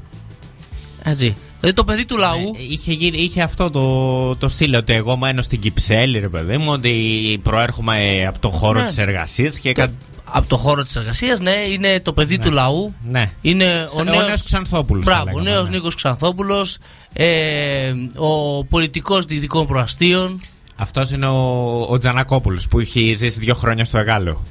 Έτσι. 1.03 1.35
Δηλαδή 1.59 1.75
το 1.77 1.83
παιδί 1.83 2.05
του 2.05 2.17
λαού 2.17 2.55
Είχε, 2.69 2.93
γίνει- 2.93 3.17
είχε 3.17 3.41
αυτό 3.41 3.69
το, 3.69 4.35
το 4.35 4.49
στυλ 4.49 4.75
ότι 4.75 4.93
εγώ 4.93 5.17
μένω 5.17 5.41
στην 5.41 5.59
Κυψέλη, 5.59 6.19
ρε 6.19 6.29
παιδί 6.29 6.57
μου, 6.57 6.71
ότι 6.71 7.39
προέρχομαι 7.43 8.25
από 8.27 8.39
το 8.39 8.49
χώρο 8.49 8.79
Ναι. 8.79 8.85
της 8.87 8.97
εργασίας 8.97 9.59
και 9.59 9.71
Το- 9.71 9.81
κα- 9.81 9.91
από 10.25 10.47
το 10.47 10.57
χώρο 10.57 10.83
της 10.83 10.95
εργασίας, 10.95 11.39
ναι, 11.39 11.51
είναι 11.51 11.99
το 11.99 12.13
παιδί 12.13 12.39
του 12.39 12.51
λαού. 12.51 12.93
Ναι. 13.09 13.31
Είναι 13.41 13.87
Σαν 13.95 14.07
ο 14.07 14.11
νέος, 14.11 14.27
νέος 14.27 14.43
Ξανθόπουλος, 14.43 15.05
θα 15.05 15.11
Μπράβο, 15.11 15.29
ο 15.29 15.39
λέγαμε, 15.39 15.49
νέος 15.55 15.69
ναι. 15.69 15.75
Νίκος 15.75 15.95
Ξανθόπουλος, 15.95 16.77
ε, 17.13 17.93
ο 18.17 18.65
πολιτικός 18.65 19.25
δυτικών 19.25 19.67
προαστίων. 19.67 20.41
Αυτός 20.83 21.11
είναι 21.11 21.27
ο, 21.27 21.81
ο 21.89 21.97
Τζανακόπουλος 21.97 22.67
που 22.67 22.79
έχει 22.79 23.15
ζήσει 23.17 23.39
δύο 23.39 23.53
χρόνια 23.55 23.85
στο 23.85 23.97
Εγάλο. 23.97 24.43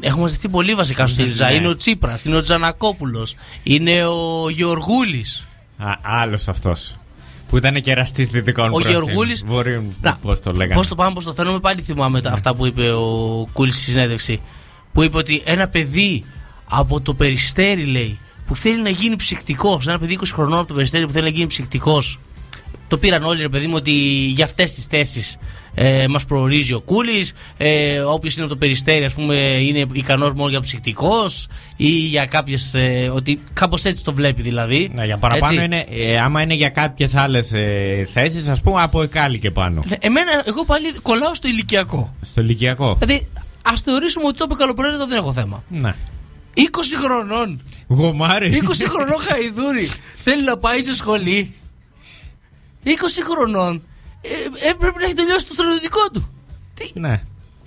Έχουμε 0.00 0.22
μαζευτεί 0.22 0.48
πολύ 0.48 0.74
βασικά 0.74 1.06
στο 1.06 1.22
ΣΥΡΙΖΑ. 1.22 1.48
Ναι. 1.48 1.54
Είναι 1.54 1.68
ο 1.68 1.76
Τσίπρας, 1.76 2.24
είναι 2.24 2.36
ο 2.36 2.40
Τζανακόπουλος, 2.40 3.34
είναι 3.62 4.04
ο 4.06 4.48
Γεωργούλης. 4.50 5.46
Α, 5.78 5.86
άλλος 6.02 6.48
αυτός. 6.48 6.94
Που 7.48 7.56
ήταν 7.56 7.80
κεραστής 7.80 8.28
δυτικών 8.28 8.68
Ο 8.68 8.70
προαστίων. 8.72 9.02
Γεωργούλης- 9.02 9.44
Μπορεί, 9.46 9.90
Να, 10.00 10.16
πώς 10.16 10.40
το 10.40 10.52
λέγανε. 10.52 10.74
Πώς 10.74 10.88
το 10.88 10.94
πάμε, 10.94 11.12
πώς 11.14 11.24
το 11.24 11.32
φέρνουμε, 11.32 11.60
πάλι 11.60 11.80
θυμάμαι 11.82 12.20
τα- 12.20 12.30
αυτά 12.32 12.54
που 12.54 12.66
είπε 12.66 12.90
ο 12.90 13.48
Κούλης 13.52 13.74
στη 13.74 13.90
συνέντευξη. 13.90 14.40
Που 14.92 15.02
είπε 15.02 15.16
ότι 15.16 15.42
ένα 15.44 15.68
παιδί 15.68 16.24
από 16.70 17.00
το 17.00 17.14
περιστέρι, 17.14 17.84
λέει, 17.84 18.18
που 18.46 18.56
θέλει 18.56 18.82
να 18.82 18.88
γίνει 18.90 19.16
ψυκτικός, 19.16 19.86
ένα 19.86 19.98
παιδί 19.98 20.12
20 20.12 20.32
χρονών 20.34 20.58
από 20.58 20.68
το 20.68 20.74
περιστέρι 20.74 21.06
που 21.06 21.12
θέλει 21.12 21.24
να 21.24 21.30
γίνει 21.30 21.46
ψυκτικός. 21.46 22.18
Το 22.94 23.00
πήραν 23.00 23.22
όλοι, 23.22 23.40
ρε 23.40 23.48
παιδί 23.48 23.66
μου, 23.66 23.74
ότι 23.76 23.90
για 24.34 24.44
αυτές 24.44 24.74
τις 24.74 24.86
θέσεις 24.86 25.36
ε, 25.74 26.06
μας 26.08 26.24
προορίζει 26.24 26.72
ο 26.72 26.80
Κούλης. 26.80 27.32
Ε, 27.56 27.98
Όποιος 27.98 28.34
είναι 28.34 28.44
από 28.44 28.52
το 28.52 28.58
περιστέρι, 28.58 29.04
ας 29.04 29.14
πούμε, 29.14 29.34
είναι 29.36 29.86
ικανός 29.92 30.32
μόνο 30.32 30.48
για 30.50 30.60
ψυκτικός 30.60 31.46
ή 31.76 31.88
για 31.88 32.26
κάποιες. 32.26 32.74
Ε, 32.74 33.10
ότι 33.14 33.40
κάπως 33.52 33.84
έτσι 33.84 34.04
το 34.04 34.12
βλέπει 34.12 34.42
δηλαδή. 34.42 34.90
Ναι, 34.94 35.04
για 35.04 35.16
παραπάνω 35.16 35.52
Έτσι. 35.52 35.64
είναι, 35.64 35.86
ε, 35.90 36.18
άμα 36.20 36.42
είναι 36.42 36.54
για 36.54 36.68
κάποιες 36.68 37.14
άλλες 37.14 37.52
ε, 37.52 38.08
θέσεις, 38.12 38.48
ας 38.48 38.60
πούμε 38.60 38.82
από 38.82 39.02
εκάλι 39.02 39.38
και 39.38 39.50
πάνω. 39.50 39.82
Ναι, 39.88 39.96
Εμένα, 40.00 40.30
εγώ 40.46 40.64
πάλι 40.64 40.92
κολλάω 41.02 41.34
στο 41.34 41.48
ηλικιακό. 41.48 42.14
Στο 42.22 42.40
ηλικιακό. 42.40 42.96
Δηλαδή, 42.98 43.26
ας 43.62 43.80
θεωρήσουμε 43.80 44.26
ότι 44.26 44.38
το 44.38 44.44
είπε 44.48 44.54
καλοπροαίρετα, 44.54 45.06
δεν 45.06 45.18
έχω 45.18 45.32
θέμα. 45.32 45.64
Ναι. 45.68 45.94
20 46.54 46.60
χρονών. 47.04 47.60
Γομάρι. 47.86 48.60
20 48.64 48.86
χρονών 48.88 49.18
χαϊδούρι. 49.28 49.90
Θέλει 50.14 50.44
να 50.44 50.56
πάει 50.56 50.80
σε 50.80 50.94
σχολή. 50.94 51.54
20 52.84 52.90
χρονών. 53.32 53.82
Ε, 54.22 54.68
έπρεπε 54.70 54.98
να 54.98 55.04
έχει 55.04 55.14
τελειώσει 55.14 55.46
το 55.46 55.52
στρατιωτικό 55.52 56.00
του. 56.12 56.28
Ναι. 56.94 57.20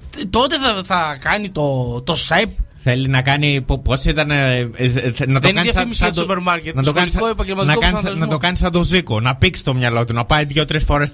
Τε- 0.09 0.29
Τότε 0.29 0.55
θα, 0.59 0.81
θα 0.83 1.17
κάνει 1.19 1.49
το, 1.49 2.01
το 2.01 2.15
ΣΑΙΠ. 2.15 2.49
Θέλει 2.89 3.07
να 3.07 3.21
κάνει. 3.21 3.61
Πώς 3.83 4.05
ήταν. 4.05 4.31
ε, 4.31 4.57
ε, 4.57 4.65
ε, 4.85 4.85
να 4.85 5.13
το 5.13 5.21
είναι 5.25 5.39
κάνει 5.39 5.55
σαν, 5.55 5.63
διαφήμιση 5.63 5.97
σαν 5.97 6.07
για 6.07 6.11
το 6.15 6.19
σούπερ 6.21 6.39
μάρκετ. 6.39 6.75
Να 6.75 6.83
το 6.83 6.91
κάνει 6.93 7.09
Σχολικό 7.09 7.29
επαγγελματικό 7.31 7.73
να, 7.73 7.79
κάνεις- 7.79 7.89
προσανατολισμό. 7.91 8.25
να 8.25 8.31
το 8.31 8.37
κάνει 8.37 8.57
σαν 8.57 8.71
το 8.71 8.83
Ζήκο. 8.83 9.19
Να 9.19 9.35
πήξει 9.35 9.63
το 9.63 9.73
μυαλό 9.73 10.05
του. 10.05 10.13
Να 10.13 10.25
πάει 10.25 10.45
δύο-τρεις 10.45 10.83
φορές 10.83 11.11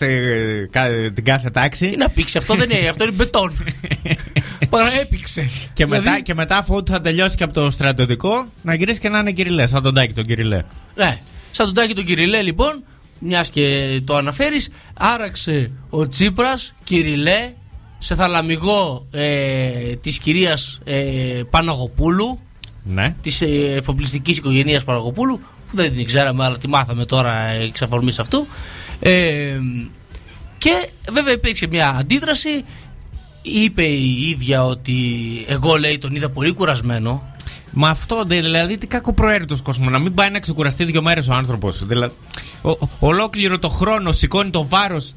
την 1.13 1.23
κάθε 1.23 1.49
τάξη. 1.49 1.85
Τι 1.87 1.97
να 1.97 2.09
πήξει, 2.09 2.37
αυτό 2.37 2.55
δεν 2.55 2.69
είναι, 2.69 2.87
αυτό 2.87 3.03
είναι 3.03 3.13
μπετόν. 3.13 3.53
Παραέπηξε. 4.69 5.49
Και 5.73 5.85
μετά, 5.85 6.01
Δηλαδή- 6.01 6.21
και 6.21 6.33
μετά, 6.33 6.57
αφού 6.57 6.83
θα 6.89 7.01
τελειώσει 7.01 7.35
και 7.35 7.43
από 7.43 7.53
το 7.53 7.71
στρατιωτικό, 7.71 8.45
να 8.61 8.73
γυρίσει 8.75 8.99
και 8.99 9.09
να 9.09 9.19
είναι 9.19 9.31
κυριλέ. 9.31 9.67
Σαν 9.67 9.81
τον 9.83 9.93
Τάκη 9.93 10.13
τον 10.13 10.25
κυριλέ. 10.25 10.63
Ναι. 10.95 11.17
Σαν 11.51 11.65
τον 11.65 11.75
Τάκη 11.75 11.93
τον 11.95 12.05
Κυριλέ, 12.05 12.41
λοιπόν, 12.41 12.83
μιας 13.23 13.49
και 13.49 13.99
το 14.05 14.15
αναφέρεις, 14.15 14.69
άραξε 14.93 15.71
ο 15.89 16.07
Τσίπρας, 16.07 16.73
Κυριλέ, 16.83 17.53
σε 17.99 18.15
θαλαμιγό 18.15 19.07
ε, 19.11 19.95
της 19.95 20.17
κυρίας 20.17 20.79
ε, 20.83 21.41
Παναγοπούλου, 21.49 22.39
Ναι. 22.83 23.15
της 23.21 23.41
ε, 23.41 23.47
εφοπλιστικής 23.77 24.37
οικογένειας 24.37 24.83
Παναγοπούλου, 24.83 25.39
που 25.69 25.75
δεν 25.75 25.93
την 25.93 26.05
ξέραμε, 26.05 26.43
αλλά 26.45 26.57
τη 26.57 26.67
μάθαμε 26.67 27.05
τώρα 27.05 27.33
εξ 27.49 27.81
αφορμής 27.81 28.19
αυτού. 28.19 28.47
Ε, 28.99 29.59
και 30.57 30.89
βέβαια 31.11 31.33
υπήρξε 31.33 31.67
μια 31.67 31.89
αντίδραση. 31.89 32.63
Είπε 33.41 33.83
η 33.83 34.29
ίδια 34.29 34.65
ότι 34.65 34.95
εγώ 35.47 35.75
λέει 35.75 35.97
τον 35.97 36.15
είδα 36.15 36.29
πολύ 36.29 36.51
κουρασμένο. 36.53 37.32
Μα 37.75 37.89
αυτό 37.89 38.23
δε- 38.27 38.41
δηλαδή 38.41 38.77
τι 38.77 38.87
κακοπροαίρετο 38.87 39.57
κόσμος. 39.63 39.91
Να 39.91 39.99
μην 39.99 40.13
πάει 40.13 40.29
να 40.29 40.39
ξεκουραστεί 40.39 40.83
δύο 40.85 41.01
μέρες 41.01 41.27
ο 41.27 41.33
άνθρωπος. 41.33 41.85
Δηλαδή, 41.85 42.13
ο- 42.61 42.69
ο- 42.69 42.77
ολόκληρο 42.99 43.59
το 43.59 43.69
χρόνο 43.69 44.11
σηκώνει 44.11 44.49
το 44.49 44.67
βάρος 44.67 45.13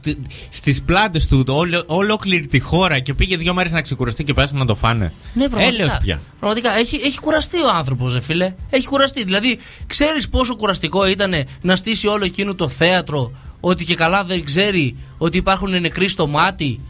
στις 0.50 0.82
πλάτες 0.82 1.28
του, 1.28 1.42
το, 1.44 1.54
όλο- 1.56 1.82
ολόκληρη 1.86 2.46
τη 2.46 2.60
χώρα 2.60 2.98
και 2.98 3.14
πήγε 3.14 3.36
δύο 3.36 3.54
μέρες 3.54 3.72
να 3.72 3.82
ξεκουραστεί 3.82 4.24
και 4.24 4.34
πέσουν 4.34 4.58
να 4.58 4.66
το 4.66 4.74
φάνε. 4.74 5.12
Ναι, 5.34 5.48
πραγματικά. 5.48 5.82
Έλεος 5.82 5.98
πια. 6.02 6.20
Πραγματικά 6.38 6.76
έχει, 6.78 6.96
έχει 7.04 7.20
κουραστεί 7.20 7.56
ο 7.62 7.68
άνθρωπος, 7.74 8.14
ρε 8.14 8.20
φίλε. 8.20 8.54
Έχει 8.70 8.86
κουραστεί. 8.86 9.24
Δηλαδή, 9.24 9.58
ξέρεις 9.86 10.28
πόσο 10.28 10.56
κουραστικό 10.56 11.06
ήταν 11.06 11.32
να 11.60 11.76
στήσει 11.76 12.06
όλο 12.06 12.24
εκείνο 12.24 12.54
το 12.54 12.68
θέατρο, 12.68 13.32
ότι 13.60 13.84
και 13.84 13.94
καλά 13.94 14.24
δεν 14.24 14.44
ξέρει 14.44 14.96
ότι 15.18 15.36
υπάρχουν 15.36 15.80
νεκροί 15.80 16.08
στο 16.08 16.26
μάτι. 16.26 16.80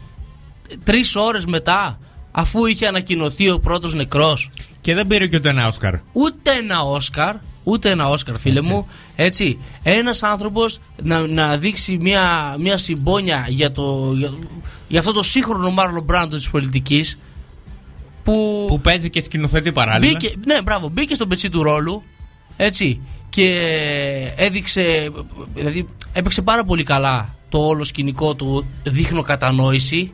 Τρεις 0.83 1.15
ώρες 1.15 1.45
μετά, 1.45 1.99
αφού 2.31 2.65
είχε 2.65 2.87
ανακοινωθεί 2.87 3.49
ο 3.49 3.59
πρώτος 3.59 3.93
νεκρός. 3.93 4.49
Και 4.87 4.93
δεν 4.93 5.07
πήρε 5.07 5.27
και 5.27 5.35
ούτε 5.35 5.49
ένα 5.49 5.67
Όσκαρ. 5.67 5.93
Ούτε 6.11 6.51
ένα 6.51 6.81
Όσκαρ, 6.81 7.35
ούτε 7.63 7.89
ένα 7.89 8.09
Όσκαρ, 8.09 8.37
φίλε 8.37 8.61
μου. 8.61 8.87
Έτσι, 9.15 9.57
ένας 9.83 10.23
άνθρωπος 10.23 10.79
να, 11.03 11.27
να 11.27 11.57
δείξει 11.57 11.97
μια, 12.01 12.55
μια 12.59 12.77
συμπόνια 12.77 13.45
για, 13.49 13.71
το, 13.71 14.13
για, 14.15 14.33
για 14.87 14.99
αυτό 14.99 15.11
το 15.11 15.23
σύγχρονο 15.23 15.71
Μάρλο 15.71 16.01
Μπράντο 16.01 16.37
της 16.37 16.49
πολιτικής. 16.49 17.19
Που, 18.23 18.65
Που 18.67 18.79
παίζει 18.81 19.09
και 19.09 19.21
σκηνοθετεί 19.21 19.71
παράλληλα. 19.71 20.11
μπήκε, 20.11 20.33
ναι, 20.45 20.61
μπράβο, 20.61 20.89
μπήκε 20.89 21.15
στο 21.15 21.27
πετσί 21.27 21.49
του 21.49 21.63
ρόλου. 21.63 22.03
Έτσι. 22.57 23.01
Και 23.29 23.57
έδειξε. 24.35 25.11
Δηλαδή, 25.53 25.87
έπαιξε 26.13 26.41
πάρα 26.41 26.63
πολύ 26.63 26.83
καλά 26.83 27.35
το 27.49 27.57
όλο 27.57 27.83
σκηνικό 27.83 28.35
του. 28.35 28.67
Δείχνω 28.83 29.21
κατανόηση. 29.21 30.13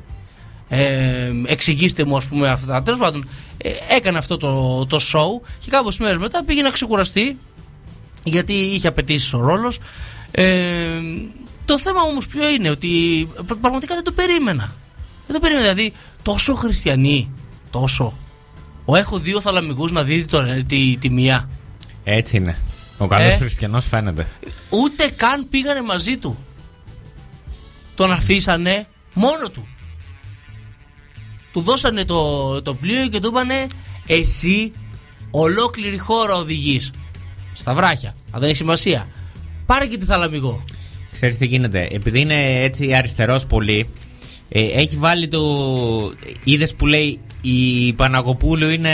Ε, 0.69 1.31
εξηγήστε 1.45 2.05
μου, 2.05 2.17
ας 2.17 2.27
πούμε, 2.27 2.49
αυτά. 2.49 2.81
Τέλος 2.83 2.99
πάντων, 2.99 3.27
ε, 3.57 3.69
έκανε 3.89 4.17
αυτό 4.17 4.37
το, 4.37 4.85
το 4.85 4.99
show 5.13 5.47
και 5.59 5.69
κάποιε 5.69 5.97
μέρες 5.99 6.17
μετά 6.17 6.43
πήγε 6.43 6.61
να 6.61 6.69
ξεκουραστεί 6.69 7.37
γιατί 8.23 8.53
είχε 8.53 8.87
απαιτήσει 8.87 9.35
ο 9.35 9.39
ρόλος. 9.39 9.79
Ε, 10.31 10.99
το 11.65 11.79
θέμα 11.79 12.01
όμως 12.01 12.27
ποιο 12.27 12.49
είναι, 12.49 12.69
ότι 12.69 12.89
πρα- 13.45 13.57
πραγματικά 13.57 13.95
δεν 13.95 14.03
το 14.03 14.11
περίμενα. 14.11 14.73
Δεν 15.27 15.35
το 15.35 15.39
περίμενα. 15.41 15.71
Δηλαδή, 15.73 15.93
τόσο 16.21 16.55
χριστιανοί, 16.55 17.31
τόσο. 17.71 18.17
Ο 18.85 18.95
έχω 18.95 19.17
δύο 19.19 19.41
θαλαμικούς 19.41 19.91
να 19.91 20.03
δει 20.03 20.25
το, 20.25 20.63
τη, 20.67 20.97
τη 20.97 21.09
μία. 21.09 21.49
Έτσι 22.03 22.37
είναι. 22.37 22.57
Ο 22.97 23.07
καλός 23.07 23.33
Ε. 23.33 23.37
χριστιανός 23.37 23.85
φαίνεται. 23.87 24.27
Ούτε 24.69 25.09
καν 25.15 25.47
πήγανε 25.49 25.81
μαζί 25.81 26.17
του. 26.17 26.37
Τον 27.95 28.11
αφήσανε 28.11 28.87
μόνο 29.13 29.49
του. 29.49 29.67
Του 31.53 31.61
δώσανε 31.61 32.05
το, 32.05 32.61
το 32.61 32.73
πλοίο 32.73 33.07
και 33.07 33.19
του 33.19 33.27
είπανε 33.27 33.67
εσύ 34.07 34.71
ολόκληρη 35.31 35.97
χώρα 35.97 36.35
οδηγείς. 36.35 36.91
Στα 37.53 37.73
βράχια. 37.73 38.15
Αν 38.31 38.39
δεν 38.39 38.49
έχει 38.49 38.57
σημασία. 38.57 39.07
Πάρε 39.65 39.85
και 39.85 39.97
τη 39.97 40.05
θαλαμικό. 40.05 40.63
Ξέρεις 41.11 41.37
τι 41.37 41.45
γίνεται. 41.45 41.87
Επειδή 41.91 42.19
είναι 42.19 42.61
έτσι 42.61 42.93
αριστερός 42.93 43.45
πολύ, 43.45 43.89
ε, 44.49 44.63
έχει 44.63 44.95
βάλει 44.97 45.27
το. 45.27 45.41
Είδες 46.43 46.75
που 46.75 46.85
λέει 46.85 47.19
η 47.41 47.93
Παναγοπούλου 47.93 48.69
είναι 48.69 48.91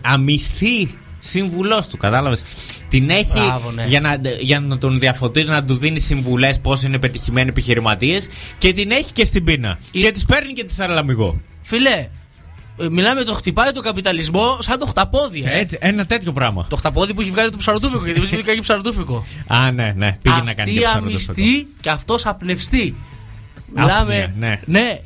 αμυστή 0.00 0.98
σύμβουλός 1.18 1.86
του, 1.86 1.96
κατάλαβες. 1.96 2.42
Την 2.88 3.10
έχει 3.10 3.32
Μπράβο, 3.32 3.70
ναι. 3.70 3.84
για, 3.86 4.00
να, 4.00 4.20
για 4.40 4.60
να 4.60 4.78
τον 4.78 5.00
διαφωτίσει, 5.00 5.46
να 5.46 5.64
του 5.64 5.74
δίνει 5.74 6.00
συμβουλές 6.00 6.60
πώς 6.60 6.82
είναι 6.82 6.98
πετυχημένοι 6.98 7.48
επιχειρηματίες 7.48 8.28
και 8.58 8.72
την 8.72 8.90
έχει 8.90 9.12
και 9.12 9.24
στην 9.24 9.44
πείνα. 9.44 9.78
Και 9.90 10.10
της 10.10 10.24
παίρνει 10.24 10.52
και 10.52 10.64
τη 10.64 10.74
θαλαμικό. 10.74 11.40
Φίλε, 11.68 12.08
ε, 12.80 12.88
μιλάμε 12.90 13.22
το 13.24 13.34
χτυπάει 13.34 13.72
το 13.72 13.80
καπιταλισμό 13.80 14.56
σαν 14.60 14.78
το 14.78 14.86
χταπόδι. 14.86 15.42
Ε. 15.46 15.58
Έτσι, 15.58 15.78
ένα 15.80 16.06
τέτοιο 16.06 16.32
πράγμα. 16.32 16.66
Το 16.68 16.76
χταπόδι 16.76 17.14
που 17.14 17.20
έχει 17.20 17.30
βγάλει 17.30 17.50
το 17.50 17.56
ψαροτούφικο. 17.56 18.04
Γιατί 18.04 18.18
εμείς 18.18 18.30
πήγαμε 18.30 18.52
και 18.54 18.60
ψαροτούφικο. 18.60 19.26
Α, 19.46 19.72
ναι, 19.72 19.92
ναι. 19.96 20.18
Πήγε 20.22 20.36
να 20.44 20.54
κάνει 20.54 20.70
Αυτή 20.70 20.72
και 20.80 20.86
αμυστή 20.86 21.68
και 21.80 21.90
αυτός 21.90 22.26
απνευστή. 22.26 22.96
Άφωνια, 23.74 23.94
Μιλάμε. 24.06 24.34
ναι. 24.38 24.60
ναι. 24.64 25.00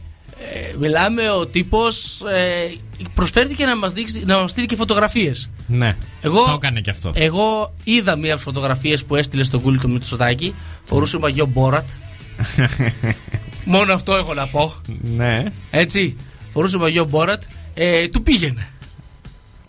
Ε, 0.52 0.76
μιλάμε 0.78 1.30
ο 1.30 1.46
τύπος 1.46 2.20
ε, 2.20 2.70
προσφέρθηκε 3.14 3.64
να 3.64 3.76
μας 3.76 3.92
να 4.24 4.38
μας 4.38 4.50
στείλει 4.50 4.66
και 4.66 4.76
φωτογραφίες. 4.76 5.50
Ναι. 5.66 5.96
Εγώ- 6.20 6.44
Το 6.44 6.52
έκανε 6.62 6.80
και 6.80 6.90
αυτό. 6.90 7.12
Εγώ 7.14 7.74
είδα 7.84 8.16
μία 8.16 8.36
φωτογραφίες 8.36 9.04
που 9.04 9.16
έστειλε 9.16 9.42
στον 9.42 9.60
κούλι 9.60 9.78
του 9.78 9.90
Μητσοτάκη. 9.90 10.54
Φορούσε 10.84 11.18
μαγιό 11.18 11.46
Μπόρατ. 11.46 11.88
Μόνο 13.64 13.92
αυτό 13.92 14.14
έχω 14.14 14.34
να 14.34 14.46
πω. 14.46 14.74
ναι. 15.16 15.44
Έτσι. 15.70 16.16
Φορούσε 16.52 16.78
μαγιό 16.78 17.04
Μπόρατ. 17.04 17.42
Ε, 17.74 18.08
του 18.08 18.22
πήγαινε. 18.22 18.68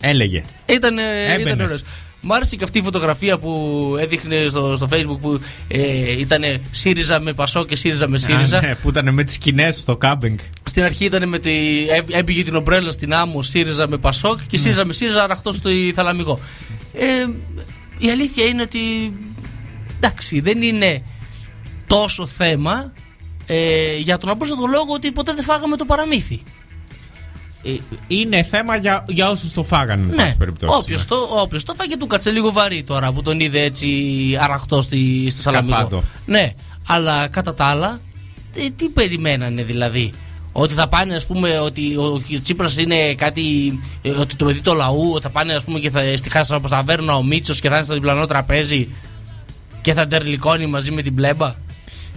Έλεγε. 0.00 0.44
Ήταν, 0.66 0.98
Έμπαινες. 0.98 1.40
ήταν 1.52 1.60
ωραίος. 1.60 1.82
Μ' 2.20 2.32
άρεσε 2.32 2.56
και 2.56 2.64
αυτή 2.64 2.78
η 2.78 2.82
φωτογραφία 2.82 3.38
που 3.38 3.96
έδειχνε 4.00 4.46
στο, 4.48 4.76
στο 4.76 4.88
facebook 4.90 5.18
που 5.20 5.40
ε, 5.68 6.18
ήταν 6.18 6.42
ΣΥΡΙΖΑ 6.70 7.20
με 7.20 7.32
Πασό 7.32 7.64
και 7.64 7.76
ΣΥΡΙΖΑ 7.76 8.08
με 8.08 8.18
ΣΥΡΙΖΑ. 8.18 8.58
Α, 8.58 8.60
ναι, 8.60 8.74
που 8.74 8.88
ήταν 8.88 9.14
με 9.14 9.24
τις 9.24 9.34
σκηνές 9.34 9.76
στο 9.76 9.96
κάμπινγκ. 9.96 10.38
Στην 10.64 10.82
αρχή 10.82 11.04
ήταν 11.04 11.28
με 11.28 11.38
τη, 11.38 11.50
έ- 11.88 12.14
έπηγε 12.16 12.44
την 12.44 12.54
ομπρέλα 12.54 12.90
στην 12.90 13.14
άμμο 13.14 13.42
ΣΥΡΙΖΑ 13.42 13.88
με 13.88 13.96
Πασόκ 13.96 14.38
και 14.46 14.56
ΣΥΡΙΖΑ 14.56 14.86
με 14.86 14.92
ΣΥΡΙΖΑ 14.92 15.22
αραχτό 15.22 15.52
στο 15.52 15.70
θαλαμικό. 15.94 16.40
Ε, 16.92 17.26
η 17.98 18.10
αλήθεια 18.10 18.44
είναι 18.44 18.62
ότι 18.62 18.78
εντάξει, 19.96 20.40
δεν 20.40 20.62
είναι 20.62 21.02
τόσο 21.86 22.26
θέμα 22.26 22.92
ε, 23.46 23.96
για 23.96 24.18
τον 24.18 24.28
απλό 24.28 24.48
λόγο 24.70 24.92
ότι 24.94 25.12
ποτέ 25.12 25.34
δεν 25.34 25.44
φάγαμε 25.44 25.76
το 25.76 25.84
παραμύθι. 25.84 26.40
Ε, 27.64 27.76
Είναι 28.06 28.42
θέμα 28.42 28.76
για, 28.76 29.04
για 29.08 29.30
όσους 29.30 29.50
το 29.52 29.64
φάγανε, 29.64 30.02
εν 30.02 30.08
Ναι, 30.08 30.22
πάση 30.22 30.36
περιπτώσει. 30.36 30.78
όποιος 30.78 31.04
το, 31.06 31.16
όποιος 31.42 31.64
το 31.64 31.74
φάγε 31.74 31.96
του 31.96 32.06
κάτσε 32.06 32.30
λίγο 32.30 32.52
βαρύ 32.52 32.82
τώρα 32.82 33.12
που 33.12 33.22
τον 33.22 33.40
είδε 33.40 33.60
έτσι 33.62 33.88
αραχτό 34.40 34.82
στη, 34.82 35.26
στη 35.30 35.40
Σαλαμικό. 35.40 35.74
Σκαφάντο. 35.74 36.02
Ναι, 36.26 36.52
αλλά 36.86 37.28
κατά 37.28 37.54
τα 37.54 37.64
άλλα, 37.64 38.00
τι, 38.52 38.70
τι 38.70 38.88
περιμένανε 38.88 39.62
δηλαδή; 39.62 40.12
Ότι 40.52 40.74
θα 40.74 40.88
πάνε, 40.88 41.14
ας 41.14 41.26
πούμε, 41.26 41.58
ότι 41.58 41.96
ο 41.96 42.22
Τσίπρας 42.42 42.76
είναι 42.78 43.14
κάτι. 43.14 43.42
ε, 44.02 44.10
Ότι 44.10 44.36
το 44.36 44.44
παιδί 44.44 44.60
του 44.60 44.74
λαού, 44.74 45.10
ότι 45.12 45.22
θα 45.22 45.30
πάνε, 45.30 45.52
ας 45.52 45.64
πούμε, 45.64 45.78
και 45.78 45.90
θα 45.90 46.16
στη 46.16 46.30
χάσα 46.30 46.56
από 46.56 46.68
ταβέρνα 46.68 47.16
ο 47.16 47.22
Μίτσος 47.22 47.60
και 47.60 47.68
θα 47.68 47.76
είναι 47.76 47.84
στο 47.84 47.94
διπλανό 47.94 48.26
τραπέζι 48.26 48.88
και 49.80 49.92
θα 49.92 50.06
ντερλικώνει 50.06 50.66
μαζί 50.66 50.90
με 50.90 51.02
την 51.02 51.14
πλέμπα; 51.14 51.54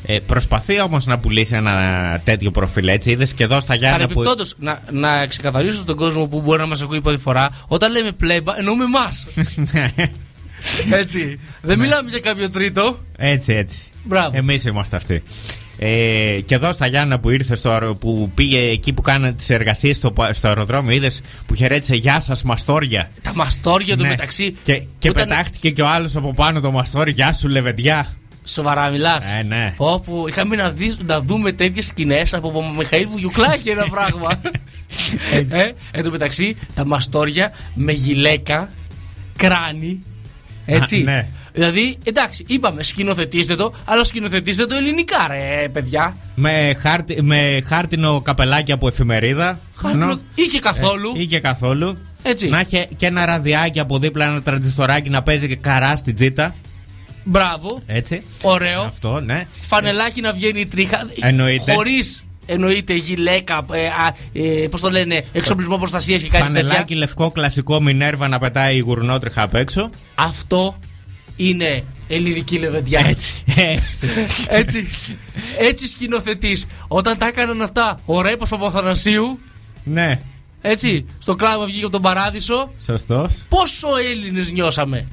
Ε, 0.06 0.20
προσπαθεί 0.20 0.82
όμως 0.82 1.06
να 1.06 1.20
πουλήσει 1.20 1.56
ένα 1.56 2.22
τέτοιο 2.24 2.52
προφίλ 2.52 2.88
έτσι. 2.88 3.12
Είδες 3.12 3.34
και 3.34 3.44
εδώ 3.44 3.60
στα 3.60 3.76
Γιάννα 3.76 4.08
που. 4.08 4.14
Παρεμπιπτόντω, 4.14 4.50
να, 4.58 4.82
να 4.92 5.28
ξεκαθαρίσω 5.28 5.78
στον 5.78 5.96
κόσμο 5.96 6.26
που 6.28 6.42
μπορεί 6.42 6.60
να 6.60 6.68
μας 6.68 6.82
ακούει 6.82 7.02
πρώτη 7.02 7.18
φορά, 7.20 7.50
όταν 7.68 7.92
λέμε 7.92 8.12
πλέμπα, 8.12 8.58
εννοούμε 8.60 8.84
εμάς. 8.84 9.28
έτσι. 11.02 11.40
Δεν 11.62 11.80
μιλάμε 11.80 12.10
για 12.10 12.20
κάποιο 12.20 12.50
τρίτο. 12.50 13.00
έτσι, 13.18 13.54
έτσι. 13.54 13.78
Μπράβο. 14.04 14.38
Εμείς 14.38 14.66
είμαστε 14.66 14.96
αυτοί. 14.96 15.24
Ε, 15.80 16.40
και 16.46 16.56
εδώ 16.56 16.72
στα 16.72 16.88
Γιάννα 16.88 17.20
που 17.20 17.30
ήρθε 17.30 17.56
στο, 17.56 17.70
αερο- 17.72 17.96
που 17.96 18.32
πήγε 18.36 18.60
εκεί 18.60 18.94
που 18.94 19.02
κάνανε 19.02 19.34
τις 19.34 19.50
εργασίες 19.50 19.96
στο, 19.96 20.14
στο 20.32 20.48
αεροδρόμιο, 20.48 20.92
είδες 20.96 21.22
που 21.46 21.56
χαιρέτησε 21.56 21.96
Γεια 21.96 22.20
σας, 22.20 22.44
Μαστόρια. 22.44 23.10
Τα 23.22 23.32
μαστόρια 23.36 23.98
του 23.98 24.04
Ναι. 24.04 24.10
μεταξύ. 24.10 24.56
Και, 24.64 24.74
και 24.74 24.86
Που 25.00 25.18
ήταν- 25.18 25.28
πετάχτηκε 25.28 25.70
και 25.70 25.82
ο 25.82 25.88
άλλος 25.88 26.16
από 26.16 26.34
πάνω 26.34 26.60
το 26.60 26.72
Μαστόρι. 26.72 27.12
Γεια 27.12 27.34
σου, 27.34 27.48
Λεβεντιά. 27.48 28.08
Σοβαρά 28.48 28.90
μιλάς. 28.90 29.32
Ε, 29.32 29.44
ναι. 29.44 29.74
Όπου 29.78 30.26
είχαμε 30.28 30.56
να, 30.56 30.70
δεις- 30.72 31.00
να 31.06 31.22
δούμε 31.22 31.52
τέτοιες 31.52 31.86
σκηνές 31.86 32.34
από 32.34 32.52
τον 32.52 32.76
Μιχαήλ 32.78 33.08
Βουγιουκλάκη 33.08 33.70
ένα 33.70 33.88
πράγμα. 33.90 34.42
ε, 35.50 35.72
εν 35.92 36.04
τω 36.04 36.12
μεταξύ, 36.12 36.56
τα 36.74 36.86
μαστόρια 36.86 37.52
με 37.74 37.92
γυλαίκα, 37.92 38.70
κράνη. 39.36 40.04
Έτσι. 40.66 41.00
Α, 41.00 41.04
ναι. 41.04 41.28
Δηλαδή, 41.54 41.98
εντάξει, 42.04 42.44
είπαμε 42.48 42.84
σκηνοθετήστε 42.84 43.56
το, 43.56 43.74
αλλά 43.86 44.04
σκηνοθετήστε 44.04 44.66
το 44.66 44.76
ελληνικά, 44.76 45.28
ρε 45.28 45.68
παιδιά. 45.70 46.18
Με, 46.36 46.76
χάρτη, 46.82 47.22
με 47.24 47.62
χάρτινο 47.68 48.22
καπελάκι 48.22 48.72
από 48.72 48.88
εφημερίδα. 48.88 49.60
Χάρτινο- 49.76 50.06
Νο- 50.06 50.20
ή 50.36 50.42
και 50.44 50.60
καθόλου. 50.60 51.14
Ε, 51.18 51.22
ή 51.22 51.26
και 51.26 51.40
καθόλου. 51.40 51.98
Έτσι. 52.24 52.48
Να 52.50 52.60
έχει 52.60 52.88
και 52.96 53.06
ένα 53.06 53.26
ραδιάκι 53.26 53.80
από 53.80 54.00
δίπλα, 54.00 54.26
ένα 54.26 54.42
τραντιστοράκι 54.42 55.10
να 55.10 55.24
παίζει 55.24 55.48
και 55.48 55.56
καρά 55.56 55.96
στην 55.96 56.16
τζίτα. 56.16 56.56
Μπράβο. 57.30 57.82
Έτσι. 57.86 58.24
Ωραίο. 58.42 58.82
Αυτό, 58.82 59.20
ναι. 59.20 59.48
Φανελάκι 59.60 60.22
να 60.22 60.34
βγαίνει 60.34 60.60
η 60.60 60.66
τρίχα. 60.66 61.10
Εννοείται. 61.20 61.74
Χωρίς 61.74 62.26
εννοείται 62.46 62.94
γυλαίκα, 62.94 63.66
ε, 63.72 63.88
α, 63.88 64.16
ε, 64.34 64.68
πώς 64.68 64.82
το 64.82 64.90
λένε, 64.90 65.26
εξοπλισμό 65.32 65.78
προστασίας 65.78 66.24
και 66.24 66.30
κάτι 66.30 66.44
Φανελάκι 66.44 66.78
τέτοια. 66.78 66.98
λευκό 66.98 67.32
κλασικό 67.32 67.82
Μινέρβα 67.82 68.28
να 68.28 68.40
πετάει 68.40 68.76
η 68.76 68.80
γουρνότριχα 68.80 69.42
απ' 69.42 69.56
έξω. 69.56 69.90
Αυτό 70.16 70.76
είναι 71.36 71.84
ελληνική 72.08 72.58
λεβεντιά. 72.60 73.00
Έτσι. 73.08 73.44
Έτσι. 73.56 74.08
έτσι, 74.48 74.88
έτσι 75.60 75.88
σκηνοθετή. 75.88 76.58
Όταν 76.88 77.18
τα 77.18 77.28
έκαναν 77.28 77.62
αυτά 77.62 78.00
ο 78.06 78.22
Ρέπος 78.22 78.50
Παπαθανασίου, 78.50 79.40
ναι, 79.84 80.20
έτσι, 80.62 81.06
στο 81.20 81.36
κλάμα 81.36 81.66
βγήκε 81.66 81.84
από 81.84 81.92
τον 81.92 82.02
παράδεισο, 82.02 82.74
σωστός. 82.86 83.46
πόσο 83.50 83.88
Έλληνες 84.12 84.52
νιώσαμε. 84.52 85.08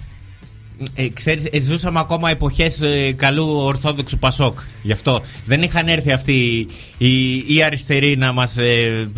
Ε, 0.95 1.09
ξέρεις, 1.09 1.45
ε, 1.53 1.61
ζούσαμε 1.61 1.99
ακόμα 2.01 2.31
εποχές 2.31 2.81
ε, 2.81 3.13
καλού 3.17 3.47
Ορθόδοξου 3.49 4.19
Πασόκ. 4.19 4.59
Γι' 4.83 4.93
αυτό 4.93 5.23
δεν 5.47 5.63
είχαν 5.63 5.89
έρθει 5.89 6.13
αυτοί 6.13 6.67
οι, 6.99 7.37
οι 7.55 7.63
αριστεροί 7.63 8.17
να 8.17 8.33
μας... 8.33 8.57
Ε, 8.59 9.09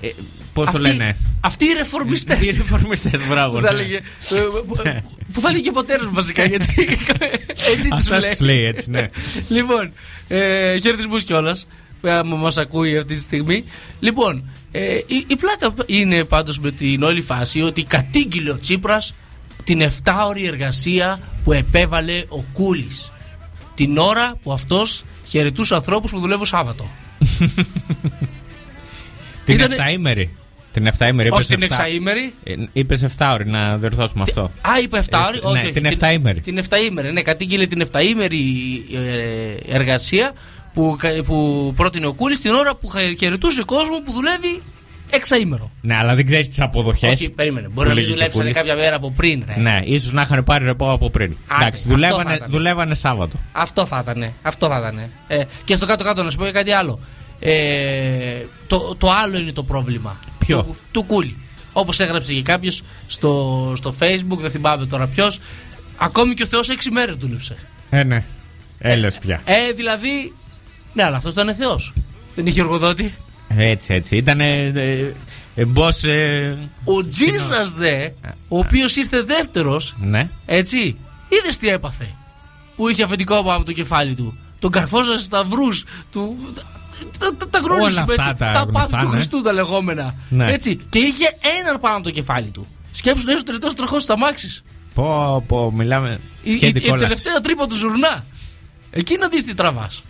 ε, 0.00 0.08
πώς 0.52 0.64
το 0.64 0.70
Αυτοί- 0.70 0.80
λένε... 0.86 1.16
Αυτοί 1.40 1.64
οι 1.64 1.72
ρεφορμιστές. 1.76 2.40
Οι 2.52 2.56
ρεφορμιστές, 2.56 3.26
μπράβο. 3.28 3.54
Που 3.58 3.64
θα 3.64 3.72
ναι. 3.72 3.80
έλεγε. 3.80 3.96
ε, 3.96 4.00
που- 4.66 4.76
Που 5.32 5.40
θα 5.40 5.48
έλεγε 5.48 5.62
και 5.62 5.68
ο 5.68 5.72
πατέρας 5.72 6.04
μου 6.06 6.14
βασικά. 6.14 6.44
Γιατί 6.44 6.74
έτσι 7.76 7.88
τους 7.88 7.98
Αυτά 7.98 8.18
λέει. 8.18 8.30
τους 8.30 8.40
λέει 8.40 8.64
έτσι, 8.64 8.90
ναι. 8.90 9.06
Λοιπόν, 9.48 9.92
ε, 10.28 10.78
χαιρετισμούς 10.78 11.24
κιόλας. 11.24 11.66
Άμα 12.02 12.36
μας 12.36 12.56
ακούει 12.56 12.96
αυτή 12.96 13.14
τη 13.14 13.20
στιγμή. 13.20 13.64
Λοιπόν, 14.00 14.48
ε, 14.72 14.94
η, 14.94 15.24
η 15.26 15.36
πλάκα 15.36 15.74
είναι 15.86 16.24
πάντως 16.24 16.58
με 16.60 16.70
την 16.70 17.02
όλη 17.02 17.20
φάση 17.20 17.60
ότι 17.62 17.82
κατήγγειλε 17.84 18.50
ο 18.50 18.58
Τσίπρας 18.58 19.14
την 19.66 19.80
7ωρη 19.82 20.44
εργασία 20.46 21.20
που 21.44 21.52
επέβαλε 21.52 22.22
ο 22.28 22.44
Κούλης. 22.52 23.12
Την 23.74 23.98
ώρα 23.98 24.34
που 24.42 24.52
αυτός 24.52 25.04
χαιρετούσε 25.26 25.74
ανθρώπους 25.74 26.10
που 26.10 26.18
δουλεύουν 26.18 26.46
Σάββατο. 26.46 26.86
Την 29.44 29.54
Ήτανε- 29.54 29.72
εφταήμερη. 29.78 30.30
Την 30.72 30.88
7ήμερη. 30.98 31.28
Όχι 31.30 31.46
την 31.54 31.62
εξαήμερη. 31.62 32.34
Είπες 32.72 33.04
7 33.18 33.30
ώρη 33.32 33.46
να 33.46 33.76
διορθώσουμε 33.76 34.22
αυτό. 34.22 34.40
Α, 34.42 34.78
είπε 34.82 35.02
7 35.10 35.18
ώρη. 35.26 35.36
Ε, 35.36 35.40
όχι, 35.46 35.54
ναι, 35.80 35.88
όχι, 35.88 35.96
την 35.96 35.98
7ήμερη. 36.00 36.40
Την 36.42 36.58
7ήμερη, 36.68 37.12
ναι, 37.12 37.22
κατήγγειλε 37.22 37.66
την 37.66 37.86
7ήμερη 37.92 38.36
ε, 38.94 39.74
εργασία 39.76 40.32
που, 40.72 40.96
κα- 40.98 41.22
που 41.24 41.72
πρότεινε 41.76 42.06
ο 42.06 42.12
Κούρη 42.14 42.36
την 42.36 42.50
ώρα 42.50 42.76
που 42.76 42.86
χα- 42.88 43.14
χαιρετούσε 43.18 43.62
κόσμο 43.62 44.00
που 44.04 44.12
δουλεύει 44.12 44.62
εξαήμερο. 45.10 45.70
Ναι, 45.80 45.96
αλλά 45.96 46.14
δεν 46.14 46.26
ξέρεις 46.26 46.48
τις 46.48 46.60
αποδοχές. 46.60 47.12
Όχι, 47.12 47.30
περίμενε. 47.30 47.68
Μπορεί 47.68 47.88
να 47.88 47.94
μην 47.94 48.06
δουλέψανε 48.06 48.50
κάποια 48.50 48.74
μέρα 48.74 48.96
από 48.96 49.10
πριν. 49.12 49.44
Ρε. 49.46 49.60
Ναι, 49.60 49.80
ίσως 49.84 50.12
να 50.12 50.22
είχαν 50.22 50.44
πάρει 50.44 50.64
ρεπό 50.64 50.90
από 50.90 51.10
πριν. 51.10 51.36
Άντε, 51.46 51.64
Εντάξει, 51.64 51.82
αυτό 51.92 51.98
θα 51.98 52.08
δουλεύανε, 52.08 52.34
ήταν. 52.34 52.50
δουλεύανε 52.50 52.94
Σάββατο. 52.94 53.36
Αυτό 53.52 53.86
θα 53.86 53.98
ήταν. 54.02 54.32
Αυτό 54.42 54.68
θα 54.68 54.78
ήταν. 54.78 55.10
Ε, 55.26 55.42
και 55.64 55.76
στο 55.76 55.86
κάτω-κάτω 55.86 56.22
να 56.22 56.30
σου 56.30 56.38
πω 56.38 56.44
και 56.44 56.50
κάτι 56.50 56.70
άλλο. 56.70 56.98
Ε, 57.40 58.44
το, 58.66 58.94
το 58.98 59.10
άλλο 59.10 59.38
είναι 59.38 59.52
το 59.52 59.62
πρόβλημα. 59.62 60.18
Ποιο; 60.38 60.62
Του, 60.62 60.76
του 60.90 61.02
Κούλι. 61.04 61.36
Όπως 61.72 62.00
έγραψε 62.00 62.34
και 62.34 62.42
κάποιος 62.42 62.82
στο, 63.06 63.72
στο 63.76 63.94
Facebook, 63.98 64.38
δεν 64.38 64.50
θυμάμαι 64.50 64.86
τώρα 64.86 65.06
ποιος. 65.06 65.38
Ακόμη 65.96 66.34
και 66.34 66.42
ο 66.42 66.46
Θεός 66.46 66.68
6 66.70 66.72
μέρες 66.92 67.14
δούλεψε. 67.14 67.56
Ε, 67.90 68.02
ναι. 68.04 68.24
Έλε 68.78 69.10
πια. 69.10 69.40
Ε, 69.44 69.72
δηλαδή. 69.72 70.32
Ναι, 70.92 71.02
αλλά 71.04 71.16
αυτός 71.16 71.32
ήταν 71.32 71.54
Θεός. 71.54 71.92
Δεν 72.34 72.46
είχε 72.46 72.60
εργοδότη. 72.60 73.14
Έτσι, 73.48 73.94
έτσι. 73.94 74.16
Ήταν 74.16 74.40
ε, 74.40 74.66
ε, 75.54 75.64
boss, 75.74 76.08
ε, 76.08 76.54
Ο 76.84 77.06
Τζίζα 77.08 77.64
δε, 77.76 78.08
ο 78.48 78.58
οποίος 78.58 78.96
ήρθε 78.96 79.22
δεύτερος, 79.22 79.94
ναι. 80.00 80.28
έτσι, 80.46 80.96
είδες 81.28 81.58
τι 81.58 81.68
έπαθε; 81.68 82.14
Που 82.76 82.88
είχε 82.88 83.02
αφεντικό 83.02 83.34
πάνω 83.34 83.56
από 83.56 83.64
το 83.64 83.72
κεφάλι 83.72 84.14
του. 84.14 84.38
Τον 84.58 84.70
καρφόζα 84.70 85.18
σταυρούς 85.18 85.84
του. 86.12 86.36
Τα, 87.18 87.34
τα, 87.36 87.48
τα 87.48 87.58
γνωρίζουμε 87.58 87.84
Όλα 87.84 88.00
αυτά 88.00 88.12
έτσι. 88.12 88.26
τα 88.26 88.34
Τα 88.34 88.60
γνωστά, 88.60 88.72
πάθη 88.72 88.96
του 88.96 89.04
ναι. 89.10 89.16
Χριστού 89.16 89.42
τα 89.42 89.52
λεγόμενα. 89.52 90.14
Ναι. 90.28 90.52
Έτσι. 90.52 90.76
Και 90.88 90.98
είχε 90.98 91.36
έναν 91.60 91.80
πάνω 91.80 91.94
από 91.96 92.04
το 92.04 92.10
κεφάλι 92.10 92.50
του. 92.50 92.66
Σκέψου 92.92 93.26
να 93.26 93.32
είσαι 93.32 93.40
ο 93.40 93.44
τελευταίος 93.44 93.74
τροχός 93.74 93.98
της 94.00 94.10
αμάξης. 94.10 94.62
Πω, 94.94 95.44
πω, 95.46 95.72
μιλάμε. 95.72 96.20
Η, 96.42 96.50
η, 96.52 96.56
Σχέτη 96.56 96.78
η 96.78 96.80
κόλασης. 96.80 97.08
τελευταία 97.08 97.40
τρύπα 97.40 97.66
του 97.66 97.76
ζουρνά. 97.76 98.24
Εκεί 98.90 99.16
να 99.18 99.28
δεις 99.28 99.44
τι 99.44 99.54
τραβάς. 99.54 100.02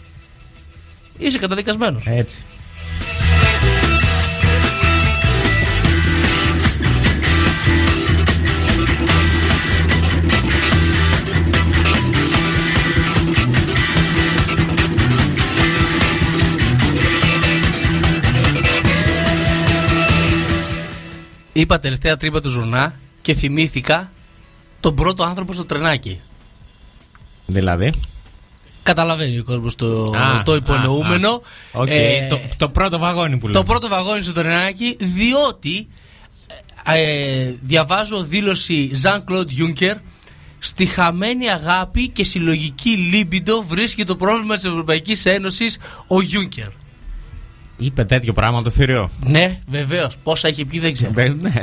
Είσαι 1.19 1.39
καταδικασμένος. 1.39 2.05
Έτσι. 2.07 2.37
Είπα 21.61 21.79
τελευταία 21.79 22.17
τρύπα 22.17 22.41
του 22.41 22.49
ζουρνά 22.49 22.99
και 23.23 23.35
θυμήθηκα 23.35 24.13
τον 24.81 24.95
πρώτο 24.95 25.23
άνθρωπο 25.25 25.53
στο 25.53 25.65
τρενάκι. 25.65 26.21
Δηλαδή; 27.47 27.93
Καταλαβαίνει 28.83 29.39
ο 29.39 29.45
κόσμος 29.45 29.75
το, 29.75 30.11
Α, 30.17 30.43
το 30.43 30.55
υπονοούμενο. 30.55 31.29
α, 31.29 31.79
α. 31.79 31.81
Οκ, 31.81 31.89
Ε, 31.91 32.27
το, 32.29 32.39
το 32.57 32.69
πρώτο 32.69 32.99
βαγόνι 32.99 33.37
που 33.37 33.47
το 33.47 33.53
λέμε. 33.53 33.65
πρώτο 33.65 33.89
βαγόνι 33.89 34.23
στο 34.23 34.33
τρενάκι, 34.33 34.97
διότι 35.01 35.89
ε, 36.87 37.53
διαβάζω 37.63 38.23
δήλωση 38.23 38.91
Jean-Claude 39.03 39.49
Juncker 39.59 39.95
στη 40.59 40.87
χαμένη 40.87 41.51
αγάπη 41.51 42.09
και 42.09 42.25
συλλογική 42.25 42.91
λίμπιντο 42.91 43.63
βρίσκει 43.63 44.05
το 44.05 44.17
πρόβλημα 44.17 44.55
της 44.55 44.65
Ευρωπαϊκής 44.65 45.27
Ένωσης 45.27 45.79
ο 46.07 46.17
Juncker. 46.33 46.71
Είπε 47.77 48.05
τέτοιο 48.05 48.33
πράγμα 48.33 48.63
το 48.63 48.71
θηρίο. 48.71 49.11
Ναι, 49.27 49.59
βεβαίως. 49.69 50.17
Πόσα 50.23 50.49
έχει 50.49 50.65
πει 50.65 50.79
δεν 50.79 50.93
ξέρω. 50.93 51.13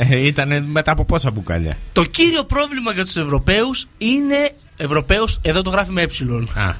Ήταν 0.09 0.63
μετά 0.63 0.91
από 0.91 1.05
πόσα 1.05 1.31
μπουκάλια. 1.31 1.77
Το 1.93 2.03
κύριο 2.03 2.43
πρόβλημα 2.43 2.91
για 2.93 3.03
τους 3.03 3.15
Ευρωπαίους 3.15 3.87
είναι. 3.97 4.51
Ευρωπαίους, 4.77 5.39
εδώ 5.41 5.61
το 5.61 5.69
γράφει 5.69 5.91
με 5.91 6.01
ε. 6.01 6.05
Α, 6.61 6.75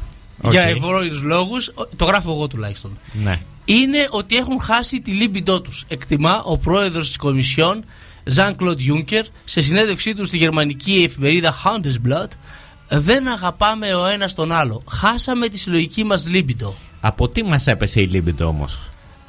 Για 0.50 0.64
οκ. 0.64 0.76
ευνόητους 0.76 1.22
λόγους, 1.22 1.72
το 1.96 2.06
γράφω 2.06 2.32
εγώ 2.32 2.48
τουλάχιστον. 2.48 2.98
Ναι. 3.24 3.40
είναι 3.66 4.08
ότι 4.10 4.36
έχουν 4.36 4.60
χάσει 4.60 5.02
τη 5.02 5.12
λίμπιντό 5.12 5.62
τους. 5.62 5.84
Εκτιμά 5.88 6.44
ο 6.44 6.58
πρόεδρος 6.58 7.08
της 7.08 7.18
Κομισιόν, 7.18 7.84
Jean-Claude 8.36 8.78
Juncker, 8.90 9.24
σε 9.46 9.62
συνέντευξή 9.62 10.14
του 10.16 10.26
στη 10.26 10.38
γερμανική 10.38 11.04
εφημερίδα 11.06 11.54
Handelsblatt, 11.64 12.32
δεν 12.88 13.28
αγαπάμε 13.28 13.94
ο 13.94 14.06
ένας 14.06 14.36
τον 14.36 14.52
άλλο. 14.52 14.84
Χάσαμε 14.90 15.48
τη 15.48 15.60
συλλογική 15.60 16.04
μας 16.04 16.28
λίμπιντο. 16.28 16.76
Από 17.02 17.30
τι 17.30 17.44
μας 17.44 17.68
έπεσε 17.68 18.02
η 18.02 18.08
λίμπιντο 18.08 18.48
όμως; 18.48 18.80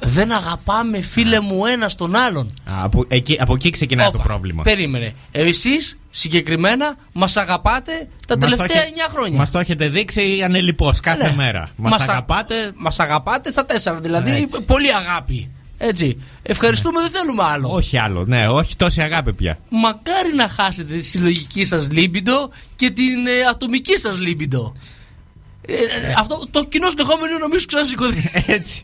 Δεν 0.05 0.31
αγαπάμε 0.31 1.01
φίλε 1.01 1.39
μου 1.39 1.65
ένα 1.65 1.89
τον 1.97 2.15
άλλον. 2.15 2.53
Από 2.65 3.03
εκεί, 3.07 3.37
από 3.39 3.53
εκεί 3.53 3.69
ξεκινάει 3.69 4.11
το 4.11 4.17
πρόβλημα. 4.17 4.63
Περίμενε. 4.63 5.13
Εσείς 5.31 5.97
συγκεκριμένα 6.09 6.95
μας 7.13 7.37
αγαπάτε 7.37 8.07
τα 8.27 8.37
τελευταία 8.37 8.81
9 9.07 9.11
χρόνια. 9.11 9.37
Μας 9.37 9.51
το 9.51 9.59
έχετε 9.59 9.87
δείξει 9.89 10.41
ανελειπώς 10.43 10.99
κάθε 10.99 11.27
Ναι. 11.29 11.35
μέρα. 11.35 11.69
Μας 11.75 11.91
Μας 11.91 12.07
α- 12.09 12.11
αγαπάτε. 12.11 12.71
Μας 12.75 12.99
αγαπάτε 12.99 13.51
στα 13.51 13.65
τέσσερα, 13.65 13.99
δηλαδή 13.99 14.47
πολύ 14.65 14.93
αγάπη. 14.93 15.49
Έτσι. 15.77 16.21
Ευχαριστούμε, 16.43 17.01
δεν 17.01 17.09
θέλουμε 17.09 17.43
άλλο. 17.43 17.69
Όχι 17.71 17.97
άλλο, 17.97 18.25
ναι, 18.25 18.47
όχι 18.47 18.75
τόση 18.75 19.01
αγάπη 19.01 19.33
πια. 19.33 19.57
Μακάρι 19.69 20.35
να 20.35 20.47
χάσετε 20.47 20.93
τη 20.93 21.03
συλλογική 21.03 21.65
σας 21.65 21.91
λίμπιντο 21.91 22.49
και 22.75 22.89
την 22.89 23.27
ε, 23.27 23.31
ατομική 23.49 23.97
σας 23.97 24.19
λίμπιντο. 24.19 24.73
Ε, 25.67 25.73
ε, 25.73 26.13
αυτό 26.17 26.47
το 26.51 26.65
κοινό 26.65 26.89
συνεχόμενο 26.89 27.25
είναι 27.25 27.37
να 27.37 27.47
μην 27.47 27.59
σου 27.59 27.65
ξανασηκωθεί. 27.65 28.31
Έτσι. 28.57 28.83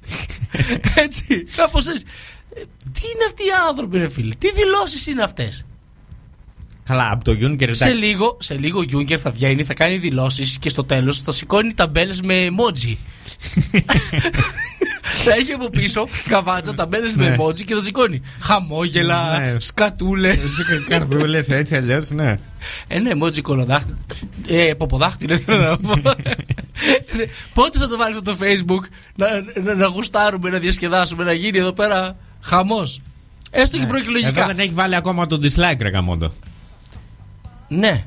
έτσι. 0.95 1.43
Κάπως 1.55 1.87
έτσι. 1.87 2.03
Ε, 2.55 2.59
Τι 2.91 3.01
είναι 3.13 3.25
αυτοί 3.27 3.43
οι 3.43 3.53
άνθρωποι, 3.69 3.97
ρε 3.97 4.09
φίλε; 4.09 4.33
Τι 4.35 4.51
δηλώσεις 4.51 5.07
είναι 5.07 5.23
αυτές; 5.23 5.65
Καλά, 6.83 7.11
από 7.11 7.23
το 7.23 7.31
Juncker 7.31 7.61
εντάξει. 7.61 7.83
Σε 7.83 7.93
λίγο, 7.93 8.37
σε 8.39 8.57
λίγο 8.57 8.79
ο 8.79 8.83
Γιούγκερ 8.83 9.19
θα 9.21 9.31
βγαίνει, 9.31 9.63
θα 9.63 9.73
κάνει 9.73 9.97
δηλώσεις 9.97 10.57
και 10.59 10.69
στο 10.69 10.83
τέλος 10.83 11.21
θα 11.21 11.31
σηκώνει 11.31 11.73
ταμπέλες 11.73 12.21
με 12.21 12.47
emoji. 12.49 12.95
θα 15.01 15.33
έχει 15.33 15.51
από 15.51 15.69
πίσω 15.69 16.07
καβάτσα 16.27 16.73
ταμπέλες 16.73 17.15
με 17.15 17.29
Ναι. 17.29 17.35
emoji 17.39 17.61
και 17.63 17.73
θα 17.75 17.81
σηκώνει 17.81 18.21
χαμόγελα, 18.39 19.39
Ναι. 19.39 19.55
σκατούλες. 19.59 20.37
Καρδούλες 20.89 21.49
έτσι 21.49 21.75
αλλιώς, 21.75 22.09
ναι. 22.09 22.35
Ε, 22.87 22.99
ναι, 22.99 23.11
emoji 23.13 23.41
κολοδάχτυλο. 23.41 23.97
Ε, 24.47 24.73
ποποδάχτυλο, 24.77 25.37
θέλω 25.37 25.61
να 25.69 25.77
πω. 25.77 26.09
Ε, 26.09 27.25
Πότε 27.53 27.79
θα 27.79 27.87
το 27.87 27.97
βάλεις 27.97 28.17
στο 28.17 28.35
facebook 28.39 28.85
να, 29.15 29.27
να, 29.63 29.75
να 29.75 29.85
γουστάρουμε, 29.85 30.49
να 30.49 30.57
διασκεδάσουμε, 30.57 31.23
να 31.23 31.33
γίνει 31.33 31.57
εδώ 31.57 31.73
πέρα 31.73 32.15
χαμός; 32.41 33.01
Έστω 33.51 33.77
και 33.77 33.83
Εδώ 33.83 33.91
προεκλογικά. 33.91 34.45
δεν 34.47 34.59
έχει 34.59 34.71
βάλει 34.73 34.95
ακόμα 34.95 35.27
τον 35.27 35.41
dislike, 35.43 35.79
ρε 35.81 35.89
Γαμόντο. 35.89 36.33
Ναι. 37.67 38.05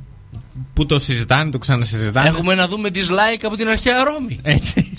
Που 0.74 0.86
το 0.86 0.98
συζητάνε, 0.98 1.50
το 1.50 1.58
ξανασυζητάνε. 1.58 2.28
Έχουμε 2.28 2.54
να 2.54 2.68
δούμε 2.68 2.88
dislike 2.94 3.42
από 3.42 3.56
την 3.56 3.68
αρχαία 3.68 4.04
Ρώμη. 4.04 4.38
Έτσι. 4.42 4.98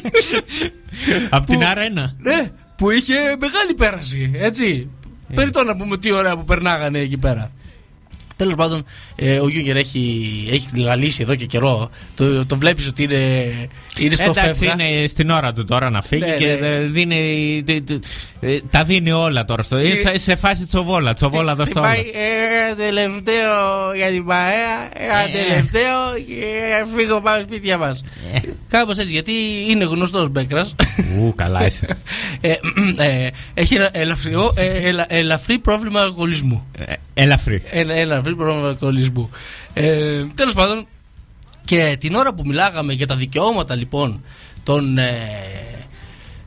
από 1.30 1.46
την 1.46 1.64
αρένα. 1.64 2.14
Ναι, 2.18 2.50
που 2.76 2.90
είχε 2.90 3.14
μεγάλη 3.14 3.74
πέραση. 3.76 4.30
Έτσι. 4.34 4.90
Ε. 5.30 5.34
Περιττό 5.34 5.62
να 5.62 5.76
πούμε 5.76 5.98
τι 5.98 6.12
ωραία 6.12 6.36
που 6.36 6.44
περνάγανε 6.44 6.98
εκεί 6.98 7.16
πέρα. 7.16 7.50
Τέλος 8.36 8.54
πάντων, 8.54 8.84
ε, 9.16 9.38
ο 9.38 9.48
Γιούγκερ 9.48 9.76
έχει, 9.76 10.48
έχει 10.52 10.66
λαλήσει 10.76 11.22
εδώ 11.22 11.34
και 11.34 11.44
καιρό. 11.44 11.90
Το, 12.16 12.46
το 12.46 12.56
βλέπεις 12.56 12.88
ότι 12.88 13.02
είναι, 13.02 13.52
είναι 13.98 14.14
στο 14.14 14.24
Εντάξει, 14.36 14.66
φεύγα. 14.66 14.84
είναι 14.86 15.06
στην 15.06 15.30
ώρα 15.30 15.52
του 15.52 15.64
τώρα 15.64 15.90
να 15.90 16.02
φύγει 16.02 16.24
Ναι, 16.24 16.34
και 16.34 16.56
ναι. 16.60 16.66
ε, 16.66 16.80
δίνει, 16.80 17.62
δι- 17.64 17.86
δι- 17.86 18.04
ε, 18.40 18.58
τα 18.70 18.84
δίνει 18.84 19.10
όλα 19.12 19.44
τώρα. 19.44 19.62
Στο, 19.62 19.76
Ε, 19.76 19.96
σε, 19.96 20.18
σε 20.18 20.36
φάση 20.36 20.66
τσοβόλα. 20.66 21.12
Τσοβόλα 21.14 21.54
δώσ' 21.54 21.70
τα 21.70 21.80
όλα. 21.80 21.88
Χτυπάει 21.90 22.10
ένα 22.66 22.76
τελευταίο 22.76 23.94
για 23.96 24.06
την 24.10 24.24
παρέα, 24.26 24.88
ένα 24.96 25.18
Ε. 25.20 25.42
τελευταίο 25.42 26.00
και 26.26 26.44
φύγω 26.96 27.20
πάμε 27.20 27.42
σπίτια 27.42 27.78
μας. 27.78 28.04
Κάπως 28.70 28.98
έτσι, 28.98 29.12
γιατί 29.12 29.32
είναι 29.68 29.84
γνωστός 29.84 30.28
Μπέκρας. 30.30 30.74
Ου, 31.18 31.32
καλά 31.36 31.66
είσαι. 31.66 31.86
ε, 32.40 32.50
ε, 32.50 33.28
έχει 33.54 33.74
ένα 33.74 33.88
ελαφριό, 33.92 34.52
ε, 34.56 34.88
ελα- 34.88 35.06
ελαφρύ 35.14 35.58
πρόβλημα 35.58 36.00
αλκοολισμού. 36.00 36.66
Ε, 36.78 36.92
Ελαφρύ. 37.18 37.62
Ένα 37.70 37.94
ελαφρύ 37.94 38.34
πρόβλημα 38.34 38.68
αλκοολισμού. 38.68 39.05
Ε, 39.72 40.24
Τέλος 40.34 40.54
πάντων, 40.54 40.86
και 41.64 41.96
την 42.00 42.14
ώρα 42.14 42.34
που 42.34 42.42
μιλάγαμε 42.46 42.92
για 42.92 43.06
τα 43.06 43.16
δικαιώματα 43.16 43.74
λοιπόν 43.74 44.22
των 44.62 44.98
ε, 44.98 45.10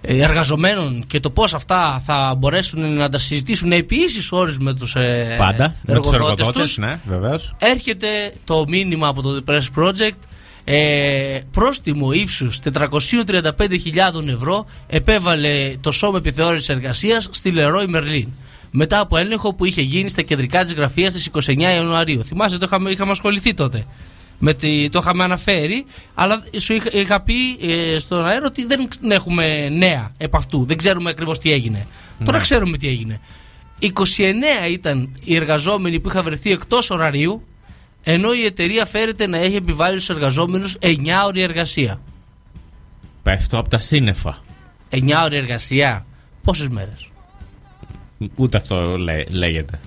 ε, 0.01 0.23
εργαζομένων 0.23 1.03
και 1.07 1.19
το 1.19 1.29
πώς 1.29 1.53
αυτά 1.53 2.01
θα 2.05 2.35
μπορέσουν 2.37 2.93
να 2.93 3.09
τα 3.09 3.17
συζητήσουν 3.17 3.71
επί 3.71 3.95
ίσης 3.95 4.31
ώρες 4.31 4.57
με 4.57 4.73
τους 4.73 4.95
ε, 4.95 5.35
Πάντα. 5.37 5.75
Με 5.81 5.95
τους 5.95 6.11
εργοδότες 6.11 6.45
εργοδότες, 6.47 6.67
τους 6.67 6.77
ναι, 6.77 6.99
βεβαίως. 7.05 7.55
έρχεται 7.57 8.33
το 8.43 8.65
μήνυμα 8.67 9.07
από 9.07 9.21
το 9.21 9.43
The 9.45 9.51
Press 9.51 9.83
Project 9.83 10.19
ε, 10.63 11.39
πρόστιμο 11.51 12.11
ύψους 12.11 12.59
435.000 12.73 14.27
ευρώ 14.27 14.65
επέβαλε 14.87 15.75
το 15.81 15.91
Σώμα 15.91 16.17
Επιθεώρησης 16.17 16.69
Εργασίας 16.69 17.27
στη 17.31 17.51
Λερόι 17.51 17.87
Μερλίν 17.87 18.27
μετά 18.71 18.99
από 18.99 19.17
έλεγχο 19.17 19.53
που 19.53 19.65
είχε 19.65 19.81
γίνει 19.81 20.09
στα 20.09 20.21
κεντρικά 20.21 20.63
της 20.63 20.73
γραφείας 20.73 21.11
στις 21.11 21.29
29 21.49 21.59
Ιανουαρίου. 21.59 22.23
Θυμάσαι 22.23 22.57
το 22.57 22.65
είχαμε, 22.65 22.89
είχαμε 22.91 23.11
ασχοληθεί 23.11 23.53
τότε. 23.53 23.85
Με 24.39 24.53
τη, 24.53 24.89
το 24.89 24.99
είχαμε 25.01 25.23
αναφέρει, 25.23 25.85
αλλά 26.13 26.43
σου 26.57 26.73
είχα, 26.73 26.89
είχα 26.91 27.21
πει 27.21 27.33
ε, 27.61 27.99
στον 27.99 28.25
αέρα 28.25 28.45
ότι 28.45 28.65
δεν 28.65 28.87
έχουμε 29.11 29.69
νέα 29.69 30.11
επ' 30.17 30.35
αυτού. 30.35 30.65
Δεν 30.65 30.77
ξέρουμε 30.77 31.09
ακριβώς 31.09 31.39
τι 31.39 31.51
έγινε. 31.51 31.87
Τώρα 32.23 32.39
ξέρουμε 32.39 32.77
τι 32.77 32.87
έγινε. 32.87 33.19
29 33.81 33.89
ήταν 34.69 35.19
οι 35.23 35.35
εργαζόμενοι 35.35 35.99
που 35.99 36.09
είχαν 36.09 36.23
βρεθεί 36.23 36.51
εκτός 36.51 36.89
ωραρίου, 36.89 37.43
ενώ 38.03 38.33
η 38.33 38.45
εταιρεία 38.45 38.85
φέρεται 38.85 39.27
να 39.27 39.37
έχει 39.37 39.55
επιβάλει 39.55 39.99
στους 39.99 40.15
εργαζόμενους 40.15 40.77
9 40.81 40.95
ώρη 41.25 41.41
εργασία. 41.41 42.01
Πέφτω 43.23 43.57
από 43.57 43.69
τα 43.69 43.79
σύννεφα. 43.79 44.37
9 44.89 45.23
ώρη 45.23 45.37
εργασία, 45.37 46.05
πόσες 46.43 46.67
μέρες; 46.67 47.08
Ούτε 48.35 48.57
αυτό 48.57 48.97
λέ- 48.97 49.29
λέγεται. 49.29 49.79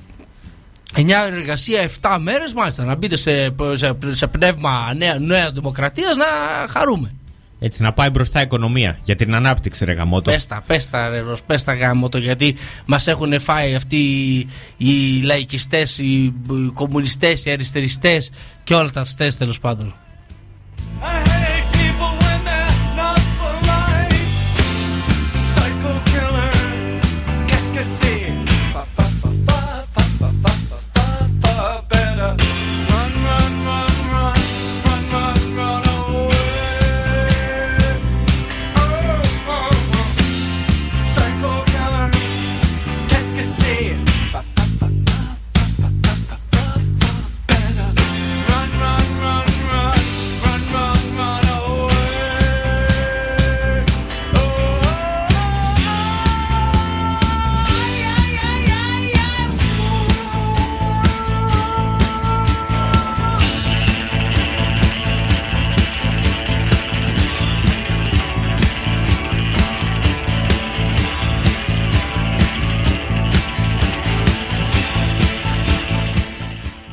9 0.96 1.00
ώρη 1.26 1.36
εργασία, 1.36 1.90
7 2.00 2.16
μέρες 2.20 2.54
μάλιστα. 2.54 2.84
Να 2.84 2.94
μπείτε 2.94 3.16
σε, 3.16 3.54
σε, 3.72 3.96
σε 4.10 4.26
πνεύμα 4.26 4.92
νέα, 4.96 5.18
νέας 5.18 5.52
δημοκρατίας 5.52 6.16
να 6.16 6.24
χαρούμε. 6.68 7.14
Έτσι, 7.64 7.82
να 7.82 7.92
πάει 7.92 8.10
μπροστά 8.10 8.38
η 8.38 8.42
οικονομία 8.42 8.98
για 9.02 9.14
την 9.14 9.34
ανάπτυξη, 9.34 9.84
ρε 9.84 9.92
γαμότο. 9.92 10.30
Πες 10.30 10.46
τα, 10.46 10.62
πες 10.66 10.90
τα 10.90 11.08
ρε 11.08 11.20
Ρος, 11.20 11.42
πες 11.42 11.64
τα 11.64 11.74
γάμο 11.74 12.08
το 12.08 12.18
γιατί 12.18 12.56
μας 12.86 13.06
έχουν 13.06 13.40
φάει 13.40 13.74
αυτοί 13.74 13.96
οι, 13.96 14.48
οι 14.76 15.20
λαϊκιστές, 15.22 15.98
οι, 15.98 16.04
οι 16.50 16.70
κομμουνιστές, 16.74 17.44
οι 17.44 17.50
αριστεριστές 17.50 18.30
και 18.64 18.74
όλα 18.74 18.90
τα 18.90 19.00
αστές 19.00 19.36
τέλος 19.36 19.60
πάντων. 19.60 19.94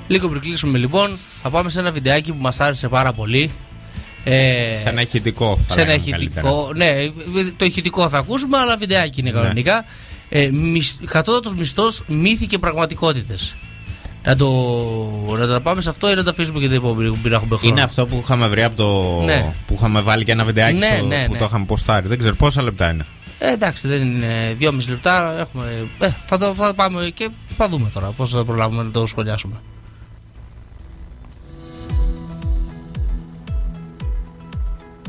Λίγο 0.10 0.30
πριν 0.30 0.42
κλείσουμε 0.42 0.78
λοιπόν, 0.78 1.18
θα 1.42 1.50
πάμε 1.50 1.70
σε 1.70 1.80
ένα 1.80 1.92
βιντεάκι 1.92 2.32
που 2.34 2.42
μας 2.42 2.60
άρεσε 2.60 2.88
πάρα 2.88 3.14
πολύ. 3.14 3.52
Ε, 4.24 4.76
Σε 4.84 4.90
ένα 4.90 5.02
ηχητικό. 5.02 5.60
θα 5.68 5.74
σε 5.74 5.82
ένα 5.82 5.90
λέγαμε 5.94 6.16
ηχητικό. 6.18 6.72
Ναι, 6.76 6.94
το 7.58 7.66
ηχητικό 7.66 8.10
θα 8.10 8.18
ακούσουμε, 8.18 8.58
αλλά 8.58 8.78
βιντεάκι 8.78 9.20
είναι 9.20 9.30
κανονικά. 9.32 9.86
Ε, 10.30 10.50
μισ- 10.52 11.06
κατώτατος 11.06 11.56
μισθός, 11.56 12.04
μύθοι 12.08 12.48
και 12.48 12.58
πραγματικότητες. 12.58 13.56
Να 14.26 14.36
το, 14.36 14.48
να 15.38 15.48
το 15.48 15.60
πάμε 15.62 15.82
σε 15.82 15.90
αυτό 15.90 16.12
ή 16.12 16.16
να 16.16 16.24
το 16.24 16.30
αφήσουμε 16.30 16.60
και 16.60 16.68
την 16.68 16.76
επόμενη 16.76 17.10
που 17.10 17.18
μην 17.24 17.34
έχουμε 17.34 17.58
χρόνο; 17.58 17.72
Είναι 17.74 17.82
αυτό 17.84 18.06
που 18.06 18.20
είχαμε 18.24 18.48
βρει 18.48 18.64
από 18.64 18.76
το. 18.76 19.22
Ναι. 19.26 19.54
που 19.68 19.74
είχαμε 19.74 20.02
βάλει 20.02 20.24
και 20.24 20.32
ένα 20.32 20.44
βιντεάκι 20.44 20.78
Ναι, 20.78 20.96
στο... 20.98 21.06
ναι, 21.06 21.26
που 21.26 21.32
ναι. 21.34 21.38
το 21.40 21.46
είχαμε 21.46 21.66
ποστάρει. 21.66 22.08
Δεν 22.08 22.18
ξέρω 22.18 22.36
πόσα 22.36 22.62
λεπτά 22.64 22.90
είναι; 22.92 23.06
Ε, 23.40 23.52
εντάξει, 23.52 23.88
δεν 23.88 24.02
είναι 24.02 24.54
δυόμιση 24.58 24.90
λεπτά. 24.90 25.40
Έχουμε, 25.40 25.88
ε, 26.00 26.10
θα, 26.26 26.38
το, 26.38 26.54
θα 26.56 26.68
το 26.68 26.74
πάμε 26.74 27.10
και 27.14 27.30
θα 27.58 27.68
δούμε 27.70 27.90
τώρα 27.94 28.08
πώς 28.08 28.30
θα 28.32 28.44
προλάβουμε 28.44 28.84
να 28.84 28.92
το 28.92 29.06
σχολιάσουμε. 29.06 29.56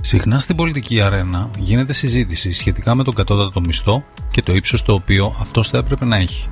Συχνά 0.01 0.39
στην 0.39 0.57
πολιτική 0.57 1.01
αρένα 1.01 1.51
γίνεται 1.59 1.93
συζήτηση 1.93 2.53
σχετικά 2.53 2.95
με 2.95 3.05
τον 3.05 3.15
κατώτατο 3.15 3.61
μισθό 3.61 4.05
και 4.31 4.43
το 4.43 4.55
ύψος 4.55 4.83
το 4.83 4.93
οποίο 4.93 5.37
αυτός 5.41 5.69
θα 5.69 5.79
έπρεπε 5.79 6.05
να 6.05 6.17
έχει. 6.17 6.49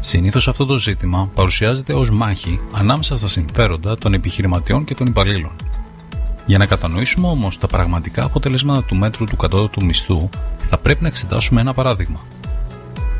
Συνήθως 0.00 0.48
αυτό 0.48 0.66
το 0.66 0.78
ζήτημα 0.78 1.30
παρουσιάζεται 1.34 1.94
ως 1.94 2.10
μάχη 2.10 2.60
ανάμεσα 2.72 3.16
στα 3.18 3.28
συμφέροντα 3.28 3.98
των 3.98 4.14
επιχειρηματιών 4.14 4.84
και 4.84 4.94
των 4.94 5.06
υπαλλήλων. 5.06 5.52
Για 6.46 6.58
να 6.58 6.66
κατανοήσουμε 6.66 7.28
όμως 7.28 7.58
τα 7.58 7.66
πραγματικά 7.66 8.24
αποτελέσματα 8.24 8.82
του 8.82 8.94
μέτρου 8.94 9.24
του 9.24 9.36
κατώτατου 9.36 9.84
μισθού, 9.84 10.28
θα 10.68 10.78
πρέπει 10.78 11.02
να 11.02 11.08
εξετάσουμε 11.08 11.60
ένα 11.60 11.74
παράδειγμα. 11.74 12.20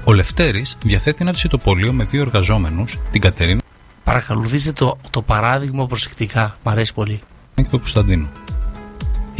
Ο 0.05 0.13
Λευτέρης 0.13 0.77
διαθέτει 0.83 1.19
ένα 1.23 1.33
ψητοπολείο 1.33 1.93
με 1.93 2.05
δύο 2.05 2.21
εργαζόμενους, 2.21 2.99
την 3.13 3.21
Κατερίνα 3.21 3.61
Παρακολουθήστε 4.05 4.73
το, 4.73 4.99
το 5.11 5.23
παράδειγμα 5.23 5.87
προσεκτικά. 5.87 6.59
Μ' 6.65 6.69
αρέσει 6.69 6.95
πολύ. 6.95 7.21
και 7.55 7.63
τον 7.63 7.79
Κωνσταντίνο. 7.79 8.29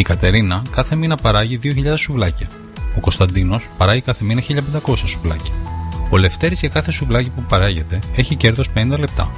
Η 0.01 0.03
Κατερίνα 0.03 0.63
κάθε 0.71 0.95
μήνα 0.95 1.17
παράγει 1.17 1.59
2.000 1.63 1.95
σουβλάκια. 1.97 2.49
Ο 2.97 3.01
Κωνσταντίνος 3.01 3.69
παράγει 3.79 4.01
κάθε 4.01 4.25
μήνα 4.25 4.43
1.500 4.49 4.95
σουβλάκια. 5.05 5.53
Ο 6.11 6.17
Λευτέρης 6.17 6.61
για 6.61 6.69
κάθε 6.69 6.91
σουβλάκι 6.91 7.29
που 7.29 7.43
παράγεται 7.49 7.99
έχει 8.17 8.35
κέρδος 8.35 8.69
50 8.75 8.99
λεπτά. 8.99 9.31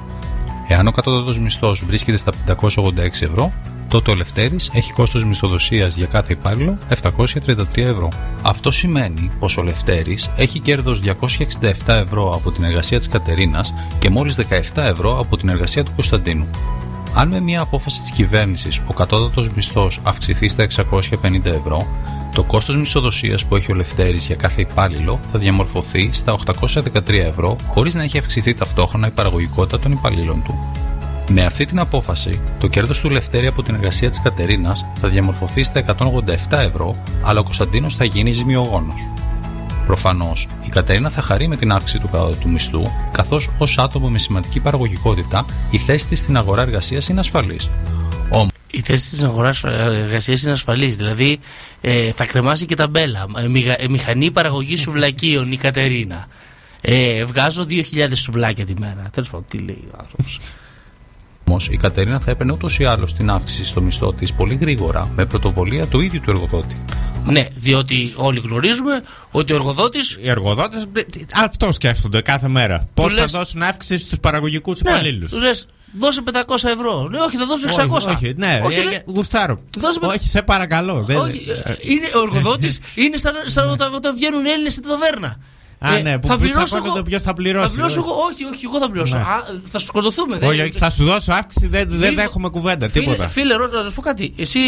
Εάν 0.68 0.86
ο 0.86 0.90
κατώτατος 0.90 1.39
μισθός 1.39 1.84
βρίσκεται 1.84 2.16
στα 2.16 2.32
586 2.47 3.22
ευρώ, 3.22 3.52
τότε 3.89 4.10
ο 4.10 4.14
Λευτέρης 4.14 4.70
έχει 4.74 4.93
κόστος 4.93 5.24
μισθοδοσίας 5.24 5.97
για 5.97 6.06
κάθε 6.06 6.32
υπάλληλο 6.32 6.78
733 6.89 7.56
ευρώ. 7.76 8.09
Αυτό 8.43 8.70
σημαίνει 8.70 9.30
πως 9.39 9.56
ο 9.56 9.62
Λευτέρης 9.62 10.30
έχει 10.36 10.59
κέρδος 10.59 11.01
267 11.01 11.74
ευρώ 11.86 12.30
από 12.34 12.51
την 12.51 12.64
εργασία 12.64 12.98
της 12.98 13.09
Κατερίνας 13.09 13.74
και 13.98 14.10
μόλις 14.10 14.36
17 14.36 14.82
ευρώ 14.82 15.18
από 15.18 15.36
την 15.36 15.48
εργασία 15.48 15.84
του 15.84 15.93
Κωνσταντίνου. 15.94 16.48
Αν 17.14 17.28
με 17.28 17.40
μια 17.40 17.60
απόφαση 17.60 18.01
της 18.01 18.10
κυβέρνησης 18.10 18.80
ο 18.86 18.93
κατώτατος 18.93 19.51
μισθός 19.55 20.01
αυξηθεί 20.02 20.48
στα 20.48 20.62
650 20.62 21.44
ευρώ, 21.44 21.86
το 22.34 22.43
κόστος 22.43 22.76
μισθοδοσίας 22.76 23.44
που 23.44 23.56
έχει 23.56 23.72
ο 23.72 23.74
Λευτέρης 23.74 24.26
για 24.26 24.36
κάθε 24.36 24.60
υπάλληλο 24.60 25.20
θα 25.32 25.39
διαμορφωθεί 25.39 26.10
στα 26.12 26.32
813 26.32 27.09
ευρώ 27.09 27.56
χωρίς 27.66 27.94
να 27.94 28.02
έχει 28.02 28.18
αυξηθεί 28.18 28.55
ταυτόχρονα 28.55 29.06
η 29.06 29.10
παραγωγικότητα 29.10 29.78
των 29.78 29.93
υπαλλήλων 29.93 30.43
του. 30.43 30.55
Με 31.30 31.44
αυτή 31.44 31.66
την 31.66 31.78
απόφαση, 31.78 32.40
το 32.60 32.66
κέρδος 32.66 33.01
του 33.01 33.10
Λευτέρη 33.10 33.47
από 33.47 33.62
την 33.62 33.74
εργασία 33.74 34.10
της 34.10 34.20
Κατερίνας 34.20 34.84
θα 35.01 35.09
διαμορφωθεί 35.09 35.62
στα 35.62 35.84
187 36.51 36.59
ευρώ, 36.59 36.97
αλλά 37.22 37.40
ο 37.40 37.43
Κωνσταντίνος 37.43 37.94
θα 37.94 38.05
γίνει 38.05 38.32
ζημιογόνος. 38.32 39.01
Προφανώς, 39.87 40.49
η 40.67 40.69
Κατερίνα 40.69 41.11
θα 41.11 41.23
χαρεί 41.23 41.49
με 41.49 41.57
την 41.57 41.73
αύξηση 41.73 41.99
του 41.99 42.09
κατώτατου 42.13 42.49
μισθού, 42.51 42.83
καθώς 43.13 43.49
ως 43.59 43.79
άτομο 43.79 44.09
με 44.11 44.19
σημαντική 44.19 44.61
παραγωγικότητα 44.61 45.45
η 45.71 45.79
θέση 45.79 46.07
της 46.07 46.19
στην 46.19 46.37
αγορά 46.37 46.63
εργασίας 46.63 47.09
είναι 47.09 47.21
ασφαλής. 47.21 47.69
Όμω, 48.31 48.47
Η 48.71 48.81
θέση 48.81 49.11
της 49.11 49.23
αγορά 49.23 49.53
εργασίας 49.65 50.43
είναι 50.43 50.53
ασφαλής. 50.53 50.97
Δηλαδή 50.97 51.39
ε, 51.81 52.11
θα 52.13 52.27
κρεμάσει 52.27 52.65
και 52.67 52.75
τα 52.75 52.89
μπέλα. 52.89 53.27
Ε, 53.39 53.49
μηχα- 53.49 53.83
ε, 53.83 53.89
μηχανή 53.89 54.31
παραγωγής 54.31 54.81
σουβλακίων 54.81 55.53
η 55.53 55.57
Κατερίνα. 55.57 56.27
Ε, 56.81 57.25
βγάζω 57.25 57.65
2.000 57.69 58.17
σουβλάκια 58.17 58.67
τη 58.67 58.75
μέρα. 58.79 59.09
Τέλος 59.13 59.31
πάντων, 59.31 59.47
τι 59.51 59.59
λέει 59.59 59.85
ο 59.93 59.97
άνθρωπος. 60.01 60.41
όμως, 61.48 61.69
η 61.70 61.77
Κατερίνα 61.77 62.19
θα 62.19 62.31
έπαιρνε 62.31 62.52
ούτως 62.55 62.78
ή 62.78 62.85
άλλως 62.85 63.14
την 63.14 63.31
αύξηση 63.31 63.64
στο 63.64 63.81
μισθό 63.82 64.12
της 64.12 64.32
πολύ 64.32 64.55
γρήγορα 64.60 65.10
με 65.16 65.27
πρωτοβολία 65.27 65.86
του 65.86 66.01
ίδιου 66.01 66.20
του 66.20 66.31
εργοδότη. 66.31 66.77
ναι, 67.27 67.47
διότι 67.55 68.12
όλοι 68.16 68.40
γνωρίζουμε 68.44 69.02
ότι 69.31 69.52
ο 69.52 69.56
εργοδότη. 69.56 69.98
Οι 70.23 70.28
εργοδότες 70.31 70.86
αυτό 71.35 71.73
σκέφτονται 71.73 72.20
κάθε 72.20 72.48
μέρα. 72.48 72.89
Πώς 72.94 73.14
θα 73.14 73.20
λες- 73.20 73.32
δώσουν 73.32 73.62
αύξηση 73.62 74.02
στους 74.05 74.20
παραγωγικούς 74.20 74.81
Ναι, 74.81 74.90
υπαλλήλους; 74.90 75.31
του 75.31 75.39
λες, 75.39 75.66
δώσε 75.98 76.23
500 76.23 76.69
ευρώ. 76.69 77.09
Ναι, 77.10 77.19
όχι, 77.19 77.36
θα 77.36 77.47
δώσω 77.47 77.69
600. 77.69 78.06
Όχι, 78.10 78.24
όχι, 78.24 78.35
ναι, 78.36 78.60
Όχι, 78.64 78.78
ε, 78.78 78.82
ναι. 78.82 78.90
ε, 78.93 79.02
γουστάρω. 79.06 79.60
Δώσε 79.78 79.98
με- 80.02 80.06
Όχι, 80.09 80.28
σε 80.28 80.43
παρακαλώ. 80.43 81.02
δεν- 81.02 81.16
Όχι, 81.16 81.44
ε, 81.64 81.74
είναι, 81.81 82.06
ο 82.16 82.20
εργοδότης 82.23 82.81
είναι 83.05 83.16
σαν, 83.16 83.35
σαν 83.47 83.69
όταν, 83.69 83.94
όταν 83.94 84.14
βγαίνουν 84.14 84.47
Έλληνες 84.47 84.73
στην 84.73 84.85
ταβέρνα. 84.89 85.36
Α, 85.83 85.99
ναι, 86.03 86.19
που- 86.19 86.27
θα 86.27 86.35
που 86.35 86.41
πληρώσω 86.41 86.65
τσακώνονται 86.65 86.99
εγώ. 86.99 87.07
ποιος 87.09 87.23
θα 87.23 87.33
πληρώσει, 87.35 87.67
Θα 87.69 87.73
πληρώσω 87.73 88.01
όχι. 88.01 88.09
εγώ. 88.11 88.19
Όχι, 88.33 88.45
όχι, 88.55 88.65
εγώ 88.65 88.79
θα 88.79 88.91
πληρώσω. 88.91 89.17
Ναι. 89.17 89.23
Α, 89.23 89.45
θα 89.65 89.79
σκοτωθούμε. 89.79 90.39
δεν- 90.39 90.49
Όχι, 90.49 90.61
όχι, 90.61 90.79
θα 90.79 90.91
σου 90.91 91.05
δώσω 91.05 91.33
αύξηση, 91.33 91.67
δεν, 91.67 91.87
δεν 91.91 92.09
Φίλε- 92.09 92.25
έχουμε 92.25 92.49
κουβέντα, 92.49 92.89
Φίλε, 92.89 93.05
τίποτα. 93.05 93.29
φίλε 93.29 93.55
Ρο, 93.55 93.67
να 93.67 93.89
σου 93.89 93.95
πω 93.95 94.03
κάτι. 94.03 94.35
Εσύ 94.37 94.59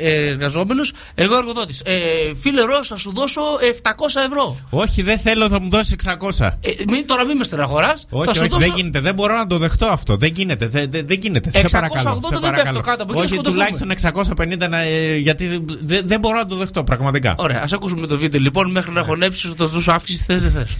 εργαζόμενος, 0.00 0.92
εγώ 1.14 1.36
εργοδότης. 1.36 1.80
Ε, 1.84 1.92
φίλε 2.34 2.62
Ρο, 2.62 2.84
θα 2.84 2.96
σου 2.98 3.12
δώσω 3.14 3.40
700 3.60 4.20
ευρώ. 4.26 4.56
Όχι, 4.70 5.02
δεν 5.02 5.18
θέλω, 5.18 5.48
θα 5.48 5.60
μου 5.60 5.70
δώσεις 5.70 5.92
600. 5.92 6.58
Ε, 6.60 6.70
μην, 6.90 7.06
τώρα 7.06 7.24
μην 7.24 7.36
με 7.36 7.44
στεναχωράς. 7.44 8.06
Όχι, 8.10 8.26
θα 8.26 8.34
σου 8.34 8.40
όχι, 8.40 8.50
δώσω. 8.50 8.66
δεν 8.66 8.76
γίνεται. 8.76 9.00
Δεν 9.00 9.14
μπορώ 9.14 9.36
να 9.36 9.46
το 9.46 9.58
δεχτώ 9.58 9.86
αυτό. 9.86 10.16
Δεν 10.16 10.32
γίνεται. 10.34 10.66
Δεν, 10.66 10.90
δεν, 10.90 11.06
δεν 11.06 11.18
γίνεται. 11.20 11.50
Σε 11.50 11.58
680 11.58 11.70
παρακαλώ. 11.72 12.14
σε 12.14 12.28
δεν 12.30 12.40
παρακαλώ. 12.40 12.62
πέφτω 12.62 12.80
κάτω 12.80 13.02
από 13.02 13.12
εκεί, 13.12 13.18
να 13.20 13.24
Όχι, 13.24 13.34
σκοτωθούμε. 13.34 13.64
τουλάχιστον 13.64 13.90
650 13.90 14.68
να, 14.68 14.78
ε, 14.80 15.16
γιατί 15.16 15.46
δεν, 15.46 15.64
δεν, 15.82 16.02
δεν 16.04 16.20
μπορώ 16.20 16.36
να 16.38 16.46
το 16.46 16.56
δεχτώ 16.56 16.84
πραγματικά. 16.84 17.34
Ωραία, 17.38 17.60
ας 17.62 17.72
ακούσουμε 17.72 18.06
το 18.06 18.16
βίντεο 18.18 18.40
λοιπόν 18.40 18.70
μέχρι 18.70 18.92
να 18.92 19.02
χωνέψεις 19.02 19.54
το 19.54 19.66
δώσω 19.66 19.92
αύξηση 19.92 20.17
θες 20.24 20.42
δεν 20.42 20.50
θες. 20.52 20.78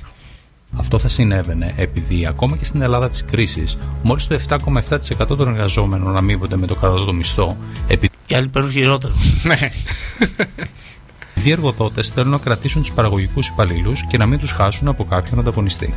Αυτό 0.77 0.99
θα 0.99 1.09
συνέβαινε 1.09 1.75
επειδή 1.77 2.27
ακόμα 2.27 2.57
και 2.57 2.65
στην 2.65 2.83
Ελλάδα 2.83 3.09
της 3.09 3.25
κρίσης, 3.25 3.79
μόλις 4.03 4.27
το 4.27 4.39
7,7% 4.49 5.27
των 5.27 5.49
εργαζόμενων 5.49 6.17
αμείβονται 6.17 6.57
με 6.57 6.67
το 6.67 6.75
κατώτατο 6.75 7.13
μισθό, 7.13 7.57
επειδή 7.89 8.15
Οι 8.27 8.35
άλλοι 8.35 8.49
παίρνουν 8.49 8.73
χειρότερο. 8.73 9.15
Ναι. 9.43 9.59
οι 11.45 11.51
εργοδότε 11.51 12.03
θέλουν 12.03 12.31
να 12.31 12.39
κρατήσουν 12.39 12.81
τους 12.81 12.93
παραγωγικούς 12.93 13.47
υπαλλήλους 13.47 14.07
και 14.07 14.17
να 14.17 14.27
μην 14.27 14.39
τους 14.39 14.51
χάσουν 14.51 14.89
από 14.89 15.05
κάποιον 15.05 15.39
ανταγωνιστή. 15.41 15.95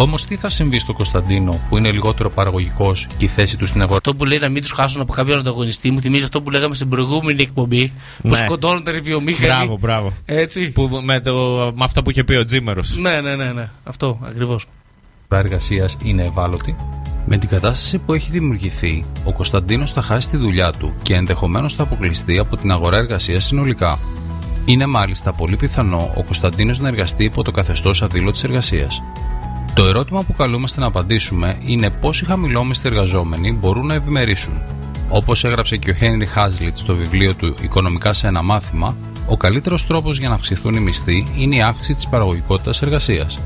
Όμως 0.00 0.24
τι 0.24 0.36
θα 0.36 0.48
συμβεί 0.48 0.78
στο 0.78 0.92
Κωνσταντίνο 0.92 1.60
που 1.68 1.76
είναι 1.76 1.90
λιγότερο 1.90 2.30
παραγωγικός 2.30 3.06
και 3.16 3.24
η 3.24 3.28
θέση 3.28 3.56
του 3.56 3.66
στην 3.66 3.80
αγορά; 3.80 3.96
Αυτό 3.96 4.14
που 4.14 4.24
λέει 4.24 4.38
να 4.38 4.48
μην 4.48 4.62
τους 4.62 4.72
χάσουν 4.72 5.00
από 5.00 5.12
κάποιον 5.12 5.38
ανταγωνιστή 5.38 5.90
μου 5.90 6.00
θυμίζει 6.00 6.24
αυτό 6.24 6.42
που 6.42 6.50
λέγαμε 6.50 6.74
στην 6.74 6.88
προηγούμενη 6.88 7.42
εκπομπή. 7.42 7.92
Που 8.22 8.28
Ναι. 8.28 8.36
σκοτώνονταν 8.36 8.96
οι 8.96 9.00
βιομήχανοι. 9.00 9.46
Μπράβο, 9.46 9.76
μπράβο. 9.80 10.12
Έτσι. 10.24 10.70
Που, 10.70 11.00
με, 11.02 11.20
το, 11.20 11.32
με 11.76 11.84
αυτό 11.84 12.02
που 12.02 12.10
είχε 12.10 12.24
πει 12.24 12.34
ο 12.34 12.44
Τζίμερος. 12.44 12.96
Ναι, 12.96 13.20
ναι, 13.20 13.34
ναι, 13.36 13.52
ναι. 13.52 13.68
Αυτό 13.84 14.18
ακριβώς. 14.24 14.66
εργασία 15.28 15.88
είναι 16.02 16.24
ευάλωτη. 16.24 16.76
Με 17.26 17.36
την 17.36 17.48
κατάσταση 17.48 17.98
που 17.98 18.12
έχει 18.12 18.30
δημιουργηθεί, 18.30 19.04
ο 19.24 19.32
Κωνσταντίνος 19.32 19.92
θα 19.92 20.02
χάσει 20.02 20.28
τη 20.28 20.36
δουλειά 20.36 20.72
του 20.72 20.92
και 21.02 21.14
ενδεχομένως 21.14 21.74
θα 21.74 21.82
αποκλειστεί 21.82 22.38
από 22.38 22.56
την 22.56 22.70
αγορά 22.72 22.96
εργασίας 22.96 23.44
συνολικά. 23.44 23.98
Είναι 24.64 24.86
μάλιστα 24.86 25.32
πολύ 25.32 25.56
πιθανό 25.56 26.12
ο 26.16 26.22
Κωνσταντίνος 26.22 26.78
να 26.78 26.88
εργαστεί 26.88 27.24
υπό 27.24 27.42
το 27.42 27.50
καθεστώς 27.50 28.02
αδήλωτης 28.02 28.44
εργασίας. 28.44 29.00
Το 29.78 29.86
ερώτημα 29.86 30.22
που 30.22 30.34
καλούμαστε 30.34 30.80
να 30.80 30.86
απαντήσουμε 30.86 31.58
είναι 31.66 31.90
πόσοι 31.90 32.24
χαμηλόμιστοι 32.24 32.88
εργαζόμενοι 32.88 33.52
μπορούν 33.52 33.86
να 33.86 33.94
ευημερήσουν. 33.94 34.52
Όπως 35.08 35.44
έγραψε 35.44 35.76
και 35.76 35.90
ο 35.90 35.94
Χένρι 35.94 36.26
Χάζλιτ 36.26 36.76
στο 36.76 36.94
βιβλίο 36.94 37.34
του 37.34 37.54
Οικονομικά 37.60 38.12
σε 38.12 38.26
ένα 38.26 38.42
μάθημα, 38.42 38.96
ο 39.28 39.36
καλύτερος 39.36 39.86
τρόπος 39.86 40.18
για 40.18 40.28
να 40.28 40.34
αυξηθούν 40.34 40.74
οι 40.74 40.80
μισθοί 40.80 41.26
είναι 41.38 41.56
η 41.56 41.62
αύξηση 41.62 41.94
της 41.94 42.08
παραγωγικότητας 42.08 42.82
εργασίας. 42.82 43.38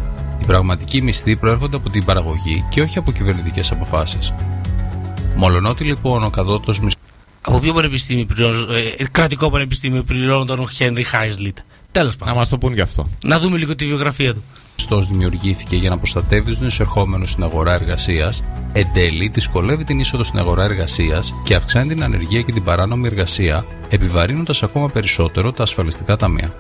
Οι 0.43 0.45
πραγματικοί 0.45 1.03
μισθοί 1.03 1.37
προέρχονται 1.37 1.77
από 1.77 1.91
την 1.91 2.05
παραγωγή 2.05 2.65
και 2.71 2.81
όχι 2.81 2.99
από 2.99 3.13
κυβερνητικές 3.13 3.71
αποφάσεις. 3.71 4.33
Μολονότι 5.37 5.85
λοιπόν 5.85 6.23
ο 6.23 6.31
κατώτατο 6.31 6.83
μισθό 6.83 7.01
Από 7.41 7.59
ποιο 7.59 7.73
πανεπιστήμιο 7.73 8.25
πληρώνω, 8.25 8.73
ε, 8.73 9.05
κρατικό 9.13 9.51
πανεπιστήμιο 9.51 10.03
πληρώνω 10.03 10.45
τον 10.45 10.69
Χένρι 10.69 11.03
Χάισλιτ. 11.03 11.59
Τέλος 11.93 12.17
πάντων. 12.17 12.35
Να 12.35 12.41
μας 12.41 12.49
το 12.49 12.59
πούν 12.59 12.73
γι' 12.73 12.81
αυτό. 12.81 13.09
Να 13.25 13.39
δούμε 13.39 13.59
λίγο 13.59 13.75
τη 13.75 13.87
βιογραφία 13.87 14.35
του. 14.35 14.43
Μισθός 14.77 15.07
δημιουργήθηκε 15.07 15.77
για 15.77 15.90
να 15.90 15.97
προστατεύει 15.97 16.57
τους 16.57 16.66
εισερχόμενους 16.66 17.31
στην 17.31 17.43
αγορά 17.43 17.73
εργασίας, 17.73 18.43
εν 18.73 18.86
τέλει 18.94 19.28
δυσκολεύει 19.28 19.85
την 19.85 20.01
είσοδο 20.01 20.24
στην 20.24 20.39
αγορά 20.39 20.65
εργασίας 20.65 21.35
και 21.44 21.55
αυξάνει 21.55 21.89
την 21.89 22.03
ανεργία 22.05 22.43
και 22.43 22.53
την 22.53 22.65
παράνομη 22.65 23.07
εργασία, 23.07 23.65
επιβαρύνοντας 23.89 24.62
ακόμα 24.62 24.89
περισσότερο 24.89 25.53
τα 25.53 25.62
ασφαλιστικά 25.62 26.16
ταμεία. 26.16 26.53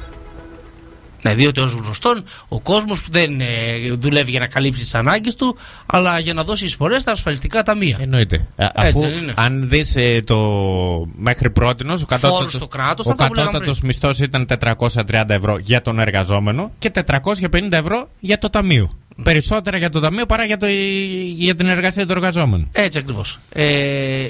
Ναι, 1.22 1.34
διότι 1.34 1.60
ως 1.60 1.72
γνωστόν 1.72 2.24
ο 2.48 2.60
κόσμος 2.60 3.06
δεν 3.10 3.40
ε, 3.40 3.46
δουλεύει 3.92 4.30
για 4.30 4.40
να 4.40 4.46
καλύψει 4.46 4.80
τις 4.80 4.94
ανάγκες 4.94 5.34
του, 5.34 5.56
αλλά 5.86 6.18
για 6.18 6.34
να 6.34 6.44
δώσει 6.44 6.64
εισφορές 6.64 7.02
στα 7.02 7.12
ασφαλιστικά 7.12 7.62
ταμεία. 7.62 7.96
Εννοείται. 8.00 8.36
Α, 8.56 8.64
Έτσι 8.64 8.88
αφού 8.88 9.00
δεν 9.00 9.12
είναι. 9.12 9.32
αν 9.36 9.68
δεις 9.68 9.96
το 10.24 10.38
μέχρι 11.16 11.50
πρώτη 11.50 11.84
ο 11.90 12.06
κατώτατος, 12.06 12.52
στο 12.52 12.66
κράτος, 12.66 13.06
ο 13.06 13.10
αυτά 13.10 13.26
που 13.26 13.34
λέγαμε 13.34 13.52
κατώτατος 13.52 13.80
μισθός 13.80 14.20
ήταν 14.20 14.46
430 14.46 15.24
ευρώ 15.26 15.58
για 15.58 15.82
τον 15.82 15.98
εργαζόμενο 15.98 16.70
και 16.78 16.90
450 16.90 17.72
ευρώ 17.72 18.08
για 18.20 18.38
το 18.38 18.50
ταμείο. 18.50 18.90
Περισσότερα 19.22 19.76
για 19.76 19.90
το 19.90 20.00
ταμείο 20.00 20.26
παρά 20.26 20.44
για, 20.44 20.56
το, 20.56 20.66
για 21.36 21.54
την 21.54 21.66
εργασία 21.68 22.06
του 22.06 22.12
εργαζόμενου. 22.12 22.68
Έτσι 22.72 22.98
ακριβώς. 22.98 23.38
Ε, 23.52 23.62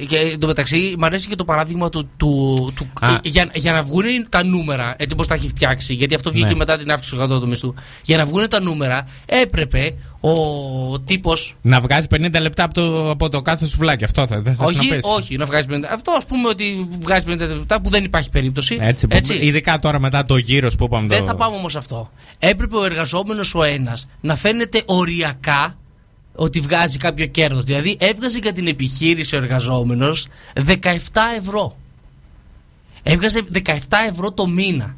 και 0.09 0.17
εν 0.33 0.39
τω 0.39 0.47
μεταξύ, 0.47 0.95
μου 0.99 1.05
αρέσει 1.05 1.29
και 1.29 1.35
το 1.35 1.45
παράδειγμα 1.45 1.89
του. 1.89 2.11
του, 2.17 2.55
του 2.77 2.87
Α. 3.01 3.11
ε, 3.11 3.19
για, 3.23 3.49
για 3.55 3.73
να 3.73 3.83
βγουν 3.83 4.05
τα 4.29 4.45
νούμερα, 4.45 4.95
έτσι 4.99 5.15
όπως 5.15 5.27
τα 5.27 5.35
έχει 5.35 5.49
φτιάξει, 5.49 5.95
γιατί 5.95 6.15
αυτό 6.15 6.31
βγήκε 6.31 6.47
Ναι. 6.53 6.55
μετά 6.55 6.77
την 6.77 6.91
αύξηση 6.91 7.11
του 7.15 7.19
κατώτατου 7.21 7.49
μισθού. 7.49 7.75
Για 8.03 8.17
να 8.17 8.25
βγουν 8.25 8.49
τα 8.49 8.61
νούμερα, 8.61 9.07
έπρεπε 9.27 9.93
ο 10.25 11.01
τύπο. 11.01 11.33
Να 11.63 11.81
βγάζει 11.81 12.07
50 12.11 12.41
λεπτά 12.41 12.65
από 12.65 12.75
το, 12.75 13.11
από 13.11 13.29
το 13.29 13.43
κάθε 13.43 13.67
σουβλάκι. 13.67 14.05
Αυτό 14.05 14.27
θα, 14.27 14.41
δεν 14.41 14.55
θα 14.55 14.65
Όχι, 14.65 14.89
να 14.89 14.97
πεις. 14.97 15.05
όχι, 15.17 15.37
να 15.37 15.45
βγάζει 15.45 15.67
50. 15.71 15.81
Αυτό 15.93 16.13
ας 16.17 16.25
πούμε 16.27 16.49
ότι 16.49 16.89
βγάζει 17.01 17.27
50 17.29 17.39
λεπτά 17.39 17.81
που 17.81 17.89
δεν 17.91 18.05
υπάρχει 18.05 18.31
περίπτωση. 18.31 18.79
Έτσι, 18.81 19.07
που- 19.07 19.19
Ειδικά 19.41 19.79
τώρα 19.79 20.01
μετά 20.01 20.25
το 20.25 20.37
γύρο 20.37 20.71
που 20.79 20.85
είπαμε. 20.85 21.07
Δεν 21.07 21.19
το... 21.19 21.25
θα 21.25 21.35
πάμε 21.37 21.57
όμως 21.57 21.77
αυτό. 21.77 22.11
Έπρεπε 22.39 22.77
ο 22.77 22.85
εργαζόμενος 22.85 23.55
ο 23.55 23.63
ένας 23.63 24.09
να 24.21 24.37
φαίνεται 24.37 24.83
οριακά 24.87 25.77
ότι 26.35 26.61
βγάζει 26.61 26.97
κάποιο 26.99 27.27
κέρδος. 27.27 27.65
Δηλαδή 27.65 27.97
έβγαζε 28.01 28.39
για 28.39 28.53
την 28.53 28.67
επιχείρηση 28.67 29.35
ο 29.35 29.39
εργαζόμενος 29.39 30.27
17 30.67 30.67
ευρώ. 31.39 31.77
Έβγαζε 33.03 33.41
17 33.65 33.73
ευρώ 34.11 34.33
το 34.33 34.47
μήνα. 34.47 34.97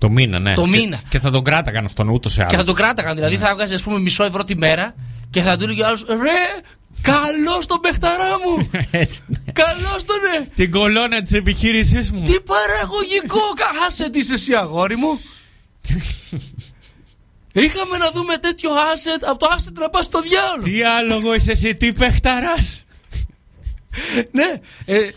Το 0.00 0.08
μήνα, 0.08 0.38
ναι. 0.38 0.54
Το 0.54 0.62
Και- 0.62 0.68
μήνα. 0.68 1.00
Και, 1.08 1.18
θα 1.18 1.30
τον 1.30 1.42
κράταγαν 1.44 1.84
αυτόν 1.84 2.08
ούτως 2.08 2.36
ή 2.36 2.40
άλλω. 2.40 2.48
Και 2.50 2.56
θα 2.56 2.64
τον 2.64 2.74
κράταγαν. 2.74 3.14
Δηλαδή 3.14 3.36
θα 3.36 3.48
έβγαζε, 3.48 3.74
ας 3.74 3.82
πούμε, 3.82 3.98
μισό 3.98 4.24
ευρώ 4.24 4.44
τη 4.44 4.56
μέρα 4.56 4.94
και 5.30 5.40
θα 5.40 5.56
του 5.56 5.64
έλεγε 5.64 5.82
ο 5.82 5.86
άλλος 5.86 6.04
Ρε, 6.08 6.60
καλό 7.02 7.62
τον 7.66 7.80
παιχταρά 7.80 8.24
μου! 8.44 8.70
Έτσι. 8.90 9.20
καλό 9.52 9.96
τον 10.06 10.16
ναι! 10.40 10.46
Την 10.54 10.70
κολόνα 10.70 11.22
της 11.22 11.32
επιχείρησής 11.32 12.12
μου. 12.12 12.22
Τι 12.22 12.34
παραγωγικό! 12.40 13.40
κα- 13.54 13.86
Άσε 13.86 14.10
τις 14.10 14.24
είσαι 14.24 14.34
εσύ, 14.34 14.54
αγόρι 14.54 14.96
μου! 14.96 15.20
Είχαμε 17.52 17.96
να 17.96 18.10
δούμε 18.10 18.36
τέτοιο 18.36 18.70
asset 18.70 19.22
από 19.28 19.38
το 19.38 19.46
asset 19.56 19.72
να 19.72 19.90
πας 19.90 20.04
στο 20.04 20.20
διάολο. 20.20 20.62
Τι 20.62 20.82
άλογο 20.82 21.34
είσαι 21.34 21.50
εσύ, 21.52 21.74
τι 21.74 21.92
παιχταράς. 21.92 22.84
ναι. 24.32 24.44
Ε, 24.84 25.10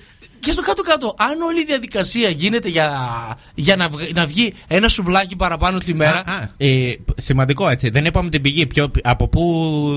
και 0.44 0.52
στο 0.52 0.62
κάτω-κάτω, 0.62 1.16
αν 1.18 1.42
όλη 1.42 1.62
η 1.62 1.66
διαδικασία 1.66 2.30
γίνεται 2.30 2.70
για, 2.70 2.90
για 3.56 3.76
να, 3.76 3.88
βγ- 3.88 4.14
να 4.16 4.26
βγει 4.26 4.54
ένα 4.68 4.88
σουβλάκι 4.88 5.36
παραπάνω 5.36 5.78
τη 5.78 5.94
μέρα. 5.94 6.24
Ε, 6.58 6.92
σημαντικό 7.18 7.70
έτσι. 7.70 7.90
Δεν 7.90 8.06
είπαμε 8.06 8.30
την 8.30 8.42
πηγή. 8.42 8.68
Ποιο, 8.68 8.92
από 9.04 9.28
πού 9.28 9.42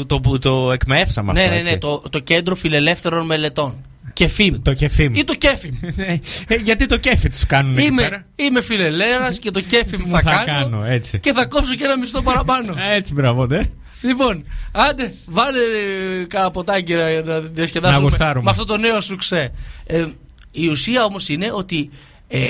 το, 0.06 0.20
που 0.20 0.38
το 0.38 0.72
εκμεύσαμε 0.72 1.32
ναι, 1.32 1.40
αυτό. 1.40 1.52
ναι, 1.52 1.58
έτσι. 1.58 1.70
ναι, 1.72 1.78
το, 1.78 2.02
το 2.10 2.18
κέντρο 2.18 2.54
φιλελεύθερων 2.54 3.26
μελετών. 3.26 3.84
Κεφίμ. 4.12 4.62
Το 4.62 4.74
κεφίμ. 4.74 5.14
Ή 5.14 5.24
το 5.24 5.34
κέφιμ. 5.34 5.74
Ε, 6.48 6.54
γιατί 6.54 6.86
το 6.86 6.96
κέφι 6.96 7.28
τους 7.28 7.46
κάνουν 7.46 7.76
εκεί 7.78 7.92
πέρα; 7.94 8.06
είμαι, 8.36 8.48
είμαι 8.48 8.60
φιλελέρα 8.62 9.32
και 9.32 9.50
το 9.50 9.60
κέφι 9.60 9.96
μου 9.96 10.04
Μου 10.06 10.10
θα, 10.10 10.20
θα 10.20 10.42
κάνω, 10.46 10.60
κάνω, 10.62 10.84
έτσι. 10.84 11.18
και 11.20 11.32
θα 11.32 11.46
κόψω 11.46 11.74
και 11.74 11.84
ένα 11.84 11.98
μισθό 11.98 12.22
παραπάνω. 12.22 12.74
Έτσι, 12.96 13.12
μπράβο, 13.14 13.46
ναι. 13.46 13.60
λοιπόν, 14.02 14.44
άντε, 14.72 15.14
βάλε 15.26 15.58
ε, 16.20 16.24
κάνα 16.24 16.50
ποτάκι 16.50 16.94
ρε, 16.94 17.12
για 17.12 17.22
να 17.22 17.38
διασκεδάσουμε 17.40 17.98
Να 18.04 18.08
γουστάρουμε. 18.08 18.44
με 18.44 18.50
αυτό 18.50 18.64
το 18.64 18.76
νέο 18.76 19.00
σουξέ. 19.00 19.52
Ε, 19.86 20.04
η 20.56 20.68
ουσία 20.68 21.04
όμως 21.04 21.28
είναι 21.28 21.50
ότι 21.52 21.90
ε, 22.28 22.40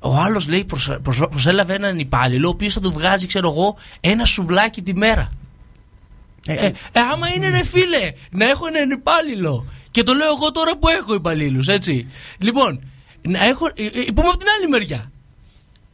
ο 0.00 0.16
άλλος 0.16 0.48
λέει 0.48 0.64
προσ- 0.64 0.98
προσ- 1.02 1.28
προσέλαβε 1.28 1.74
έναν 1.74 1.98
υπάλληλο 1.98 2.46
ο 2.46 2.50
οποίος 2.50 2.72
θα 2.72 2.80
του 2.80 2.92
βγάζει, 2.92 3.26
ξέρω 3.26 3.48
εγώ, 3.50 3.76
ένα 4.00 4.24
σουβλάκι 4.24 4.82
τη 4.82 4.94
μέρα. 4.96 5.30
Ε, 6.46 6.54
ε, 6.66 6.72
άμα 7.12 7.28
είναι 7.36 7.48
ρε 7.48 7.64
φίλε, 7.64 8.12
να 8.30 8.44
έχω 8.48 8.66
έναν 8.66 8.90
υπάλληλο. 8.90 9.66
Και 9.90 10.02
το 10.02 10.14
λέω 10.14 10.28
εγώ 10.36 10.52
τώρα 10.52 10.76
που 10.78 10.88
έχω 10.88 11.14
υπαλλήλους, 11.14 11.68
έτσι. 11.68 12.06
Λοιπόν, 12.38 12.80
να 13.22 13.44
έχω. 13.44 13.66
ε, 13.74 13.84
ε, 13.84 13.90
πούμε 14.14 14.28
από 14.28 14.36
την 14.36 14.46
άλλη 14.58 14.68
μεριά. 14.68 15.10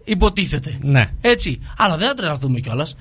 Υποτίθεται. 0.05 0.79
Ναι. 0.83 1.13
Έτσι. 1.21 1.61
Αλλά 1.77 1.97
δεν 1.97 2.09
θα 2.09 2.15
τρελαθούμε 2.15 2.61
κιόλας. 2.61 2.97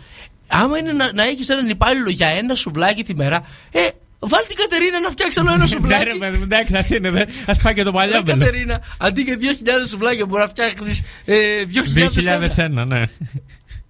Άμα 0.47 0.77
είναι 0.77 0.91
να, 0.91 1.11
να 1.13 1.23
έχεις 1.23 1.49
έναν 1.49 1.69
υπάλληλο 1.69 2.09
για 2.09 2.27
ένα 2.27 2.55
σουβλάκι 2.55 3.03
τη 3.03 3.15
μέρα, 3.15 3.43
ε, 3.71 3.87
βάλει 4.27 4.45
την 4.47 4.55
Κατερίνα 4.57 4.99
να 4.99 5.09
φτιάξει 5.09 5.39
άλλο 5.39 5.49
ένα 5.49 5.57
Ναι, 5.57 5.67
σουβλάκι. 5.67 6.03
ρε, 6.03 6.13
παιδί, 6.13 6.43
εντάξει, 6.43 6.75
ας 6.77 6.89
είναι. 6.89 7.09
δε. 7.09 7.21
Α 7.21 7.55
πάει 7.63 7.73
και 7.73 7.83
το 7.83 7.91
Ρε 7.91 7.97
παλιό 7.97 8.23
Κατερίνα, 8.25 8.81
αντί 8.99 9.21
για 9.21 9.37
2.000 9.39 9.87
σουβλάκια 9.87 10.25
μπορεί 10.25 10.41
να 10.41 10.47
φτιάχνεις 10.47 11.01
ε, 11.25 11.63
2.000 12.55 12.65
2001, 12.67 12.69
ναι. 12.87 13.03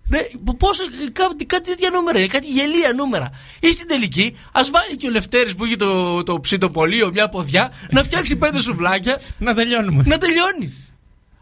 ναι, 0.08 0.20
πόσο, 0.58 0.84
κάτι, 1.14 1.46
κάτι 1.46 1.70
τέτοια 1.70 1.90
νούμερα 1.94 2.18
είναι, 2.20 2.28
κάτι 2.28 2.48
γελία 2.48 2.94
νούμερα. 2.96 3.30
Ή 3.60 3.72
στην 3.74 3.88
τελική, 3.88 4.36
ας 4.52 4.70
βάλει 4.70 4.96
και 4.98 5.08
ο 5.08 5.10
Λευτέρης 5.10 5.56
που 5.56 5.66
έχει 5.66 5.76
το, 5.76 6.24
το 6.24 6.40
ψητοπολείο, 6.40 7.10
μια 7.14 7.30
ποδιά, 7.30 7.72
να 7.92 8.04
φτιάξει 8.04 8.36
πέντε 8.36 8.60
σουβλάκια. 8.60 9.22
να 9.38 9.54
τελειώνουμε. 9.54 10.04
Να 10.06 10.18
τελειώνει. 10.18 10.74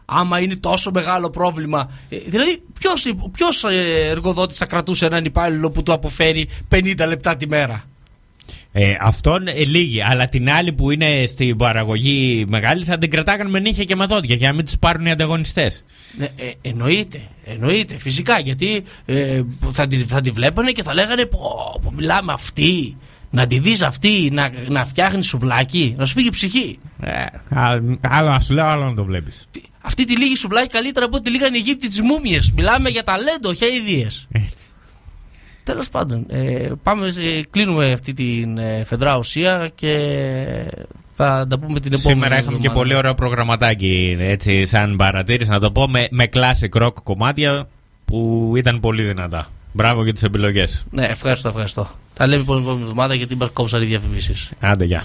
Άμα 0.04 0.40
είναι 0.40 0.56
τόσο 0.56 0.90
μεγάλο 0.94 1.30
πρόβλημα. 1.30 1.90
ε, 2.08 2.16
Δηλαδή, 2.26 2.62
ποιος 3.32 3.64
εργοδότης 4.10 4.58
θα 4.58 4.66
κρατούσε 4.66 5.06
έναν 5.06 5.24
υπάλληλο 5.24 5.70
που 5.70 5.82
του 5.82 5.92
αποφέρει 5.92 6.48
50 6.70 6.94
λεπτά 7.06 7.36
τη 7.36 7.48
μέρα; 7.48 7.84
Ε, 8.72 8.94
αυτόν 9.00 9.46
ε, 9.46 9.64
λίγοι. 9.64 10.02
Αλλά 10.02 10.24
την 10.26 10.50
άλλη 10.50 10.72
που 10.72 10.90
είναι 10.90 11.26
στην 11.26 11.56
παραγωγή 11.56 12.44
μεγάλη 12.48 12.84
θα 12.84 12.98
την 12.98 13.10
κρατάγαν 13.10 13.50
με 13.50 13.58
νύχια 13.58 13.84
και 13.84 13.96
με 13.96 14.06
δόντια 14.06 14.34
για 14.34 14.48
να 14.48 14.54
μην 14.54 14.64
τους 14.64 14.78
πάρουν 14.78 15.06
οι 15.06 15.10
ανταγωνιστές. 15.10 15.84
Ναι, 16.16 16.24
ε, 16.24 16.50
εννοείται, 16.60 17.20
εννοείται, 17.44 17.98
φυσικά. 17.98 18.38
Γιατί 18.38 18.82
ε, 19.04 19.42
θα, 19.70 19.86
τη, 19.86 19.98
θα 19.98 20.20
τη 20.20 20.30
βλέπανε 20.30 20.70
και 20.70 20.82
θα 20.82 20.94
λέγανε 20.94 21.24
πω, 21.26 21.78
πω 21.82 21.92
μιλάμε 21.96 22.32
αυτή. 22.32 22.96
Να 23.32 23.46
τη 23.46 23.58
δεις 23.58 23.82
αυτή 23.82 24.28
να, 24.32 24.50
να 24.68 24.84
φτιάχνει 24.84 25.22
σουβλάκι, 25.22 25.94
να 25.96 26.06
σου 26.06 26.14
φύγει 26.14 26.26
η 26.26 26.30
ψυχή. 26.30 26.78
Ε, 27.00 27.24
άλλο 27.48 27.98
άλλο 28.08 28.28
να 28.28 28.40
σου 28.40 28.54
λέω, 28.54 28.66
άλλο 28.66 28.84
να 28.84 28.94
το 28.94 29.04
βλέπεις. 29.04 29.48
Αυτή 29.80 30.04
τη 30.04 30.16
λίγη 30.16 30.36
σουβλάκι 30.36 30.68
καλύτερα 30.68 31.06
από 31.06 31.16
ό,τι 31.16 31.30
λίγαν 31.30 31.54
οι 31.54 31.56
Αιγύπτιοι 31.56 31.88
τις 31.88 32.00
μούμιες. 32.00 32.52
Μιλάμε 32.52 32.88
για 32.88 33.02
ταλέντο, 33.02 33.48
όχι 33.48 33.64
αειδίε. 33.64 34.06
Τέλος 35.64 35.88
πάντων, 35.88 36.26
ε, 36.28 36.68
πάμε, 36.82 37.06
ε, 37.06 37.40
κλείνουμε 37.50 37.92
αυτή 37.92 38.12
την 38.12 38.58
ε, 38.58 38.84
φεδρά 38.84 39.16
ουσία 39.18 39.70
και 39.74 39.94
θα 41.12 41.46
τα 41.48 41.58
πούμε 41.58 41.80
την 41.80 41.92
επόμενη. 41.92 42.20
Σήμερα 42.20 42.38
είχαμε 42.38 42.50
και 42.50 42.56
εβδομάδα. 42.56 42.80
πολύ 42.80 42.94
ωραίο 42.94 43.14
προγραμματάκι 43.14 44.16
έτσι, 44.18 44.66
σαν 44.66 44.96
παρατήρηση 44.96 45.50
να 45.50 45.60
το 45.60 45.70
πω 45.70 45.88
με, 45.88 46.08
με 46.10 46.28
classic 46.32 46.82
rock 46.82 46.92
κομμάτια 47.02 47.68
που 48.04 48.52
ήταν 48.56 48.80
πολύ 48.80 49.02
δυνατά. 49.02 49.48
Μπράβο 49.72 50.04
για 50.04 50.12
τις 50.12 50.22
επιλογές. 50.22 50.84
Ναι, 50.90 51.04
ευχαριστώ, 51.04 51.48
ευχαριστώ. 51.48 51.88
Τα 52.14 52.26
λέμε 52.26 52.42
την 52.44 52.52
επόμενη 52.52 52.82
εβδομάδα 52.82 53.14
γιατί 53.14 53.36
μας 53.36 53.50
κόψαν 53.52 53.82
οι 53.82 53.84
διαφημίσεις. 53.84 54.50
Άντε, 54.60 54.84
γεια. 54.84 55.04